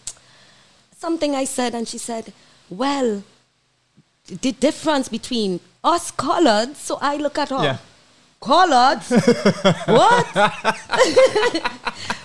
something 0.98 1.36
I 1.36 1.46
said 1.46 1.76
and 1.76 1.88
she 1.88 1.98
said, 1.98 2.34
well, 2.70 3.24
the 4.28 4.52
difference 4.54 5.10
between 5.10 5.60
us 5.84 6.12
colored. 6.12 6.76
So 6.78 6.98
I 7.02 7.18
look 7.18 7.38
at 7.38 7.50
her. 7.50 7.64
Yeah. 7.64 7.78
Colored? 8.42 9.02
what? 9.86 10.28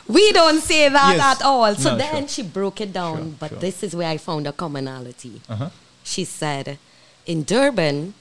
We 0.09 0.33
don't 0.33 0.61
say 0.63 0.89
that 0.89 1.17
Yes. 1.17 1.37
at 1.41 1.45
all. 1.45 1.75
So 1.75 1.91
No, 1.93 1.99
then 1.99 2.23
sure. 2.27 2.29
she 2.29 2.43
broke 2.43 2.81
it 2.81 2.93
down. 2.93 3.37
but 3.39 3.51
sure. 3.51 3.59
this 3.59 3.83
is 3.83 3.95
where 3.95 4.09
I 4.09 4.17
found 4.19 4.47
a 4.47 4.53
commonality. 4.53 5.41
uh-huh. 5.49 5.71
She 6.03 6.25
said, 6.25 6.79
in 7.27 7.45
Durban, 7.45 8.15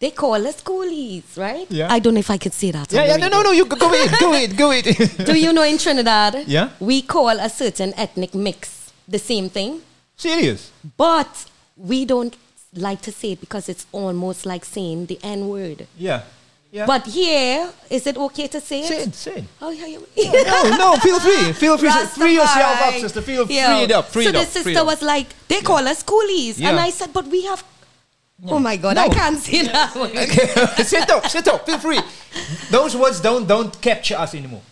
they 0.00 0.12
call 0.12 0.46
us 0.46 0.60
coolies, 0.60 1.24
right? 1.36 1.66
Yeah. 1.70 1.92
I 1.92 1.98
don't 1.98 2.14
know 2.14 2.20
if 2.20 2.30
I 2.30 2.38
could 2.38 2.52
say 2.54 2.70
that. 2.70 2.92
yeah 2.92 3.04
yeah 3.04 3.16
no 3.16 3.28
no 3.28 3.42
no 3.42 3.50
you 3.50 3.64
go 3.64 3.76
go 3.76 3.92
ahead 3.92 4.10
go 4.20 4.32
ahead 4.32 4.56
go 4.56 4.70
radio. 4.70 4.94
Do 5.26 5.34
you 5.36 5.52
know 5.52 5.64
in 5.64 5.76
Trinidad? 5.78 6.44
Yeah. 6.46 6.70
We 6.78 7.02
call 7.02 7.30
a 7.40 7.48
certain 7.50 7.92
ethnic 7.96 8.32
mix 8.34 8.92
the 9.08 9.18
same 9.18 9.48
thing, 9.50 9.82
serious 10.16 10.70
but 10.96 11.46
we 11.76 12.04
don't 12.04 12.36
like 12.74 13.00
to 13.02 13.10
say 13.10 13.32
it 13.32 13.40
because 13.40 13.68
it's 13.68 13.86
almost 13.90 14.46
like 14.46 14.64
saying 14.64 15.06
the 15.06 15.18
N 15.24 15.48
word. 15.48 15.86
yeah 15.96 16.22
yeah 16.78 16.86
But 16.92 17.02
here, 17.18 17.58
is 17.96 18.02
it 18.10 18.16
okay 18.26 18.46
to 18.54 18.58
say 18.60 18.80
it? 18.80 18.88
Say 18.92 19.00
it, 19.06 19.14
say 19.14 19.34
it. 19.42 19.44
Oh, 19.64 19.70
yeah, 19.80 19.86
yeah. 20.16 20.42
no 20.52 20.58
no 20.84 20.88
feel 21.06 21.18
free 21.26 21.52
feel 21.62 21.76
free 21.82 21.90
free 22.20 22.34
yourself 22.40 22.76
up 22.88 22.94
sister 23.04 23.22
feel 23.30 23.44
Yeah. 23.50 23.68
free 23.68 23.82
it 23.86 23.92
up 23.98 24.06
free 24.14 24.24
so 24.26 24.30
it 24.30 24.36
the 24.38 24.40
up 24.44 24.48
free 24.48 24.60
it 24.60 24.64
sister 24.76 24.84
was 24.92 25.00
like, 25.02 25.26
they 25.52 25.60
call 25.70 25.84
us 25.92 26.00
coolies. 26.10 26.54
And 26.68 26.76
I 26.88 26.90
said, 26.98 27.10
but 27.18 27.26
we 27.34 27.40
have. 27.50 27.62
Oh 28.54 28.60
my 28.70 28.76
God, 28.84 28.96
I 28.96 29.08
can't 29.20 29.38
say 29.46 29.62
that 29.66 29.90
word. 30.00 30.86
sit 30.94 31.10
up, 31.10 31.26
sit 31.34 31.46
up, 31.52 31.60
feel 31.66 31.80
free. 31.86 32.00
Those 32.70 32.92
words 33.02 33.18
don't 33.28 33.46
don't 33.54 33.72
capture 33.88 34.16
us 34.24 34.32
anymore. 34.40 34.62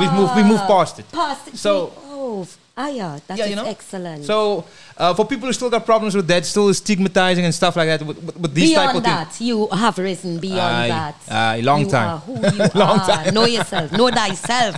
We've 0.00 0.12
moved 0.18 0.32
we 0.38 0.42
moved 0.52 0.66
past 0.74 0.94
it. 1.00 1.06
Past 1.12 1.48
it. 1.48 1.56
So- 1.56 1.92
oh, 2.12 2.46
ah, 2.76 2.88
yeah, 2.88 3.18
that 3.26 3.34
is 3.34 3.38
Yeah, 3.38 3.46
you 3.46 3.56
know? 3.56 3.64
excellent. 3.66 4.24
So 4.24 4.64
uh, 4.96 5.14
for 5.14 5.24
people 5.26 5.46
who 5.46 5.52
still 5.52 5.70
got 5.70 5.84
problems 5.86 6.14
with 6.14 6.26
that, 6.28 6.44
still 6.44 6.72
stigmatizing 6.74 7.44
and 7.44 7.54
stuff 7.54 7.76
like 7.76 7.88
that, 7.88 8.02
with, 8.06 8.18
with, 8.22 8.36
with 8.36 8.54
these 8.54 8.74
type 8.74 8.92
beyond 8.92 8.98
of 8.98 9.04
things. 9.04 9.38
that, 9.38 9.44
you 9.44 9.66
have 9.68 9.98
risen 9.98 10.38
beyond 10.38 10.60
Aye, 10.60 10.88
that. 10.88 11.16
aye, 11.30 11.60
long 11.60 11.80
you 11.80 11.90
time. 11.90 12.08
Are 12.10 12.18
who 12.18 12.34
you 12.64 12.70
Long 12.74 12.98
are. 13.00 13.06
time. 13.06 13.34
Know 13.34 13.44
yourself. 13.46 13.92
Know 13.92 14.08
thyself. 14.10 14.76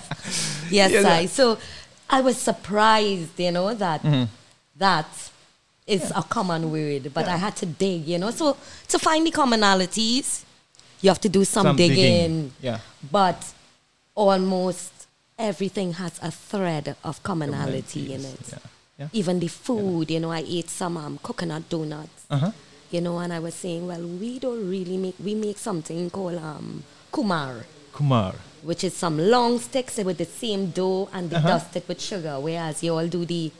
Yes, 0.71 0.93
Yes, 0.93 1.05
I. 1.07 1.25
So 1.27 1.57
I 2.11 2.21
was 2.21 2.37
surprised, 2.37 3.39
you 3.41 3.51
know, 3.51 3.73
that 3.75 4.03
Mhm. 4.03 4.29
that 4.77 5.07
is 5.87 6.13
a 6.15 6.23
common 6.23 6.71
word, 6.71 7.11
but 7.15 7.27
I 7.27 7.37
had 7.39 7.57
to 7.57 7.67
dig, 7.67 8.07
you 8.07 8.19
know. 8.19 8.31
So 8.31 8.55
to 8.89 8.99
find 8.99 9.27
the 9.27 9.31
commonalities, 9.31 10.43
you 11.01 11.09
have 11.09 11.21
to 11.23 11.29
do 11.31 11.45
some, 11.47 11.65
Some 11.65 11.77
digging. 11.77 11.97
digging, 11.97 12.53
yeah. 12.61 12.79
But 13.11 13.43
almost 14.15 14.98
everything 15.39 15.93
has 15.95 16.19
a 16.23 16.31
thread 16.31 16.97
of 17.05 17.23
commonality 17.23 18.13
in 18.13 18.25
it. 18.25 18.55
yeah. 18.99 19.09
Even 19.13 19.39
the 19.39 19.49
food, 19.49 20.11
you 20.11 20.19
know, 20.21 20.33
I 20.33 20.45
ate 20.47 20.69
some 20.69 20.97
um, 20.97 21.19
coconut 21.23 21.69
donuts 21.69 22.27
Uh-huh. 22.31 22.51
you 22.91 23.01
know, 23.01 23.19
and 23.19 23.33
I 23.33 23.39
was 23.39 23.55
saying, 23.55 23.87
well, 23.87 24.03
we 24.03 24.39
don't 24.39 24.69
really 24.69 24.97
make, 24.97 25.15
we 25.23 25.35
make 25.35 25.59
something 25.59 26.11
called 26.11 26.37
um, 26.39 26.83
kurma, 27.13 27.63
Kurma. 27.95 28.35
which 28.63 28.83
is 28.83 28.95
some 28.95 29.19
long 29.19 29.59
sticks 29.61 29.97
with 29.99 30.19
the 30.19 30.25
same 30.25 30.71
dough 30.71 31.09
and 31.13 31.31
they 31.31 31.37
Uh-huh. 31.37 31.49
dust 31.49 31.77
it 31.77 31.87
with 31.87 32.01
sugar, 32.01 32.41
whereas 32.41 32.83
you 32.83 32.93
all 32.97 33.07
do 33.07 33.25
the 33.25 33.53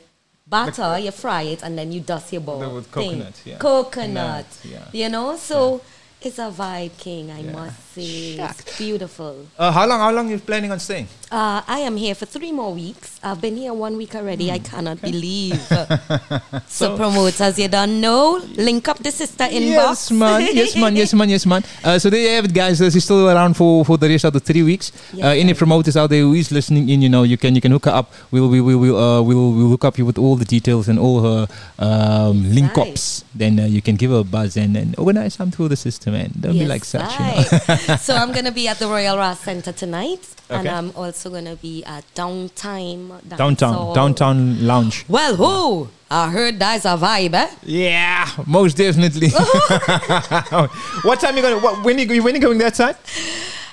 batter, 0.45 0.97
you 0.99 1.11
fry 1.11 1.43
it, 1.43 1.63
and 1.63 1.77
then 1.77 1.91
you 1.93 2.01
dust 2.01 2.33
your 2.33 2.41
ball. 2.41 2.75
with 2.75 2.87
thing. 2.87 3.11
coconut, 3.21 3.41
yeah. 3.45 3.57
Coconut, 3.57 4.13
Nut, 4.13 4.45
yeah. 4.65 4.85
you 4.91 5.07
know, 5.09 5.37
so 5.37 5.81
It's 6.21 6.37
a 6.37 6.51
vibe, 6.51 6.97
King. 6.97 7.31
I 7.31 7.43
must 7.43 7.95
say, 7.95 8.35
it's 8.35 8.77
beautiful. 8.77 9.47
Uh, 9.57 9.71
how 9.71 9.87
long? 9.87 9.99
How 9.99 10.11
long 10.11 10.29
you 10.29 10.37
planning 10.37 10.69
on 10.69 10.77
staying? 10.79 11.07
Uh, 11.31 11.61
I 11.65 11.79
am 11.79 11.95
here 11.95 12.13
for 12.13 12.25
three 12.25 12.51
more 12.51 12.73
weeks. 12.73 13.21
I've 13.23 13.39
been 13.39 13.55
here 13.55 13.73
one 13.73 13.95
week 13.95 14.15
already. 14.15 14.51
I 14.51 14.59
cannot 14.59 14.99
believe. 14.99 15.55
so, 16.67 16.97
promoters, 16.97 17.57
you 17.57 17.69
don't 17.69 18.01
know. 18.01 18.41
Link 18.57 18.87
up 18.89 18.97
the 18.97 19.11
sister 19.11 19.45
inbox. 19.45 20.09
Yes, 20.09 20.11
man. 20.11 20.41
Yes, 20.41 20.75
man. 20.75 20.95
Yes, 20.95 21.13
man. 21.13 21.29
Yes, 21.29 21.45
man. 21.45 21.63
Uh, 21.85 21.99
so 21.99 22.09
there 22.09 22.19
you 22.19 22.29
have 22.35 22.45
it, 22.45 22.53
guys. 22.53 22.81
Uh, 22.81 22.89
she's 22.89 23.05
still 23.05 23.29
around 23.29 23.55
for, 23.55 23.85
for 23.85 23.97
the 23.97 24.09
rest 24.09 24.25
of 24.25 24.33
the 24.33 24.39
three 24.41 24.63
weeks. 24.63 24.91
Yes, 25.13 25.23
uh, 25.23 25.29
any 25.29 25.53
promoters 25.53 25.95
out 25.95 26.09
there 26.09 26.21
who 26.21 26.33
is 26.33 26.51
listening 26.51 26.89
in, 26.89 27.01
you 27.01 27.09
know, 27.09 27.23
you 27.23 27.37
can 27.37 27.55
you 27.55 27.61
can 27.61 27.71
hook 27.71 27.85
her 27.85 27.91
up. 27.91 28.11
We'll 28.31 28.49
we 28.49 28.59
will 28.59 28.77
we'll, 28.77 28.97
uh, 28.97 29.21
we'll 29.21 29.51
we'll 29.53 29.69
hook 29.69 29.85
up 29.85 29.97
you 29.97 30.05
with 30.05 30.17
all 30.17 30.35
the 30.35 30.45
details 30.45 30.89
and 30.89 30.97
all 30.99 31.21
her 31.21 31.47
um, 31.77 32.43
link 32.53 32.75
ups. 32.77 33.23
Then 33.35 33.59
uh, 33.59 33.65
you 33.65 33.81
can 33.81 33.95
give 33.95 34.11
her 34.11 34.17
a 34.17 34.23
buzz 34.23 34.57
and, 34.57 34.75
and 34.75 34.97
organize 34.97 35.35
something 35.35 35.55
for 35.55 35.69
the 35.69 35.77
system, 35.77 36.08
man. 36.11 36.31
Don't 36.39 36.53
be 36.53 36.65
like 36.65 36.85
such, 36.85 37.11
you 37.19 37.25
know. 37.25 37.41
so 37.97 38.15
I'm 38.15 38.31
gonna 38.31 38.51
be 38.51 38.67
at 38.67 38.79
the 38.79 38.87
Royal 38.87 39.17
Ras 39.17 39.39
Center 39.39 39.71
tonight, 39.71 40.27
and 40.49 40.67
I'm 40.67 40.91
also 40.95 41.29
gonna 41.29 41.55
be 41.55 41.83
at 41.85 42.03
Downtime. 42.15 43.27
downtown 43.27 43.73
Dancehall. 43.73 43.95
downtown 43.95 44.65
lounge. 44.65 45.05
Well, 45.07 45.35
who? 45.35 45.89
I 46.11 46.29
heard 46.31 46.57
that's 46.57 46.85
a 46.85 46.97
vibe, 46.97 47.35
eh? 47.35 47.49
Yeah, 47.63 48.27
most 48.47 48.77
definitely. 48.77 49.29
what 51.03 51.19
time 51.19 51.35
you 51.35 51.43
gonna? 51.43 51.59
What, 51.59 51.83
when 51.83 51.99
you 51.99 52.23
when 52.23 52.33
you 52.35 52.41
going 52.41 52.57
that 52.59 52.75
side? 52.75 52.95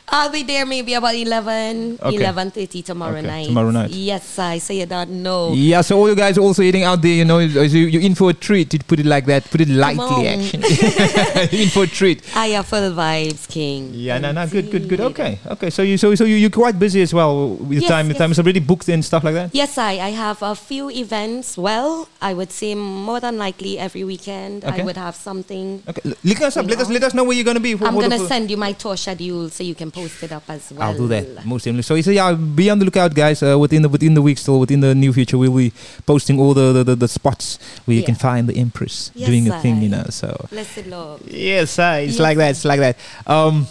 I'll 0.09 0.31
be 0.31 0.43
there 0.45 0.65
maybe 0.65 0.95
about 0.95 1.15
11, 1.17 1.99
Okay. 2.01 2.17
11.30 2.19 2.85
tomorrow 2.85 3.19
Okay, 3.19 3.27
night. 3.27 3.47
tomorrow 3.47 3.71
night. 3.71 3.91
Yes, 3.91 4.39
I 4.39 4.59
say 4.59 4.79
you 4.81 4.87
don't 4.87 5.11
know. 5.23 5.53
Yeah, 5.53 5.81
so 5.81 5.99
all 5.99 6.09
you 6.09 6.15
guys 6.15 6.39
also 6.39 6.63
eating 6.63 6.85
out 6.85 7.03
there, 7.03 7.11
you 7.13 7.25
know, 7.25 7.39
is 7.41 7.75
you, 7.75 7.87
you're 7.87 8.03
in 8.03 8.15
for 8.15 8.31
a 8.31 8.35
treat. 8.35 8.71
To 8.71 8.79
put 8.79 9.01
it 9.01 9.07
like 9.07 9.27
that, 9.27 9.45
put 9.51 9.61
it 9.61 9.69
lightly, 9.69 10.29
actually. 10.29 10.63
in 11.63 11.69
for 11.71 11.85
a 11.85 11.87
treat. 11.87 12.23
I 12.37 12.47
have 12.55 12.67
full 12.67 12.93
vibes, 12.93 13.49
King. 13.49 13.91
Yeah, 13.95 14.19
no, 14.19 14.31
no, 14.33 14.47
good, 14.47 14.71
good, 14.71 14.89
good. 14.89 15.01
Okay, 15.01 15.39
okay. 15.47 15.71
So 15.71 15.83
you, 15.83 15.99
so 15.99 16.15
so 16.15 16.25
you, 16.25 16.37
you're 16.37 16.51
quite 16.51 16.79
busy 16.79 17.03
as 17.03 17.13
well 17.13 17.57
with 17.57 17.69
the 17.79 17.85
Yes, 17.87 17.89
time. 17.91 18.09
Yes. 18.09 18.19
time 18.19 18.31
is 18.31 18.39
already 18.39 18.61
booked 18.61 18.89
and 18.89 19.05
stuff 19.05 19.25
like 19.25 19.35
that. 19.35 19.55
Yes, 19.55 19.77
I, 19.77 19.93
I 19.99 20.11
have 20.11 20.41
a 20.43 20.55
few 20.55 20.89
events. 20.91 21.59
Well, 21.59 22.09
I 22.23 22.33
would 22.33 22.53
say 22.53 22.75
more 22.77 23.19
than 23.19 23.39
likely 23.39 23.79
every 23.79 24.05
weekend 24.05 24.65
Okay. 24.65 24.83
I 24.83 24.85
would 24.85 24.97
have 24.97 25.17
something. 25.17 25.83
Okay, 25.89 26.15
let 26.25 26.43
us 26.43 26.57
up. 26.57 26.67
Let 26.67 26.79
us 26.79 26.89
let 26.91 27.03
us 27.03 27.13
know 27.15 27.25
where 27.25 27.35
you're 27.35 27.45
gonna 27.45 27.61
be. 27.61 27.75
for- 27.75 27.87
I'm 27.87 27.99
gonna 27.99 28.19
send 28.27 28.51
you 28.51 28.57
my 28.57 28.73
tour 28.73 28.97
schedule 28.97 29.51
so 29.51 29.65
you 29.65 29.75
can 29.75 29.91
post 29.97 30.23
it 30.27 30.33
up 30.33 30.45
as 30.49 30.71
well. 30.73 30.83
I'll 30.83 30.97
do 30.97 31.09
that 31.09 31.25
most 31.47 31.65
definitely. 31.65 31.83
So, 31.83 32.01
so 32.01 32.11
yeah, 32.11 32.33
be 32.35 32.69
on 32.71 32.79
the 32.79 32.85
lookout, 32.85 33.15
guys. 33.15 33.43
Uh, 33.43 33.59
within 33.65 33.83
the 33.83 33.89
within 33.89 34.13
the 34.15 34.23
week, 34.29 34.39
still 34.39 34.61
within 34.61 34.81
the 34.81 34.95
near 34.95 35.13
future, 35.13 35.39
we'll 35.39 35.57
be 35.57 35.73
posting 36.05 36.37
all 36.41 36.53
the 36.61 36.67
the, 36.77 36.83
the, 36.85 36.97
the 37.05 37.09
spots 37.09 37.59
where 37.87 37.97
you 37.97 38.05
can 38.11 38.15
find 38.15 38.43
the 38.51 38.57
Empress 38.65 39.11
Yes, 39.15 39.29
doing 39.31 39.49
a 39.51 39.61
thing, 39.65 39.77
you 39.85 39.89
know. 39.89 40.05
So 40.11 40.29
Blessed 40.51 40.87
love. 40.87 41.19
yes, 41.29 41.79
uh, 41.79 42.01
it's 42.05 42.13
Yes. 42.17 42.21
like 42.27 42.37
that. 42.41 42.51
It's 42.55 42.65
like 42.73 42.81
that. 42.87 42.97
Um, 43.27 43.67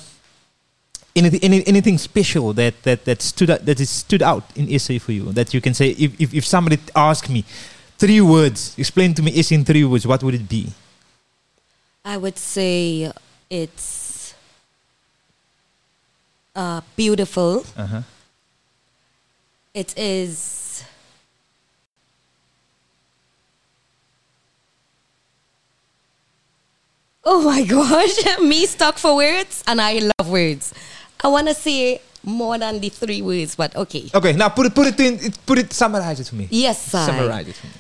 anything 1.16 1.40
any, 1.48 1.58
anything 1.68 1.98
special 1.98 2.54
that 2.54 2.74
that 2.84 3.06
that 3.06 3.22
stood 3.22 3.50
out 3.54 3.62
that 3.66 3.80
is 3.80 3.90
stood 3.90 4.24
out 4.32 4.44
in 4.60 4.66
essay 4.78 4.98
for 5.00 5.14
you 5.18 5.24
that 5.40 5.54
you 5.54 5.62
can 5.62 5.74
say 5.74 5.88
if 6.06 6.12
if, 6.20 6.30
if 6.34 6.46
somebody 6.46 6.78
asked 6.96 7.30
me 7.30 7.42
three 7.98 8.20
words, 8.20 8.76
explain 8.78 9.14
to 9.14 9.22
me 9.24 9.32
essay 9.40 9.56
in 9.56 9.64
three 9.64 9.86
words, 9.86 10.06
what 10.06 10.22
would 10.24 10.36
it 10.36 10.48
be? 10.50 10.64
I 12.04 12.18
would 12.18 12.38
say 12.38 13.12
it's 13.50 13.95
uh, 16.56 16.82
beautiful. 16.96 17.66
Uh 17.78 17.86
huh. 17.86 18.02
It 19.74 19.98
is. 19.98 20.84
Oh 27.28 27.42
my 27.42 27.64
gosh, 27.64 28.40
me 28.42 28.68
stuck 28.68 28.98
for 29.00 29.16
words, 29.16 29.64
and 29.66 29.82
I 29.82 29.98
love 29.98 30.30
words. 30.30 30.74
I 31.24 31.28
want 31.28 31.48
to 31.48 31.56
say 31.56 32.00
more 32.24 32.58
than 32.60 32.80
the 32.80 32.90
three 32.90 33.22
words, 33.24 33.56
but 33.56 33.76
okay. 33.76 34.10
Okay, 34.14 34.34
now 34.34 34.50
put 34.50 34.68
it 34.68 34.76
put 34.76 34.88
it 34.88 35.00
in 35.00 35.32
put 35.46 35.58
it 35.58 35.74
summarize 35.74 36.20
it 36.20 36.28
for 36.28 36.36
me. 36.36 36.48
Yes, 36.52 36.94
I. 36.94 37.06
Summarize 37.08 37.48
it 37.48 37.56
for 37.56 37.66
me. 37.68 37.74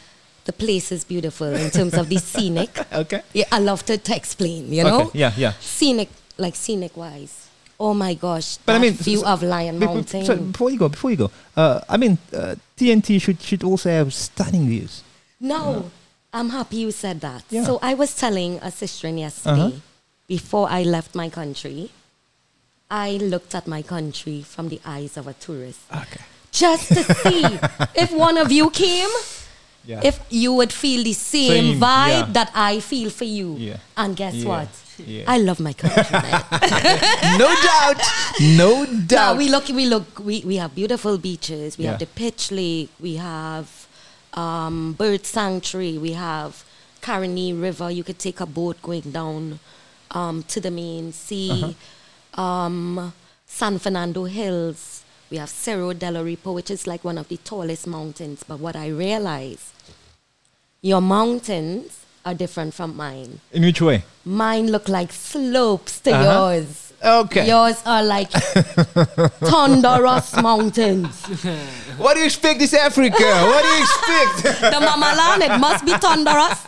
The 0.46 0.54
place 0.54 0.92
is 0.92 1.04
beautiful 1.04 1.48
in 1.48 1.70
terms 1.72 1.94
of 1.96 2.10
the 2.10 2.18
scenic. 2.18 2.70
Okay. 2.94 3.22
Yeah, 3.34 3.46
I 3.52 3.60
love 3.60 3.84
to, 3.86 3.98
to 3.98 4.16
explain, 4.16 4.72
you 4.72 4.84
know? 4.84 5.02
Okay, 5.08 5.20
yeah, 5.20 5.34
yeah. 5.38 5.54
Scenic, 5.60 6.10
like 6.38 6.56
scenic 6.56 6.96
wise. 6.96 7.45
Oh 7.80 7.94
my 7.94 8.14
gosh. 8.14 8.58
But 8.66 8.76
I 8.76 8.80
mean, 8.80 8.94
view 8.94 9.20
so- 9.20 9.28
of 9.28 9.44
Lion 9.44 9.80
be- 9.80 9.86
Mountain. 9.86 10.26
so 10.26 10.36
before 10.38 10.70
you 10.72 10.78
go, 10.80 10.88
before 10.90 11.12
you 11.12 11.18
go, 11.18 11.32
uh, 11.58 11.82
I 11.90 11.98
mean, 11.98 12.18
uh, 12.34 12.56
TNT 12.78 13.20
should 13.22 13.42
should 13.42 13.64
also 13.64 13.90
have 13.90 14.14
stunning 14.14 14.68
views. 14.68 15.04
No, 15.40 15.92
I'm 16.34 16.50
happy 16.50 16.78
you 16.78 16.92
said 16.92 17.20
that. 17.22 17.44
Yeah. 17.50 17.66
So 17.66 17.80
I 17.82 17.94
was 17.94 18.16
telling 18.16 18.60
a 18.62 18.72
sister 18.72 19.10
yesterday, 19.10 19.62
Uh-huh. 19.76 19.80
before 20.28 20.68
I 20.72 20.84
left 20.84 21.16
my 21.16 21.30
country, 21.30 21.92
I 22.90 23.18
looked 23.18 23.54
at 23.56 23.68
my 23.68 23.82
country 23.82 24.42
from 24.44 24.70
the 24.70 24.80
eyes 24.86 25.18
of 25.18 25.28
a 25.28 25.34
tourist. 25.34 25.80
Okay. 25.92 26.22
Just 26.52 26.88
to 26.90 27.04
see 27.04 27.44
if 28.04 28.12
one 28.14 28.38
of 28.38 28.52
you 28.52 28.70
came, 28.70 29.10
Yeah. 29.86 30.02
if 30.04 30.20
you 30.30 30.54
would 30.54 30.72
feel 30.74 31.04
the 31.04 31.14
same, 31.14 31.74
Same, 31.76 31.80
vibe 31.82 32.28
yeah. 32.28 32.34
that 32.34 32.52
I 32.56 32.80
feel 32.80 33.10
for 33.10 33.26
you. 33.26 33.56
Yeah. 33.60 33.78
And 33.98 34.16
guess 34.16 34.34
Yeah, 34.36 34.48
what? 34.50 34.70
Yeah. 34.98 35.24
I 35.28 35.38
love 35.38 35.60
my 35.60 35.74
country. 35.74 36.04
no 37.38 37.54
doubt, 37.62 38.02
no 38.42 38.86
doubt. 39.06 39.34
No, 39.34 39.38
we 39.38 39.50
look, 39.50 39.68
we 39.68 39.86
look, 39.86 40.20
we, 40.20 40.42
we 40.46 40.56
have 40.58 40.74
beautiful 40.76 41.18
beaches. 41.18 41.78
We 41.78 41.84
Yeah. 41.86 41.92
have 41.92 42.00
the 42.00 42.06
Pitch 42.08 42.52
Lake. 42.52 42.90
We 43.00 43.16
have 43.16 43.88
um, 44.34 44.94
Bird 44.94 45.26
Sanctuary. 45.26 45.98
We 45.98 46.12
have 46.14 46.64
Caroni 47.02 47.60
River. 47.60 47.90
You 47.92 48.04
could 48.04 48.20
take 48.20 48.40
a 48.40 48.46
boat 48.46 48.82
going 48.82 49.12
down 49.12 49.60
um, 50.12 50.44
to 50.44 50.60
the 50.60 50.72
main 50.72 51.12
sea. 51.12 51.52
Uh-huh. 51.52 52.42
Um, 52.42 53.14
San 53.46 53.80
Fernando 53.80 54.26
Hills. 54.26 55.04
We 55.30 55.38
have 55.38 55.50
Cerro 55.50 55.94
del 55.94 56.14
Aripo, 56.14 56.54
which 56.54 56.70
is 56.70 56.86
like 56.88 57.04
one 57.04 57.18
of 57.18 57.28
the 57.30 57.38
tallest 57.38 57.88
mountains. 57.88 58.44
But 58.48 58.60
what 58.60 58.76
I 58.76 58.88
realize, 58.90 59.74
your 60.82 61.02
mountains 61.02 62.05
are 62.26 62.34
different 62.34 62.74
from 62.74 62.96
mine. 62.98 63.40
In 63.54 63.64
which 63.64 63.82
way? 63.82 64.04
Mine 64.26 64.72
look 64.72 64.90
like 64.90 65.14
slopes 65.14 66.00
to 66.02 66.12
Uh-huh. 66.12 66.24
yours. 66.26 66.82
Okay. 67.04 67.48
Yours 67.48 67.84
are 67.86 68.02
like 68.04 68.32
thunderous 69.52 70.36
mountains. 70.42 71.14
What 71.98 72.16
do 72.16 72.20
you 72.20 72.26
expect 72.26 72.60
this 72.60 72.74
Africa? 72.74 73.24
what 73.24 73.62
do 73.64 73.70
you 73.70 73.82
expect? 73.88 74.60
the 74.74 74.80
Mamalan, 74.84 75.40
it 75.48 75.60
must 75.60 75.86
be 75.86 75.94
thunderous. 75.94 76.60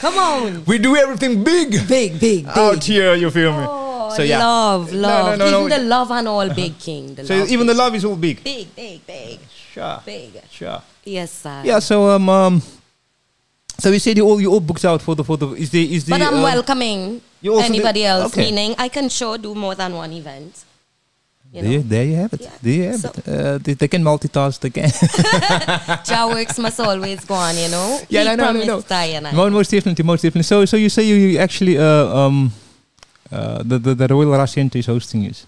Come 0.00 0.16
on. 0.18 0.64
we 0.64 0.78
do 0.78 0.96
everything 0.96 1.44
big. 1.44 1.70
Big, 1.86 2.18
big, 2.18 2.20
big. 2.20 2.46
Out 2.48 2.82
here, 2.82 3.14
you 3.14 3.30
feel 3.30 3.52
me? 3.52 3.66
Oh, 3.68 4.10
so 4.16 4.22
yeah. 4.22 4.38
love, 4.38 4.92
love. 4.92 5.38
no, 5.38 5.44
no, 5.44 5.58
even 5.58 5.68
no. 5.68 5.76
the 5.76 5.84
love 5.84 6.10
and 6.10 6.26
all 6.26 6.48
big 6.54 6.78
king. 6.78 7.14
The 7.14 7.24
So 7.26 7.34
even 7.44 7.66
the 7.66 7.74
love 7.74 7.94
is 7.94 8.04
all 8.04 8.16
big. 8.16 8.42
Big, 8.42 8.74
big, 8.74 9.06
big. 9.06 9.38
Sure. 9.72 10.00
Big. 10.06 10.32
Sure. 10.50 10.80
Yes, 11.04 11.30
sir. 11.30 11.62
Yeah. 11.64 11.78
So 11.80 12.08
um 12.10 12.28
um. 12.28 12.62
So 13.80 13.90
you 13.90 14.00
said 14.00 14.16
you 14.16 14.26
all 14.26 14.40
you 14.40 14.50
all 14.50 14.60
booked 14.60 14.84
out 14.84 15.00
for 15.02 15.14
the 15.14 15.22
for 15.22 15.36
the 15.36 15.48
is 15.52 15.70
the 15.70 15.94
is 15.94 16.04
the. 16.04 16.10
But 16.10 16.22
I'm 16.22 16.34
um, 16.34 16.42
welcoming 16.42 17.20
anybody 17.44 18.00
did- 18.00 18.06
else, 18.06 18.32
okay. 18.32 18.50
meaning 18.50 18.74
I 18.76 18.88
can 18.88 19.08
sure 19.08 19.38
do 19.38 19.54
more 19.54 19.74
than 19.76 19.94
one 19.94 20.12
event. 20.12 20.64
You 21.52 21.62
There, 21.62 21.78
there 21.80 22.04
you 22.04 22.16
have 22.16 22.32
it. 22.34 22.50
There 22.60 22.72
you 22.74 22.82
have 22.90 23.04
it. 23.04 23.28
Uh, 23.28 23.58
they, 23.58 23.72
they 23.72 23.88
can 23.88 24.02
multitask. 24.02 24.60
They 24.60 24.68
can. 24.68 24.90
Works 26.34 26.58
must 26.58 26.78
always 26.78 27.24
go 27.24 27.34
on, 27.34 27.56
you 27.56 27.68
know. 27.68 28.00
Yeah, 28.10 28.24
he 28.30 28.36
no, 28.36 28.52
no, 28.52 28.52
no, 28.52 28.64
no. 28.64 28.80
I. 28.90 29.50
Most 29.50 29.70
definitely, 29.70 30.04
most 30.04 30.22
definitely. 30.22 30.42
So, 30.42 30.66
so 30.66 30.76
you 30.76 30.90
say 30.90 31.04
you, 31.04 31.14
you 31.14 31.38
actually 31.38 31.78
uh, 31.78 31.84
um, 32.18 32.52
uh, 33.32 33.62
the, 33.62 33.78
the 33.78 33.94
the 33.94 34.08
Royal 34.08 34.32
Ras 34.32 34.52
Center 34.52 34.78
is 34.78 34.86
hosting 34.86 35.24
it, 35.24 35.46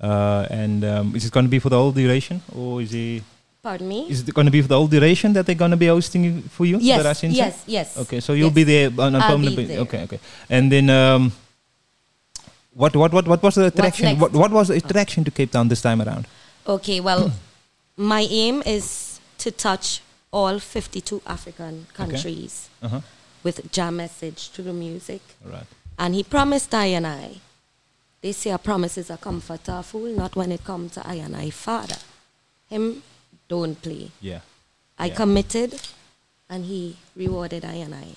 uh, 0.00 0.46
and 0.50 0.84
um, 0.84 1.16
is 1.16 1.24
it 1.24 1.32
going 1.32 1.46
to 1.46 1.50
be 1.50 1.58
for 1.58 1.70
the 1.70 1.76
whole 1.76 1.92
duration, 1.92 2.42
or 2.54 2.82
is 2.82 2.92
it? 2.92 3.22
Pardon 3.62 3.88
me? 3.88 4.08
Is 4.10 4.26
it 4.26 4.34
going 4.34 4.46
to 4.46 4.50
be 4.50 4.62
for 4.62 4.68
the 4.68 4.76
whole 4.76 4.86
duration 4.86 5.32
that 5.34 5.44
they're 5.44 5.54
going 5.54 5.70
to 5.70 5.76
be 5.76 5.86
hosting 5.88 6.42
for 6.42 6.64
you? 6.64 6.78
Yes, 6.80 7.22
yes, 7.22 7.64
yes, 7.66 7.96
Okay, 7.98 8.20
so 8.20 8.32
you'll 8.32 8.46
yes. 8.48 8.54
be 8.54 8.64
there 8.64 8.90
on 8.98 9.14
a 9.14 9.20
permanent 9.20 9.56
be. 9.56 9.78
Okay, 9.78 10.02
okay. 10.04 10.18
And 10.48 10.72
then 10.72 10.88
um, 10.88 11.32
what 12.72 12.96
what 12.96 13.12
what 13.12 13.28
what 13.28 13.42
was 13.42 13.54
the 13.56 13.66
attraction? 13.66 14.18
What 14.18 14.32
what 14.32 14.50
was 14.50 14.68
the 14.68 14.74
attraction 14.76 15.24
to 15.24 15.30
Cape 15.30 15.50
Town 15.52 15.68
this 15.68 15.82
time 15.82 16.00
around? 16.00 16.26
Okay, 16.66 17.00
well, 17.00 17.32
my 17.96 18.26
aim 18.30 18.62
is 18.64 19.20
to 19.38 19.50
touch 19.50 20.00
all 20.32 20.58
52 20.58 21.20
African 21.26 21.86
countries 21.92 22.68
Uh-huh. 22.82 23.00
with 23.42 23.70
jam 23.72 23.96
message 23.96 24.50
to 24.52 24.62
the 24.62 24.72
music. 24.72 25.20
Right. 25.44 25.66
And 25.98 26.14
he 26.14 26.22
promised 26.22 26.72
I 26.74 26.86
and 26.96 27.06
I. 27.06 27.40
They 28.22 28.32
say 28.32 28.50
a 28.50 28.58
promise 28.58 28.96
is 28.98 29.10
a 29.10 29.16
comforter 29.16 29.82
fool, 29.82 30.14
not 30.16 30.36
when 30.36 30.52
it 30.52 30.62
comes 30.64 30.92
to 30.92 31.06
I 31.06 31.14
and 31.14 31.34
I 31.36 31.50
father. 31.50 31.96
Him 32.68 33.02
don't 33.54 33.76
play. 33.86 34.04
Yeah. 34.30 34.40
I 34.98 35.06
Yeah. 35.06 35.16
committed 35.22 35.70
and 36.48 36.64
he 36.72 36.96
rewarded 37.16 37.64
I 37.64 37.76
and 37.86 37.94
I. 37.94 38.08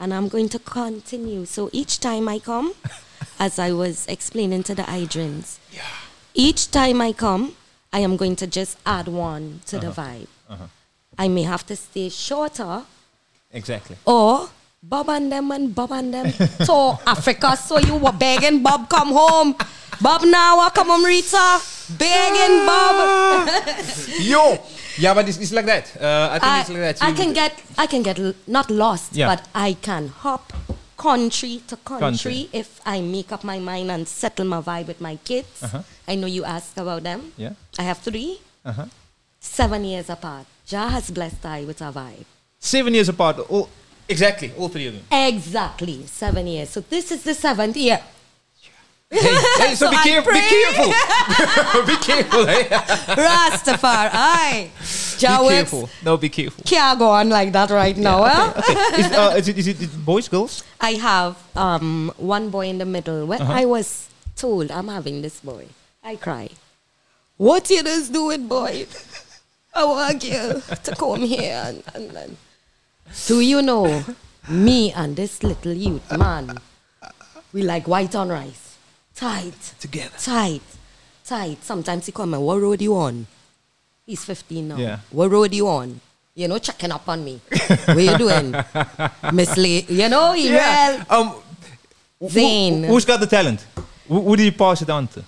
And 0.00 0.14
I'm 0.14 0.28
going 0.28 0.48
to 0.50 0.58
continue. 0.60 1.44
So 1.46 1.70
each 1.72 1.98
time 2.08 2.28
I 2.28 2.38
come, 2.38 2.68
as 3.46 3.58
I 3.58 3.70
was 3.72 4.06
explaining 4.06 4.62
to 4.68 4.74
the 4.80 4.86
Idrins, 5.00 5.58
each 6.34 6.70
time 6.70 6.98
I 7.08 7.12
come, 7.12 7.44
I 7.92 8.00
am 8.06 8.16
going 8.16 8.36
to 8.36 8.46
just 8.46 8.76
add 8.86 9.06
one 9.08 9.60
to 9.70 9.78
the 9.78 9.88
Uh-huh. 9.90 10.02
vibe. 10.02 10.28
Uh-huh. 10.52 10.66
I 11.24 11.26
may 11.28 11.42
have 11.52 11.64
to 11.66 11.74
stay 11.76 12.08
shorter 12.10 12.74
Exactly. 13.50 13.96
or 14.04 14.50
Bob 14.82 15.08
and 15.10 15.30
them 15.32 15.50
and 15.50 15.74
Bob 15.74 15.92
and 15.92 16.12
them 16.14 16.32
to 16.66 16.98
Africa. 17.06 17.56
So 17.56 17.78
you 17.78 17.96
were 17.96 18.12
begging 18.12 18.62
Bob 18.62 18.88
come 18.88 19.08
home. 19.08 19.54
Bob 20.00 20.22
now 20.24 20.68
come 20.70 20.88
home 20.88 21.04
Rita. 21.04 21.60
Begging 21.98 22.64
Bob. 22.66 23.48
Yo. 24.20 24.58
Yeah, 24.98 25.14
but 25.14 25.28
it's, 25.28 25.38
it's 25.38 25.52
like 25.52 25.66
that. 25.66 25.96
Uh, 26.00 26.28
I 26.32 26.38
think 26.38 26.44
I, 26.52 26.60
it's 26.60 26.68
like 26.70 26.78
that. 26.98 27.02
I 27.02 27.12
can 27.12 27.32
get 27.32 27.62
I 27.76 27.86
can 27.86 28.02
get 28.02 28.18
l- 28.18 28.34
not 28.46 28.70
lost, 28.70 29.14
Yeah. 29.14 29.28
but 29.28 29.46
I 29.54 29.72
can 29.74 30.08
hop 30.08 30.52
country 30.96 31.62
to 31.68 31.76
country, 31.76 32.00
Country. 32.00 32.48
if 32.52 32.80
I 32.84 33.00
make 33.00 33.30
up 33.32 33.44
my 33.44 33.58
mind 33.60 33.90
and 33.90 34.06
settle 34.08 34.44
my 34.46 34.60
vibe 34.60 34.88
with 34.88 35.00
my 35.00 35.16
kids. 35.24 35.62
Uh-huh. 35.62 35.82
I 36.08 36.14
know 36.16 36.26
you 36.26 36.44
asked 36.44 36.76
about 36.78 37.02
them. 37.04 37.32
Yeah. 37.36 37.52
I 37.78 37.82
have 37.82 37.98
three, 37.98 38.40
Uh-huh. 38.64 38.86
seven 39.40 39.84
years 39.84 40.10
apart. 40.10 40.46
Jah 40.66 40.88
has 40.88 41.10
blessed 41.10 41.46
I 41.46 41.64
with 41.64 41.80
a 41.80 41.92
vibe. 41.92 42.24
Seven 42.58 42.94
years 42.94 43.08
apart. 43.08 43.38
All, 43.48 43.68
exactly. 44.08 44.52
All 44.58 44.68
three 44.68 44.86
of 44.86 44.94
them. 44.94 45.04
Exactly, 45.10 46.06
seven 46.06 46.46
years. 46.46 46.70
So 46.70 46.80
this 46.80 47.10
is 47.12 47.22
the 47.22 47.34
seventh 47.34 47.76
year. 47.76 48.00
Hey, 49.10 49.74
so, 49.74 49.88
be, 49.90 49.96
I 49.96 50.02
careful, 50.04 50.32
be 50.38 50.40
careful. 50.40 51.86
be 51.86 51.96
careful. 51.96 52.46
Hey. 52.46 52.64
Rastafari. 53.16 54.68
Jah 55.18 55.38
be 55.42 55.48
careful. 55.48 55.88
No, 56.04 56.16
be 56.18 56.28
careful. 56.28 56.62
Can't 56.64 56.98
go 56.98 57.08
on 57.08 57.30
like 57.30 57.52
that 57.52 57.70
right 57.70 57.96
now. 57.96 58.24
huh? 58.24 58.52
Is, 58.98 59.06
uh, 59.12 59.34
is, 59.38 59.48
it, 59.48 59.58
is 59.58 59.68
it 59.68 60.04
boys, 60.04 60.28
girls? 60.28 60.62
I 60.80 60.92
have 60.94 61.36
um, 61.56 62.12
one 62.18 62.50
boy 62.50 62.66
in 62.68 62.76
the 62.78 62.84
middle. 62.84 63.24
When 63.26 63.40
Uh-huh. 63.40 63.52
I 63.52 63.64
was 63.64 64.08
told 64.36 64.70
I'm 64.70 64.88
having 64.88 65.22
this 65.22 65.40
boy, 65.40 65.66
I 66.04 66.16
cry. 66.16 66.50
What 67.38 67.70
you 67.70 67.82
just 67.82 68.12
doing, 68.12 68.46
boy? 68.46 68.86
I 69.74 69.84
want 69.84 70.22
you 70.24 70.60
to 70.84 70.94
come 70.96 71.22
here 71.22 71.62
and, 71.64 71.82
and, 71.94 72.16
and. 72.16 72.36
Do 73.26 73.40
you 73.40 73.62
know 73.62 74.04
me 74.48 74.92
and 74.92 75.16
this 75.16 75.42
little 75.42 75.72
youth 75.72 76.16
man? 76.16 76.58
We 77.52 77.62
like 77.62 77.88
white 77.88 78.14
on 78.14 78.28
rice. 78.28 78.76
Tight. 79.14 79.74
Together. 79.80 80.14
Tight. 80.18 80.62
Tight. 81.24 81.62
Sometimes 81.64 82.06
he 82.06 82.12
come 82.12 82.34
and 82.34 82.42
what 82.44 82.60
road 82.60 82.80
you 82.82 82.94
on? 82.96 83.26
He's 84.06 84.24
15 84.24 84.68
now. 84.68 84.76
Yeah. 84.76 84.98
What 85.10 85.30
road 85.30 85.52
you 85.54 85.68
on? 85.68 86.00
You 86.34 86.48
know, 86.48 86.58
checking 86.58 86.92
up 86.92 87.08
on 87.08 87.24
me. 87.24 87.40
what 87.86 87.98
you 87.98 88.16
doing? 88.16 88.54
Miss 89.32 89.56
Lee, 89.56 89.84
you 89.88 90.08
know, 90.08 90.32
he 90.32 90.50
Yeah. 90.50 91.04
well. 91.08 91.20
Um, 91.20 91.34
who- 92.20 92.28
Zane. 92.28 92.84
Who's 92.84 93.04
got 93.04 93.20
the 93.20 93.26
talent? 93.26 93.66
Who, 94.06 94.22
who 94.22 94.36
do 94.36 94.44
you 94.44 94.52
pass 94.52 94.82
it 94.82 94.90
on 94.90 95.08
to? 95.08 95.24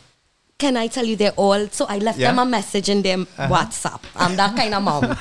Can 0.60 0.76
I 0.76 0.88
tell 0.88 1.06
you 1.06 1.16
they're 1.16 1.32
all? 1.36 1.66
So 1.68 1.86
I 1.88 1.96
left 1.98 2.18
Yeah? 2.18 2.28
them 2.30 2.38
a 2.38 2.44
message 2.44 2.88
in 2.94 3.00
their 3.02 3.18
Uh-huh. 3.18 3.48
WhatsApp. 3.48 4.00
I'm 4.14 4.36
that 4.36 4.54
kind 4.54 4.74
of 4.74 4.82
mom. 4.82 5.16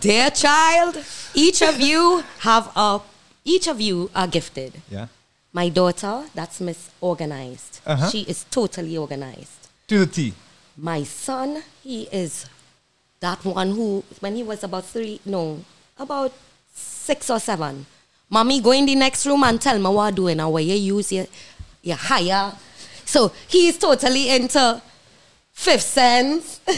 Dear 0.00 0.30
child, 0.30 0.96
each 1.34 1.60
of 1.62 1.80
you 1.80 2.22
have 2.38 2.70
a, 2.76 3.00
each 3.44 3.66
of 3.66 3.80
you 3.80 4.08
are 4.14 4.28
gifted. 4.28 4.72
Yeah. 4.88 5.06
My 5.52 5.68
daughter, 5.68 6.24
that's 6.34 6.60
Miss 6.60 6.90
Organized. 7.00 7.80
Uh-huh. 7.84 8.08
She 8.10 8.20
is 8.22 8.44
totally 8.50 8.96
organized. 8.96 9.68
To 9.88 9.98
the 10.04 10.06
T. 10.06 10.32
My 10.76 11.02
son, 11.02 11.62
he 11.82 12.02
is 12.12 12.46
that 13.18 13.44
one 13.44 13.72
who, 13.72 14.04
when 14.20 14.36
he 14.36 14.44
was 14.44 14.62
about 14.62 14.84
three, 14.86 15.20
no, 15.26 15.58
about 15.98 16.32
six 16.72 17.28
or 17.28 17.40
seven, 17.40 17.84
mommy, 18.30 18.60
go 18.60 18.70
in 18.70 18.86
the 18.86 18.94
next 18.94 19.26
room 19.26 19.42
and 19.42 19.60
tell 19.60 19.76
me 19.76 19.88
what 19.90 20.14
doing 20.14 20.38
and 20.38 20.52
where 20.52 20.62
you 20.62 20.74
use 20.96 21.10
your, 21.10 21.26
your 21.82 21.96
higher. 21.96 22.52
So 23.10 23.32
he's 23.48 23.76
totally 23.76 24.30
into 24.30 24.80
fifth 25.52 25.82
sense. 25.82 26.60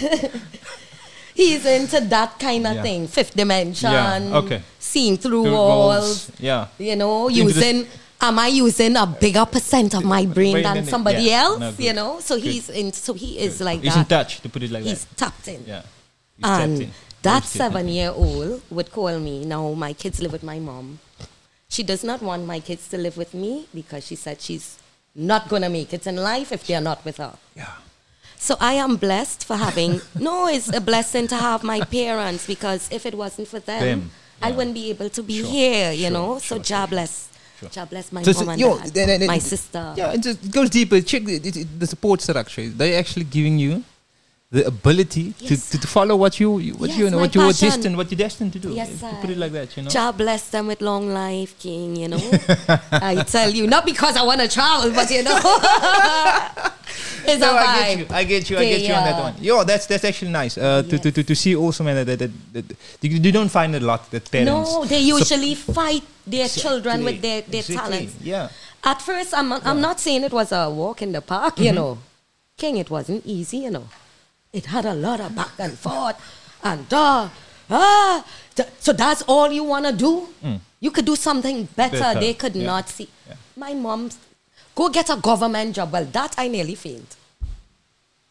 He's 1.35 1.65
into 1.65 1.99
that 2.13 2.39
kind 2.39 2.67
of 2.67 2.75
Yeah. 2.77 2.83
thing, 2.83 3.09
fifth 3.09 3.35
dimension, 3.35 3.91
Yeah, 3.91 4.37
okay. 4.41 4.61
seeing 4.79 5.17
through 5.17 5.45
Through 5.45 5.53
walls. 5.53 6.29
walls, 6.29 6.33
yeah. 6.39 6.67
You 6.79 6.95
know, 6.97 7.29
Into 7.29 7.41
using. 7.45 7.87
Am 8.21 8.39
I 8.39 8.49
using 8.49 8.95
a 8.97 9.07
bigger 9.07 9.45
percent 9.47 9.95
of 9.95 10.05
my 10.05 10.27
brain 10.27 10.63
than 10.63 10.85
somebody 10.85 11.23
yeah. 11.25 11.43
else? 11.45 11.59
No, 11.61 11.73
you 11.79 11.93
know, 11.95 12.21
so 12.21 12.35
Good. 12.37 12.45
he's 12.53 12.69
in. 12.71 12.93
So 12.93 13.15
he 13.15 13.39
is 13.39 13.61
like 13.61 13.81
He's 13.81 13.95
that. 13.95 14.01
in 14.01 14.05
touch, 14.07 14.41
to 14.43 14.49
put 14.49 14.63
it 14.63 14.71
like 14.71 14.85
that. 14.85 14.91
He's 14.91 15.05
that. 15.07 15.17
tapped 15.17 15.49
in. 15.49 15.65
Yeah. 15.67 15.83
He's 16.37 16.45
tapped 16.45 16.63
And 16.65 16.83
in. 16.83 16.91
that 17.23 17.45
seven 17.45 17.89
year 17.89 18.13
old 18.15 18.61
would 18.71 18.93
call 18.93 19.19
me. 19.19 19.45
Now, 19.47 19.73
my 19.73 19.93
kids 19.95 20.21
live 20.21 20.33
with 20.33 20.43
my 20.45 20.59
mom. 20.61 20.99
She 21.69 21.83
does 21.83 22.05
not 22.05 22.21
want 22.23 22.45
my 22.47 22.61
kids 22.61 22.89
to 22.91 22.99
live 22.99 23.17
with 23.17 23.33
me 23.35 23.67
because 23.75 24.07
she 24.07 24.17
said 24.17 24.41
she's 24.41 24.77
not 25.15 25.49
going 25.49 25.63
to 25.63 25.69
make 25.69 25.93
it 25.93 26.07
in 26.07 26.17
life 26.17 26.53
if 26.53 26.67
they're 26.67 26.81
not 26.81 27.05
with 27.05 27.19
her. 27.19 27.35
Yeah. 27.57 27.71
So 28.37 28.57
I 28.61 28.73
am 28.75 28.97
blessed 28.97 29.45
for 29.45 29.57
having, 29.57 30.01
no, 30.19 30.49
it's 30.49 30.75
a 30.75 30.81
blessing 30.81 31.29
to 31.29 31.37
have 31.37 31.63
my 31.63 31.81
parents 31.83 32.47
because 32.47 32.89
if 32.91 33.07
it 33.07 33.15
wasn't 33.15 33.49
for 33.49 33.61
them, 33.61 33.81
Them, 33.83 34.11
I 34.41 34.51
wouldn't 34.51 34.75
be 34.75 34.91
able 34.91 35.09
to 35.11 35.23
be 35.23 35.39
Sure, 35.43 35.47
here, 35.51 35.93
you 35.93 36.03
sure, 36.03 36.11
know? 36.11 36.39
sure, 36.41 36.57
so 36.65 36.75
God 36.77 36.91
bless. 36.91 37.29
God 37.75 37.91
bless 37.91 38.11
my 38.11 38.23
So- 38.25 38.33
mom 38.41 38.49
and 38.49 38.61
yo, 38.61 38.77
dad, 38.79 38.89
then- 38.95 39.21
then- 39.21 39.27
my 39.29 39.39
sister. 39.39 39.95
Yeah, 39.97 40.13
it 40.15 40.23
just 40.23 40.51
goes 40.51 40.69
deeper. 40.71 41.01
Check 41.01 41.23
the, 41.25 41.37
it, 41.37 41.57
it- 41.57 41.79
the 41.79 41.87
support 41.87 42.21
structure. 42.21 42.69
They're 42.69 42.99
actually 42.99 43.25
giving 43.27 43.57
you 43.59 43.85
the 44.53 44.67
ability 44.67 45.33
to, 45.49 45.57
to, 45.57 45.79
to 45.81 45.87
follow 45.89 46.15
what 46.15 46.39
you, 46.39 46.59
you 46.59 46.75
what 46.75 46.91
Yes, 46.91 46.99
you 46.99 47.09
know 47.11 47.17
what 47.19 47.35
you're 47.35 47.47
passion. 47.47 47.69
destined 47.71 47.97
what 47.97 48.11
you're 48.11 48.19
destined 48.19 48.53
to 48.53 48.59
do. 48.59 48.71
Yes, 48.75 48.91
to 48.91 48.99
sir. 48.99 49.19
put 49.23 49.31
it 49.31 49.39
like 49.39 49.53
that, 49.53 49.75
you 49.77 49.83
know. 49.83 49.91
God 49.91 50.13
bless 50.19 50.51
them 50.51 50.67
with 50.67 50.83
long 50.83 51.09
life, 51.09 51.59
King, 51.59 51.97
you 51.97 52.09
know. 52.09 52.21
I 52.93 53.25
tell 53.27 53.49
you, 53.51 53.67
not 53.67 53.87
because 53.87 54.15
I 54.15 54.23
want 54.23 54.41
to 54.43 54.49
travel, 54.49 54.93
but 54.93 55.11
you 55.11 55.23
know. 55.23 55.37
it's 57.25 57.41
No, 57.41 57.55
a 57.55 57.57
I 57.57 57.65
vibe. 57.67 57.97
get 57.97 57.99
you. 57.99 58.07
I 58.11 58.25
get 58.25 58.51
you. 58.51 58.59
I 58.59 58.65
get 58.65 58.81
you 58.83 58.93
on 58.95 59.05
that 59.05 59.23
one. 59.23 59.35
Yo, 59.41 59.65
that's 59.65 59.87
that's 59.87 60.05
actually 60.05 60.31
nice. 60.33 60.59
Uh, 60.59 60.83
to, 60.83 60.99
to, 60.99 61.11
to, 61.11 61.23
to 61.25 61.35
see 61.35 61.57
also 61.57 61.83
man 61.85 62.05
that, 62.05 62.19
that, 62.19 62.31
that, 62.53 62.69
that 62.69 62.77
you, 63.01 63.17
you 63.19 63.33
don't 63.33 63.49
find 63.49 63.75
a 63.75 63.81
lot 63.81 64.11
that 64.11 64.31
parents. 64.31 64.51
No, 64.51 64.85
they 64.85 65.01
usually 65.01 65.55
fight 65.55 66.03
their 66.27 66.49
children 66.49 67.05
with 67.05 67.23
their, 67.23 67.41
their 67.43 67.61
Exactly, 67.61 67.77
talents. 68.07 68.17
Yeah. 68.21 68.49
At 68.85 69.01
first, 69.01 69.33
I'm, 69.33 69.53
I'm 69.53 69.81
not 69.81 69.99
saying 70.01 70.25
it 70.25 70.33
was 70.33 70.53
a 70.53 70.69
walk 70.69 71.01
in 71.03 71.13
the 71.13 71.23
park, 71.23 71.59
you 71.59 71.71
Mhm. 71.71 71.75
know. 71.75 71.99
King, 72.59 72.77
it 72.77 72.91
wasn't 72.91 73.25
easy, 73.25 73.59
you 73.59 73.71
know. 73.71 73.89
It 74.53 74.67
had 74.67 74.85
a 74.85 74.95
lot 74.95 75.21
of 75.21 75.35
back 75.35 75.53
and 75.59 75.79
forth 75.79 76.17
and 76.63 76.93
uh, 76.93 77.29
ah. 77.71 78.25
So 78.81 78.93
that's 78.93 79.23
all 79.23 79.51
you 79.51 79.65
want 79.65 79.87
to 79.87 79.93
do? 79.93 80.29
Mm. 80.45 80.61
You 80.81 80.91
could 80.91 81.07
do 81.07 81.17
something 81.17 81.65
better. 81.77 81.99
Better, 81.99 82.21
They 82.21 82.35
could 82.35 82.55
yeah. 82.55 82.67
not 82.67 82.89
see. 82.89 83.09
My 83.57 83.73
mom, 83.73 84.11
go 84.75 84.89
get 84.89 85.09
a 85.11 85.17
government 85.17 85.77
job. 85.77 85.93
Well, 85.93 86.05
that 86.07 86.35
I 86.37 86.49
nearly 86.49 86.75
failed. 86.75 87.17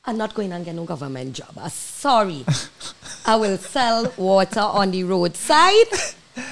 I'm 0.05 0.17
not 0.17 0.33
going 0.33 0.51
and 0.51 0.65
get 0.65 0.75
no 0.75 0.83
government 0.83 1.33
job. 1.33 1.57
Uh, 1.57 1.69
sorry. 1.69 2.43
I 3.25 3.35
will 3.35 3.57
sell 3.57 4.11
water 4.17 4.59
on 4.59 4.91
the 4.91 5.03
roadside 5.03 5.87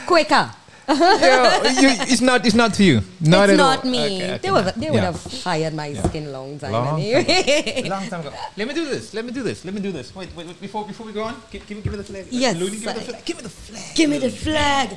quicker. 0.08 0.52
Yo, 1.22 1.38
you, 1.82 1.90
it's 2.10 2.22
not. 2.22 2.46
It's 2.46 2.56
not 2.56 2.80
you. 2.80 3.02
Not 3.22 3.50
it's 3.50 3.54
at 3.54 3.58
not 3.58 3.86
all. 3.86 3.92
me. 3.92 4.04
Okay. 4.06 4.40
They 4.42 4.52
would 4.52 4.66
they 4.76 4.90
would 4.90 4.96
Yeah. 5.04 5.12
have 5.14 5.20
fired 5.22 5.74
my 5.74 5.94
skin 5.94 6.32
long 6.32 6.58
time 6.58 6.72
Long 6.72 7.00
anyway. 7.00 7.84
ago. 7.86 7.90
Long 7.96 8.08
time 8.10 8.22
ago. 8.22 8.34
Let 8.58 8.68
me 8.68 8.74
do 8.74 8.86
this. 8.86 9.14
Let 9.14 9.24
me 9.26 9.32
do 9.32 9.44
this. 9.44 9.64
Let 9.66 9.74
me 9.74 9.82
do 9.82 9.92
this. 9.92 10.14
Wait, 10.16 10.30
wait, 10.36 10.48
wait 10.48 10.60
before 10.60 10.86
before 10.86 11.06
we 11.06 11.14
go 11.14 11.24
on, 11.24 11.36
give, 11.52 11.62
give, 11.68 11.78
me- 11.78 11.84
give 11.84 11.94
me 11.94 11.98
the 11.98 12.04
flag. 12.04 12.26
Yes, 12.32 12.58
give 12.58 12.72
me 12.72 12.78
the 12.80 13.00
flag. 13.06 13.26
Give 13.26 13.38
me 13.38 13.44
the 13.44 13.50
flag. 13.50 13.96
Give 13.96 14.10
me 14.10 14.18
the 14.18 14.30
flag. 14.32 14.90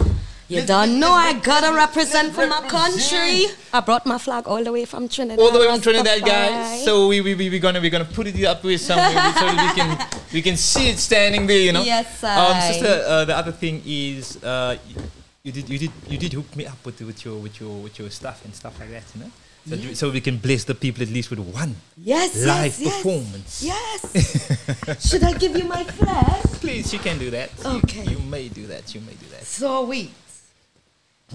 You 0.48 0.60
don't 0.66 1.00
know 1.00 1.12
I 1.12 1.32
gotta 1.40 1.72
represent 1.74 2.34
for 2.34 2.46
my 2.46 2.60
country. 2.68 3.46
I 3.72 3.80
brought 3.80 4.04
my 4.04 4.18
flag 4.18 4.46
all 4.46 4.62
the 4.62 4.70
way 4.72 4.84
from 4.84 5.08
Trinidad. 5.08 5.38
All 5.40 5.50
the 5.50 5.58
way 5.60 5.66
from 5.68 5.80
Trinidad, 5.80 6.20
guys. 6.24 6.84
So 6.84 7.08
we 7.08 7.20
we 7.22 7.34
we 7.34 7.48
we 7.48 7.58
gonna 7.58 7.80
we're 7.80 7.90
gonna 7.90 8.04
put 8.04 8.26
it 8.26 8.36
up 8.44 8.62
with 8.64 8.80
something 8.80 9.16
so 9.40 9.44
we 9.48 9.68
can 9.78 9.90
we 10.32 10.40
can 10.42 10.56
see 10.56 10.88
it 10.90 10.98
standing 10.98 11.46
there. 11.46 11.60
You 11.68 11.72
know. 11.72 11.82
Yes, 11.92 12.22
Um, 12.24 12.56
sister, 12.68 12.94
uh, 13.06 13.24
the 13.24 13.36
other 13.36 13.52
thing 13.52 13.80
is 13.86 14.36
uh, 14.44 14.76
you, 15.44 15.52
you 15.52 15.52
did 15.52 15.68
you 15.68 15.78
did 15.78 15.92
you 16.08 16.18
did 16.18 16.32
hook 16.32 16.56
me 16.56 16.66
up 16.66 16.84
with 16.84 17.00
with 17.00 17.24
your 17.24 17.36
with 17.36 17.60
your 17.60 17.82
with 17.82 17.98
your 17.98 18.10
stuff 18.10 18.44
and 18.44 18.54
stuff 18.54 18.78
like 18.80 18.90
that. 18.90 19.04
You 19.14 19.24
know. 19.24 19.30
So, 19.64 19.76
so 19.94 20.10
we 20.10 20.20
can 20.20 20.38
bless 20.38 20.64
the 20.64 20.74
people 20.74 21.04
at 21.04 21.08
least 21.08 21.30
with 21.30 21.38
one 21.38 21.76
Yes, 21.96 22.34
live 22.44 22.76
yes. 22.80 22.96
performance. 22.96 23.62
Yes. 23.62 25.08
Should 25.08 25.22
I 25.22 25.34
give 25.34 25.56
you 25.56 25.64
my 25.64 25.84
flag? 25.84 26.42
Please, 26.58 26.92
you 26.92 26.98
can 26.98 27.16
do 27.16 27.30
that. 27.30 27.50
Okay. 27.64 28.04
You, 28.10 28.18
may 28.18 28.48
do 28.48 28.66
that. 28.66 28.92
You 28.92 29.00
may 29.02 29.12
do 29.14 29.26
that. 29.30 29.44
So 29.44 29.84
wait. 29.84 30.10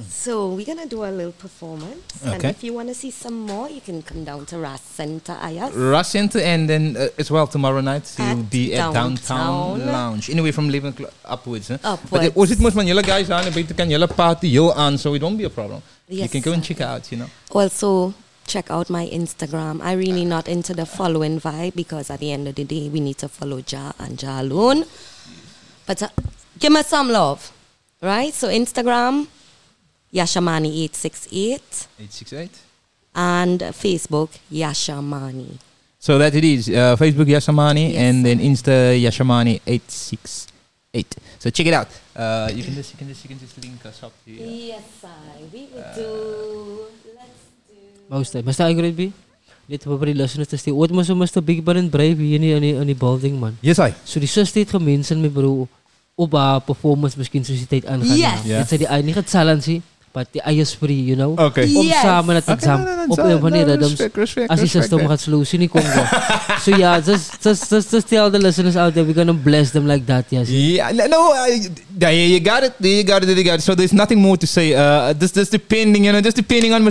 So 0.09 0.49
we're 0.53 0.65
gonna 0.65 0.85
do 0.85 1.03
a 1.03 1.11
little 1.11 1.31
performance, 1.31 2.23
and 2.23 2.43
if 2.45 2.63
you 2.63 2.73
wanna 2.73 2.93
see 2.93 3.11
some 3.11 3.39
more, 3.41 3.69
you 3.69 3.81
can 3.81 4.01
come 4.01 4.23
down 4.23 4.45
to 4.47 4.57
Ras 4.59 4.81
Center 4.81 5.33
Ayas. 5.41 5.71
Ras 5.73 6.09
Center 6.11 6.39
and 6.39 6.69
then 6.69 6.95
uh, 6.97 7.07
as 7.17 7.31
well 7.31 7.47
tomorrow 7.47 7.81
night 7.81 8.13
you'll 8.19 8.43
be 8.43 8.73
at 8.75 8.93
Downtown, 8.93 9.79
Downtown. 9.79 9.85
Lounge. 9.87 10.29
Anyway, 10.29 10.51
from 10.51 10.69
11 10.69 10.89
o'clock 10.93 11.13
upwards. 11.25 11.67
Huh? 11.69 11.77
But 11.81 11.89
Upwards. 11.89 12.27
uh, 12.27 12.31
was 12.35 12.51
it 12.51 12.59
most 12.59 12.75
man 12.75 12.85
jullie 12.87 13.03
guys 13.03 13.29
aan, 13.31 13.51
beter 13.53 13.73
kan 13.73 13.89
jullie 13.89 14.07
party 14.07 14.49
heel 14.49 14.73
aan, 14.73 14.97
so 14.97 15.13
it 15.15 15.21
won't 15.21 15.37
be 15.37 15.45
a 15.45 15.49
problem. 15.49 15.81
Yes, 16.07 16.23
you 16.23 16.29
can 16.29 16.41
go 16.41 16.53
and 16.53 16.63
check 16.63 16.81
out, 16.81 17.11
you 17.11 17.17
know. 17.17 17.29
Also, 17.51 18.13
check 18.45 18.71
out 18.71 18.89
my 18.89 19.07
Instagram. 19.11 19.81
I 19.81 19.93
really 19.93 20.23
not 20.25 20.47
into 20.47 20.73
the 20.73 20.85
following 20.85 21.39
vibe 21.41 21.75
because 21.75 22.09
at 22.09 22.19
the 22.19 22.31
end 22.31 22.47
of 22.47 22.55
the 22.55 22.63
day, 22.63 22.87
we 22.89 22.99
need 22.99 23.17
to 23.17 23.27
follow 23.27 23.61
Ja 23.67 23.91
and 23.99 24.21
Ja 24.21 24.39
alone. 24.41 24.85
But 25.85 26.01
uh, 26.03 26.09
give 26.59 26.71
me 26.71 26.83
some 26.83 27.09
love, 27.09 27.51
right? 28.01 28.33
So 28.33 28.47
Instagram, 28.47 29.27
Yashamani868, 30.13 31.87
868. 31.99 32.51
and 33.15 33.59
Facebook, 33.73 34.29
Yashamani. 34.51 35.57
So 35.99 36.17
that 36.17 36.35
it 36.35 36.43
is. 36.43 36.69
Uh, 36.69 36.95
Facebook 36.95 37.25
Yashamani 37.25 37.95
and 37.95 38.25
then 38.25 38.39
Insta 38.39 38.95
Yashamani 39.01 39.59
86 39.65 40.47
eight. 40.93 41.15
So 41.39 41.49
check 41.49 41.67
it 41.67 41.73
out. 41.73 41.87
Uh, 42.15 42.49
you 42.53 42.63
can 42.63 42.73
just 42.73 42.93
you 42.93 42.97
can 42.97 43.07
just 43.07 43.23
you 43.23 43.29
can 43.29 43.39
just 43.39 43.55
link 43.61 43.85
us 43.85 44.03
up 44.03 44.13
here. 44.25 44.41
Yes, 44.41 45.03
I. 45.03 45.45
We 45.53 45.67
would 45.73 45.95
do. 45.95 46.09
Most 48.09 48.33
Mr. 48.33 48.65
I 48.65 48.73
grade 48.73 48.95
B? 48.95 49.11
Net 49.67 49.83
vir 49.83 50.05
die 50.07 50.15
listeners 50.15 50.47
te 50.47 50.55
sê, 50.55 50.71
ooit 50.71 50.93
mos 50.95 51.09
om 51.11 51.19
Mr. 51.19 51.41
Big 51.43 51.59
Band 51.59 51.91
Brave 51.91 52.23
hier 52.23 52.39
in 52.39 52.45
die 52.45 52.53
in 52.55 52.63
die, 52.63 52.75
in 52.79 52.87
die 52.87 52.95
building 52.95 53.35
man. 53.39 53.57
Yes, 53.59 53.81
I. 53.83 53.91
So 54.07 54.21
die 54.23 54.29
suster 54.31 54.63
het 54.63 54.71
gemens 54.71 55.11
in 55.11 55.19
my 55.19 55.27
bro 55.27 55.67
op 56.15 56.37
haar 56.39 56.61
performance 56.63 57.19
miskien 57.19 57.43
soos 57.43 57.59
die 57.65 57.67
tyd 57.67 57.85
aangaan. 57.85 58.15
Yes. 58.15 58.45
Ja. 58.47 58.61
Dit 58.63 58.71
sê 58.71 58.79
die 58.79 59.01
nie 59.03 59.15
het 59.17 59.27
challenge 59.27 59.81
nie, 60.17 60.23
maar 60.23 60.25
die 60.31 60.41
eie 60.41 60.65
spree, 60.65 61.03
you 61.05 61.15
know. 61.15 61.45
Okay. 61.45 61.73
Om 61.73 61.85
Yes. 61.85 61.99
samen 62.01 62.35
het 62.35 62.43
Okay, 62.49 62.77
no, 62.77 62.83
no, 62.83 62.95
no, 62.95 63.03
op 63.07 63.17
no, 63.17 63.23
een 63.23 63.39
van 63.39 63.51
die 63.51 63.61
no, 63.61 63.67
rhythms. 63.67 63.89
respect, 63.89 64.15
respect, 64.15 64.49
As 64.49 64.55
die 64.55 64.63
respect 64.63 64.83
system 64.83 64.99
that. 64.99 65.09
gaat 65.09 65.19
slow, 65.19 65.45
sien 65.45 65.69
Congo. 65.69 66.03
so 66.63 66.71
yeah, 66.75 67.05
just 67.05 67.37
just 67.43 67.69
just 67.69 67.91
just 67.91 68.07
tell 68.07 68.29
the 68.31 68.37
listeners 68.39 68.75
out 68.75 68.93
there 68.93 69.05
we're 69.05 69.13
gonna 69.15 69.33
bless 69.43 69.71
them 69.71 69.85
like 69.85 70.05
that, 70.05 70.25
yes. 70.29 70.47
Yeah, 70.49 70.91
no, 70.91 71.05
no 71.07 71.33
I, 71.33 71.69
yeah, 71.99 72.11
you 72.11 72.39
got 72.39 72.63
it, 72.63 72.73
you 72.79 73.03
got 73.03 73.23
it, 73.23 73.37
you 73.37 73.43
got 73.43 73.53
it. 73.59 73.63
So 73.63 73.75
there's 73.75 73.93
nothing 73.93 74.19
more 74.21 74.37
to 74.37 74.45
say. 74.47 74.73
Uh, 74.75 75.13
just, 75.19 75.35
just 75.35 75.51
depending, 75.51 76.05
you 76.05 76.11
know, 76.11 76.21
just 76.21 76.35
depending 76.35 76.73
on. 76.73 76.85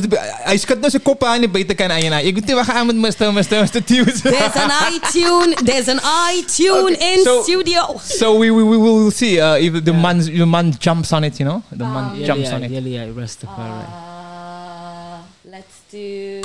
Hij 0.44 0.56
schudt 0.58 0.78
nou 0.80 0.90
zijn 0.90 1.02
kop 1.02 1.24
aan 1.24 1.38
die 1.38 1.48
beter 1.48 1.74
kan 1.74 1.90
aan 1.90 2.02
je 2.02 2.08
na. 2.08 2.18
Ik 2.18 2.34
weet 2.34 2.46
niet 2.46 2.54
wat 2.54 2.64
gaan 2.64 2.86
met 2.86 2.96
Mr. 2.96 3.32
Mr. 3.32 3.42
Mr. 3.62 3.84
Tunes. 3.84 4.20
There's 4.20 4.54
an 4.56 4.70
iTunes. 4.92 5.54
There's 5.64 5.88
an 5.88 6.00
iTune 6.36 6.96
in 6.98 7.20
so- 7.24 7.42
studio. 7.42 7.96
So 8.04 8.38
we, 8.38 8.50
we, 8.50 8.62
we 8.62 8.76
will 8.76 9.10
see 9.10 9.40
uh, 9.40 9.56
if 9.64 9.82
the 9.84 9.92
man 9.92 10.18
the 10.24 10.46
man 10.46 10.74
jumps 10.78 11.12
on 11.12 11.24
it, 11.24 11.38
you 11.38 11.48
know, 11.48 11.62
the 11.70 11.84
man 11.84 12.14
Yeah, 12.16 12.26
jumps 12.26 12.48
yeah, 12.48 12.54
on 12.54 12.62
it. 12.62 12.70
Yeah 12.70 12.80
yeah, 12.86 13.04
yeah, 13.06 13.12
Rastafari. 13.16 13.84
Uh, 13.88 15.22
let's 15.48 15.80
do 15.90 16.42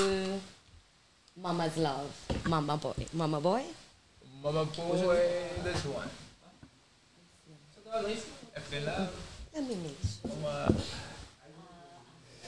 Mama's 1.35 1.75
Love. 1.75 2.07
Mama 2.47 2.77
Boy. 2.77 2.93
Mama 3.13 3.41
Boy? 3.41 3.63
Mama 4.41 4.63
Boy, 4.65 5.19
this 5.63 5.83
one. 5.85 6.07
Let 9.53 9.67
me 9.67 9.75
make 9.83 11.10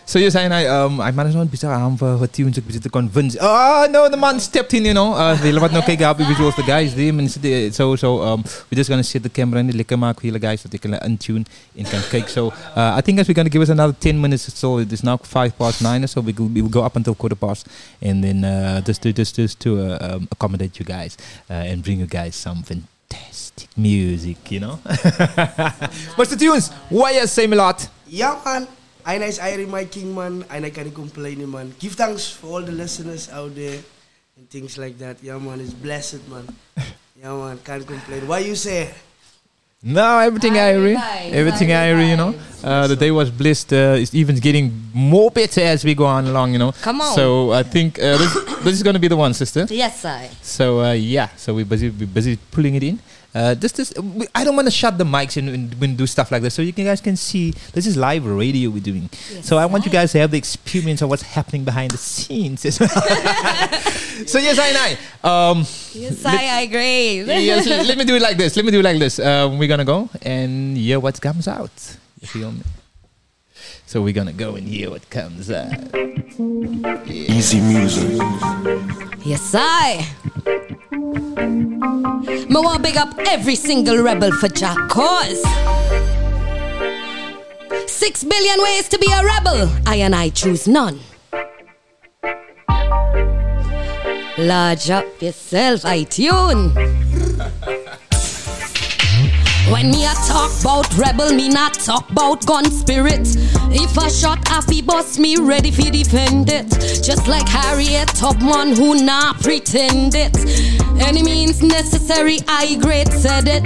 So 0.06 0.20
yes, 0.20 0.36
and 0.36 0.54
I 0.54 0.66
um 0.68 1.00
I 1.00 1.12
managed 1.12 1.38
on 1.38 1.48
bisa 1.48 1.92
voor 1.98 2.30
tunes 2.30 2.58
ik 2.58 2.82
te 2.82 2.90
convince. 2.90 3.40
Oh 3.40 3.88
no, 3.92 4.10
the 4.10 4.18
man 4.18 4.40
stepped 4.40 4.74
in, 4.74 4.84
you 4.84 4.94
know. 4.94 5.16
Uh, 5.16 5.42
we 5.42 5.60
wat 5.60 5.72
nou 5.72 5.84
kijken 5.84 6.10
op 6.10 6.18
visuals, 6.18 6.56
the 6.56 6.64
guys 6.64 6.94
die 6.94 7.14
mensen 7.14 7.42
die 7.42 7.72
so 7.72 7.96
so 7.96 8.22
um 8.22 8.42
we're 8.44 8.76
just 8.76 8.90
gonna 8.90 9.04
set 9.04 9.24
the 9.24 9.30
camera 9.32 9.60
in 9.60 9.76
lekker 9.76 9.98
maken 9.98 10.22
voor 10.22 10.30
jullie 10.30 10.48
guys 10.48 10.62
dat 10.62 10.74
ik 10.74 10.80
kan 10.80 11.06
untune 11.06 11.46
in 11.74 11.86
kan 11.90 12.00
kijken. 12.10 12.32
So 12.32 12.54
uh, 12.78 12.96
I 12.98 13.02
think 13.02 13.20
as 13.20 13.26
we're 13.28 13.34
gonna 13.34 13.50
give 13.50 13.64
us 13.64 13.70
another 13.70 13.96
10 13.98 14.20
minutes 14.20 14.50
so. 14.56 14.82
It 14.84 14.92
is 14.92 15.02
now 15.02 15.18
five 15.22 15.56
past 15.58 15.82
nine, 15.82 16.08
so 16.08 16.22
we 16.22 16.34
will, 16.34 16.50
we 16.54 16.62
will 16.62 16.70
go 16.70 16.84
up 16.84 16.96
until 16.96 17.16
quarter 17.16 17.38
past, 17.38 17.68
and 18.02 18.24
then 18.24 18.44
uh, 18.44 18.82
just 18.86 19.02
to 19.02 19.12
just 19.14 19.36
just 19.36 19.60
to 19.60 19.70
uh, 19.80 19.98
um, 20.16 20.28
accommodate 20.32 20.80
you 20.80 20.86
guys 20.86 21.16
uh, 21.50 21.72
and 21.72 21.82
bring 21.84 22.00
you 22.00 22.08
guys 22.08 22.36
some 22.36 22.64
fantastic 22.64 23.70
music, 23.78 24.52
you 24.52 24.60
know. 24.60 24.80
Mr. 26.18 26.38
Tunes, 26.38 26.72
why 26.90 27.12
you 27.12 27.28
say 27.28 27.46
a 27.46 27.56
lot? 27.56 27.90
Ja 28.08 28.38
man, 28.46 28.68
Aina 29.06 29.26
is 29.26 29.40
Irie 29.40 29.68
my 29.68 29.86
king 29.86 30.14
man, 30.16 30.44
Aina 30.50 30.70
kan 30.70 30.84
niet 30.84 30.94
complainen 30.94 31.50
man. 31.50 31.74
Give 31.80 31.94
thanks 31.96 32.32
for 32.32 32.48
all 32.50 32.64
the 32.64 32.72
listeners 32.72 33.30
out 33.30 33.56
there 33.56 33.80
and 34.38 34.50
things 34.50 34.78
like 34.78 34.98
that. 34.98 35.18
Yeah 35.22 35.38
man, 35.40 35.60
it's 35.60 35.74
blessed 35.74 36.28
man. 36.30 36.46
Yeah 37.22 37.36
man, 37.36 37.60
can't 37.64 37.86
complain. 37.88 38.28
What 38.28 38.46
you 38.46 38.56
say? 38.56 38.90
No, 39.86 40.20
everything 40.20 40.54
I 40.58 40.72
agree. 40.76 40.96
Everything 41.36 41.72
I 41.74 41.84
agree, 41.92 42.10
you 42.10 42.16
know. 42.16 42.34
Uh, 42.64 42.88
the 42.88 42.96
day 42.96 43.12
was 43.12 43.30
blessed. 43.30 43.74
Uh, 43.74 43.96
it's 44.00 44.14
even 44.16 44.38
getting 44.38 44.72
more 44.94 45.30
better 45.30 45.60
as 45.60 45.84
we 45.84 45.94
go 45.94 46.06
on 46.06 46.26
along, 46.26 46.54
you 46.54 46.60
know. 46.60 46.72
Come 46.82 47.02
on. 47.02 47.14
So 47.16 47.52
I 47.52 47.64
think 47.64 48.00
uh, 48.00 48.18
this, 48.18 48.34
this 48.64 48.74
is 48.76 48.84
going 48.84 48.94
to 48.94 49.00
be 49.00 49.10
the 49.10 49.18
one, 49.18 49.34
sister. 49.34 49.66
Yes, 49.70 50.06
I. 50.06 50.30
So 50.42 50.80
uh, 50.80 50.94
yeah, 50.94 51.28
so 51.36 51.54
we're 51.54 51.66
busy, 51.66 51.90
we're 51.90 52.08
busy 52.08 52.38
pulling 52.52 52.76
it 52.76 52.84
in. 52.84 53.00
Uh, 53.36 53.56
this, 53.56 53.94
I 54.36 54.44
don't 54.44 54.56
want 54.56 54.68
to 54.68 54.72
shut 54.72 54.98
the 54.98 55.04
mics 55.04 55.38
and, 55.38 55.50
and, 55.50 55.84
and 55.84 55.98
do 55.98 56.06
stuff 56.06 56.32
like 56.32 56.42
this, 56.44 56.54
so 56.54 56.62
you 56.62 56.72
can- 56.72 56.86
guys 56.86 57.02
can 57.02 57.16
see 57.16 57.52
this 57.74 57.88
is 57.88 57.98
live 57.98 58.26
radio 58.26 58.70
we're 58.70 58.80
doing. 58.84 59.10
so 59.42 59.58
I 59.58 59.66
want 59.66 59.86
you 59.86 59.92
guys 59.92 60.12
to 60.12 60.20
have 60.20 60.30
the 60.32 60.38
experience 60.38 61.02
of 61.02 61.10
what's 61.10 61.24
happening 61.24 61.64
behind 61.64 61.92
the 61.92 61.98
scenes. 61.98 62.64
as 62.66 62.80
well. 62.80 62.90
so 64.28 64.38
yes, 64.40 64.60
I 64.60 64.72
know. 65.24 65.30
Um, 65.30 65.58
Yes, 65.94 66.26
I, 66.26 66.58
I 66.58 66.62
agree. 66.62 67.24
yes, 67.46 67.66
let 67.68 67.98
me 67.98 68.06
do 68.06 68.16
it 68.16 68.22
like 68.22 68.38
this. 68.38 68.56
Let 68.56 68.66
me 68.66 68.72
do 68.72 68.80
it 68.80 68.84
like 68.84 69.00
this. 69.00 69.20
Um, 69.20 69.58
we're 69.58 69.68
gonna 69.68 69.86
go 69.86 70.10
and 70.22 70.78
hear 70.78 71.00
what 71.00 71.20
comes 71.22 71.48
out. 71.48 71.72
You 72.22 72.28
feel 72.28 72.52
me? 72.52 72.62
So 73.94 74.02
we're 74.02 74.12
gonna 74.12 74.34
go 74.34 74.56
and 74.56 74.68
hear 74.68 74.90
what 74.90 75.08
comes 75.12 75.52
out. 75.52 75.72
Easy 77.08 77.62
music. 77.62 78.18
Yes, 79.24 79.54
I. 79.54 80.04
Me 82.50 82.56
want 82.60 82.82
big 82.82 82.98
up 82.98 83.14
every 83.28 83.54
single 83.54 84.00
rebel 84.02 84.32
for 84.32 84.50
Jack 84.50 84.90
cause. 84.90 85.44
Six 87.86 88.24
billion 88.24 88.64
ways 88.64 88.90
to 88.90 88.98
be 88.98 89.12
a 89.14 89.24
rebel. 89.24 89.70
I 89.86 89.98
and 89.98 90.16
I 90.16 90.30
choose 90.30 90.68
none. 90.68 91.00
Large 94.40 94.90
up 94.90 95.22
yourself, 95.22 95.84
iTunes. 95.84 96.74
When 99.74 99.90
me 99.90 100.06
a 100.06 100.14
talk 100.14 100.52
about 100.62 100.96
rebel, 100.96 101.34
me 101.34 101.50
not 101.50 101.74
talk 101.74 102.08
about 102.12 102.46
gun 102.46 102.66
spirit. 102.66 103.26
If 103.72 103.98
a 103.98 104.08
shot 104.08 104.48
he 104.70 104.84
bust 104.84 105.18
me 105.18 105.38
ready 105.38 105.72
fi 105.72 105.90
defend 105.90 106.52
it. 106.52 106.70
Just 107.02 107.28
like 107.28 107.50
Harriet 107.50 108.08
Tubman, 108.10 108.76
who 108.76 109.04
not 109.04 109.42
pretend 109.42 110.14
it. 110.14 110.38
Any 111.02 111.24
means 111.24 111.64
necessary, 111.64 112.38
I 112.48 112.76
great 112.82 113.08
said 113.08 113.48
it. 113.48 113.66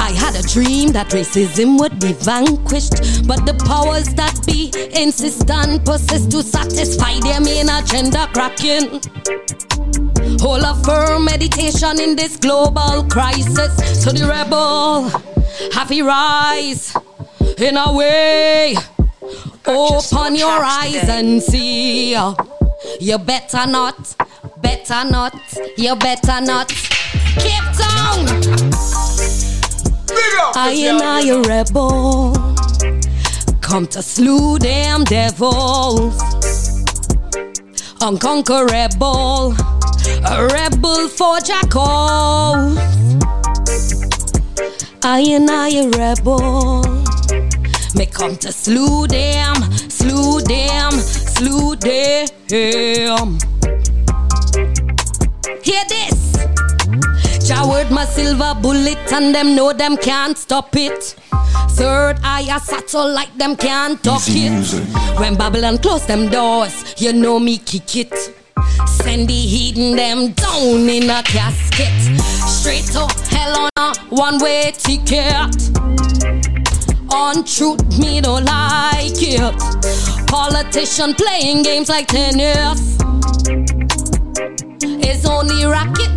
I 0.00 0.10
had 0.10 0.34
a 0.34 0.42
dream 0.42 0.90
that 0.90 1.10
racism 1.10 1.78
would 1.78 2.00
be 2.00 2.12
vanquished, 2.12 3.28
but 3.28 3.46
the 3.46 3.54
powers 3.64 4.08
that 4.14 4.44
be 4.44 4.72
insist 4.92 5.48
and 5.48 5.84
persist 5.86 6.32
to 6.32 6.42
satisfy 6.42 7.20
their 7.20 7.40
main 7.40 7.68
agenda 7.68 8.28
cracking. 8.34 9.00
Hold 10.46 10.62
a 10.62 10.76
firm 10.84 11.24
meditation 11.24 11.98
in 11.98 12.14
this 12.14 12.36
global 12.36 13.02
crisis. 13.10 13.74
So 14.00 14.12
the 14.12 14.28
rebel, 14.28 15.08
have 15.72 15.88
he 15.88 16.02
rise 16.02 16.94
in 17.58 17.76
a 17.76 17.92
way. 17.92 18.76
Open 19.66 20.36
your 20.36 20.62
eyes 20.62 21.08
and 21.08 21.42
see. 21.42 22.12
You 23.00 23.18
better 23.18 23.66
not, 23.66 24.14
better 24.58 25.02
not, 25.10 25.34
you 25.76 25.96
better 25.96 26.40
not. 26.40 26.68
Cape 27.42 27.70
Town. 27.74 28.28
I 30.54 30.70
am 30.86 31.02
I 31.02 31.22
a 31.22 31.40
rebel. 31.40 32.34
Come 33.60 33.88
to 33.88 34.00
slew 34.00 34.60
them 34.60 35.02
devils. 35.02 36.22
Unconquerable. 38.00 39.75
A 40.28 40.46
rebel 40.48 41.08
for 41.08 41.38
jackals. 41.40 42.76
I 45.04 45.20
and 45.30 45.48
I 45.48 45.68
a 45.68 45.88
rebel. 45.90 46.82
Me 47.94 48.06
come 48.06 48.36
to 48.38 48.50
slew 48.50 49.06
them, 49.06 49.54
slew 49.88 50.40
them, 50.40 50.92
slew 50.92 51.76
them. 51.76 53.38
Hear 55.62 55.84
this. 55.88 56.36
Jaward 57.48 57.90
my 57.92 58.04
silver 58.04 58.54
bullet 58.60 59.12
and 59.12 59.32
them 59.32 59.54
know 59.54 59.72
them 59.72 59.96
can't 59.96 60.36
stop 60.36 60.74
it. 60.74 61.14
Third 61.70 62.18
eye 62.24 62.48
a 62.50 62.58
satchel 62.58 63.08
like 63.12 63.32
them 63.38 63.54
can't 63.54 64.02
talk 64.02 64.22
it. 64.26 64.50
music. 64.50 64.84
When 65.18 65.36
Babylon 65.36 65.78
close 65.78 66.04
them 66.06 66.28
doors, 66.28 66.94
you 66.98 67.12
know 67.12 67.38
me 67.38 67.58
kick 67.58 67.96
it. 67.96 68.45
Send 68.86 69.28
the 69.28 69.34
heathen 69.34 69.96
them 69.96 70.32
down 70.32 70.88
in 70.88 71.08
a 71.08 71.22
casket. 71.22 71.92
Straight 72.48 72.84
to 72.86 73.06
hell 73.30 73.56
on 73.58 73.70
a 73.76 73.94
one 74.08 74.38
way 74.38 74.72
ticket. 74.76 75.70
On 77.12 77.44
truth, 77.44 77.98
me 77.98 78.20
don't 78.20 78.44
like 78.44 79.22
it. 79.22 80.26
Politician 80.26 81.14
playing 81.14 81.62
games 81.62 81.88
like 81.88 82.08
tennis. 82.08 82.98
It's 84.82 85.24
only 85.24 85.64
racket. 85.64 86.14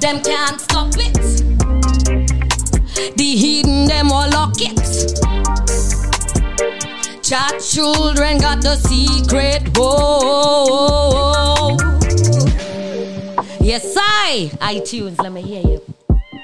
Them 0.00 0.20
can't 0.22 0.60
stop 0.60 0.92
it. 0.96 1.14
The 3.16 3.24
heathen 3.24 3.86
them 3.86 4.10
all 4.10 4.28
lock 4.30 4.54
it. 4.58 5.41
Chat 7.32 7.62
children 7.62 8.36
got 8.36 8.60
the 8.60 8.76
secret. 8.76 9.74
Whoa. 9.74 11.78
Yes, 13.58 13.96
I. 13.96 14.50
iTunes, 14.60 15.18
let 15.18 15.32
me 15.32 15.40
hear 15.40 15.62
you. 15.62 15.80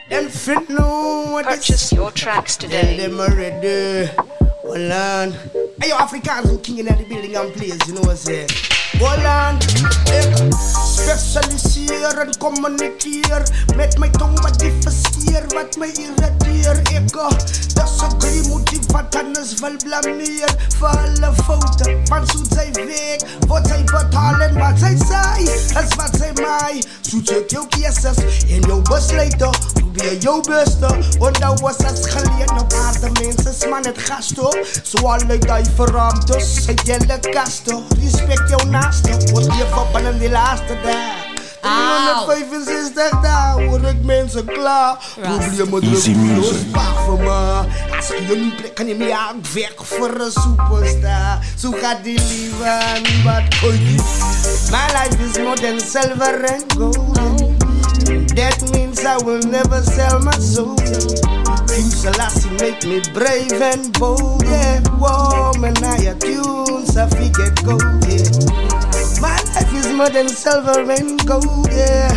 Them 0.09 0.31
fit 0.31 0.71
know 0.71 1.27
what 1.29 1.45
Purchase 1.45 1.93
your 1.93 2.11
tracks 2.11 2.57
today. 2.57 2.97
Them 2.97 3.21
already. 3.21 4.11
Hold 4.63 4.91
on. 4.91 5.33
Hey, 5.79 5.91
yo, 5.91 5.97
Africans 5.97 6.49
and 6.49 6.63
king 6.63 6.79
in 6.79 6.87
the 6.87 7.05
building 7.07 7.37
and 7.37 7.53
players, 7.53 7.87
you 7.87 7.93
know 7.93 8.01
what 8.01 8.13
I'm 8.13 8.17
saying? 8.17 8.49
Holland. 8.97 9.65
Ik 10.09 10.55
specialiseer 10.59 12.19
en 12.19 12.39
communiceer 12.39 13.43
met 13.77 13.99
mijn 13.99 14.13
tong 14.13 14.41
wat 14.41 14.59
differentieer, 14.59 15.45
wat 15.55 15.77
mij 15.77 15.89
irriteer. 15.89 16.79
Ik 16.79 17.17
uh, 17.17 17.29
disagree, 17.75 18.49
moet 18.49 18.68
die 18.68 18.68
wat 18.68 18.68
anders 18.95 19.61
wel 19.61 19.77
blameer. 19.85 20.55
Voor 20.79 20.89
alle 20.89 21.33
fouten, 21.45 22.01
van 22.05 22.27
zoet 22.27 22.47
zij 22.53 22.71
week, 22.73 23.25
wat 23.47 23.67
zij 23.67 23.85
betalen, 23.85 24.59
wat 24.59 24.79
zij 24.79 24.97
zei, 25.09 25.43
is 25.43 25.95
wat 25.97 26.11
zij 26.19 26.33
mij. 26.35 26.83
Zo 27.01 27.19
check 27.25 27.51
jouw 27.51 27.67
cases 27.69 28.45
in 28.47 28.61
jouw 28.61 28.83
besluiten, 28.83 29.51
probeer 29.73 30.17
jouw 30.19 30.41
beste. 30.41 31.19
Want 31.19 31.41
dat 31.41 31.61
was 31.61 31.77
als 31.77 32.07
geleden 32.07 32.59
op 32.61 32.73
aarde, 32.73 33.11
mensen, 33.23 33.51
is 33.51 33.67
man 33.69 33.85
het 33.87 33.99
gast 33.99 34.39
op. 34.39 34.67
Zo 34.83 35.07
alle 35.07 35.39
die 35.39 35.73
verruimtes, 35.75 36.67
het 36.67 36.81
jelle 36.87 37.19
kasten. 37.19 37.85
Respect 38.01 38.49
jouw 38.49 38.71
naaste, 38.71 39.33
want 39.33 39.45
je 39.45 39.67
op 39.75 39.97
aan 39.97 40.19
die 40.19 40.31
laatste 40.31 40.77
dag. 40.83 41.28
365 41.69 43.21
dagen 43.23 43.67
word 43.67 43.83
ik 43.83 44.05
mensen 44.05 44.45
klaar. 44.45 44.99
Problemen 45.21 45.41
Easy 45.41 45.57
drukken 45.57 45.91
music. 45.91 46.37
los 46.37 46.59
spaar 46.69 46.95
voor 47.05 47.19
me. 47.19 47.65
Als 47.97 48.11
ik 48.11 48.29
je 48.29 48.37
niet 48.37 48.57
plek, 48.57 48.75
kan 48.75 48.87
je 48.87 48.95
me 48.95 49.07
weg 49.55 49.73
voor 49.77 50.21
een 50.21 50.33
superstar. 50.33 51.39
Zo 51.59 51.71
gaat 51.71 52.05
die 52.05 52.21
lieve 52.29 52.65
en 52.65 53.23
wat 53.25 53.43
ooit. 53.65 53.81
My 54.71 54.87
life 54.93 55.17
is 55.31 55.39
more 55.39 55.61
than 55.61 55.81
silver 55.81 56.45
and 56.53 56.65
gold. 56.79 57.57
That 58.35 58.71
means 58.73 59.01
I 59.01 59.17
will 59.25 59.43
never 59.51 59.83
sell 59.85 60.19
my 60.21 60.41
soul. 60.41 60.75
King 61.67 61.91
Selassie 61.91 62.51
make 62.59 62.87
me 62.87 63.01
brave 63.13 63.61
and 63.61 63.99
bold, 63.99 64.43
yeah. 64.43 64.81
Whoa, 64.99 65.53
man, 65.61 65.77
I 65.85 66.07
a 66.07 66.15
tunes, 66.15 66.97
I 66.97 67.09
forget 67.09 67.65
gold, 67.65 67.83
yeah. 68.09 68.88
My 69.21 69.37
life 69.55 69.75
is 69.75 69.93
more 69.93 70.09
than 70.11 70.29
silver 70.29 70.81
and 70.91 71.27
gold, 71.27 71.69
yeah. 71.71 72.09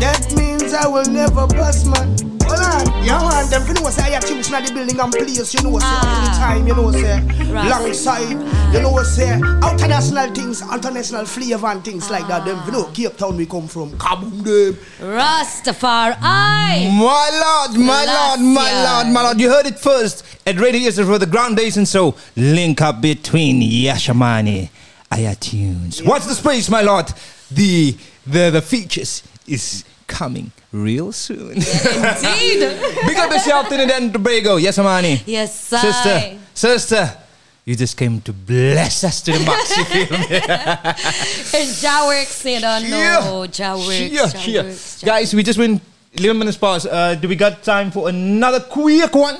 That 0.00 0.32
means 0.36 0.72
I 0.74 0.86
will 0.86 1.04
never 1.06 1.46
bust 1.46 1.86
my. 1.86 2.06
Hold 2.44 2.60
on, 2.60 3.04
yeah 3.04 3.18
man, 3.18 3.48
them 3.48 3.66
you 3.66 3.74
know 3.74 3.88
say 3.88 4.02
I 4.02 4.10
have 4.10 4.24
tunes 4.26 4.52
in 4.52 4.64
the 4.64 4.72
building 4.74 5.00
and 5.00 5.12
place, 5.12 5.54
you 5.54 5.62
know 5.62 5.70
what 5.70 5.82
I 5.84 5.88
say 5.88 5.98
ah. 6.02 6.52
anytime, 6.52 6.66
you 6.68 6.74
know 6.74 6.82
what 6.82 6.96
I 6.96 7.00
say 7.00 7.42
long 7.52 7.92
side, 7.94 8.30
you 8.74 8.80
know 8.82 8.90
what 8.90 9.06
I 9.06 9.08
say 9.08 9.36
international 9.36 10.34
things, 10.34 10.62
international 10.62 11.24
flavor 11.24 11.66
and 11.68 11.84
things 11.84 12.10
like 12.10 12.26
that. 12.28 12.44
Them 12.44 12.60
you 12.66 12.72
know 12.72 12.84
Cape 12.92 13.16
Town 13.16 13.36
we 13.36 13.46
come 13.46 13.68
from, 13.68 13.90
kaboom 13.92 14.42
them. 14.42 14.74
Rastafari. 15.00 16.18
My 16.20 17.66
lord, 17.68 17.78
my 17.80 18.04
lord, 18.04 18.40
my 18.40 18.84
lord, 18.84 19.14
my 19.14 19.22
lord. 19.22 19.40
You 19.40 19.48
heard 19.50 19.66
it 19.66 19.78
first 19.78 20.24
at 20.46 20.58
Radio 20.58 20.80
Yesterday 20.80 21.08
for 21.08 21.18
the 21.18 21.26
Groundation 21.26 21.84
Show, 21.84 22.14
Link 22.36 22.80
up 22.80 23.00
between 23.00 23.62
Yasha 23.62 24.14
Mani, 24.14 24.70
iTunes. 25.16 26.04
Watch 26.04 26.24
the 26.24 26.34
space, 26.34 26.68
my 26.68 26.82
lord. 26.82 27.06
The 27.50 27.96
the 28.26 28.50
the 28.50 28.62
features 28.62 29.22
is 29.46 29.84
coming 30.06 30.52
real 30.72 31.12
soon. 31.12 31.52
Indeed. 31.52 32.60
Big 33.06 33.16
up 33.18 33.30
yourself 33.30 33.68
Trinidad 33.68 34.02
and 34.02 34.12
Tobago. 34.12 34.56
Yes, 34.56 34.78
Amani. 34.78 35.20
Yes, 35.26 35.68
sir. 35.68 35.78
Sister, 35.78 36.38
sister. 36.54 37.18
You 37.64 37.76
just 37.76 37.96
came 37.96 38.20
to 38.22 38.32
bless 38.32 39.04
us 39.04 39.22
to 39.22 39.32
the 39.32 39.38
max, 39.46 39.76
you 39.76 39.84
feel 39.84 40.18
me? 40.18 41.72
Ja 41.82 42.06
works, 42.08 42.44
you 42.44 42.60
don't 42.60 42.90
know. 42.90 43.46
Ja. 43.52 43.76
Yeah, 43.76 44.26
Ja 44.34 44.40
yeah. 44.46 44.74
Guys, 45.04 45.32
we 45.32 45.44
just 45.44 45.58
went 45.60 45.80
11 46.14 46.38
minutes 46.38 46.56
past. 46.58 46.86
Uh, 46.86 47.14
do 47.14 47.28
we 47.28 47.36
got 47.36 47.62
time 47.62 47.92
for 47.92 48.08
another 48.08 48.58
quick 48.58 49.14
one? 49.14 49.36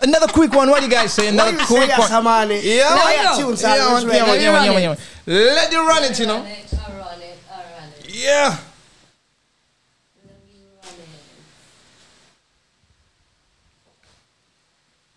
Another 0.00 0.26
quick 0.28 0.52
one. 0.52 0.68
What 0.70 0.80
do 0.80 0.86
you 0.86 0.92
guys 0.92 1.12
say? 1.12 1.28
Another 1.28 1.52
What 1.56 1.68
do 1.68 1.74
you 1.74 1.80
quick 1.80 1.90
say, 1.90 1.98
one. 1.98 2.10
Yasha 2.10 2.22
Mani? 2.22 2.60
Yeah, 2.60 2.94
Let 2.94 3.04
man. 3.04 3.16
me 3.16 3.42
go. 3.42 3.48
Tunes 3.48 3.64
are 3.64 3.76
yeah, 3.76 3.84
man, 3.86 4.02
yeah, 4.02 4.08
man, 4.08 4.16
yeah, 4.16 4.26
man, 4.26 4.36
Let 4.36 4.42
yeah, 4.42 4.68
me 4.68 4.74
man, 4.74 4.98
yeah. 5.26 5.34
Let 5.54 5.72
you 5.72 5.88
run 5.88 6.04
it, 6.04 6.18
you 6.20 6.26
know. 6.26 6.46
Yeah. 8.08 8.58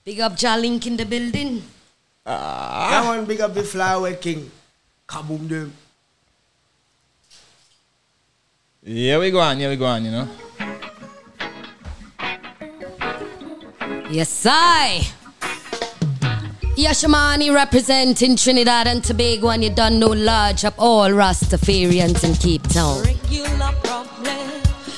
Big 0.04 0.20
up 0.22 0.42
Ja 0.42 0.56
Link 0.56 0.88
in 0.88 0.98
the 0.98 1.06
building. 1.06 1.62
Ah. 2.26 2.90
That 2.92 3.08
one 3.08 3.26
big 3.26 3.42
up 3.42 3.54
the 3.54 3.64
flower 3.64 4.14
king. 4.14 4.50
Kaboom 5.08 5.48
them. 5.48 5.74
Yeah, 8.84 9.20
we 9.20 9.30
go 9.30 9.40
on. 9.40 9.60
Yeah, 9.60 9.70
we 9.70 9.76
go 9.76 9.86
on, 9.86 10.04
you 10.06 10.12
know. 10.12 10.28
Yes, 14.10 14.44
I. 14.50 15.06
Yasha 16.76 17.08
Mani 17.08 17.52
representing 17.52 18.36
Trinidad 18.36 18.88
and 18.88 19.04
Tobago, 19.04 19.50
and 19.50 19.64
you 19.64 19.70
done 19.70 20.00
no 20.00 20.08
large 20.08 20.66
up 20.66 20.74
all 20.80 21.10
Rastafarians 21.10 22.24
in 22.24 22.34
Cape 22.34 22.64
Town. 22.70 23.04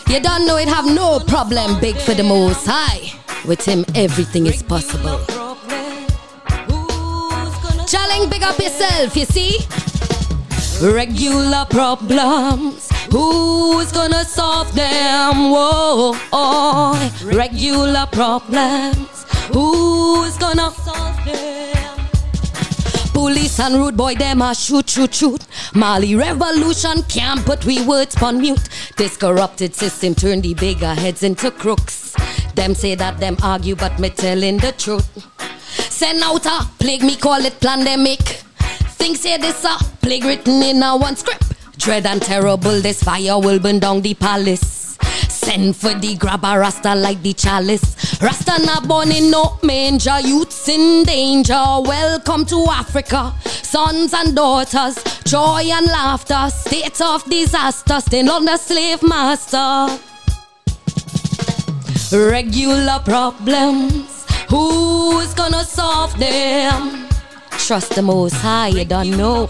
You 0.08 0.22
don't 0.22 0.46
know 0.48 0.56
it 0.56 0.70
have 0.70 0.86
no 0.86 1.20
problem 1.20 1.78
big 1.82 1.98
for 1.98 2.14
the 2.14 2.24
most 2.24 2.66
high. 2.66 3.12
With 3.46 3.66
him, 3.66 3.84
everything 3.96 4.46
is 4.46 4.64
possible. 4.64 5.20
Challenge, 7.88 8.30
big 8.30 8.44
up 8.44 8.58
yourself, 8.60 9.18
you 9.18 9.26
see? 9.26 9.58
Regular 10.82 11.64
problems, 11.70 12.90
who's 13.12 13.92
gonna 13.92 14.26
solve 14.26 14.74
them? 14.74 15.52
Whoa, 15.52 16.14
oh. 16.34 17.22
regular 17.24 18.08
problems, 18.12 19.26
who's 19.54 20.36
gonna 20.40 20.72
solve 20.72 21.24
them? 21.24 22.08
Police 23.14 23.60
and 23.60 23.76
rude 23.76 23.96
boy, 23.96 24.16
them 24.16 24.42
a 24.42 24.56
shoot, 24.56 24.90
shoot, 24.90 25.14
shoot. 25.14 25.46
Mali 25.76 26.16
revolution 26.16 27.04
can't 27.04 27.46
put 27.46 27.64
we 27.64 27.86
words 27.86 28.20
on 28.20 28.42
mute. 28.42 28.68
This 28.98 29.18
corrupted 29.18 29.76
system 29.76 30.16
turn 30.16 30.42
the 30.42 30.56
bigger 30.56 30.96
heads 30.96 31.22
into 31.22 31.52
crooks. 31.52 32.16
Them 32.56 32.74
say 32.74 32.96
that 32.96 33.20
them 33.20 33.38
argue, 33.44 33.76
but 33.76 34.00
me 34.00 34.10
telling 34.10 34.58
the 34.58 34.72
truth. 34.72 35.08
Send 35.92 36.24
out 36.24 36.48
a 36.48 36.68
plague, 36.80 37.04
me 37.04 37.18
call 37.18 37.46
it 37.46 37.60
pandemic. 37.60 38.42
Think 39.02 39.18
say 39.18 39.36
this 39.38 39.66
a 39.66 39.80
plague 40.04 40.24
written 40.26 40.62
in 40.62 40.84
a 40.84 40.96
one 40.96 41.16
script. 41.16 41.54
Dread 41.80 42.06
and 42.06 42.22
terrible, 42.22 42.82
this 42.82 43.02
fire 43.02 43.40
will 43.40 43.58
burn 43.58 43.80
down 43.80 44.02
the 44.02 44.14
palace. 44.14 44.96
Send 45.28 45.76
for 45.76 45.96
the 45.96 46.16
grabber 46.18 46.60
rasta 46.60 46.94
like 46.94 47.20
the 47.24 47.34
chalice. 47.34 48.22
Rasta 48.22 48.64
not 48.64 48.88
born 48.88 49.12
in 49.12 49.32
no 49.32 49.58
manger, 49.64 50.20
youths 50.20 50.70
in 50.70 51.04
danger. 51.04 51.52
Welcome 51.80 52.46
to 52.46 52.64
Africa, 52.70 53.34
sons 53.44 54.14
and 54.14 54.36
daughters, 54.36 55.04
joy 55.24 55.64
and 55.64 55.88
laughter, 55.88 56.52
state 56.52 57.02
of 57.02 57.24
disaster, 57.26 58.00
still 58.02 58.30
under 58.30 58.56
slave 58.56 59.02
master. 59.02 59.98
Regular 62.16 63.00
problems, 63.04 64.28
who's 64.48 65.34
gonna 65.34 65.64
solve 65.64 66.16
them? 66.20 67.08
Trust 67.68 67.96
the 67.96 68.02
most 68.02 68.34
high, 68.34 68.68
you 68.68 68.84
don't 68.84 69.12
know. 69.12 69.46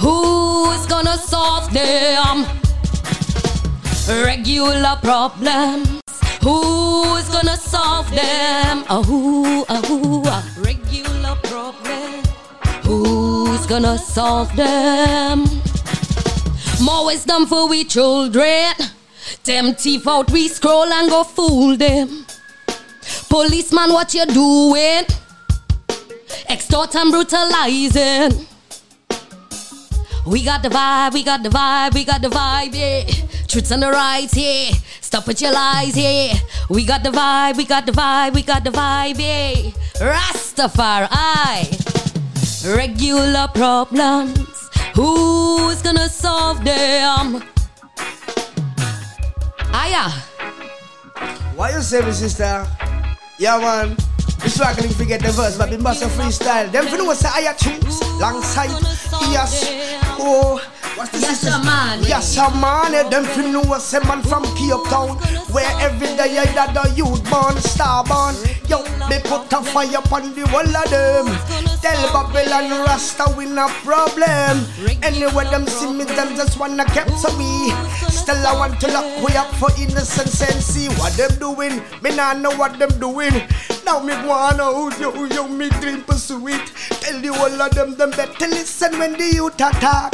Who's 0.00 0.86
gonna 0.86 1.16
solve 1.16 1.72
them? 1.72 2.44
Regular 4.08 4.96
problems. 5.00 6.00
Who's 6.42 7.28
gonna 7.28 7.56
solve 7.56 8.10
them? 8.10 8.84
Ah, 8.88 9.02
who, 9.06 9.64
ah, 9.68 9.82
who, 9.86 10.22
ah. 10.26 10.42
Regular 10.58 11.36
problems. 11.44 12.28
Who's 12.82 13.64
gonna 13.66 13.96
solve 13.96 14.54
them? 14.56 15.44
More 16.82 17.06
wisdom 17.06 17.46
for 17.46 17.68
we 17.68 17.84
children. 17.84 18.74
Them 19.44 19.74
thief 19.74 20.08
out, 20.08 20.32
we 20.32 20.48
scroll 20.48 20.92
and 20.92 21.08
go 21.08 21.22
fool 21.22 21.76
them. 21.76 22.26
Policeman, 23.28 23.92
what 23.92 24.12
you 24.14 24.26
doing? 24.26 25.04
Extort 26.48 26.94
and 26.96 27.10
brutalizing. 27.10 28.46
We 30.26 30.44
got 30.44 30.62
the 30.62 30.68
vibe, 30.68 31.14
we 31.14 31.24
got 31.24 31.42
the 31.42 31.48
vibe, 31.48 31.94
we 31.94 32.04
got 32.04 32.22
the 32.22 32.28
vibe, 32.28 32.74
yeah. 32.74 33.04
Truths 33.48 33.70
and 33.72 33.82
the 33.82 33.90
rights, 33.90 34.36
yeah. 34.36 34.70
Stop 35.00 35.26
with 35.26 35.42
your 35.42 35.52
lies, 35.52 35.96
yeah. 35.96 36.34
We 36.70 36.84
got 36.86 37.02
the 37.02 37.10
vibe, 37.10 37.56
we 37.56 37.64
got 37.64 37.86
the 37.86 37.92
vibe, 37.92 38.34
we 38.34 38.42
got 38.42 38.62
the 38.62 38.70
vibe, 38.70 39.18
yeah. 39.18 39.72
Rastafari, 39.98 41.08
regular 42.76 43.48
problems. 43.48 44.70
Who's 44.94 45.82
gonna 45.82 46.08
solve 46.08 46.62
them? 46.64 47.42
Aya. 49.74 50.10
Why 51.56 51.72
you 51.74 51.82
say 51.82 52.00
sister? 52.12 52.66
Yeah, 53.38 53.58
man. 53.58 53.96
We 54.42 54.48
struggling 54.48 54.92
to 54.94 55.04
get 55.04 55.22
the 55.22 55.30
verse, 55.30 55.56
but 55.56 55.70
must 55.80 56.02
have 56.02 56.10
freestyle. 56.12 56.70
Them 56.72 56.86
for 56.86 56.96
know 56.96 57.12
say 57.14 57.28
I 57.28 57.52
choose 57.52 58.00
long 58.20 58.42
sight. 58.42 58.70
Yes. 59.30 59.70
Oh, 60.18 60.60
Yes, 60.96 61.44
a 61.46 61.58
man. 61.64 62.02
Yes, 62.02 62.36
a 62.36 62.50
man, 62.60 62.94
eh, 62.94 63.08
them 63.08 63.24
fi 63.24 63.50
know 63.50 63.62
say 63.78 63.98
man 64.00 64.22
from 64.22 64.44
Cape 64.56 64.84
Town, 64.90 65.16
where 65.50 65.68
every 65.80 66.06
day 66.16 66.38
I 66.38 66.44
that 66.52 66.76
a 66.76 66.90
youth 66.94 67.24
born, 67.30 67.56
star 67.56 68.04
born. 68.04 68.34
Yo, 68.68 68.82
they 69.08 69.20
put 69.20 69.50
a 69.52 69.62
fire 69.62 69.98
upon 69.98 70.34
the 70.34 70.44
wall 70.52 70.68
of 70.68 70.90
them. 70.90 71.26
Tell 71.80 72.12
Babylon 72.12 72.84
Rasta 72.84 73.32
we 73.36 73.46
no 73.46 73.68
problem. 73.84 74.64
Anyway, 75.02 75.44
them 75.50 75.66
see 75.66 75.90
me, 75.92 76.04
them 76.04 76.36
just 76.36 76.58
wanna 76.60 76.84
capture 76.84 77.32
me. 77.38 77.70
Still, 78.08 78.46
I 78.46 78.54
want 78.54 78.78
to 78.80 78.88
lock 78.92 79.24
way 79.24 79.34
up 79.36 79.48
for 79.56 79.70
innocence 79.80 80.42
and 80.42 80.62
see 80.62 80.88
what 81.00 81.12
them 81.16 81.32
doing. 81.38 81.82
Me 82.02 82.14
nah 82.14 82.34
know 82.34 82.54
what 82.54 82.78
them 82.78 82.90
doing. 83.00 83.34
Now 83.84 83.98
me 83.98 84.14
wanna 84.26 84.64
hold 84.64 84.96
you, 84.98 85.26
you 85.26 85.48
me 85.48 85.68
dream 85.80 86.02
pursue 86.04 86.48
it. 86.48 86.70
Tell 87.00 87.20
you 87.20 87.34
all 87.34 87.60
of 87.62 87.74
them, 87.74 87.96
them 87.96 88.10
better 88.10 88.46
listen 88.46 88.98
when 88.98 89.12
the 89.14 89.24
youth 89.34 89.54
attack. 89.54 90.12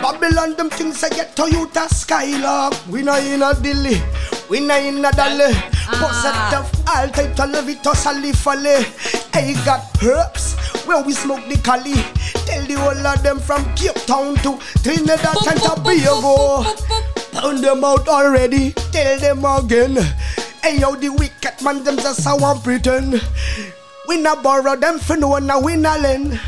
Babylon, 0.00 0.19
them 0.28 0.70
things 0.70 1.02
I 1.02 1.08
get 1.08 1.34
to 1.36 1.50
youth 1.50 1.76
a 1.76 1.88
skylark. 1.88 2.74
We 2.88 3.02
not 3.02 3.22
in 3.22 3.42
a 3.42 3.54
dilly, 3.54 4.02
we 4.48 4.60
not 4.60 4.82
in 4.82 5.04
a 5.04 5.10
dolly. 5.12 5.54
Possessed 5.90 6.54
of 6.54 6.88
all 6.88 7.08
type 7.08 7.34
to 7.36 7.46
love 7.46 7.68
it, 7.68 7.84
a 7.84 8.32
folly. 8.34 8.84
I 9.32 9.54
got 9.64 10.02
herbs 10.02 10.54
where 10.86 11.02
we 11.02 11.12
smoke 11.12 11.46
the 11.48 11.56
cali. 11.62 11.94
Tell 12.46 12.64
the 12.66 12.74
whole 12.74 13.06
of 13.06 13.22
them 13.22 13.38
from 13.38 13.64
Cape 13.74 13.94
Town 14.06 14.34
to 14.36 14.58
Trinidad 14.82 15.36
and 15.48 15.60
Tobago. 15.60 16.64
Pound 17.32 17.64
them 17.64 17.84
out 17.84 18.08
already, 18.08 18.72
tell 18.92 19.18
them 19.18 19.44
again. 19.44 19.96
Hey 20.62 20.78
yo, 20.78 20.94
the 20.96 21.08
wicked 21.08 21.62
man, 21.62 21.82
them 21.84 21.96
just 21.96 22.26
a 22.26 22.36
want 22.36 22.62
pretend. 22.62 23.26
We 24.08 24.20
not 24.20 24.42
borrow 24.42 24.76
them 24.76 24.98
for 24.98 25.16
no 25.16 25.28
one, 25.28 25.46
now 25.46 25.60
we 25.60 25.76
not 25.76 26.00
lend. 26.00 26.38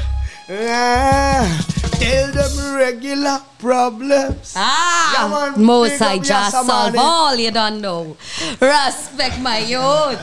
Ah, 0.51 1.67
tell 2.03 2.29
them 2.33 2.77
regular 2.77 3.39
problems. 3.59 4.55
Ah, 4.57 5.55
Yeah, 5.57 5.57
most 5.57 6.03
I 6.03 6.19
just 6.19 6.53
solve 6.67 6.95
all 6.99 7.35
you 7.37 7.51
don't 7.51 7.81
know. 7.81 8.17
Respect 8.61 9.39
my 9.41 9.59
youth. 9.59 10.21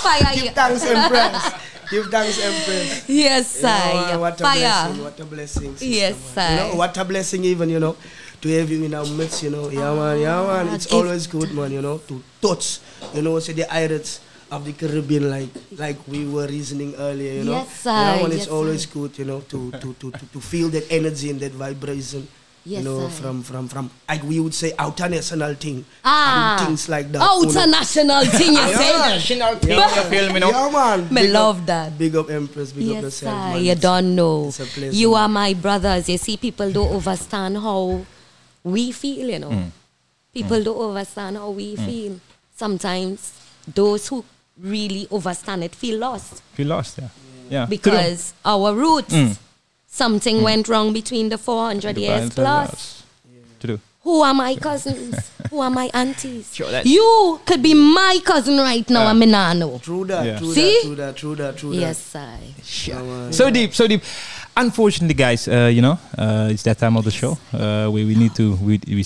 Fire 0.00 0.34
you. 0.34 0.42
Give 0.42 0.54
thanks, 0.54 0.84
Empress. 0.94 1.52
Give 1.90 2.06
thanks, 2.06 2.38
Empress. 2.40 3.08
Yes, 3.08 3.56
You 3.56 3.62
know, 3.62 3.68
sir. 3.68 4.14
uh, 4.14 4.18
what 4.18 4.40
a 4.40 4.44
Fire. 4.44 4.58
blessing. 4.58 5.04
What 5.04 5.20
a 5.20 5.24
blessing. 5.24 5.70
sister, 5.76 5.84
Yes, 5.86 6.14
man. 6.14 6.34
sir. 6.34 6.64
You 6.66 6.70
know, 6.72 6.76
what 6.78 6.96
a 6.96 7.04
blessing, 7.04 7.44
even, 7.44 7.68
you 7.70 7.80
know, 7.80 7.96
to 8.40 8.48
have 8.58 8.70
you 8.70 8.84
in 8.84 8.94
our 8.94 9.06
midst, 9.06 9.42
you 9.42 9.50
know. 9.50 9.68
Yeah, 9.68 9.94
man. 9.94 10.20
Yeah, 10.20 10.40
man. 10.46 10.74
It's 10.74 10.92
always 10.92 11.26
good, 11.26 11.52
man, 11.52 11.70
you 11.72 11.82
know, 11.82 11.98
to 11.98 12.22
touch, 12.40 12.78
you 13.14 13.22
know, 13.22 13.38
say 13.40 13.52
the 13.52 13.64
pirates 13.64 14.20
of 14.52 14.64
the 14.68 14.72
Caribbean, 14.76 15.30
like 15.30 15.48
like 15.78 15.96
we 16.06 16.26
were 16.28 16.46
reasoning 16.46 16.94
earlier, 16.96 17.32
you 17.40 17.44
know. 17.44 17.52
Yes, 17.64 17.80
sir. 17.80 17.90
Yeah, 17.90 18.16
man, 18.22 18.32
it's 18.32 18.46
Yes, 18.46 18.48
always 18.48 18.82
sir. 18.84 18.90
good, 18.92 19.18
you 19.18 19.24
know, 19.24 19.40
to, 19.48 19.70
to, 19.72 19.88
to, 19.94 20.10
to, 20.12 20.24
to 20.32 20.40
feel 20.40 20.68
that 20.76 20.84
energy 20.92 21.30
and 21.30 21.40
that 21.40 21.52
vibration. 21.52 22.28
Yes, 22.64 22.78
you 22.78 22.84
know, 22.86 23.08
sir. 23.08 23.22
from 23.22 23.42
from 23.42 23.66
from 23.66 23.90
like 24.08 24.22
we 24.22 24.38
would 24.38 24.54
say 24.54 24.70
international 24.78 25.54
thing 25.58 25.84
Ah. 26.04 26.54
and 26.60 26.68
things 26.68 26.86
like 26.88 27.10
that. 27.10 27.18
International 27.42 28.22
thing, 28.24 28.52
you 28.52 28.68
say? 28.78 28.92
International 28.94 29.56
thing, 29.56 29.78
you 29.80 30.02
feel 30.12 30.32
me, 30.32 30.38
no? 30.38 30.50
Yeah, 30.50 30.70
man. 30.70 31.00
Me 31.10 31.22
Big 31.26 31.30
up- 31.30 31.34
love 31.34 31.66
that. 31.66 31.98
Big 31.98 32.14
up 32.14 32.30
Empress, 32.30 32.70
big 32.70 32.86
up 32.86 32.94
Yes, 32.94 33.02
yourself, 33.02 33.34
sir. 33.34 33.48
man. 33.56 33.64
You 33.64 33.72
It's- 33.72 33.82
don't 33.82 34.14
know. 34.14 34.46
It's 34.46 34.60
a 34.60 34.66
pleasure. 34.66 34.94
You 34.94 35.14
are 35.14 35.28
my 35.28 35.54
brothers. 35.54 36.08
You 36.08 36.18
see, 36.18 36.36
people 36.36 36.70
don't 36.70 36.94
understand 37.02 37.56
how 37.58 38.06
we 38.62 38.92
feel, 38.92 39.26
you 39.34 39.40
know. 39.40 39.50
Mm. 39.50 39.70
People 40.32 40.62
don't 40.62 40.82
understand 40.94 41.38
how 41.42 41.50
we 41.50 41.74
Mm. 41.74 41.84
feel. 41.86 42.12
Sometimes 42.54 43.32
those 43.66 44.06
who 44.06 44.24
really 44.60 45.06
overstand 45.10 45.62
it 45.64 45.74
feel 45.74 45.98
lost 45.98 46.42
Feel 46.54 46.68
lost, 46.68 46.98
yeah. 46.98 47.08
Yeah. 47.50 47.66
because 47.66 48.32
our 48.44 48.74
roots, 48.74 49.12
Mm. 49.14 49.36
something 49.88 50.36
Mm. 50.38 50.42
went 50.42 50.68
wrong 50.68 50.92
between 50.92 51.28
the 51.28 51.38
400 51.38 51.98
years 51.98 52.30
plus. 52.30 53.02
True. 53.60 53.78
Who 54.04 54.20
are 54.22 54.34
my 54.34 54.56
cousins? 54.56 55.14
Who 55.50 55.60
are 55.60 55.70
my 55.70 55.88
aunties? 55.94 56.50
Sure, 56.54 56.66
that's- 56.70 56.86
you 56.86 57.40
could 57.46 57.62
be 57.62 57.72
my 57.74 58.18
cousin 58.24 58.58
right 58.58 58.88
now, 58.90 59.02
Yeah. 59.04 59.10
and 59.10 59.20
me 59.20 59.26
nah 59.26 59.52
know. 59.52 59.78
True 59.82 60.04
that, 60.06 60.24
Yeah. 60.26 60.38
true 60.38 60.54
See? 60.54 60.72
that, 60.74 60.82
true 60.82 60.96
that, 60.96 61.16
true 61.16 61.34
that, 61.36 61.56
true 61.56 61.72
Yes, 61.72 61.98
that. 62.12 62.38
I. 62.40 63.30
So 63.30 63.50
deep, 63.50 63.74
so 63.74 63.86
deep. 63.86 64.02
Unfortunately, 64.54 65.14
guys, 65.14 65.48
uh, 65.48 65.70
you 65.72 65.80
know, 65.80 65.98
uh, 66.18 66.48
it's 66.50 66.62
that 66.64 66.76
time 66.78 66.96
of 66.98 67.04
the 67.04 67.10
show 67.10 67.32
uh, 67.54 67.88
where 67.88 68.04
we 68.04 68.14
need 68.14 68.34
to 68.34 68.54
we, 68.56 68.78
we, 68.86 69.04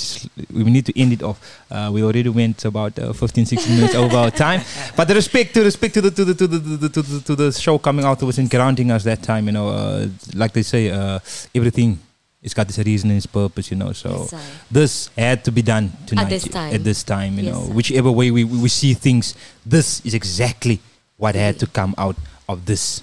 we 0.52 0.64
need 0.70 0.84
to 0.86 0.98
end 1.00 1.12
it 1.12 1.22
off. 1.22 1.38
Uh, 1.70 1.88
we 1.92 2.02
already 2.02 2.28
went 2.30 2.64
about 2.64 2.98
uh, 2.98 3.12
15, 3.12 3.46
16 3.46 3.76
minutes 3.76 3.94
over 3.94 4.16
our 4.16 4.30
time. 4.32 4.60
But 4.96 5.06
the 5.06 5.14
respect 5.14 5.54
to 5.54 5.62
respect 5.62 5.94
to 5.94 6.00
the 6.00 6.10
to 6.10 6.24
the 6.24 6.34
to 6.34 6.46
the, 6.48 6.58
to 6.58 6.76
the, 6.76 6.88
to 6.88 7.02
the, 7.02 7.20
to 7.20 7.36
the 7.36 7.52
show 7.52 7.78
coming 7.78 8.04
out 8.04 8.20
was 8.22 8.38
and 8.38 8.50
grounding 8.50 8.90
us 8.90 9.04
that 9.04 9.22
time. 9.22 9.46
You 9.46 9.52
know, 9.52 9.68
uh, 9.68 10.08
like 10.34 10.52
they 10.52 10.62
say, 10.62 10.90
uh, 10.90 11.20
everything. 11.54 11.98
It's 12.42 12.54
got 12.54 12.68
its 12.68 12.78
reason 12.78 13.10
and 13.10 13.16
its 13.16 13.26
purpose, 13.26 13.70
you 13.70 13.76
know. 13.76 13.92
So 13.92 14.26
Yes, 14.30 14.34
this 14.70 15.10
had 15.18 15.42
to 15.44 15.50
be 15.52 15.62
done 15.62 15.90
tonight. 16.06 16.28
this 16.28 16.46
time. 16.46 16.74
At 16.74 16.84
this 16.84 17.02
time, 17.02 17.38
you 17.38 17.44
Yes, 17.44 17.54
know, 17.54 17.62
sir. 17.66 17.72
whichever 17.72 18.10
way 18.12 18.30
we, 18.30 18.44
we 18.44 18.68
see 18.68 18.94
things, 18.94 19.34
this 19.64 20.00
is 20.04 20.14
exactly 20.14 20.78
what 21.16 21.34
had 21.34 21.58
to 21.60 21.66
come 21.66 21.94
out 21.98 22.14
of 22.48 22.66
this. 22.66 23.02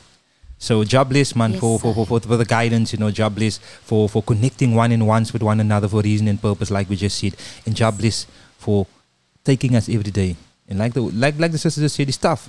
So 0.67 0.83
jobless 0.85 1.35
man 1.35 1.51
Yes, 1.51 1.59
for, 1.59 1.77
for, 1.77 1.93
for, 1.93 2.05
for, 2.07 2.19
for 2.21 2.37
the 2.37 2.45
guidance, 2.45 2.93
you 2.93 2.99
know, 2.99 3.11
jobless 3.11 3.57
for, 3.89 4.07
for 4.07 4.21
connecting 4.23 4.75
one 4.75 4.93
and 4.93 5.05
ones 5.05 5.33
with 5.33 5.43
one 5.43 5.59
another 5.59 5.89
for 5.89 6.01
reason 6.01 6.29
and 6.29 6.41
purpose, 6.41 6.71
like 6.71 6.89
we 6.89 6.95
just 6.95 7.19
said, 7.19 7.35
and 7.65 7.75
jobless 7.75 8.27
for 8.57 8.87
taking 9.43 9.75
us 9.75 9.89
every 9.89 10.11
day. 10.23 10.37
And 10.69 10.79
like 10.79 10.93
the 10.93 11.01
like 11.01 11.37
like 11.37 11.51
the 11.51 11.57
sister 11.57 11.81
just 11.81 11.95
said, 11.97 12.07
it's 12.07 12.17
tough. 12.29 12.47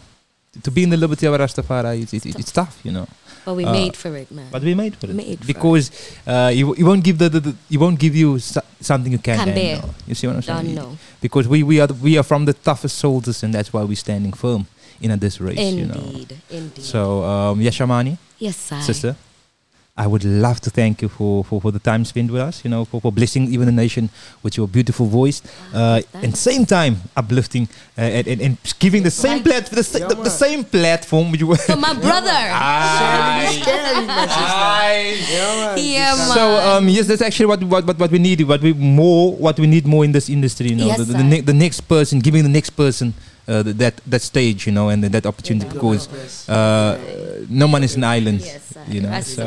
To 0.63 0.71
be 0.71 0.85
in 0.85 0.91
the 0.91 0.97
liberty 0.97 1.27
of 1.27 1.35
Rastafari, 1.35 2.03
it's, 2.03 2.15
it's, 2.15 2.27
it's 2.27 2.53
tough, 2.53 2.79
you 2.85 2.93
know. 2.93 3.09
But 3.45 3.55
we 3.57 3.65
Uh, 3.65 3.73
made 3.73 3.97
for 3.97 4.15
it, 4.17 4.31
man. 4.31 4.47
But 4.53 4.63
we 4.63 4.73
made 4.77 4.95
for 4.95 5.07
it 5.11 5.15
Made 5.17 5.41
for 5.41 5.47
because 5.53 5.91
uh, 6.25 6.53
you, 6.55 6.77
you 6.77 6.87
won't 6.87 7.03
give 7.03 7.19
the, 7.19 7.29
the, 7.29 7.41
the 7.41 7.55
you 7.69 7.81
won't 7.81 7.99
give 7.99 8.15
you 8.15 8.39
so- 8.39 8.63
something 8.81 9.11
you 9.11 9.19
can't 9.19 9.41
Can 9.43 9.53
bear. 9.57 9.75
handle. 9.79 9.95
You 10.07 10.15
see 10.15 10.29
what 10.29 10.37
I'm 10.37 10.43
saying? 10.43 10.67
Don't 10.67 10.75
know. 10.77 10.99
Because 11.21 11.49
we, 11.49 11.65
we 11.65 11.81
are 11.81 11.89
the- 11.89 11.95
we 12.07 12.17
are 12.17 12.23
from 12.23 12.45
the 12.45 12.53
toughest 12.55 12.97
soldiers, 12.97 13.43
and 13.43 13.53
that's 13.53 13.73
why 13.73 13.83
we're 13.83 13.97
standing 14.07 14.33
firm 14.33 14.69
in 15.01 15.19
this 15.19 15.41
race. 15.41 15.59
you 15.59 15.87
know. 15.87 15.95
Indeed, 15.95 16.37
indeed. 16.51 16.83
So 16.85 17.23
um, 17.25 17.61
Yasha 17.61 17.87
Mani, 17.87 18.17
Yes, 18.39 18.57
sir. 18.57 18.81
sister, 18.81 19.17
I 19.97 20.09
would 20.09 20.25
love 20.25 20.61
to 20.63 20.71
thank 20.71 21.03
you 21.03 21.09
for, 21.09 21.45
for, 21.45 21.61
for 21.61 21.71
the 21.71 21.79
time 21.79 22.05
spent 22.05 22.29
with 22.29 22.41
us. 22.43 22.65
You 22.65 22.71
know, 22.71 22.85
for, 22.85 23.01
for 23.01 23.13
blessing 23.13 23.47
even 23.53 23.67
the 23.67 23.73
nation 23.73 24.11
with 24.43 24.57
your 24.57 24.67
beautiful 24.67 25.07
voice, 25.07 25.41
uh, 25.73 26.01
and 26.15 26.37
same 26.37 26.67
time 26.67 26.97
uplifting 27.17 27.69
uh, 27.97 28.01
and, 28.01 28.27
and, 28.27 28.41
and 28.43 28.57
giving 28.81 29.05
the 29.05 29.11
same 29.13 29.43
plat 29.45 29.67
the, 29.67 29.85
sa- 29.85 30.09
the, 30.09 30.17
the 30.17 30.31
same 30.31 30.65
platform. 30.65 31.31
which 31.31 31.41
you 31.43 31.55
For 31.55 31.77
my 31.77 31.93
brother. 32.07 32.31
Yeah, 35.77 36.15
man. 36.17 36.35
So 36.35 36.57
um, 36.77 36.89
yes, 36.89 37.07
that's 37.07 37.23
actually 37.23 37.47
what, 37.47 37.63
what 37.63 37.85
what 37.87 37.99
what 37.99 38.11
we 38.11 38.19
need. 38.19 38.41
What 38.43 38.61
we 38.63 38.73
more 38.73 39.33
what 39.37 39.59
we 39.59 39.67
need 39.67 39.87
more 39.87 40.05
in 40.05 40.13
this 40.13 40.29
industry. 40.29 40.69
You 40.71 40.77
know, 40.77 40.87
Yes, 40.87 40.99
the, 40.99 41.05
the, 41.05 41.23
ne- 41.23 41.41
the 41.41 41.55
next 41.55 41.83
person 41.83 42.19
giving 42.21 42.43
the 42.43 42.49
next 42.49 42.71
person 42.71 43.15
uh, 43.49 43.63
that 43.63 43.95
that 44.07 44.23
stage. 44.23 44.67
You 44.67 44.73
know, 44.73 44.89
and 44.89 45.03
that 45.05 45.27
opportunity 45.27 45.69
because 45.73 46.09
uh, 46.49 46.99
no 47.49 47.67
man 47.69 47.83
is 47.85 47.97
an 47.97 48.05
island. 48.05 48.41
you 48.89 49.01
know, 49.01 49.21
so 49.21 49.45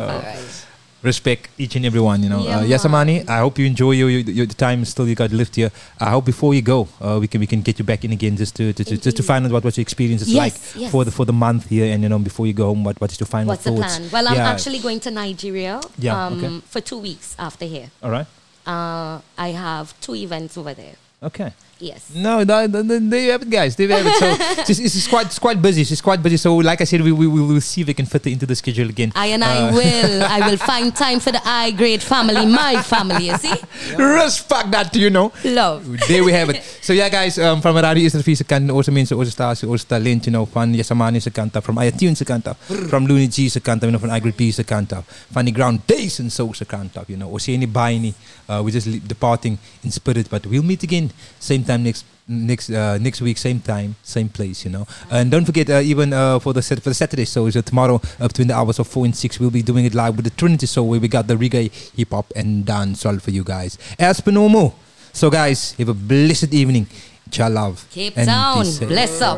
respect 1.04 1.50
each 1.58 1.76
and 1.76 1.86
every 1.86 2.00
one. 2.02 2.24
You 2.24 2.30
know, 2.30 2.44
Yeah, 2.44 2.60
uh, 2.60 2.64
Yasha 2.64 2.90
Mani. 2.90 3.22
I 3.28 3.40
hope 3.40 3.60
you 3.60 3.66
enjoy 3.66 3.92
your, 3.92 4.10
your, 4.10 4.22
your 4.22 4.46
the 4.46 4.54
time 4.56 4.84
still 4.86 5.08
you 5.08 5.16
got 5.16 5.32
left 5.32 5.56
here. 5.56 5.72
I 6.00 6.10
hope 6.10 6.26
before 6.26 6.54
you 6.56 6.62
go, 6.62 6.88
uh, 7.00 7.18
we 7.22 7.28
can 7.28 7.40
we 7.40 7.48
can 7.48 7.62
get 7.62 7.78
you 7.80 7.86
back 7.86 8.04
in 8.04 8.12
again 8.12 8.36
just 8.36 8.56
to, 8.56 8.74
to, 8.74 8.84
to 8.84 8.98
just 8.98 9.16
to 9.18 9.24
find 9.24 9.46
out 9.46 9.52
what 9.52 9.64
what 9.64 9.78
your 9.78 9.84
experience 9.84 10.22
is 10.24 10.30
Yes, 10.34 10.38
like 10.38 10.82
yes. 10.82 10.92
for 10.92 11.06
the 11.06 11.12
for 11.12 11.26
the 11.26 11.34
month 11.34 11.70
here, 11.70 11.94
and 11.94 12.02
you 12.04 12.10
know 12.10 12.20
before 12.20 12.48
you 12.48 12.54
go 12.54 12.66
home, 12.74 12.84
what 12.84 13.00
what 13.00 13.12
is 13.12 13.20
your 13.20 13.28
final 13.28 13.50
What's 13.50 13.64
the 13.64 13.72
plan? 13.74 14.10
Well, 14.12 14.28
I'm 14.28 14.36
Yeah. 14.36 14.50
actually 14.50 14.80
going 14.80 15.00
to 15.02 15.12
Nigeria 15.12 15.80
Yeah, 16.00 16.26
um, 16.26 16.44
okay. 16.44 16.62
for 16.68 16.82
two 16.82 16.98
weeks 16.98 17.36
after 17.38 17.66
here. 17.66 17.90
All 18.02 18.12
right. 18.12 18.28
Uh, 18.66 19.22
I 19.38 19.50
have 19.50 19.94
two 20.02 20.16
events 20.16 20.58
over 20.58 20.74
there. 20.74 20.96
Okay. 21.24 21.54
Yes. 21.80 22.10
No, 22.16 22.44
no, 22.44 22.66
no, 22.68 22.82
no, 22.82 23.00
there 23.00 23.22
you 23.22 23.32
have 23.32 23.42
it, 23.44 23.50
guys. 23.50 23.76
There 23.76 23.88
you 23.88 23.94
have 23.94 24.06
it. 24.08 24.16
So 24.16 24.26
it's, 24.72 24.80
it's, 24.96 25.08
quite, 25.08 25.28
it's 25.28 25.40
quite 25.40 25.62
busy. 25.62 25.82
It's 25.82 26.02
quite 26.02 26.24
busy. 26.24 26.38
So, 26.38 26.56
like 26.56 26.82
I 26.82 26.86
said, 26.86 27.02
we, 27.02 27.12
we, 27.12 27.28
we 27.28 27.42
will 27.42 27.62
see 27.62 27.82
if 27.82 27.88
we 27.88 27.94
can 27.94 28.06
fit 28.08 28.26
it 28.26 28.32
into 28.32 28.46
the 28.46 28.56
schedule 28.56 28.90
again. 28.90 29.12
I 29.16 29.28
and 29.28 29.44
I 29.44 29.58
Uh, 29.70 29.74
will. 29.74 30.24
I 30.38 30.50
will 30.50 30.58
find 30.58 30.96
time 30.96 31.20
for 31.20 31.32
the 31.32 31.42
I 31.46 31.72
grade 31.72 32.02
family, 32.02 32.46
my 32.46 32.82
family, 32.82 33.28
you 33.28 33.38
see? 33.38 33.54
Respect 33.98 34.72
that, 34.72 34.96
you 34.96 35.10
know. 35.10 35.32
Love. 35.44 35.86
There 36.08 36.24
we 36.24 36.32
have 36.34 36.50
it. 36.50 36.64
So 36.82 36.94
yeah, 36.94 37.10
guys, 37.10 37.38
um, 37.38 37.62
from 37.62 37.76
Radio 37.78 38.04
Eastern 38.04 38.24
Free 38.24 38.36
onze 38.72 38.92
mensen, 38.92 39.18
onze 39.18 39.32
statie, 39.32 39.68
onze 39.68 39.86
talent, 39.86 40.26
you 40.26 40.36
know, 40.36 40.48
van 40.52 40.74
Yasha 40.74 40.94
Mani 40.96 41.20
se 41.20 41.30
kant 41.32 41.56
af, 41.56 41.64
from 41.64 41.82
iTunes 41.82 42.18
se 42.18 42.24
kant 42.24 42.48
af, 42.48 42.58
from 42.90 43.06
Looney 43.08 43.28
G 43.28 43.50
se 43.50 43.60
kant 43.60 43.84
af, 43.84 43.90
you 43.90 43.98
know, 43.98 44.10
van 44.10 44.16
iGrade 44.18 44.36
B 44.36 44.52
se 44.54 44.64
kant 44.64 44.94
af, 44.94 45.04
van 45.32 45.54
Groundation 45.54 46.30
Show 46.30 46.54
se 46.54 46.66
kant 46.66 46.98
you 47.08 47.18
know. 47.18 47.38
Sê 47.40 47.58
nie 47.58 47.68
bye 47.68 48.00
nie. 48.00 48.14
Uh, 48.50 48.62
we're 48.62 48.72
just 48.72 48.88
departing 49.08 49.58
in 49.84 49.92
spirit, 49.92 50.30
but 50.30 50.46
we'll 50.46 50.64
meet 50.64 50.84
again 50.84 51.12
same 51.40 51.64
time 51.68 51.84
next 51.84 52.06
next 52.28 52.70
uh, 52.70 52.98
next 52.98 53.22
week, 53.22 53.38
same 53.38 53.60
time, 53.60 53.96
same 54.04 54.30
place, 54.30 54.66
you 54.66 54.72
know. 54.72 54.86
And 55.10 55.32
don't 55.32 55.46
forget, 55.46 55.70
uh, 55.70 55.80
even 55.80 56.14
uh, 56.14 56.40
for 56.40 56.54
the 56.54 56.62
set, 56.62 56.82
for 56.82 56.90
the 56.90 56.96
Saturday 56.96 57.26
shows, 57.26 57.56
uh, 57.56 57.62
tomorrow 57.62 58.02
uh, 58.20 58.28
between 58.28 58.48
the 58.48 58.56
hours 58.56 58.80
of 58.80 58.88
four 58.88 59.06
and 59.06 59.16
six, 59.16 59.40
we'll 59.40 59.52
be 59.52 59.62
doing 59.62 59.86
it 59.86 59.94
live 59.94 60.16
with 60.16 60.26
the 60.26 60.32
Trinity 60.32 60.66
Show, 60.68 60.84
where 60.84 61.00
we 61.00 61.08
got 61.08 61.28
the 61.28 61.36
reggae, 61.36 61.72
hip 61.96 62.10
hop, 62.12 62.32
and 62.36 62.66
dancehall 62.66 63.22
for 63.22 63.32
you 63.32 63.44
guys. 63.44 63.78
As 64.00 64.20
per 64.22 64.32
normal. 64.32 64.76
So, 65.14 65.30
guys, 65.30 65.72
have 65.74 65.90
a 65.90 65.94
blessed 65.94 66.54
evening. 66.54 66.88
Jah 67.30 67.50
love. 67.50 67.86
Cape 67.92 68.14
and 68.16 68.28
Town, 68.28 68.64
be 68.64 68.72
safe. 68.72 68.88
bless 68.88 69.22
up. 69.22 69.38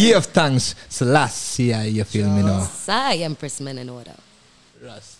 Give 0.00 0.24
thanks. 0.26 0.74
Selassie, 0.88 1.74
you 1.90 2.04
feel 2.04 2.28
me 2.30 2.42
now. 2.42 2.60
Sai 2.60 3.16
Empress 3.16 3.60
Men 3.60 3.78
in 3.78 3.88
order. 3.88 4.14
Rasta. 4.82 5.15